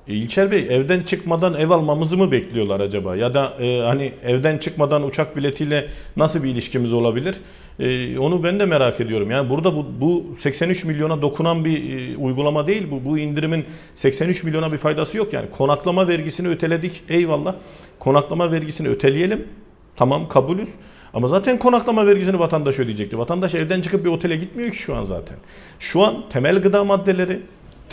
E, 0.08 0.14
İlker 0.14 0.52
Bey 0.52 0.68
evden 0.70 1.02
çıkmadan 1.02 1.54
ev 1.54 1.70
almamızı 1.70 2.18
mı 2.18 2.32
bekliyorlar 2.32 2.80
acaba? 2.80 3.16
Ya 3.16 3.34
da 3.34 3.54
e, 3.60 3.82
hani 3.82 4.14
evden 4.24 4.58
çıkmadan 4.58 5.04
uçak 5.04 5.36
biletiyle 5.36 5.88
nasıl 6.18 6.44
bir 6.44 6.50
ilişkimiz 6.50 6.94
olabilir? 6.94 7.36
E, 7.80 8.20
onu 8.20 8.44
ben 8.44 8.60
de 8.60 8.66
merak 8.66 9.02
ediyorum. 9.02 9.32
Yani 9.32 9.50
burada 9.50 9.76
bu, 9.76 9.86
bu 10.02 10.36
83 10.36 10.86
milyona 10.86 11.22
dokunan 11.22 11.66
bir 11.66 12.00
e, 12.00 12.18
uygulama 12.18 12.68
değil 12.68 12.88
bu. 12.92 13.06
Bu 13.06 13.18
indirimin 13.18 13.66
83 13.96 14.44
milyona 14.44 14.72
bir 14.72 14.78
faydası 14.78 15.18
yok. 15.18 15.34
Yani 15.34 15.50
konaklama 15.50 16.08
vergisini 16.08 16.48
öteledik 16.48 17.04
eyvallah. 17.10 17.56
Konaklama 18.00 18.52
vergisini 18.52 18.88
öteleyelim. 18.88 19.48
Tamam 19.96 20.28
kabulüz. 20.28 20.70
Ama 21.14 21.28
zaten 21.28 21.60
konaklama 21.60 22.08
vergisini 22.08 22.40
vatandaş 22.40 22.80
ödeyecekti. 22.80 23.18
Vatandaş 23.18 23.56
evden 23.56 23.82
çıkıp 23.82 24.06
bir 24.06 24.10
otele 24.10 24.36
gitmiyor 24.36 24.70
ki 24.70 24.78
şu 24.78 24.96
an 24.96 25.04
zaten. 25.04 25.38
Şu 25.80 26.04
an 26.04 26.30
temel 26.30 26.62
gıda 26.62 26.84
maddeleri, 26.84 27.42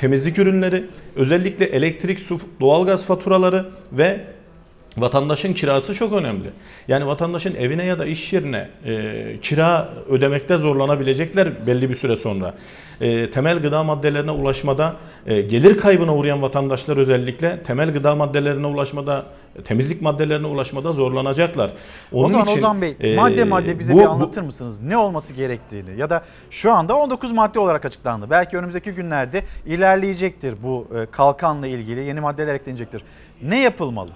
temizlik 0.00 0.38
ürünleri, 0.38 0.84
özellikle 1.16 1.64
elektrik, 1.64 2.20
su, 2.20 2.40
doğalgaz 2.60 3.06
faturaları 3.06 3.70
ve 3.92 4.20
vatandaşın 5.00 5.52
kirası 5.52 5.94
çok 5.94 6.12
önemli. 6.12 6.50
Yani 6.88 7.06
vatandaşın 7.06 7.54
evine 7.54 7.84
ya 7.84 7.98
da 7.98 8.06
iş 8.06 8.32
yerine 8.32 8.68
e, 8.84 9.36
kira 9.40 9.88
ödemekte 10.08 10.56
zorlanabilecekler 10.56 11.66
belli 11.66 11.88
bir 11.88 11.94
süre 11.94 12.16
sonra. 12.16 12.54
E, 13.00 13.30
temel 13.30 13.58
gıda 13.62 13.82
maddelerine 13.82 14.30
ulaşmada, 14.30 14.96
e, 15.26 15.40
gelir 15.42 15.78
kaybına 15.78 16.16
uğrayan 16.16 16.42
vatandaşlar 16.42 16.96
özellikle 16.96 17.62
temel 17.62 17.92
gıda 17.92 18.14
maddelerine 18.14 18.66
ulaşmada, 18.66 19.24
temizlik 19.64 20.02
maddelerine 20.02 20.46
ulaşmada 20.46 20.92
zorlanacaklar. 20.92 21.70
o 22.12 22.28
zaman 22.28 22.48
Ozan 22.48 22.82
Bey 22.82 22.96
e, 23.00 23.16
madde 23.16 23.44
madde 23.44 23.78
bize 23.78 23.92
bu- 23.94 23.98
bir 23.98 24.04
anlatır 24.04 24.42
mısınız? 24.42 24.80
Ne 24.80 24.96
olması 24.96 25.32
gerektiğini 25.32 25.96
ya 26.00 26.10
da 26.10 26.24
şu 26.50 26.72
anda 26.72 26.96
19 26.96 27.32
madde 27.32 27.58
olarak 27.58 27.84
açıklandı. 27.84 28.26
Belki 28.30 28.56
önümüzdeki 28.56 28.90
günlerde 28.90 29.42
ilerleyecektir 29.66 30.54
bu 30.62 30.86
e, 30.96 31.06
kalkanla 31.10 31.66
ilgili 31.66 32.00
yeni 32.00 32.20
maddeler 32.20 32.54
eklenecektir. 32.54 33.02
Ne 33.42 33.60
yapılmalı? 33.60 34.10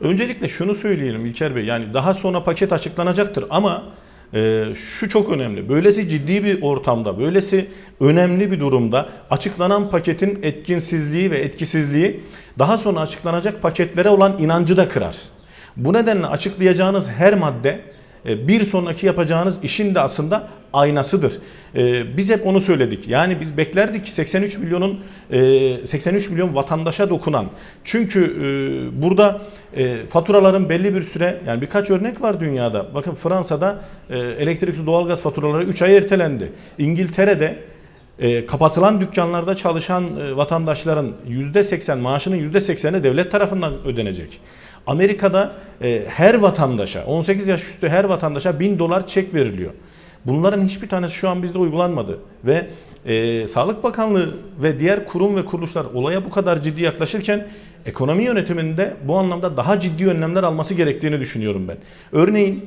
Öncelikle 0.00 0.48
şunu 0.48 0.74
söyleyelim 0.74 1.26
İlker 1.26 1.56
Bey 1.56 1.64
yani 1.64 1.94
daha 1.94 2.14
sonra 2.14 2.44
paket 2.44 2.72
açıklanacaktır 2.72 3.44
ama 3.50 3.84
e, 4.34 4.64
şu 4.74 5.08
çok 5.08 5.30
önemli. 5.30 5.68
Böylesi 5.68 6.08
ciddi 6.08 6.44
bir 6.44 6.62
ortamda, 6.62 7.18
böylesi 7.18 7.68
önemli 8.00 8.52
bir 8.52 8.60
durumda 8.60 9.08
açıklanan 9.30 9.90
paketin 9.90 10.38
etkinsizliği 10.42 11.30
ve 11.30 11.38
etkisizliği 11.38 12.20
daha 12.58 12.78
sonra 12.78 13.00
açıklanacak 13.00 13.62
paketlere 13.62 14.08
olan 14.08 14.38
inancı 14.38 14.76
da 14.76 14.88
kırar. 14.88 15.16
Bu 15.76 15.92
nedenle 15.92 16.26
açıklayacağınız 16.26 17.08
her 17.08 17.34
madde 17.34 17.80
bir 18.48 18.62
sonraki 18.62 19.06
yapacağınız 19.06 19.58
işin 19.62 19.94
de 19.94 20.00
aslında 20.00 20.48
aynasıdır. 20.72 21.38
E, 21.74 22.16
Biz 22.16 22.30
hep 22.30 22.46
onu 22.46 22.60
söyledik. 22.60 23.08
Yani 23.08 23.40
biz 23.40 23.56
beklerdik 23.56 24.04
ki 24.04 24.12
83 24.12 24.58
milyonun 24.58 25.00
e, 25.30 25.86
83 25.86 26.30
milyon 26.30 26.54
vatandaşa 26.54 27.10
dokunan. 27.10 27.46
Çünkü 27.84 28.24
e, 28.24 29.02
burada 29.02 29.40
e, 29.74 30.06
faturaların 30.06 30.68
belli 30.68 30.94
bir 30.94 31.02
süre 31.02 31.40
yani 31.46 31.62
birkaç 31.62 31.90
örnek 31.90 32.22
var 32.22 32.40
dünyada. 32.40 32.86
Bakın 32.94 33.14
Fransa'da 33.14 33.84
e, 34.10 34.18
elektrik 34.18 34.74
su 34.74 34.86
doğalgaz 34.86 35.22
faturaları 35.22 35.64
3 35.64 35.82
ay 35.82 35.96
ertelendi. 35.96 36.52
İngiltere'de 36.78 37.58
e, 38.18 38.46
kapatılan 38.46 39.00
dükkanlarda 39.00 39.54
çalışan 39.54 40.16
e, 40.20 40.36
vatandaşların 40.36 41.12
%80 41.28 41.96
maaşının 41.98 42.36
%80'i 42.36 43.02
devlet 43.02 43.32
tarafından 43.32 43.74
ödenecek. 43.84 44.40
Amerika'da 44.86 45.52
e, 45.82 46.04
her 46.08 46.34
vatandaşa 46.34 47.04
18 47.04 47.48
yaş 47.48 47.62
üstü 47.62 47.88
her 47.88 48.04
vatandaşa 48.04 48.60
1000 48.60 48.78
dolar 48.78 49.06
çek 49.06 49.34
veriliyor. 49.34 49.72
Bunların 50.26 50.64
hiçbir 50.64 50.88
tanesi 50.88 51.14
şu 51.14 51.28
an 51.28 51.42
bizde 51.42 51.58
uygulanmadı 51.58 52.18
ve 52.44 52.66
e, 53.04 53.46
Sağlık 53.46 53.84
Bakanlığı 53.84 54.36
ve 54.62 54.80
diğer 54.80 55.06
kurum 55.06 55.36
ve 55.36 55.44
kuruluşlar 55.44 55.84
olaya 55.84 56.24
bu 56.24 56.30
kadar 56.30 56.62
ciddi 56.62 56.82
yaklaşırken 56.82 57.48
ekonomi 57.86 58.24
yönetiminde 58.24 58.96
bu 59.04 59.18
anlamda 59.18 59.56
daha 59.56 59.80
ciddi 59.80 60.08
önlemler 60.08 60.42
alması 60.42 60.74
gerektiğini 60.74 61.20
düşünüyorum 61.20 61.68
ben. 61.68 61.76
Örneğin 62.12 62.66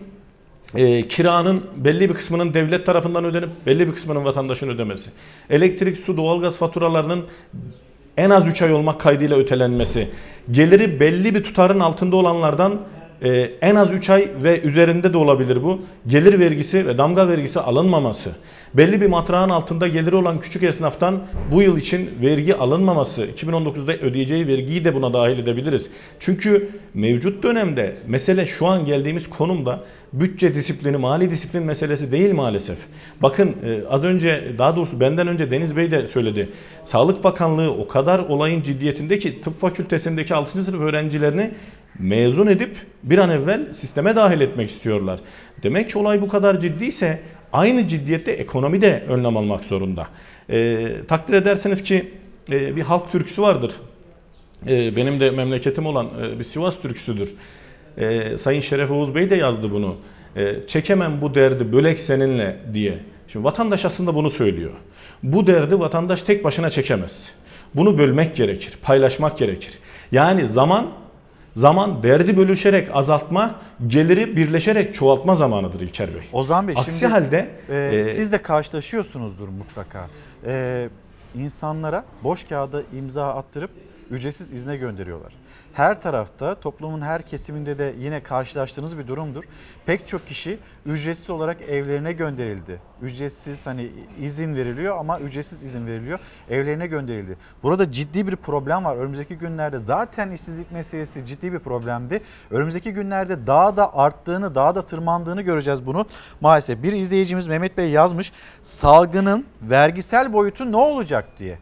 e, 0.76 1.08
kiranın 1.08 1.64
belli 1.78 2.10
bir 2.10 2.14
kısmının 2.14 2.54
devlet 2.54 2.86
tarafından 2.86 3.26
ödenip 3.26 3.50
belli 3.66 3.88
bir 3.88 3.94
kısmının 3.94 4.26
vatandaşın 4.26 4.70
ödemesi. 4.70 5.10
Elektrik, 5.50 5.98
su, 5.98 6.18
doğalgaz 6.18 6.58
faturalarının 6.58 7.26
en 8.20 8.30
az 8.30 8.48
3 8.48 8.62
ay 8.62 8.74
olmak 8.74 9.02
kaydıyla 9.02 9.38
ötelenmesi. 9.38 10.08
Geliri 10.52 11.00
belli 11.00 11.36
bir 11.36 11.44
tutarın 11.44 11.80
altında 11.80 12.16
olanlardan 12.16 12.80
e, 13.22 13.52
en 13.62 13.76
az 13.76 13.94
3 13.94 14.10
ay 14.10 14.32
ve 14.44 14.62
üzerinde 14.62 15.14
de 15.14 15.18
olabilir 15.18 15.64
bu. 15.64 15.82
Gelir 16.08 16.40
vergisi 16.40 16.86
ve 16.86 16.98
damga 16.98 17.28
vergisi 17.28 17.60
alınmaması. 17.60 18.32
Belli 18.74 19.02
bir 19.02 19.08
matrağın 19.08 19.50
altında 19.50 19.88
geliri 19.88 20.16
olan 20.16 20.40
küçük 20.40 20.64
esnaftan 20.64 21.20
bu 21.52 21.62
yıl 21.62 21.78
için 21.78 22.10
vergi 22.22 22.56
alınmaması. 22.56 23.26
2019'da 23.26 23.94
ödeyeceği 23.94 24.48
vergiyi 24.48 24.86
de 24.86 24.96
buna 24.96 25.14
dahil 25.14 25.40
edebiliriz. 25.40 25.90
Çünkü 26.20 26.70
mevcut 26.94 27.44
dönemde 27.44 27.98
mesele 28.08 28.46
şu 28.46 28.68
an 28.68 28.86
geldiğimiz 28.86 29.30
konumda 29.30 29.84
bütçe 30.14 30.56
disiplini, 30.56 30.98
mali 30.98 31.30
disiplin 31.30 31.64
meselesi 31.64 32.12
değil 32.12 32.34
maalesef. 32.34 32.80
Bakın 33.22 33.56
e, 33.66 33.88
az 33.88 34.04
önce 34.04 34.54
daha 34.58 34.76
doğrusu 34.76 35.00
benden 35.00 35.28
önce 35.28 35.52
Deniz 35.52 35.76
Bey 35.76 35.92
de 35.92 36.08
söyledi. 36.08 36.50
Sağlık 36.84 37.24
Bakanlığı 37.24 37.72
o 37.72 37.88
kadar 37.88 38.20
olayın 38.20 38.62
ciddiyetinde 38.62 39.20
ki 39.20 39.42
tıp 39.42 39.54
fakültesindeki 39.54 40.36
6. 40.36 40.64
sınıf 40.64 40.82
öğrencilerini 40.82 41.52
mezun 42.00 42.48
edip 42.48 42.78
bir 43.04 43.18
an 43.18 43.30
evvel 43.30 43.74
sisteme 43.74 44.16
dahil 44.16 44.42
etmek 44.42 44.70
istiyorlar. 44.70 45.20
Demek 45.64 45.90
ki 45.90 45.98
olay 45.98 46.22
bu 46.22 46.28
kadar 46.28 46.60
ciddiyse 46.60 47.20
aynı 47.54 47.88
ciddiyette 47.88 48.32
ekonomi 48.32 48.82
de 48.82 49.04
önlem 49.10 49.38
almak 49.38 49.66
zorunda. 49.66 50.08
E, 50.50 50.88
takdir 51.08 51.34
ederseniz 51.34 51.84
ki 51.84 52.12
e, 52.52 52.76
bir 52.76 52.82
halk 52.82 53.12
türküsü 53.12 53.42
vardır. 53.42 53.74
E, 54.68 54.96
benim 54.96 55.20
de 55.20 55.30
memleketim 55.32 55.86
olan 55.86 56.08
e, 56.24 56.40
bir 56.40 56.44
Sivas 56.44 56.82
türküsüdür. 56.82 57.36
E, 58.00 58.38
Sayın 58.38 58.62
Şeref 58.62 58.92
Oğuz 58.92 59.16
Bey 59.16 59.30
de 59.30 59.36
yazdı 59.36 59.72
bunu. 59.72 59.96
E, 60.36 60.68
çekemem 60.68 61.22
bu 61.22 61.36
derdi 61.36 61.72
bölek 61.72 62.00
seninle 62.00 62.58
diye. 62.74 62.98
Şimdi 63.28 63.46
vatandaş 63.46 63.86
aslında 63.86 64.16
bunu 64.16 64.30
söylüyor. 64.30 64.72
Bu 65.24 65.48
derdi 65.48 65.80
vatandaş 65.80 66.24
tek 66.24 66.44
başına 66.44 66.70
çekemez. 66.70 67.34
Bunu 67.76 67.98
bölmek 67.98 68.36
gerekir, 68.36 68.74
paylaşmak 68.82 69.38
gerekir. 69.38 69.80
Yani 70.12 70.48
zaman 70.48 70.88
zaman 71.54 72.04
derdi 72.04 72.38
bölüşerek 72.38 72.88
azaltma, 72.94 73.56
geliri 73.88 74.38
birleşerek 74.38 74.94
çoğaltma 74.94 75.36
zamanıdır 75.36 75.82
İlker 75.82 76.08
Bey. 76.14 76.22
Ozan 76.34 76.68
Bey 76.68 76.76
Aksi 76.78 77.00
şimdi 77.00 77.12
halde 77.14 77.50
e, 77.70 77.78
e, 77.78 78.04
siz 78.04 78.32
de 78.32 78.42
karşılaşıyorsunuzdur 78.42 79.48
mutlaka. 79.48 80.08
E, 80.46 80.90
insanlara 81.36 82.06
boş 82.24 82.44
kağıda 82.44 82.82
imza 82.98 83.28
attırıp 83.28 83.72
ücretsiz 84.12 84.52
izne 84.52 84.78
gönderiyorlar. 84.78 85.34
Her 85.80 86.02
tarafta 86.02 86.56
toplumun 86.56 87.02
her 87.02 87.22
kesiminde 87.22 87.78
de 87.78 87.94
yine 88.00 88.24
karşılaştığınız 88.24 88.98
bir 88.98 89.08
durumdur. 89.08 89.44
Pek 89.86 90.08
çok 90.08 90.28
kişi 90.28 90.60
ücretsiz 90.86 91.30
olarak 91.30 91.62
evlerine 91.62 92.14
gönderildi. 92.14 92.82
Ücretsiz 93.02 93.66
hani 93.66 93.92
izin 94.22 94.56
veriliyor 94.56 94.98
ama 94.98 95.20
ücretsiz 95.20 95.64
izin 95.64 95.88
veriliyor. 95.88 96.20
Evlerine 96.50 96.88
gönderildi. 96.88 97.38
Burada 97.64 97.92
ciddi 97.92 98.28
bir 98.28 98.36
problem 98.36 98.86
var. 98.86 98.96
Önümüzdeki 98.96 99.36
günlerde 99.36 99.80
zaten 99.80 100.32
işsizlik 100.32 100.72
meselesi 100.72 101.26
ciddi 101.26 101.54
bir 101.54 101.60
problemdi. 101.60 102.22
Önümüzdeki 102.52 102.94
günlerde 102.94 103.48
daha 103.48 103.78
da 103.78 103.98
arttığını, 103.98 104.56
daha 104.56 104.76
da 104.76 104.82
tırmandığını 104.82 105.42
göreceğiz 105.42 105.86
bunu. 105.86 106.06
Maalesef 106.42 106.84
bir 106.84 106.94
izleyicimiz 106.94 107.48
Mehmet 107.48 107.78
Bey 107.78 107.90
yazmış. 107.90 108.32
Salgının 108.64 109.46
vergisel 109.62 110.34
boyutu 110.34 110.72
ne 110.72 110.78
olacak 110.78 111.26
diye. 111.40 111.58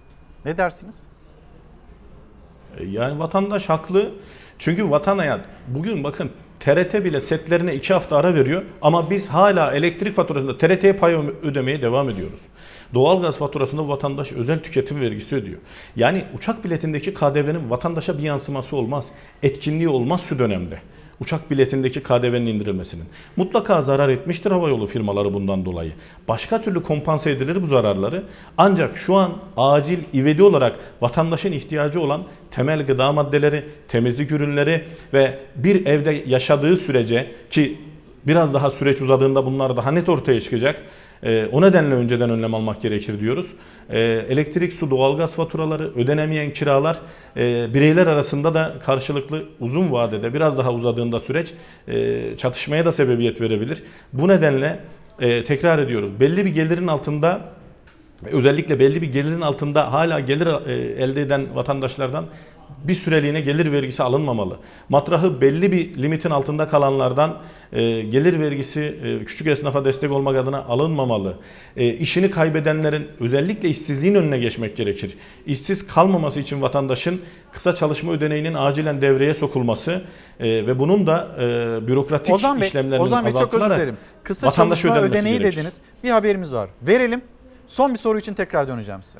Ne 0.45 0.57
dersiniz? 0.57 1.06
Yani 2.85 3.19
vatandaş 3.19 3.69
haklı. 3.69 4.11
Çünkü 4.59 4.89
vatan 4.89 5.17
hayat 5.17 5.45
bugün 5.67 6.03
bakın 6.03 6.31
TRT 6.59 6.93
bile 6.93 7.21
setlerine 7.21 7.75
iki 7.75 7.93
hafta 7.93 8.17
ara 8.17 8.35
veriyor 8.35 8.63
ama 8.81 9.09
biz 9.09 9.29
hala 9.29 9.71
elektrik 9.73 10.13
faturasında 10.13 10.57
TRT'ye 10.57 10.93
pay 10.93 11.15
ödemeye 11.43 11.81
devam 11.81 12.09
ediyoruz. 12.09 12.41
Doğalgaz 12.93 13.37
faturasında 13.37 13.87
vatandaş 13.87 14.31
özel 14.31 14.59
tüketim 14.63 15.01
vergisi 15.01 15.35
ödüyor. 15.35 15.59
Yani 15.95 16.23
uçak 16.37 16.63
biletindeki 16.63 17.13
KDV'nin 17.13 17.69
vatandaşa 17.69 18.17
bir 18.17 18.23
yansıması 18.23 18.75
olmaz. 18.75 19.11
Etkinliği 19.43 19.89
olmaz 19.89 20.21
şu 20.21 20.39
dönemde 20.39 20.79
uçak 21.21 21.51
biletindeki 21.51 22.03
KDV'nin 22.03 22.45
indirilmesinin. 22.45 23.05
Mutlaka 23.35 23.81
zarar 23.81 24.09
etmiştir 24.09 24.51
havayolu 24.51 24.85
firmaları 24.85 25.33
bundan 25.33 25.65
dolayı. 25.65 25.91
Başka 26.27 26.61
türlü 26.61 26.83
kompanse 26.83 27.31
edilir 27.31 27.61
bu 27.61 27.65
zararları. 27.65 28.23
Ancak 28.57 28.97
şu 28.97 29.15
an 29.15 29.33
acil 29.57 29.99
ivedi 30.13 30.43
olarak 30.43 30.75
vatandaşın 31.01 31.51
ihtiyacı 31.51 32.01
olan 32.01 32.23
temel 32.51 32.85
gıda 32.85 33.11
maddeleri, 33.11 33.65
temizlik 33.87 34.31
ürünleri 34.31 34.85
ve 35.13 35.39
bir 35.55 35.85
evde 35.85 36.23
yaşadığı 36.27 36.77
sürece 36.77 37.31
ki 37.49 37.77
biraz 38.27 38.53
daha 38.53 38.69
süreç 38.69 39.01
uzadığında 39.01 39.45
bunlar 39.45 39.77
daha 39.77 39.91
net 39.91 40.09
ortaya 40.09 40.39
çıkacak. 40.39 40.81
Ee, 41.23 41.45
o 41.51 41.61
nedenle 41.61 41.95
önceden 41.95 42.29
önlem 42.29 42.53
almak 42.53 42.81
gerekir 42.81 43.19
diyoruz. 43.19 43.53
Ee, 43.89 43.99
elektrik, 44.29 44.73
su, 44.73 44.91
doğalgaz 44.91 45.35
faturaları, 45.35 45.93
ödenemeyen 45.95 46.51
kiralar 46.51 46.99
e, 47.37 47.73
bireyler 47.73 48.07
arasında 48.07 48.53
da 48.53 48.73
karşılıklı 48.85 49.43
uzun 49.59 49.91
vadede 49.91 50.33
biraz 50.33 50.57
daha 50.57 50.71
uzadığında 50.71 51.19
süreç 51.19 51.53
e, 51.87 52.35
çatışmaya 52.37 52.85
da 52.85 52.91
sebebiyet 52.91 53.41
verebilir. 53.41 53.83
Bu 54.13 54.27
nedenle 54.27 54.79
e, 55.19 55.43
tekrar 55.43 55.79
ediyoruz 55.79 56.19
belli 56.19 56.45
bir 56.45 56.53
gelirin 56.53 56.87
altında 56.87 57.41
özellikle 58.31 58.79
belli 58.79 59.01
bir 59.01 59.11
gelirin 59.11 59.41
altında 59.41 59.93
hala 59.93 60.19
gelir 60.19 60.47
e, 60.47 61.03
elde 61.03 61.21
eden 61.21 61.55
vatandaşlardan 61.55 62.25
bir 62.83 62.93
süreliğine 62.93 63.41
gelir 63.41 63.71
vergisi 63.71 64.03
alınmamalı. 64.03 64.57
Matrahı 64.89 65.41
belli 65.41 65.71
bir 65.71 66.01
limitin 66.01 66.29
altında 66.29 66.67
kalanlardan 66.67 67.37
e, 67.71 68.01
gelir 68.01 68.39
vergisi 68.39 68.81
e, 68.81 69.23
küçük 69.23 69.47
esnafa 69.47 69.85
destek 69.85 70.11
olmak 70.11 70.35
adına 70.35 70.63
alınmamalı. 70.63 71.37
E, 71.77 71.93
işini 71.93 72.31
kaybedenlerin 72.31 73.07
özellikle 73.19 73.69
işsizliğin 73.69 74.15
önüne 74.15 74.37
geçmek 74.37 74.75
gerekir. 74.75 75.17
İşsiz 75.45 75.87
kalmaması 75.87 76.39
için 76.39 76.61
vatandaşın 76.61 77.21
kısa 77.51 77.75
çalışma 77.75 78.11
ödeneğinin 78.11 78.53
acilen 78.53 79.01
devreye 79.01 79.33
sokulması 79.33 80.01
e, 80.39 80.45
ve 80.67 80.79
bunun 80.79 81.07
da 81.07 81.27
e, 81.39 81.87
bürokratik 81.87 82.35
Ozan 82.35 82.61
Bey, 82.61 82.67
işlemlerinin 82.67 83.05
Ozan 83.05 83.25
Bey 83.25 83.31
çok 83.31 83.41
özür 83.41 83.47
azaltılarak 83.47 83.79
dilerim. 83.79 83.97
Kısa 84.23 84.47
vatandaşa 84.47 84.81
çalışma 84.81 85.07
ödeneği 85.07 85.39
gerekir. 85.39 85.57
dediniz. 85.57 85.77
Bir 86.03 86.09
haberimiz 86.09 86.53
var. 86.53 86.69
Verelim. 86.81 87.21
Son 87.67 87.93
bir 87.93 87.99
soru 87.99 88.19
için 88.19 88.33
tekrar 88.33 88.67
döneceğim 88.67 89.03
size. 89.03 89.19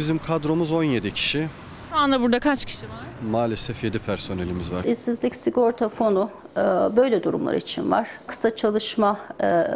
Bizim 0.00 0.18
kadromuz 0.18 0.72
17 0.72 1.12
kişi. 1.12 1.48
Şu 1.90 1.96
anda 1.96 2.20
burada 2.20 2.40
kaç 2.40 2.64
kişi 2.64 2.88
var? 2.88 3.04
Maalesef 3.30 3.84
7 3.84 3.98
personelimiz 3.98 4.72
var. 4.72 4.84
İşsizlik 4.84 5.34
sigorta 5.34 5.88
fonu 5.88 6.30
e, 6.56 6.60
böyle 6.96 7.22
durumlar 7.22 7.54
için 7.54 7.90
var. 7.90 8.08
Kısa 8.26 8.56
çalışma 8.56 9.18
e, 9.42 9.66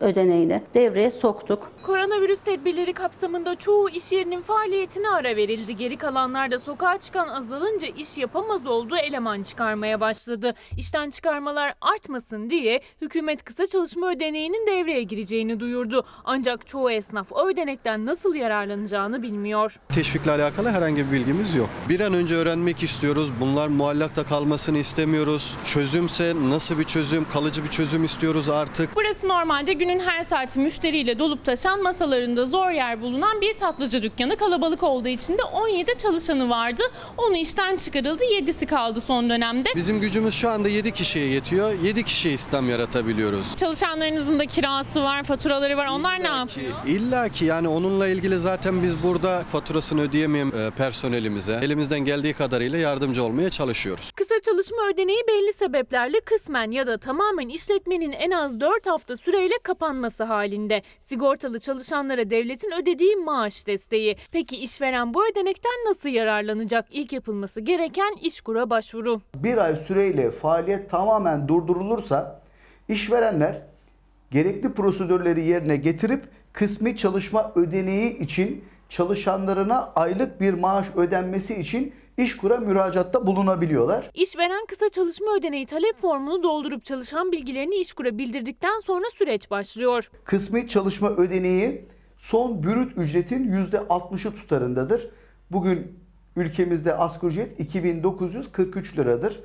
ödeneğini 0.00 0.62
devreye 0.74 1.10
soktuk. 1.10 1.72
Koronavirüs 1.82 2.42
tedbirleri 2.42 2.92
kapsamında 2.92 3.56
çoğu 3.56 3.90
iş 3.90 4.12
yerinin 4.12 4.40
faaliyetine 4.40 5.08
ara 5.08 5.36
verildi. 5.36 5.76
Geri 5.76 5.96
kalanlar 5.96 6.50
da 6.50 6.58
sokağa 6.58 6.98
çıkan 6.98 7.28
azalınca 7.28 7.88
iş 7.88 8.18
yapamaz 8.18 8.66
oldu, 8.66 8.96
eleman 8.96 9.42
çıkarmaya 9.42 10.00
başladı. 10.00 10.54
İşten 10.76 11.10
çıkarmalar 11.10 11.74
artmasın 11.80 12.50
diye 12.50 12.80
hükümet 13.02 13.44
kısa 13.44 13.66
çalışma 13.66 14.10
ödeneğinin 14.10 14.66
devreye 14.66 15.02
gireceğini 15.02 15.60
duyurdu. 15.60 16.04
Ancak 16.24 16.66
çoğu 16.66 16.90
esnaf 16.90 17.32
o 17.32 17.48
ödenekten 17.48 18.06
nasıl 18.06 18.34
yararlanacağını 18.34 19.22
bilmiyor. 19.22 19.80
Teşvikle 19.88 20.30
alakalı 20.30 20.68
herhangi 20.70 21.06
bir 21.06 21.12
bilgimiz 21.12 21.54
yok. 21.54 21.68
Bir 21.88 22.00
an 22.00 22.14
önce 22.14 22.34
öğrenmek 22.34 22.82
istiyoruz. 22.82 23.30
Bunlar 23.40 23.68
muallakta 23.68 24.24
kalmasını 24.24 24.78
istemiyoruz. 24.78 25.54
Çözümse 25.64 26.34
nasıl 26.48 26.78
bir 26.78 26.84
çözüm, 26.84 27.28
kalıcı 27.28 27.64
bir 27.64 27.68
çözüm 27.70 28.04
istiyoruz 28.04 28.48
artık. 28.48 28.90
Burası 28.96 29.28
normalde 29.28 29.72
günün 29.90 30.00
her 30.00 30.22
saati 30.24 30.58
müşteriyle 30.58 31.18
dolup 31.18 31.44
taşan 31.44 31.82
masalarında 31.82 32.44
zor 32.44 32.70
yer 32.70 33.00
bulunan 33.00 33.40
bir 33.40 33.54
tatlıcı 33.54 34.02
dükkanı. 34.02 34.36
Kalabalık 34.36 34.82
olduğu 34.82 35.08
için 35.08 35.38
de 35.38 35.42
17 35.42 35.98
çalışanı 35.98 36.50
vardı. 36.50 36.82
Onu 37.18 37.36
işten 37.36 37.76
çıkarıldı. 37.76 38.24
7'si 38.24 38.66
kaldı 38.66 39.00
son 39.00 39.30
dönemde. 39.30 39.68
Bizim 39.76 40.00
gücümüz 40.00 40.34
şu 40.34 40.50
anda 40.50 40.68
7 40.68 40.92
kişiye 40.92 41.26
yetiyor. 41.26 41.72
7 41.82 42.02
kişiye 42.02 42.34
istihdam 42.34 42.68
yaratabiliyoruz. 42.68 43.56
Çalışanlarınızın 43.56 44.38
da 44.38 44.46
kirası 44.46 45.02
var, 45.02 45.22
faturaları 45.22 45.76
var. 45.76 45.86
Onlar 45.86 46.22
ne 46.22 46.26
yapıyor? 46.28 46.72
İlla 46.86 47.28
ki 47.28 47.44
yani 47.44 47.68
onunla 47.68 48.08
ilgili 48.08 48.38
zaten 48.38 48.82
biz 48.82 49.02
burada 49.02 49.40
faturasını 49.40 50.00
ödeyemeyen 50.00 50.46
e, 50.50 50.70
personelimize 50.70 51.60
elimizden 51.62 52.00
geldiği 52.00 52.32
kadarıyla 52.34 52.78
yardımcı 52.78 53.24
olmaya 53.24 53.50
çalışıyoruz. 53.50 54.12
Kısa 54.16 54.34
çalışma 54.46 54.78
ödeneği 54.92 55.22
belli 55.28 55.52
sebeplerle 55.52 56.20
kısmen 56.20 56.70
ya 56.70 56.86
da 56.86 56.98
tamamen 56.98 57.48
işletmenin 57.48 58.12
en 58.12 58.30
az 58.30 58.60
4 58.60 58.86
hafta 58.86 59.16
süreyle 59.16 59.54
kapanması 59.80 60.24
halinde. 60.24 60.82
Sigortalı 61.02 61.60
çalışanlara 61.60 62.30
devletin 62.30 62.72
ödediği 62.82 63.16
maaş 63.16 63.66
desteği. 63.66 64.16
Peki 64.32 64.56
işveren 64.56 65.14
bu 65.14 65.28
ödenekten 65.30 65.72
nasıl 65.88 66.08
yararlanacak? 66.08 66.86
İlk 66.90 67.12
yapılması 67.12 67.60
gereken 67.60 68.14
işkura 68.22 68.70
başvuru. 68.70 69.20
bir 69.34 69.58
ay 69.58 69.76
süreyle 69.76 70.30
faaliyet 70.30 70.90
tamamen 70.90 71.48
durdurulursa 71.48 72.40
işverenler 72.88 73.62
gerekli 74.30 74.72
prosedürleri 74.72 75.46
yerine 75.46 75.76
getirip 75.76 76.24
kısmi 76.52 76.96
çalışma 76.96 77.52
ödeneği 77.54 78.18
için 78.18 78.64
çalışanlarına 78.88 79.92
aylık 79.96 80.40
bir 80.40 80.54
maaş 80.54 80.86
ödenmesi 80.96 81.54
için 81.54 81.92
işkura 82.24 82.56
müracaatta 82.56 83.26
bulunabiliyorlar. 83.26 84.10
İşveren 84.14 84.66
kısa 84.66 84.88
çalışma 84.88 85.36
ödeneği 85.36 85.66
talep 85.66 86.00
formunu 86.00 86.42
doldurup 86.42 86.84
çalışan 86.84 87.32
bilgilerini 87.32 87.74
işkura 87.74 88.18
bildirdikten 88.18 88.78
sonra 88.78 89.04
süreç 89.14 89.50
başlıyor. 89.50 90.10
Kısmi 90.24 90.68
çalışma 90.68 91.10
ödeneği 91.10 91.84
son 92.18 92.62
brüt 92.62 92.98
ücretin 92.98 93.52
%60'ı 93.52 94.34
tutarındadır. 94.34 95.10
Bugün 95.50 95.98
ülkemizde 96.36 96.94
asgari 96.94 97.32
ücret 97.32 97.60
2943 97.60 98.98
liradır. 98.98 99.40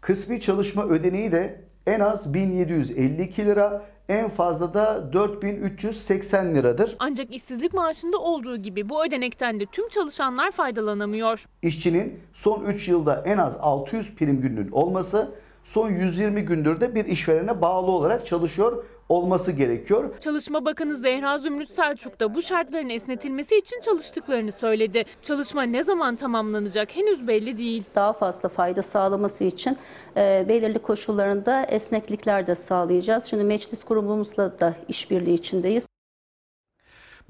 Kısmi 0.00 0.40
çalışma 0.40 0.84
ödeneği 0.86 1.32
de 1.32 1.64
en 1.86 2.00
az 2.00 2.34
1752 2.34 3.46
lira, 3.46 3.86
en 4.08 4.28
fazla 4.28 4.74
da 4.74 5.12
4380 5.12 6.54
liradır. 6.54 6.96
Ancak 6.98 7.34
işsizlik 7.34 7.74
maaşında 7.74 8.18
olduğu 8.18 8.56
gibi 8.56 8.88
bu 8.88 9.06
ödenekten 9.06 9.60
de 9.60 9.66
tüm 9.66 9.88
çalışanlar 9.88 10.50
faydalanamıyor. 10.50 11.46
İşçinin 11.62 12.20
son 12.34 12.64
3 12.64 12.88
yılda 12.88 13.22
en 13.26 13.38
az 13.38 13.56
600 13.60 14.14
prim 14.14 14.40
gününün 14.40 14.70
olması, 14.70 15.30
son 15.64 15.90
120 15.90 16.42
gündür 16.42 16.80
de 16.80 16.94
bir 16.94 17.04
işverene 17.04 17.60
bağlı 17.60 17.90
olarak 17.90 18.26
çalışıyor 18.26 18.84
olması 19.08 19.52
gerekiyor. 19.52 20.20
Çalışma 20.20 20.64
Bakanı 20.64 20.94
Zehra 20.94 21.38
Zümrüt 21.38 21.70
Selçuk 21.70 22.20
da 22.20 22.34
bu 22.34 22.42
şartların 22.42 22.88
esnetilmesi 22.88 23.56
için 23.56 23.80
çalıştıklarını 23.80 24.52
söyledi. 24.52 25.04
Çalışma 25.22 25.62
ne 25.62 25.82
zaman 25.82 26.16
tamamlanacak 26.16 26.96
henüz 26.96 27.26
belli 27.28 27.58
değil. 27.58 27.84
Daha 27.94 28.12
fazla 28.12 28.48
fayda 28.48 28.82
sağlaması 28.82 29.44
için 29.44 29.76
e, 30.16 30.44
belirli 30.48 30.78
koşullarında 30.78 31.64
esneklikler 31.64 32.46
de 32.46 32.54
sağlayacağız. 32.54 33.24
Şimdi 33.24 33.44
meclis 33.44 33.84
grubumuzla 33.84 34.58
da 34.58 34.74
işbirliği 34.88 35.34
içindeyiz. 35.34 35.88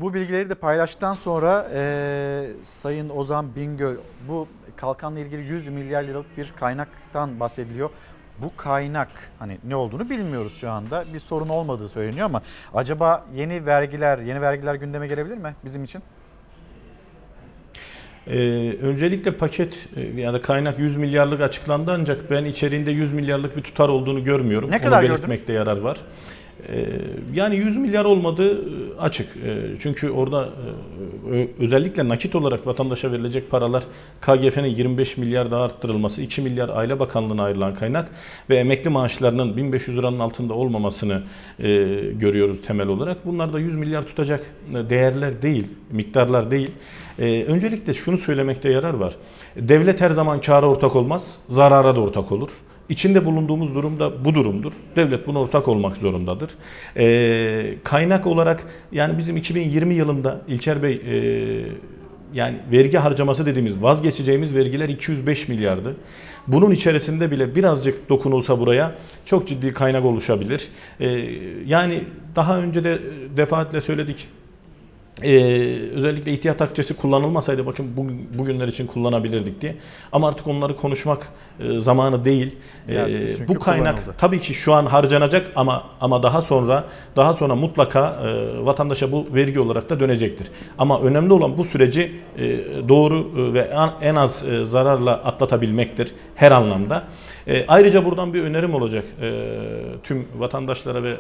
Bu 0.01 0.15
bilgileri 0.15 0.51
de 0.51 0.55
paylaştıktan 0.55 1.15
sonra 1.15 1.69
e, 1.75 2.51
Sayın 2.63 3.09
Ozan 3.09 3.57
Bingöl 3.57 3.97
bu 4.29 4.49
kalkanla 4.77 5.21
ilgili 5.21 5.43
100 5.43 5.69
milyar 5.69 6.03
liralık 6.03 6.37
bir 6.37 6.53
kaynaktan 6.61 7.41
bahsediliyor. 7.41 7.91
Bu 8.43 8.57
kaynak 8.57 9.09
hani 9.39 9.59
ne 9.65 9.77
olduğunu 9.77 10.11
bilmiyoruz 10.11 10.57
şu 10.61 10.71
anda. 10.71 11.05
Bir 11.15 11.21
sorun 11.21 11.49
olmadığı 11.49 11.89
söyleniyor 11.89 12.27
ama 12.27 12.43
acaba 12.75 13.27
yeni 13.35 13.67
vergiler, 13.67 14.19
yeni 14.19 14.41
vergiler 14.41 14.75
gündeme 14.75 15.07
gelebilir 15.07 15.37
mi 15.37 15.55
bizim 15.65 15.85
için? 15.85 16.03
Ee, 18.27 18.77
öncelikle 18.83 19.37
paket 19.37 19.89
e, 19.97 20.21
yani 20.21 20.43
kaynak 20.43 20.79
100 20.79 20.97
milyarlık 20.97 21.41
açıklandı 21.41 21.93
ancak 21.93 22.31
ben 22.31 22.45
içeriğinde 22.45 22.91
100 22.91 23.13
milyarlık 23.13 23.57
bir 23.57 23.63
tutar 23.63 23.89
olduğunu 23.89 24.25
görmüyorum. 24.25 24.71
Ne 24.71 24.81
kadar 24.81 25.03
Onu 25.03 25.09
belirtmekte 25.09 25.53
yarar 25.53 25.77
var. 25.77 25.99
Ee, 26.69 26.87
yani 27.35 27.57
100 27.57 27.77
milyar 27.77 28.05
olmadığı 28.05 28.53
e, 28.53 28.99
açık. 28.99 29.37
Ee, 29.37 29.59
çünkü 29.81 30.11
orada 30.11 30.49
e, 31.33 31.49
özellikle 31.59 32.09
nakit 32.09 32.35
olarak 32.35 32.67
vatandaşa 32.67 33.13
verilecek 33.13 33.51
paralar 33.51 33.83
KGF'nin 34.21 34.69
25 34.69 35.17
milyar 35.17 35.51
daha 35.51 35.63
arttırılması, 35.63 36.23
2 36.23 36.43
milyar 36.43 36.69
Aile 36.69 36.99
Bakanlığı'na 37.01 37.43
ayrılan 37.43 37.75
kaynak 37.75 38.09
ve 38.51 38.57
emekli 38.57 38.91
maaşlarının 38.91 39.57
1500 39.57 39.99
liranın 39.99 40.19
altında 40.19 40.55
olmamasını 40.55 41.23
e, 41.59 41.69
görüyoruz 42.13 42.63
temel 42.63 42.89
olarak. 42.89 43.27
Bunlar 43.27 43.53
da 43.53 43.61
100 43.61 43.75
milyar 43.75 44.07
tutacak 44.07 44.47
değerler 44.73 45.43
değil, 45.43 45.67
miktarlar 45.91 46.51
değil. 46.51 46.71
Öncelikle 47.47 47.93
şunu 47.93 48.19
söylemekte 48.19 48.71
yarar 48.71 48.95
var. 48.95 49.15
Devlet 49.57 50.01
her 50.01 50.11
zaman 50.11 50.41
kâra 50.41 50.67
ortak 50.67 50.97
olmaz, 50.97 51.37
zarara 51.49 51.97
da 51.97 52.01
ortak 52.01 52.33
olur. 52.33 52.49
İçinde 52.89 53.25
bulunduğumuz 53.25 53.75
durum 53.75 54.01
da 54.01 54.25
bu 54.25 54.35
durumdur. 54.35 54.73
Devlet 54.97 55.27
buna 55.27 55.41
ortak 55.41 55.69
olmak 55.69 55.97
zorundadır. 55.97 56.51
Ee, 56.97 57.75
kaynak 57.85 58.27
olarak 58.27 58.63
yani 58.93 59.19
bizim 59.19 59.37
2020 59.37 59.95
yılında 59.95 60.41
İlker 60.49 60.83
Bey 60.83 60.93
e, 60.93 61.13
yani 62.35 62.57
vergi 62.73 62.99
harcaması 62.99 63.47
dediğimiz 63.47 63.83
vazgeçeceğimiz 63.83 64.55
vergiler 64.55 64.89
205 64.89 65.49
milyardı. 65.49 65.97
Bunun 66.47 66.71
içerisinde 66.71 67.31
bile 67.31 67.55
birazcık 67.55 68.09
dokunulsa 68.09 68.61
buraya 68.61 68.95
çok 69.25 69.49
ciddi 69.49 69.73
kaynak 69.73 70.05
oluşabilir. 70.05 70.69
Ee, 71.01 71.09
yani 71.67 72.05
daha 72.37 72.59
önce 72.59 72.85
de 72.85 72.99
defaatle 73.37 73.81
söyledik. 73.81 74.29
Ee, 75.23 75.31
özellikle 75.95 76.33
ihtiyat 76.33 76.63
akçesi 76.63 76.97
kullanılmasaydı 76.97 77.67
bakın 77.67 77.87
bugün, 77.97 78.29
bugünler 78.39 78.69
için 78.69 78.87
kullanabilirdik 78.87 79.61
diye. 79.61 79.77
Ama 80.13 80.29
artık 80.29 80.47
onları 80.47 80.77
konuşmak 80.77 81.29
e, 81.61 81.81
zamanı 81.81 82.25
değil. 82.25 82.57
Yersiz 82.89 83.41
Ee, 83.41 83.49
bu 83.49 83.59
kaynak 83.59 83.97
kullanıldı. 83.97 84.15
tabii 84.19 84.41
ki 84.41 84.55
şu 84.55 84.73
an 84.75 84.87
harcanacak 84.87 85.53
ama 85.57 85.85
ama 86.01 86.23
daha 86.23 86.43
sonra 86.43 86.85
daha 87.17 87.35
sonra 87.35 87.55
mutlaka 87.55 88.21
e, 88.23 88.65
vatandaşa 88.65 89.13
bu 89.13 89.27
vergi 89.35 89.61
olarak 89.61 89.91
da 89.91 90.01
dönecektir. 90.01 90.47
Ama 90.79 91.01
önemli 91.01 91.33
olan 91.33 91.59
bu 91.59 91.65
süreci 91.65 92.13
e, 92.39 92.49
doğru 92.89 93.31
e, 93.51 93.55
ve 93.55 93.71
en 94.03 94.15
az 94.15 94.49
e, 94.49 94.65
zararla 94.65 95.13
atlatabilmektir 95.13 96.13
her 96.35 96.51
anlamda. 96.51 97.05
E, 97.47 97.65
ayrıca 97.69 98.05
buradan 98.05 98.35
bir 98.35 98.43
önerim 98.43 98.75
olacak 98.75 99.05
e, 99.23 99.31
tüm 100.03 100.27
vatandaşlara 100.37 101.03
ve 101.03 101.11
e, 101.11 101.15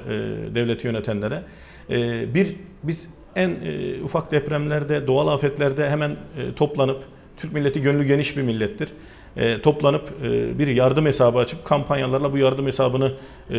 devleti 0.54 0.86
yönetenlere. 0.86 1.42
E, 1.90 2.34
bir 2.34 2.56
biz 2.82 3.08
en 3.36 3.50
e, 3.50 4.02
ufak 4.02 4.32
depremlerde, 4.32 5.06
doğal 5.06 5.28
afetlerde 5.28 5.90
hemen 5.90 6.10
e, 6.10 6.54
toplanıp 6.56 7.04
Türk 7.36 7.52
milleti 7.52 7.82
gönlü 7.82 8.04
geniş 8.04 8.36
bir 8.36 8.42
millettir. 8.42 8.88
E, 9.36 9.60
toplanıp 9.60 10.12
e, 10.24 10.58
bir 10.58 10.68
yardım 10.68 11.06
hesabı 11.06 11.38
açıp 11.38 11.64
kampanyalarla 11.64 12.32
bu 12.32 12.38
yardım 12.38 12.66
hesabını 12.66 13.12
e, 13.50 13.54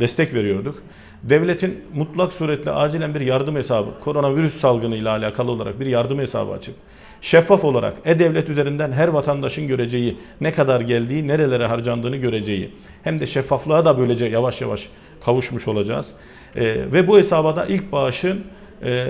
destek 0.00 0.34
veriyorduk. 0.34 0.82
Devletin 1.22 1.84
mutlak 1.94 2.32
suretle 2.32 2.70
acilen 2.70 3.14
bir 3.14 3.20
yardım 3.20 3.56
hesabı, 3.56 3.90
koronavirüs 4.00 4.54
salgını 4.54 4.96
ile 4.96 5.08
alakalı 5.08 5.50
olarak 5.50 5.80
bir 5.80 5.86
yardım 5.86 6.18
hesabı 6.18 6.52
açıp 6.52 6.74
şeffaf 7.20 7.64
olarak 7.64 7.94
e-devlet 8.04 8.48
üzerinden 8.48 8.92
her 8.92 9.08
vatandaşın 9.08 9.68
göreceği 9.68 10.18
ne 10.40 10.52
kadar 10.52 10.80
geldiği, 10.80 11.28
nerelere 11.28 11.66
harcandığını 11.66 12.16
göreceği 12.16 12.70
hem 13.02 13.18
de 13.18 13.26
şeffaflığa 13.26 13.84
da 13.84 13.98
böylece 13.98 14.26
yavaş 14.26 14.60
yavaş 14.60 14.88
kavuşmuş 15.24 15.68
olacağız. 15.68 16.12
E, 16.56 16.64
ve 16.66 17.08
bu 17.08 17.18
hesaba 17.18 17.56
da 17.56 17.66
ilk 17.66 17.92
bağışın 17.92 18.44
e, 18.82 19.08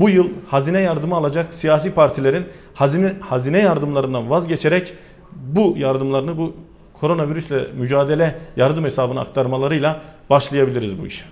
bu 0.00 0.10
yıl 0.10 0.28
hazine 0.48 0.80
yardımı 0.80 1.16
alacak 1.16 1.54
siyasi 1.54 1.94
partilerin 1.94 2.46
hazine 2.74 3.14
hazine 3.20 3.58
yardımlarından 3.58 4.30
vazgeçerek 4.30 4.94
bu 5.32 5.74
yardımlarını 5.76 6.38
bu 6.38 6.54
koronavirüsle 7.00 7.66
mücadele 7.78 8.38
yardım 8.56 8.84
hesabına 8.84 9.20
aktarmalarıyla 9.20 10.00
başlayabiliriz 10.30 11.00
bu 11.02 11.06
işe. 11.06 11.24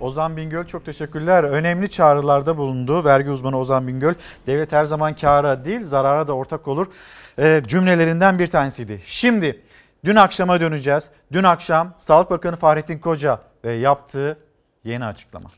Ozan 0.00 0.36
Bingöl 0.36 0.64
çok 0.64 0.84
teşekkürler. 0.84 1.44
Önemli 1.44 1.90
çağrılarda 1.90 2.56
bulundu. 2.56 3.04
Vergi 3.04 3.30
uzmanı 3.30 3.58
Ozan 3.58 3.88
Bingöl. 3.88 4.14
Devlet 4.46 4.72
her 4.72 4.84
zaman 4.84 5.14
kâra 5.14 5.64
değil 5.64 5.84
zarara 5.84 6.28
da 6.28 6.32
ortak 6.32 6.68
olur 6.68 6.86
e, 7.38 7.62
cümlelerinden 7.66 8.38
bir 8.38 8.46
tanesiydi. 8.46 9.02
Şimdi 9.06 9.60
dün 10.04 10.16
akşama 10.16 10.60
döneceğiz. 10.60 11.08
Dün 11.32 11.44
akşam 11.44 11.94
Sağlık 11.98 12.30
Bakanı 12.30 12.56
Fahrettin 12.56 12.98
Koca 12.98 13.40
ve 13.64 13.72
yaptığı 13.72 14.38
yeni 14.84 15.04
açıklama. 15.04 15.50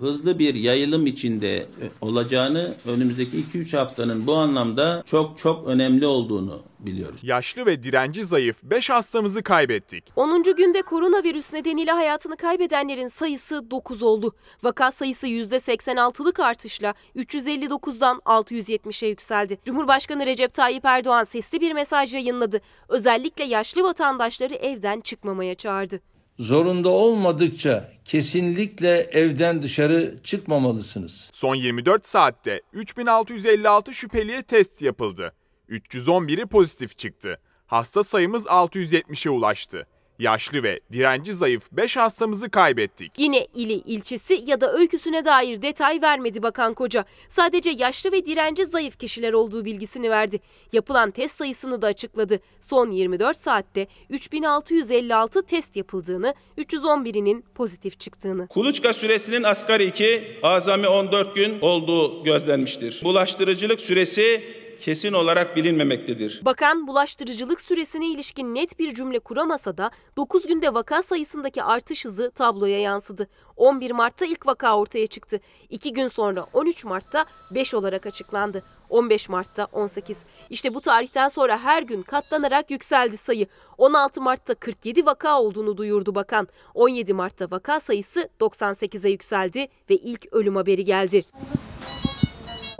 Hızlı 0.00 0.38
bir 0.38 0.54
yayılım 0.54 1.06
içinde 1.06 1.56
e, 1.56 1.66
olacağını 2.00 2.74
önümüzdeki 2.86 3.44
2-3 3.54 3.76
haftanın 3.76 4.26
bu 4.26 4.34
anlamda 4.34 5.04
çok 5.06 5.38
çok 5.38 5.68
önemli 5.68 6.06
olduğunu 6.06 6.62
biliyoruz. 6.78 7.20
Yaşlı 7.24 7.66
ve 7.66 7.82
direnci 7.82 8.24
zayıf 8.24 8.62
5 8.62 8.90
hastamızı 8.90 9.42
kaybettik. 9.42 10.04
10. 10.16 10.42
günde 10.42 10.82
koronavirüs 10.82 11.52
nedeniyle 11.52 11.92
hayatını 11.92 12.36
kaybedenlerin 12.36 13.08
sayısı 13.08 13.70
9 13.70 14.02
oldu. 14.02 14.34
Vaka 14.62 14.92
sayısı 14.92 15.26
%86'lık 15.26 16.40
artışla 16.40 16.94
359'dan 17.16 18.20
670'e 18.24 19.08
yükseldi. 19.08 19.58
Cumhurbaşkanı 19.64 20.26
Recep 20.26 20.54
Tayyip 20.54 20.84
Erdoğan 20.84 21.24
sesli 21.24 21.60
bir 21.60 21.72
mesaj 21.72 22.14
yayınladı. 22.14 22.60
Özellikle 22.88 23.44
yaşlı 23.44 23.82
vatandaşları 23.82 24.54
evden 24.54 25.00
çıkmamaya 25.00 25.54
çağırdı. 25.54 26.09
Zorunda 26.40 26.88
olmadıkça 26.88 27.92
kesinlikle 28.04 29.00
evden 29.00 29.62
dışarı 29.62 30.14
çıkmamalısınız. 30.24 31.30
Son 31.32 31.54
24 31.54 32.06
saatte 32.06 32.60
3656 32.72 33.92
şüpheliye 33.92 34.42
test 34.42 34.82
yapıldı. 34.82 35.32
311'i 35.68 36.46
pozitif 36.46 36.98
çıktı. 36.98 37.40
Hasta 37.66 38.02
sayımız 38.02 38.46
670'e 38.46 39.30
ulaştı. 39.30 39.86
Yaşlı 40.20 40.62
ve 40.62 40.80
direnci 40.92 41.32
zayıf 41.32 41.72
5 41.72 41.96
hastamızı 41.96 42.50
kaybettik. 42.50 43.12
Yine 43.18 43.46
ili, 43.54 43.72
ilçesi 43.72 44.42
ya 44.46 44.60
da 44.60 44.72
öyküsüne 44.72 45.24
dair 45.24 45.62
detay 45.62 46.02
vermedi 46.02 46.42
Bakan 46.42 46.74
Koca. 46.74 47.04
Sadece 47.28 47.70
yaşlı 47.70 48.12
ve 48.12 48.26
direnci 48.26 48.66
zayıf 48.66 48.98
kişiler 48.98 49.32
olduğu 49.32 49.64
bilgisini 49.64 50.10
verdi. 50.10 50.40
Yapılan 50.72 51.10
test 51.10 51.38
sayısını 51.38 51.82
da 51.82 51.86
açıkladı. 51.86 52.40
Son 52.60 52.90
24 52.90 53.40
saatte 53.40 53.86
3656 54.10 55.42
test 55.42 55.76
yapıldığını, 55.76 56.34
311'inin 56.58 57.44
pozitif 57.54 58.00
çıktığını. 58.00 58.46
Kuluçka 58.48 58.92
süresinin 58.92 59.42
asgari 59.42 59.84
2, 59.84 60.38
azami 60.42 60.88
14 60.88 61.34
gün 61.34 61.60
olduğu 61.60 62.24
gözlenmiştir. 62.24 63.00
Bulaştırıcılık 63.04 63.80
süresi 63.80 64.59
kesin 64.80 65.12
olarak 65.12 65.56
bilinmemektedir. 65.56 66.40
Bakan 66.44 66.86
bulaştırıcılık 66.86 67.60
süresine 67.60 68.06
ilişkin 68.06 68.54
net 68.54 68.78
bir 68.78 68.94
cümle 68.94 69.18
kuramasa 69.18 69.76
da 69.76 69.90
9 70.16 70.46
günde 70.46 70.74
vaka 70.74 71.02
sayısındaki 71.02 71.62
artış 71.62 72.04
hızı 72.04 72.30
tabloya 72.30 72.80
yansıdı. 72.80 73.28
11 73.56 73.90
Mart'ta 73.90 74.26
ilk 74.26 74.46
vaka 74.46 74.76
ortaya 74.76 75.06
çıktı. 75.06 75.40
2 75.70 75.92
gün 75.92 76.08
sonra 76.08 76.46
13 76.52 76.84
Mart'ta 76.84 77.24
5 77.50 77.74
olarak 77.74 78.06
açıklandı. 78.06 78.62
15 78.88 79.28
Mart'ta 79.28 79.64
18. 79.72 80.18
İşte 80.50 80.74
bu 80.74 80.80
tarihten 80.80 81.28
sonra 81.28 81.58
her 81.58 81.82
gün 81.82 82.02
katlanarak 82.02 82.70
yükseldi 82.70 83.16
sayı. 83.16 83.46
16 83.78 84.20
Mart'ta 84.20 84.54
47 84.54 85.06
vaka 85.06 85.40
olduğunu 85.40 85.76
duyurdu 85.76 86.14
bakan. 86.14 86.48
17 86.74 87.14
Mart'ta 87.14 87.50
vaka 87.50 87.80
sayısı 87.80 88.28
98'e 88.40 89.10
yükseldi 89.10 89.66
ve 89.90 89.94
ilk 89.94 90.32
ölüm 90.32 90.56
haberi 90.56 90.84
geldi. 90.84 91.24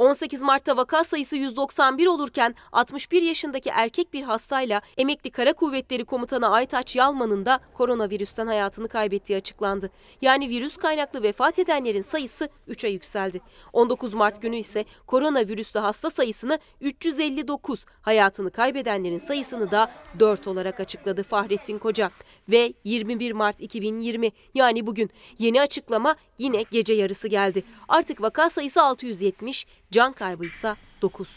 18 0.00 0.42
Mart'ta 0.42 0.76
vaka 0.76 1.04
sayısı 1.04 1.36
191 1.36 2.06
olurken 2.06 2.54
61 2.72 3.22
yaşındaki 3.22 3.70
erkek 3.70 4.12
bir 4.12 4.22
hastayla 4.22 4.80
emekli 4.96 5.30
Kara 5.30 5.52
Kuvvetleri 5.52 6.04
Komutanı 6.04 6.48
Aytaç 6.50 6.96
Yalman'ın 6.96 7.46
da 7.46 7.60
koronavirüsten 7.74 8.46
hayatını 8.46 8.88
kaybettiği 8.88 9.38
açıklandı. 9.38 9.90
Yani 10.22 10.48
virüs 10.48 10.76
kaynaklı 10.76 11.22
vefat 11.22 11.58
edenlerin 11.58 12.02
sayısı 12.02 12.48
3'e 12.68 12.90
yükseldi. 12.90 13.40
19 13.72 14.14
Mart 14.14 14.42
günü 14.42 14.56
ise 14.56 14.84
koronavirüslü 15.06 15.80
hasta 15.80 16.10
sayısını 16.10 16.58
359, 16.80 17.84
hayatını 18.02 18.50
kaybedenlerin 18.50 19.18
sayısını 19.18 19.70
da 19.70 19.90
4 20.18 20.46
olarak 20.46 20.80
açıkladı 20.80 21.22
Fahrettin 21.22 21.78
Koca. 21.78 22.10
Ve 22.50 22.72
21 22.84 23.32
Mart 23.32 23.60
2020 23.60 24.30
yani 24.54 24.86
bugün 24.86 25.10
yeni 25.38 25.60
açıklama 25.60 26.16
yine 26.38 26.64
gece 26.70 26.92
yarısı 26.92 27.28
geldi. 27.28 27.62
Artık 27.88 28.22
vaka 28.22 28.50
sayısı 28.50 28.82
670, 28.82 29.66
can 29.90 30.12
kaybı 30.12 30.44
ise 30.44 30.74
9. 31.02 31.28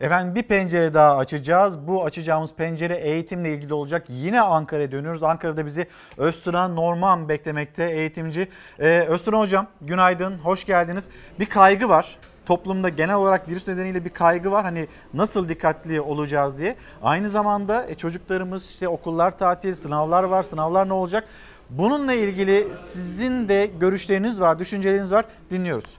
Efendim 0.00 0.34
bir 0.34 0.42
pencere 0.42 0.94
daha 0.94 1.16
açacağız. 1.16 1.88
Bu 1.88 2.04
açacağımız 2.04 2.54
pencere 2.54 2.94
eğitimle 2.94 3.54
ilgili 3.54 3.74
olacak. 3.74 4.06
Yine 4.08 4.40
Ankara'ya 4.40 4.92
dönüyoruz. 4.92 5.22
Ankara'da 5.22 5.66
bizi 5.66 5.86
Özturan 6.16 6.76
Norman 6.76 7.28
beklemekte 7.28 7.90
eğitimci. 7.90 8.48
Ee, 8.78 9.04
Özturan 9.08 9.40
Hocam 9.40 9.66
günaydın, 9.80 10.38
hoş 10.38 10.64
geldiniz. 10.64 11.08
Bir 11.40 11.46
kaygı 11.46 11.88
var. 11.88 12.18
Toplumda 12.50 12.88
genel 12.88 13.14
olarak 13.14 13.48
virüs 13.48 13.68
nedeniyle 13.68 14.04
bir 14.04 14.10
kaygı 14.10 14.50
var. 14.50 14.64
Hani 14.64 14.86
nasıl 15.14 15.48
dikkatli 15.48 16.00
olacağız 16.00 16.58
diye. 16.58 16.76
Aynı 17.02 17.28
zamanda 17.28 17.86
e, 17.88 17.94
çocuklarımız 17.94 18.70
işte 18.70 18.88
okullar 18.88 19.38
tatil, 19.38 19.74
sınavlar 19.74 20.22
var. 20.22 20.42
Sınavlar 20.42 20.88
ne 20.88 20.92
olacak? 20.92 21.24
Bununla 21.70 22.12
ilgili 22.12 22.66
sizin 22.74 23.48
de 23.48 23.70
görüşleriniz 23.80 24.40
var, 24.40 24.58
düşünceleriniz 24.58 25.12
var. 25.12 25.24
Dinliyoruz. 25.50 25.98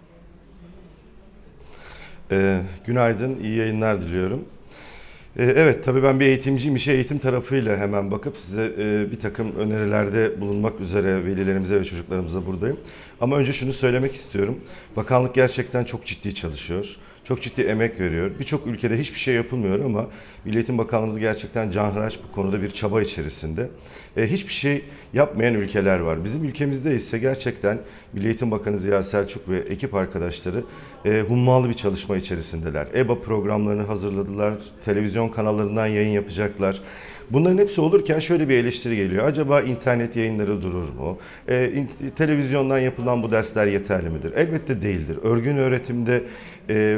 Ee, 2.32 2.62
günaydın, 2.86 3.40
iyi 3.40 3.58
yayınlar 3.58 4.02
diliyorum. 4.02 4.46
Ee, 5.38 5.44
evet, 5.44 5.84
tabii 5.84 6.04
ben 6.04 6.20
bir 6.20 6.26
eğitimciyim, 6.26 6.76
işe 6.76 6.92
eğitim 6.92 7.18
tarafıyla 7.18 7.78
hemen 7.78 8.12
bakıp 8.12 8.38
size 8.38 8.72
e, 8.78 9.12
bir 9.12 9.20
takım 9.20 9.56
önerilerde 9.56 10.42
bulunmak 10.42 10.80
üzere 10.80 11.26
velilerimize 11.26 11.80
ve 11.80 11.84
çocuklarımıza 11.84 12.46
buradayım. 12.46 12.78
Ama 13.22 13.38
önce 13.38 13.54
şunu 13.54 13.74
söylemek 13.74 14.16
istiyorum. 14.16 14.60
Bakanlık 14.96 15.36
gerçekten 15.36 15.84
çok 15.84 16.06
ciddi 16.06 16.36
çalışıyor. 16.36 16.98
Çok 17.24 17.42
ciddi 17.42 17.62
emek 17.62 18.00
veriyor. 18.00 18.32
Birçok 18.40 18.68
ülkede 18.68 19.00
hiçbir 19.00 19.20
şey 19.20 19.36
yapılmıyor 19.36 19.86
ama 19.86 20.08
Milli 20.46 20.56
Eğitim 20.56 20.78
Bakanlığımız 20.78 21.20
gerçekten 21.20 21.72
canhıraş 21.72 22.20
bu 22.24 22.36
konuda 22.36 22.62
bir 22.62 22.70
çaba 22.70 23.02
içerisinde. 23.02 23.70
E, 24.18 24.28
hiçbir 24.28 24.54
şey 24.54 24.86
yapmayan 25.14 25.54
ülkeler 25.54 26.00
var. 26.00 26.24
Bizim 26.24 26.44
ülkemizde 26.44 26.96
ise 26.96 27.20
gerçekten 27.20 27.78
Milli 28.14 28.26
Eğitim 28.26 28.52
Bakanı 28.52 28.78
Ziya 28.78 29.04
Selçuk 29.04 29.50
ve 29.50 29.58
ekip 29.58 29.96
arkadaşları 29.96 30.64
e, 31.06 31.22
hummalı 31.28 31.70
bir 31.70 31.74
çalışma 31.74 32.18
içerisindeler. 32.18 32.88
EBA 32.96 33.22
programlarını 33.22 33.84
hazırladılar, 33.84 34.54
televizyon 34.86 35.30
kanallarından 35.30 35.88
yayın 35.88 36.12
yapacaklar. 36.12 36.82
Bunların 37.34 37.58
hepsi 37.58 37.82
olurken 37.82 38.20
şöyle 38.20 38.50
bir 38.50 38.58
eleştiri 38.58 38.96
geliyor. 38.96 39.26
Acaba 39.26 39.62
internet 39.62 40.16
yayınları 40.16 40.62
durur 40.62 40.90
mu? 40.90 41.18
E, 41.48 41.72
in- 41.72 42.10
televizyondan 42.16 42.80
yapılan 42.80 43.24
bu 43.24 43.32
dersler 43.32 43.68
yeterli 43.68 44.10
midir? 44.10 44.34
Elbette 44.36 44.82
değildir. 44.82 45.18
Örgün 45.24 45.58
öğretimde 45.58 46.24
e, 46.70 46.98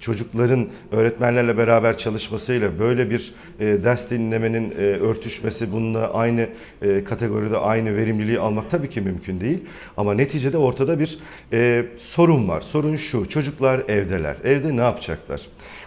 çocukların 0.00 0.68
öğretmenlerle 0.92 1.56
beraber 1.56 1.98
çalışmasıyla 1.98 2.78
böyle 2.78 3.10
bir 3.10 3.34
e, 3.60 3.66
ders 3.84 4.10
dinlemenin 4.10 4.70
e, 4.70 4.74
örtüşmesi, 4.82 5.72
bununla 5.72 6.12
aynı 6.14 6.46
e, 6.82 7.04
kategoride 7.04 7.56
aynı 7.56 7.96
verimliliği 7.96 8.38
almak 8.38 8.70
tabii 8.70 8.90
ki 8.90 9.00
mümkün 9.00 9.40
değil. 9.40 9.58
Ama 9.96 10.14
neticede 10.14 10.58
ortada 10.58 10.98
bir 10.98 11.18
e, 11.52 11.84
sorun 11.96 12.48
var. 12.48 12.60
Sorun 12.60 12.96
şu, 12.96 13.28
çocuklar 13.28 13.80
evdeler. 13.88 14.36
Evde 14.44 14.76
ne 14.76 14.80
yapacaklar? 14.80 15.40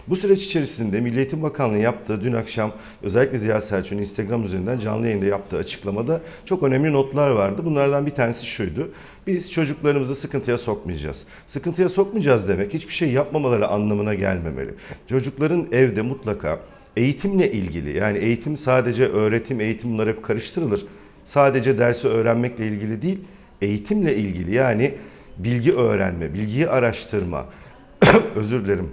Bu 0.08 0.16
süreç 0.16 0.44
içerisinde 0.44 1.02
Milli 1.02 1.18
Eğitim 1.18 1.44
Bakanlığı 1.44 1.78
yaptığı 1.78 2.24
dün 2.24 2.34
akşam 2.34 2.72
özellikle 3.04 3.38
Ziya 3.38 3.62
Selçuk'un 3.62 3.98
Instagram 3.98 4.44
üzerinden 4.44 4.80
canlı 4.80 5.08
yayında 5.08 5.26
yaptığı 5.26 5.58
açıklamada 5.58 6.22
çok 6.46 6.64
önemli 6.64 6.94
notlar 6.94 7.30
vardı. 7.30 7.62
Bunlardan 7.66 8.06
bir 8.06 8.12
tanesi 8.12 8.46
şuydu. 8.46 8.92
Biz 9.28 9.52
çocuklarımızı 9.52 10.16
sıkıntıya 10.16 10.58
sokmayacağız. 10.58 11.26
Sıkıntıya 11.48 11.90
sokmayacağız 11.90 12.48
demek 12.48 12.74
hiçbir 12.74 12.94
şey 12.94 13.12
yapmamaları 13.12 13.68
anlamına 13.68 14.14
gelmemeli. 14.14 14.72
Çocukların 15.10 15.68
evde 15.72 16.02
mutlaka 16.02 16.60
eğitimle 16.98 17.52
ilgili 17.52 17.98
yani 17.98 18.18
eğitim 18.18 18.58
sadece 18.58 19.08
öğretim, 19.08 19.62
eğitim 19.62 19.94
bunlar 19.94 20.10
hep 20.10 20.24
karıştırılır. 20.24 20.86
Sadece 21.24 21.80
dersi 21.80 22.08
öğrenmekle 22.08 22.68
ilgili 22.68 23.02
değil, 23.02 23.20
eğitimle 23.62 24.16
ilgili 24.16 24.56
yani 24.56 24.94
bilgi 25.38 25.74
öğrenme, 25.74 26.34
bilgiyi 26.34 26.70
araştırma, 26.70 27.46
özür 28.36 28.66
dilerim, 28.66 28.92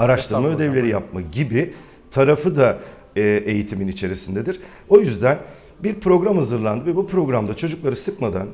araştırma 0.00 0.48
Estağfurullah 0.48 0.70
ödevleri 0.70 0.88
yapma 0.88 1.20
gibi 1.20 1.72
tarafı 2.10 2.56
da 2.56 2.78
e, 3.16 3.22
eğitimin 3.22 3.88
içerisindedir. 3.88 4.60
O 4.88 5.00
yüzden 5.00 5.38
bir 5.84 5.94
program 5.94 6.36
hazırlandı 6.36 6.86
ve 6.86 6.96
bu 6.96 7.06
programda 7.06 7.56
çocukları 7.56 7.96
sıkmadan 7.96 8.46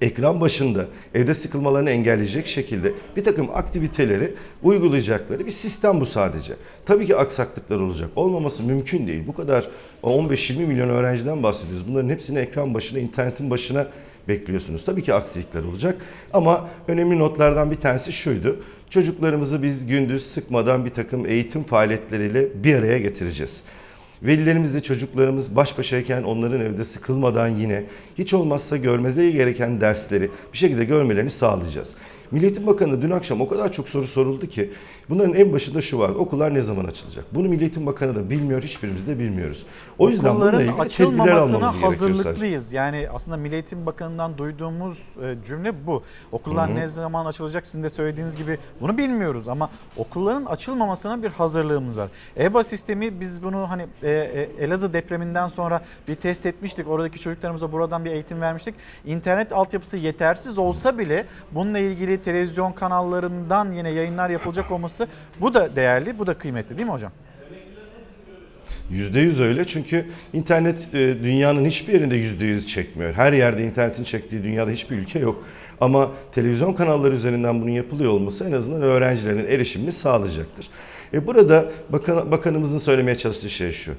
ekran 0.00 0.40
başında 0.40 0.86
evde 1.14 1.34
sıkılmalarını 1.34 1.90
engelleyecek 1.90 2.46
şekilde 2.46 2.92
bir 3.16 3.24
takım 3.24 3.50
aktiviteleri 3.54 4.34
uygulayacakları 4.62 5.46
bir 5.46 5.50
sistem 5.50 6.00
bu 6.00 6.06
sadece. 6.06 6.54
Tabii 6.86 7.06
ki 7.06 7.16
aksaklıklar 7.16 7.80
olacak. 7.80 8.10
Olmaması 8.16 8.62
mümkün 8.62 9.06
değil. 9.06 9.22
Bu 9.26 9.34
kadar 9.34 9.68
15-20 10.02 10.66
milyon 10.66 10.88
öğrenciden 10.88 11.42
bahsediyoruz. 11.42 11.88
Bunların 11.88 12.08
hepsini 12.08 12.38
ekran 12.38 12.74
başına, 12.74 12.98
internetin 12.98 13.50
başına 13.50 13.86
bekliyorsunuz. 14.28 14.84
Tabii 14.84 15.02
ki 15.02 15.14
aksilikler 15.14 15.64
olacak 15.64 15.96
ama 16.32 16.68
önemli 16.88 17.18
notlardan 17.18 17.70
bir 17.70 17.76
tanesi 17.76 18.12
şuydu. 18.12 18.56
Çocuklarımızı 18.94 19.62
biz 19.62 19.86
gündüz 19.86 20.26
sıkmadan 20.26 20.84
bir 20.84 20.90
takım 20.90 21.26
eğitim 21.26 21.64
faaliyetleriyle 21.64 22.64
bir 22.64 22.74
araya 22.74 22.98
getireceğiz. 22.98 23.62
Velilerimizle 24.22 24.82
çocuklarımız 24.82 25.56
baş 25.56 25.78
başayken 25.78 26.22
onların 26.22 26.60
evde 26.60 26.84
sıkılmadan 26.84 27.48
yine 27.48 27.84
hiç 28.18 28.34
olmazsa 28.34 28.76
görmeleri 28.76 29.32
gereken 29.32 29.80
dersleri 29.80 30.30
bir 30.52 30.58
şekilde 30.58 30.84
görmelerini 30.84 31.30
sağlayacağız. 31.30 31.94
Milli 32.30 32.44
Eğitim 32.44 32.66
Bakanı 32.66 33.02
dün 33.02 33.10
akşam 33.10 33.40
o 33.40 33.48
kadar 33.48 33.72
çok 33.72 33.88
soru 33.88 34.04
soruldu 34.04 34.46
ki 34.46 34.72
bunların 35.08 35.34
en 35.34 35.52
başında 35.52 35.80
şu 35.80 35.98
var. 35.98 36.08
Okullar 36.08 36.54
ne 36.54 36.60
zaman 36.60 36.84
açılacak? 36.84 37.24
Bunu 37.32 37.48
Milli 37.48 37.60
Eğitim 37.60 37.86
Bakanı 37.86 38.16
da 38.16 38.30
bilmiyor, 38.30 38.62
hiçbirimiz 38.62 39.06
de 39.06 39.18
bilmiyoruz. 39.18 39.66
O 39.98 40.08
yüzden 40.08 40.24
bununla 40.24 40.44
Okulların 40.44 40.66
ilgili 40.66 40.80
açılmamasına 40.80 41.82
hazırlıklıyız. 41.82 42.72
Yani 42.72 43.08
aslında 43.14 43.36
Milli 43.36 43.54
Eğitim 43.54 43.86
Bakanı'ndan 43.86 44.38
duyduğumuz 44.38 44.98
e, 45.22 45.36
cümle 45.46 45.86
bu. 45.86 46.02
Okullar 46.32 46.68
Hı 46.68 46.72
hı. 46.72 46.76
ne 46.76 46.88
zaman 46.88 47.26
açılacak 47.26 47.66
sizin 47.66 47.82
de 47.82 47.90
söylediğiniz 47.90 48.36
gibi 48.36 48.58
bunu 48.80 48.98
bilmiyoruz 48.98 49.48
ama 49.48 49.70
okulların 49.96 50.44
açılmamasına 50.44 51.22
bir 51.22 51.28
hazırlığımız 51.28 51.98
var. 51.98 52.10
EBA 52.36 52.64
sistemi 52.64 53.20
biz 53.20 53.42
bunu 53.42 53.70
hani 53.70 53.86
e, 54.02 54.10
e, 54.10 54.64
Elazığ 54.64 54.92
depreminden 54.92 55.48
sonra 55.48 55.82
bir 56.08 56.14
test 56.14 56.46
etmiştik. 56.46 56.88
Oradaki 56.88 57.20
çocuklarımıza 57.20 57.72
buradan 57.72 58.03
bir 58.04 58.10
eğitim 58.10 58.40
vermiştik. 58.40 58.74
İnternet 59.04 59.52
altyapısı 59.52 59.96
yetersiz 59.96 60.58
olsa 60.58 60.98
bile 60.98 61.26
bununla 61.52 61.78
ilgili 61.78 62.22
televizyon 62.22 62.72
kanallarından 62.72 63.72
yine 63.72 63.90
yayınlar 63.90 64.30
yapılacak 64.30 64.70
olması 64.70 65.08
bu 65.40 65.54
da 65.54 65.76
değerli, 65.76 66.18
bu 66.18 66.26
da 66.26 66.34
kıymetli 66.34 66.76
değil 66.76 66.86
mi 66.86 66.92
hocam? 66.92 67.12
Yüzde 68.90 69.20
yüz 69.20 69.40
öyle 69.40 69.66
çünkü 69.66 70.06
internet 70.32 70.94
e, 70.94 71.22
dünyanın 71.22 71.64
hiçbir 71.64 71.92
yerinde 71.92 72.16
yüzde 72.16 72.44
yüz 72.44 72.68
çekmiyor. 72.68 73.14
Her 73.14 73.32
yerde 73.32 73.64
internetin 73.64 74.04
çektiği 74.04 74.42
dünyada 74.42 74.70
hiçbir 74.70 74.96
ülke 74.98 75.18
yok. 75.18 75.44
Ama 75.80 76.10
televizyon 76.32 76.72
kanalları 76.72 77.14
üzerinden 77.14 77.62
bunun 77.62 77.70
yapılıyor 77.70 78.12
olması 78.12 78.44
en 78.44 78.52
azından 78.52 78.82
öğrencilerin 78.82 79.46
erişimini 79.46 79.92
sağlayacaktır. 79.92 80.68
E 81.14 81.26
burada 81.26 81.70
bakan, 81.88 82.30
bakanımızın 82.30 82.78
söylemeye 82.78 83.18
çalıştığı 83.18 83.50
şey 83.50 83.72
şu. 83.72 83.94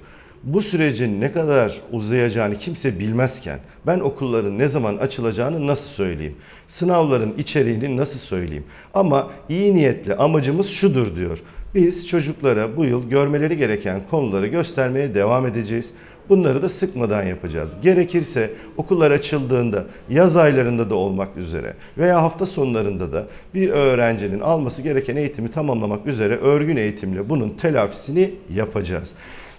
Bu 0.46 0.62
sürecin 0.62 1.22
ne 1.22 1.32
kadar 1.32 1.82
uzayacağını 1.92 2.58
kimse 2.58 3.00
bilmezken 3.00 3.60
ben 3.88 4.00
okulların 4.00 4.58
ne 4.58 4.68
zaman 4.68 4.98
açılacağını 4.98 5.68
nasıl 5.68 5.90
söyleyeyim? 5.90 6.36
Sınavların 6.68 7.34
içeriğini 7.38 7.98
nasıl 7.98 8.20
söyleyeyim? 8.20 8.64
Ama 8.94 9.28
iyi 9.50 9.76
niyetli 9.76 10.16
amacımız 10.16 10.70
şudur 10.70 11.16
diyor. 11.16 11.40
Biz 11.76 12.08
çocuklara 12.08 12.78
bu 12.78 12.86
yıl 12.86 13.10
görmeleri 13.10 13.58
gereken 13.58 14.02
konuları 14.12 14.48
göstermeye 14.48 15.16
devam 15.16 15.46
edeceğiz. 15.46 15.94
Bunları 16.30 16.62
da 16.62 16.70
sıkmadan 16.70 17.24
yapacağız. 17.24 17.78
Gerekirse 17.82 18.52
okullar 18.78 19.12
açıldığında, 19.12 19.86
yaz 20.10 20.38
aylarında 20.38 20.90
da 20.90 20.96
olmak 20.96 21.38
üzere 21.38 21.74
veya 21.98 22.22
hafta 22.22 22.46
sonlarında 22.46 23.14
da 23.14 23.26
bir 23.54 23.70
öğrencinin 23.70 24.40
alması 24.40 24.82
gereken 24.82 25.16
eğitimi 25.16 25.52
tamamlamak 25.52 26.08
üzere 26.08 26.38
örgün 26.38 26.78
eğitimle 26.78 27.30
bunun 27.30 27.50
telafisini 27.50 28.32
yapacağız. 28.54 29.16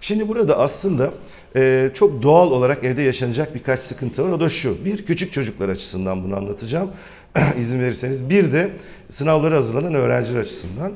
Şimdi 0.07 0.29
burada 0.29 0.59
aslında 0.59 1.11
e, 1.57 1.91
çok 1.95 2.23
doğal 2.23 2.51
olarak 2.51 2.85
evde 2.85 3.03
yaşanacak 3.03 3.55
birkaç 3.55 3.81
sıkıntı 3.81 4.25
var. 4.25 4.29
O 4.31 4.41
da 4.41 4.49
şu. 4.49 4.85
Bir, 4.85 5.07
küçük 5.07 5.33
çocuklar 5.33 5.69
açısından 5.69 6.25
bunu 6.25 6.37
anlatacağım. 6.37 6.91
izin 7.59 7.81
verirseniz. 7.81 8.31
Bir 8.31 8.53
de 8.53 8.71
sınavlara 9.09 9.57
hazırlanan 9.57 9.95
öğrenciler 9.95 10.41
açısından. 10.41 10.93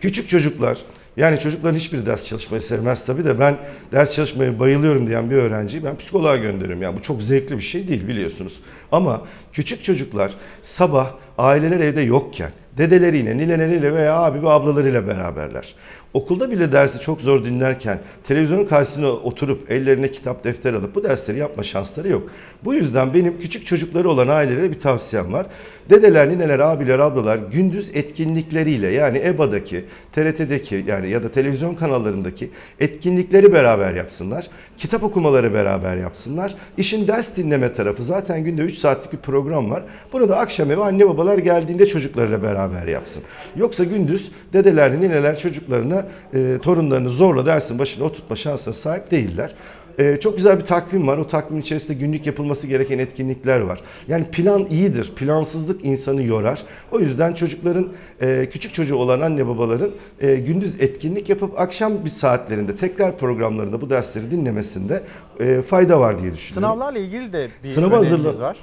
Küçük 0.00 0.28
çocuklar 0.28 0.78
yani 1.16 1.38
çocukların 1.38 1.76
hiçbir 1.76 2.06
ders 2.06 2.26
çalışmayı 2.26 2.60
sevmez 2.60 3.06
tabii 3.06 3.24
de 3.24 3.40
ben 3.40 3.56
ders 3.92 4.14
çalışmaya 4.14 4.58
bayılıyorum 4.58 5.06
diyen 5.06 5.30
bir 5.30 5.36
öğrenciyi 5.36 5.84
ben 5.84 5.96
psikoloğa 5.96 6.36
gönderiyorum. 6.36 6.82
Yani 6.82 6.98
bu 6.98 7.02
çok 7.02 7.22
zevkli 7.22 7.56
bir 7.56 7.62
şey 7.62 7.88
değil 7.88 8.08
biliyorsunuz. 8.08 8.60
Ama 8.92 9.26
küçük 9.52 9.84
çocuklar 9.84 10.32
sabah 10.62 11.10
aileler 11.38 11.80
evde 11.80 12.00
yokken 12.00 12.50
dedeleriyle, 12.78 13.36
nineleriyle 13.36 13.94
veya 13.94 14.16
abi 14.16 14.42
ve 14.42 14.50
ablalarıyla 14.50 15.06
beraberler. 15.06 15.74
Okulda 16.14 16.50
bile 16.50 16.72
dersi 16.72 17.00
çok 17.00 17.20
zor 17.20 17.44
dinlerken 17.44 17.98
televizyonun 18.24 18.64
karşısına 18.64 19.06
oturup 19.06 19.70
ellerine 19.70 20.12
kitap 20.12 20.44
defter 20.44 20.74
alıp 20.74 20.94
bu 20.94 21.02
dersleri 21.04 21.38
yapma 21.38 21.62
şansları 21.62 22.08
yok. 22.08 22.30
Bu 22.64 22.74
yüzden 22.74 23.14
benim 23.14 23.38
küçük 23.38 23.66
çocukları 23.66 24.10
olan 24.10 24.28
ailelere 24.28 24.70
bir 24.70 24.78
tavsiyem 24.78 25.32
var. 25.32 25.46
Dedeler, 25.90 26.28
nineler, 26.28 26.58
abiler, 26.58 26.98
ablalar 26.98 27.38
gündüz 27.52 27.90
etkinlikleriyle 27.94 28.88
yani 28.88 29.18
EBA'daki, 29.18 29.84
TRT'deki 30.12 30.84
yani 30.86 31.10
ya 31.10 31.22
da 31.22 31.30
televizyon 31.30 31.74
kanallarındaki 31.74 32.50
etkinlikleri 32.80 33.52
beraber 33.52 33.94
yapsınlar. 33.94 34.46
Kitap 34.76 35.02
okumaları 35.02 35.54
beraber 35.54 35.96
yapsınlar. 35.96 36.54
İşin 36.76 37.08
ders 37.08 37.36
dinleme 37.36 37.72
tarafı 37.72 38.04
zaten 38.04 38.44
günde 38.44 38.62
3 38.62 38.78
saatlik 38.78 39.12
bir 39.12 39.18
program 39.18 39.70
var. 39.70 39.82
Burada 40.12 40.38
akşam 40.38 40.70
eve 40.70 40.84
anne 40.84 41.08
babalar 41.08 41.38
geldiğinde 41.38 41.86
çocuklarıyla 41.86 42.42
beraber 42.42 42.86
yapsın. 42.86 43.22
Yoksa 43.56 43.84
gündüz 43.84 44.32
dedeler, 44.52 45.00
nineler 45.00 45.38
çocuklarına 45.38 46.06
e, 46.34 46.58
torunlarını 46.62 47.08
zorla 47.08 47.46
dersin 47.46 47.78
başına 47.78 48.04
oturtma 48.04 48.36
şansına 48.36 48.74
sahip 48.74 49.10
değiller. 49.10 49.54
Ee, 49.98 50.16
çok 50.20 50.36
güzel 50.36 50.58
bir 50.60 50.64
takvim 50.64 51.06
var. 51.06 51.18
O 51.18 51.28
takvimin 51.28 51.60
içerisinde 51.62 51.94
günlük 51.98 52.26
yapılması 52.26 52.66
gereken 52.66 52.98
etkinlikler 52.98 53.60
var. 53.60 53.80
Yani 54.08 54.24
plan 54.24 54.66
iyidir. 54.66 55.12
Plansızlık 55.16 55.84
insanı 55.84 56.22
yorar. 56.22 56.62
O 56.92 56.98
yüzden 57.00 57.32
çocukların, 57.34 57.88
e, 58.20 58.48
küçük 58.52 58.74
çocuğu 58.74 58.96
olan 58.96 59.20
anne 59.20 59.46
babaların 59.48 59.90
e, 60.20 60.34
gündüz 60.36 60.80
etkinlik 60.82 61.28
yapıp 61.28 61.60
akşam 61.60 62.04
bir 62.04 62.10
saatlerinde 62.10 62.76
tekrar 62.76 63.18
programlarında 63.18 63.80
bu 63.80 63.90
dersleri 63.90 64.30
dinlemesinde 64.30 65.02
e, 65.40 65.62
fayda 65.62 66.00
var 66.00 66.22
diye 66.22 66.32
düşünüyorum. 66.34 66.68
Sınavlarla 66.76 66.98
ilgili 66.98 67.32
de 67.32 67.48
bir 67.62 67.68
Sınava 67.68 67.96
hazırla- 67.96 68.38
var. 68.38 68.56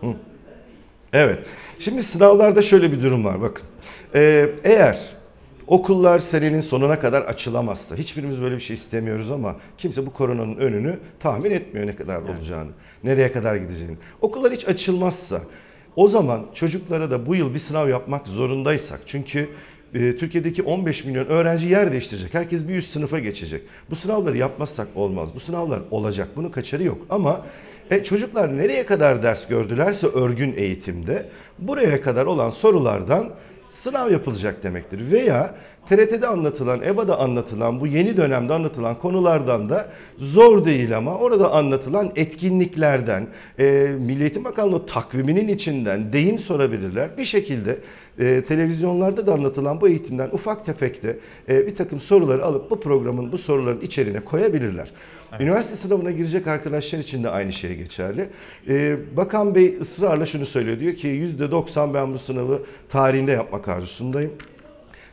Hı. 0.00 0.06
Evet. 1.12 1.38
Şimdi 1.78 2.02
sınavlarda 2.02 2.62
şöyle 2.62 2.92
bir 2.92 3.02
durum 3.02 3.24
var. 3.24 3.40
Bakın. 3.42 3.66
Ee, 4.14 4.48
eğer 4.64 4.98
okullar 5.66 6.18
senenin 6.18 6.60
sonuna 6.60 7.00
kadar 7.00 7.22
açılamazsa, 7.22 7.96
hiçbirimiz 7.96 8.42
böyle 8.42 8.54
bir 8.54 8.60
şey 8.60 8.74
istemiyoruz 8.74 9.30
ama 9.30 9.56
kimse 9.78 10.06
bu 10.06 10.12
koronanın 10.12 10.56
önünü 10.56 10.98
tahmin 11.20 11.50
etmiyor 11.50 11.86
ne 11.86 11.96
kadar 11.96 12.22
olacağını, 12.22 12.70
nereye 13.04 13.32
kadar 13.32 13.56
gideceğini. 13.56 13.96
Okullar 14.20 14.52
hiç 14.52 14.68
açılmazsa 14.68 15.40
o 15.96 16.08
zaman 16.08 16.46
çocuklara 16.54 17.10
da 17.10 17.26
bu 17.26 17.34
yıl 17.34 17.54
bir 17.54 17.58
sınav 17.58 17.88
yapmak 17.88 18.26
zorundaysak 18.26 19.00
çünkü 19.06 19.48
e, 19.94 20.16
Türkiye'deki 20.16 20.62
15 20.62 21.04
milyon 21.04 21.26
öğrenci 21.26 21.68
yer 21.68 21.92
değiştirecek. 21.92 22.34
Herkes 22.34 22.68
bir 22.68 22.76
üst 22.76 22.92
sınıfa 22.92 23.18
geçecek. 23.18 23.62
Bu 23.90 23.96
sınavları 23.96 24.36
yapmazsak 24.36 24.88
olmaz. 24.94 25.34
Bu 25.34 25.40
sınavlar 25.40 25.80
olacak. 25.90 26.28
Bunun 26.36 26.48
kaçarı 26.48 26.82
yok. 26.82 26.98
Ama 27.10 27.46
e, 27.90 28.04
çocuklar 28.04 28.58
nereye 28.58 28.86
kadar 28.86 29.22
ders 29.22 29.48
gördülerse 29.48 30.06
örgün 30.06 30.54
eğitimde 30.56 31.28
buraya 31.58 32.02
kadar 32.02 32.26
olan 32.26 32.50
sorulardan 32.50 33.30
sınav 33.74 34.10
yapılacak 34.10 34.62
demektir. 34.62 35.10
Veya 35.10 35.54
TRT'de 35.88 36.26
anlatılan, 36.26 36.82
EBA'da 36.82 37.20
anlatılan, 37.20 37.80
bu 37.80 37.86
yeni 37.86 38.16
dönemde 38.16 38.54
anlatılan 38.54 38.98
konulardan 38.98 39.68
da 39.68 39.88
zor 40.18 40.64
değil 40.64 40.96
ama 40.96 41.18
orada 41.18 41.52
anlatılan 41.52 42.12
etkinliklerden, 42.16 43.26
e, 43.58 43.64
Milli 43.98 44.20
Eğitim 44.20 44.44
Bakanlığı 44.44 44.86
takviminin 44.86 45.48
içinden 45.48 46.12
deyim 46.12 46.38
sorabilirler. 46.38 47.18
Bir 47.18 47.24
şekilde 47.24 47.78
e, 48.18 48.42
televizyonlarda 48.42 49.26
da 49.26 49.32
anlatılan 49.32 49.80
bu 49.80 49.88
eğitimden 49.88 50.28
ufak 50.32 50.64
tefekte 50.64 51.18
e, 51.48 51.66
bir 51.66 51.74
takım 51.74 52.00
soruları 52.00 52.44
alıp 52.44 52.70
bu 52.70 52.80
programın 52.80 53.32
bu 53.32 53.38
soruların 53.38 53.80
içerine 53.80 54.20
koyabilirler. 54.20 54.90
Üniversite 55.40 55.76
sınavına 55.76 56.10
girecek 56.10 56.46
arkadaşlar 56.46 56.98
için 56.98 57.24
de 57.24 57.28
aynı 57.28 57.52
şey 57.52 57.76
geçerli. 57.76 58.28
Ee, 58.68 58.96
Bakan 59.16 59.54
Bey 59.54 59.76
ısrarla 59.80 60.26
şunu 60.26 60.46
söylüyor. 60.46 60.80
Diyor 60.80 60.94
ki 60.94 61.08
%90 61.08 61.94
ben 61.94 62.14
bu 62.14 62.18
sınavı 62.18 62.62
tarihinde 62.88 63.32
yapmak 63.32 63.68
arzusundayım. 63.68 64.32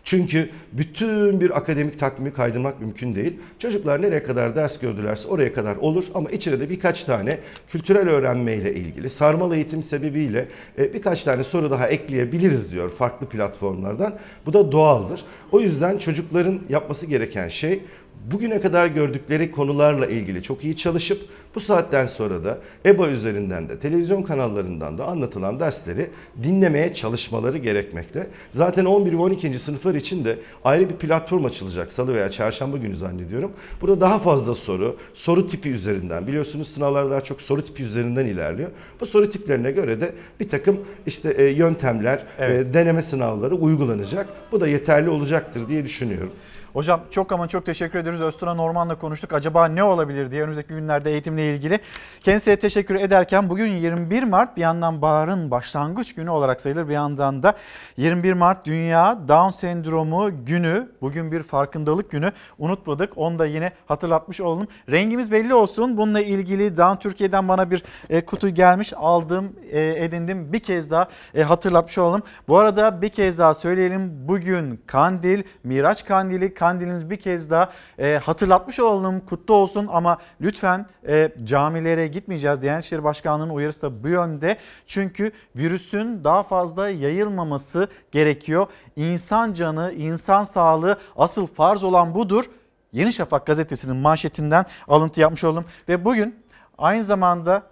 Çünkü 0.03 0.49
bütün 0.71 1.41
bir 1.41 1.57
akademik 1.57 1.99
takvimi 1.99 2.33
kaydırmak 2.33 2.81
mümkün 2.81 3.15
değil. 3.15 3.39
Çocuklar 3.59 4.01
nereye 4.01 4.23
kadar 4.23 4.55
ders 4.55 4.79
gördülerse 4.79 5.27
oraya 5.27 5.53
kadar 5.53 5.75
olur 5.75 6.05
ama 6.13 6.29
içine 6.29 6.59
de 6.59 6.69
birkaç 6.69 7.03
tane 7.03 7.39
kültürel 7.67 8.09
öğrenmeyle 8.09 8.73
ilgili 8.73 9.09
sarmal 9.09 9.53
eğitim 9.53 9.83
sebebiyle 9.83 10.47
e, 10.77 10.93
birkaç 10.93 11.23
tane 11.23 11.43
soru 11.43 11.71
daha 11.71 11.87
ekleyebiliriz 11.87 12.71
diyor 12.71 12.89
farklı 12.89 13.27
platformlardan. 13.27 14.15
Bu 14.45 14.53
da 14.53 14.71
doğaldır. 14.71 15.23
O 15.51 15.59
yüzden 15.59 15.97
çocukların 15.97 16.59
yapması 16.69 17.05
gereken 17.05 17.47
şey 17.47 17.83
bugüne 18.31 18.61
kadar 18.61 18.87
gördükleri 18.87 19.51
konularla 19.51 20.07
ilgili 20.07 20.43
çok 20.43 20.63
iyi 20.63 20.75
çalışıp 20.75 21.21
bu 21.55 21.59
saatten 21.59 22.05
sonra 22.05 22.43
da 22.43 22.57
EBA 22.85 23.07
üzerinden 23.07 23.69
de 23.69 23.79
televizyon 23.79 24.23
kanallarından 24.23 24.97
da 24.97 25.05
anlatılan 25.05 25.59
dersleri 25.59 26.09
dinlemeye 26.43 26.93
çalışmaları 26.93 27.57
gerekmekte. 27.57 28.27
Zaten 28.51 28.85
11 28.85 29.13
ve 29.13 29.17
12. 29.17 29.59
sınıflar 29.59 29.95
için 29.95 30.25
de 30.25 30.39
ayrı 30.63 30.89
bir 30.89 30.95
platform 30.95 31.45
açılacak 31.45 31.91
salı 31.91 32.13
veya 32.13 32.31
çarşamba 32.31 32.77
günü 32.77 32.95
zannediyorum. 32.95 33.51
Burada 33.81 34.01
daha 34.01 34.19
fazla 34.19 34.53
soru, 34.53 34.97
soru 35.13 35.47
tipi 35.47 35.69
üzerinden 35.69 36.27
biliyorsunuz 36.27 36.67
sınavlar 36.67 37.11
daha 37.11 37.21
çok 37.21 37.41
soru 37.41 37.63
tipi 37.63 37.83
üzerinden 37.83 38.25
ilerliyor. 38.25 38.69
Bu 38.99 39.05
soru 39.05 39.29
tiplerine 39.29 39.71
göre 39.71 40.01
de 40.01 40.11
bir 40.39 40.49
takım 40.49 40.79
işte 41.05 41.29
e, 41.29 41.43
yöntemler, 41.45 42.23
Evet. 42.39 42.67
e, 42.67 42.73
deneme 42.73 43.01
sınavları 43.01 43.55
uygulanacak. 43.55 44.27
Bu 44.51 44.61
da 44.61 44.67
yeterli 44.67 45.09
olacaktır 45.09 45.69
diye 45.69 45.83
düşünüyorum. 45.83 46.31
Hocam 46.73 47.01
çok 47.11 47.31
ama 47.31 47.47
çok 47.47 47.65
teşekkür 47.65 47.99
ediyoruz. 47.99 48.21
Özturan 48.21 48.57
Orman'la 48.57 48.95
konuştuk. 48.95 49.33
Acaba 49.33 49.65
ne 49.65 49.83
olabilir 49.83 50.31
diye 50.31 50.41
önümüzdeki 50.41 50.67
günlerde 50.67 51.11
eğitimle 51.11 51.55
ilgili. 51.55 51.79
Kendisine 52.21 52.55
teşekkür 52.55 52.95
ederken 52.95 53.49
bugün 53.49 53.67
21 53.67 54.23
Mart 54.23 54.57
bir 54.57 54.61
yandan 54.61 55.01
baharın 55.01 55.51
başlangıç 55.51 56.15
günü 56.15 56.29
olarak 56.29 56.61
sayılır. 56.61 56.87
Bir 56.87 56.93
yandan 56.93 57.43
da 57.43 57.53
21 57.97 58.33
Mart 58.33 58.65
Dünya 58.65 59.19
Down 59.27 59.49
Sendromu 59.49 60.45
günü. 60.45 60.91
Bugün 61.01 61.31
bir 61.31 61.43
farkındalık 61.43 62.11
günü. 62.11 62.31
Unutmadık. 62.57 63.17
Onu 63.17 63.39
da 63.39 63.45
yine 63.45 63.71
hatırlatmış 63.85 64.41
olalım. 64.41 64.67
Rengimiz 64.89 65.31
belli 65.31 65.53
olsun. 65.53 65.97
Bununla 65.97 66.21
ilgili 66.21 66.77
Down 66.77 66.99
Türkiye'den 66.99 67.47
bana 67.47 67.71
bir 67.71 67.83
e, 68.09 68.25
kutu 68.25 68.49
gelmiş. 68.49 68.93
Aldım, 68.95 69.55
e, 69.71 70.05
edindim. 70.05 70.53
Bir 70.53 70.59
kez 70.59 70.91
daha 70.91 71.07
e, 71.35 71.43
hatırlatmış 71.43 71.97
olalım. 71.97 72.21
Bu 72.47 72.57
arada 72.57 73.01
bir 73.01 73.09
kez 73.09 73.37
daha 73.37 73.53
söyleyelim. 73.53 74.27
Bugün 74.27 74.81
Kandil, 74.87 75.43
Miraç 75.63 76.05
Kandili. 76.05 76.53
Kandiliniz 76.61 77.09
bir 77.09 77.17
kez 77.17 77.51
daha 77.51 77.69
e, 77.99 78.19
hatırlatmış 78.23 78.79
olalım. 78.79 79.19
Kutlu 79.19 79.53
olsun 79.53 79.89
ama 79.91 80.17
lütfen 80.41 80.85
e, 81.07 81.31
camilere 81.43 82.07
gitmeyeceğiz. 82.07 82.61
Diyanet 82.61 82.85
İşleri 82.85 83.03
Başkanlığı'nın 83.03 83.49
uyarısı 83.49 83.81
da 83.81 84.03
bu 84.03 84.07
yönde. 84.07 84.57
Çünkü 84.87 85.31
virüsün 85.55 86.23
daha 86.23 86.43
fazla 86.43 86.89
yayılmaması 86.89 87.87
gerekiyor. 88.11 88.67
İnsan 88.95 89.53
canı, 89.53 89.93
insan 89.97 90.43
sağlığı 90.43 90.97
asıl 91.15 91.47
farz 91.47 91.83
olan 91.83 92.15
budur. 92.15 92.45
Yeni 92.91 93.13
Şafak 93.13 93.45
gazetesinin 93.45 93.95
manşetinden 93.95 94.65
alıntı 94.87 95.19
yapmış 95.21 95.43
oldum. 95.43 95.65
Ve 95.89 96.05
bugün 96.05 96.43
aynı 96.77 97.03
zamanda 97.03 97.63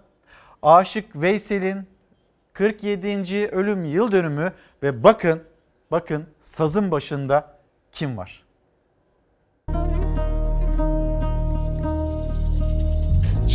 Aşık 0.62 1.16
Veysel'in 1.16 1.88
47. 2.52 3.48
ölüm 3.48 3.84
yıl 3.84 4.12
dönümü 4.12 4.52
ve 4.82 5.02
bakın 5.04 5.42
bakın 5.90 6.26
sazın 6.40 6.90
başında 6.90 7.56
kim 7.92 8.16
var? 8.16 8.49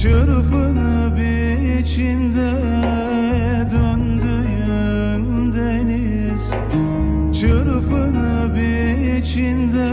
Çırpınıp 0.05 1.17
içinde 1.79 2.51
döndüğüm 3.71 5.53
deniz. 5.53 6.51
Çırpınıp 7.39 8.57
içinde 9.17 9.89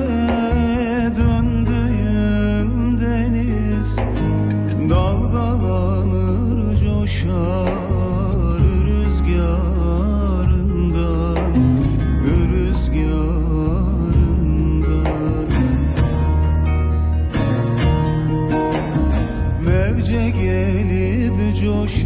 coş 21.63 22.05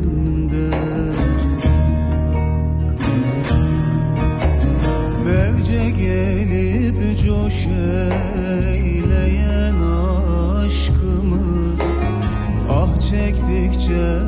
Mevce 5.26 5.90
gelip 5.90 7.20
coş 7.26 7.68
eyleyen 8.68 9.80
aşkımız. 10.66 11.82
Ah 12.70 13.00
çektikçe 13.00 14.23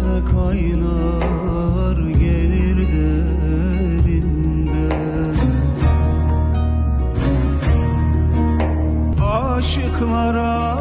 Aşıklara 9.96 10.75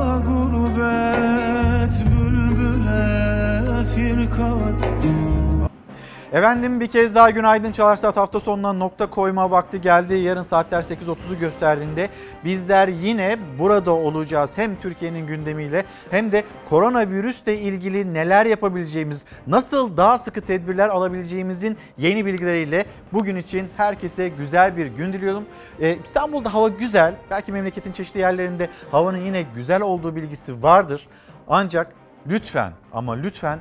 Efendim 6.35 6.81
bir 6.81 6.87
kez 6.87 7.15
daha 7.15 7.31
günaydın 7.31 7.73
Çalar 7.73 7.97
Saat 7.97 8.17
hafta 8.17 8.41
sonuna 8.41 8.73
nokta 8.73 9.11
koyma 9.11 9.51
vakti 9.51 9.81
geldi. 9.81 10.15
Yarın 10.15 10.43
saatler 10.43 10.83
8.30'u 10.83 11.39
gösterdiğinde 11.39 12.09
bizler 12.45 12.89
yine 12.89 13.39
burada 13.59 13.95
olacağız. 13.95 14.59
Hem 14.59 14.77
Türkiye'nin 14.81 15.27
gündemiyle 15.27 15.85
hem 16.11 16.33
de 16.33 16.45
koronavirüsle 16.69 17.59
ilgili 17.59 18.15
neler 18.15 18.47
yapabileceğimiz, 18.47 19.25
nasıl 19.47 19.97
daha 19.97 20.19
sıkı 20.19 20.41
tedbirler 20.41 20.89
alabileceğimizin 20.89 21.77
yeni 21.99 22.27
bilgileriyle 22.27 22.87
bugün 23.13 23.37
için 23.37 23.69
herkese 23.77 24.29
güzel 24.29 24.77
bir 24.77 24.87
gün 24.87 25.13
diliyorum. 25.13 25.45
Ee, 25.81 25.99
İstanbul'da 26.05 26.55
hava 26.55 26.69
güzel. 26.69 27.15
Belki 27.31 27.53
memleketin 27.53 27.93
çeşitli 27.93 28.21
yerlerinde 28.21 28.69
havanın 28.91 29.19
yine 29.19 29.45
güzel 29.55 29.83
olduğu 29.83 30.17
bilgisi 30.17 30.63
vardır. 30.63 31.09
Ancak 31.49 31.93
lütfen 32.27 32.73
ama 32.93 33.13
lütfen 33.13 33.59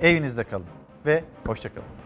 evinizde 0.00 0.44
kalın 0.44 0.66
ve 1.06 1.24
hoşçakalın. 1.46 1.97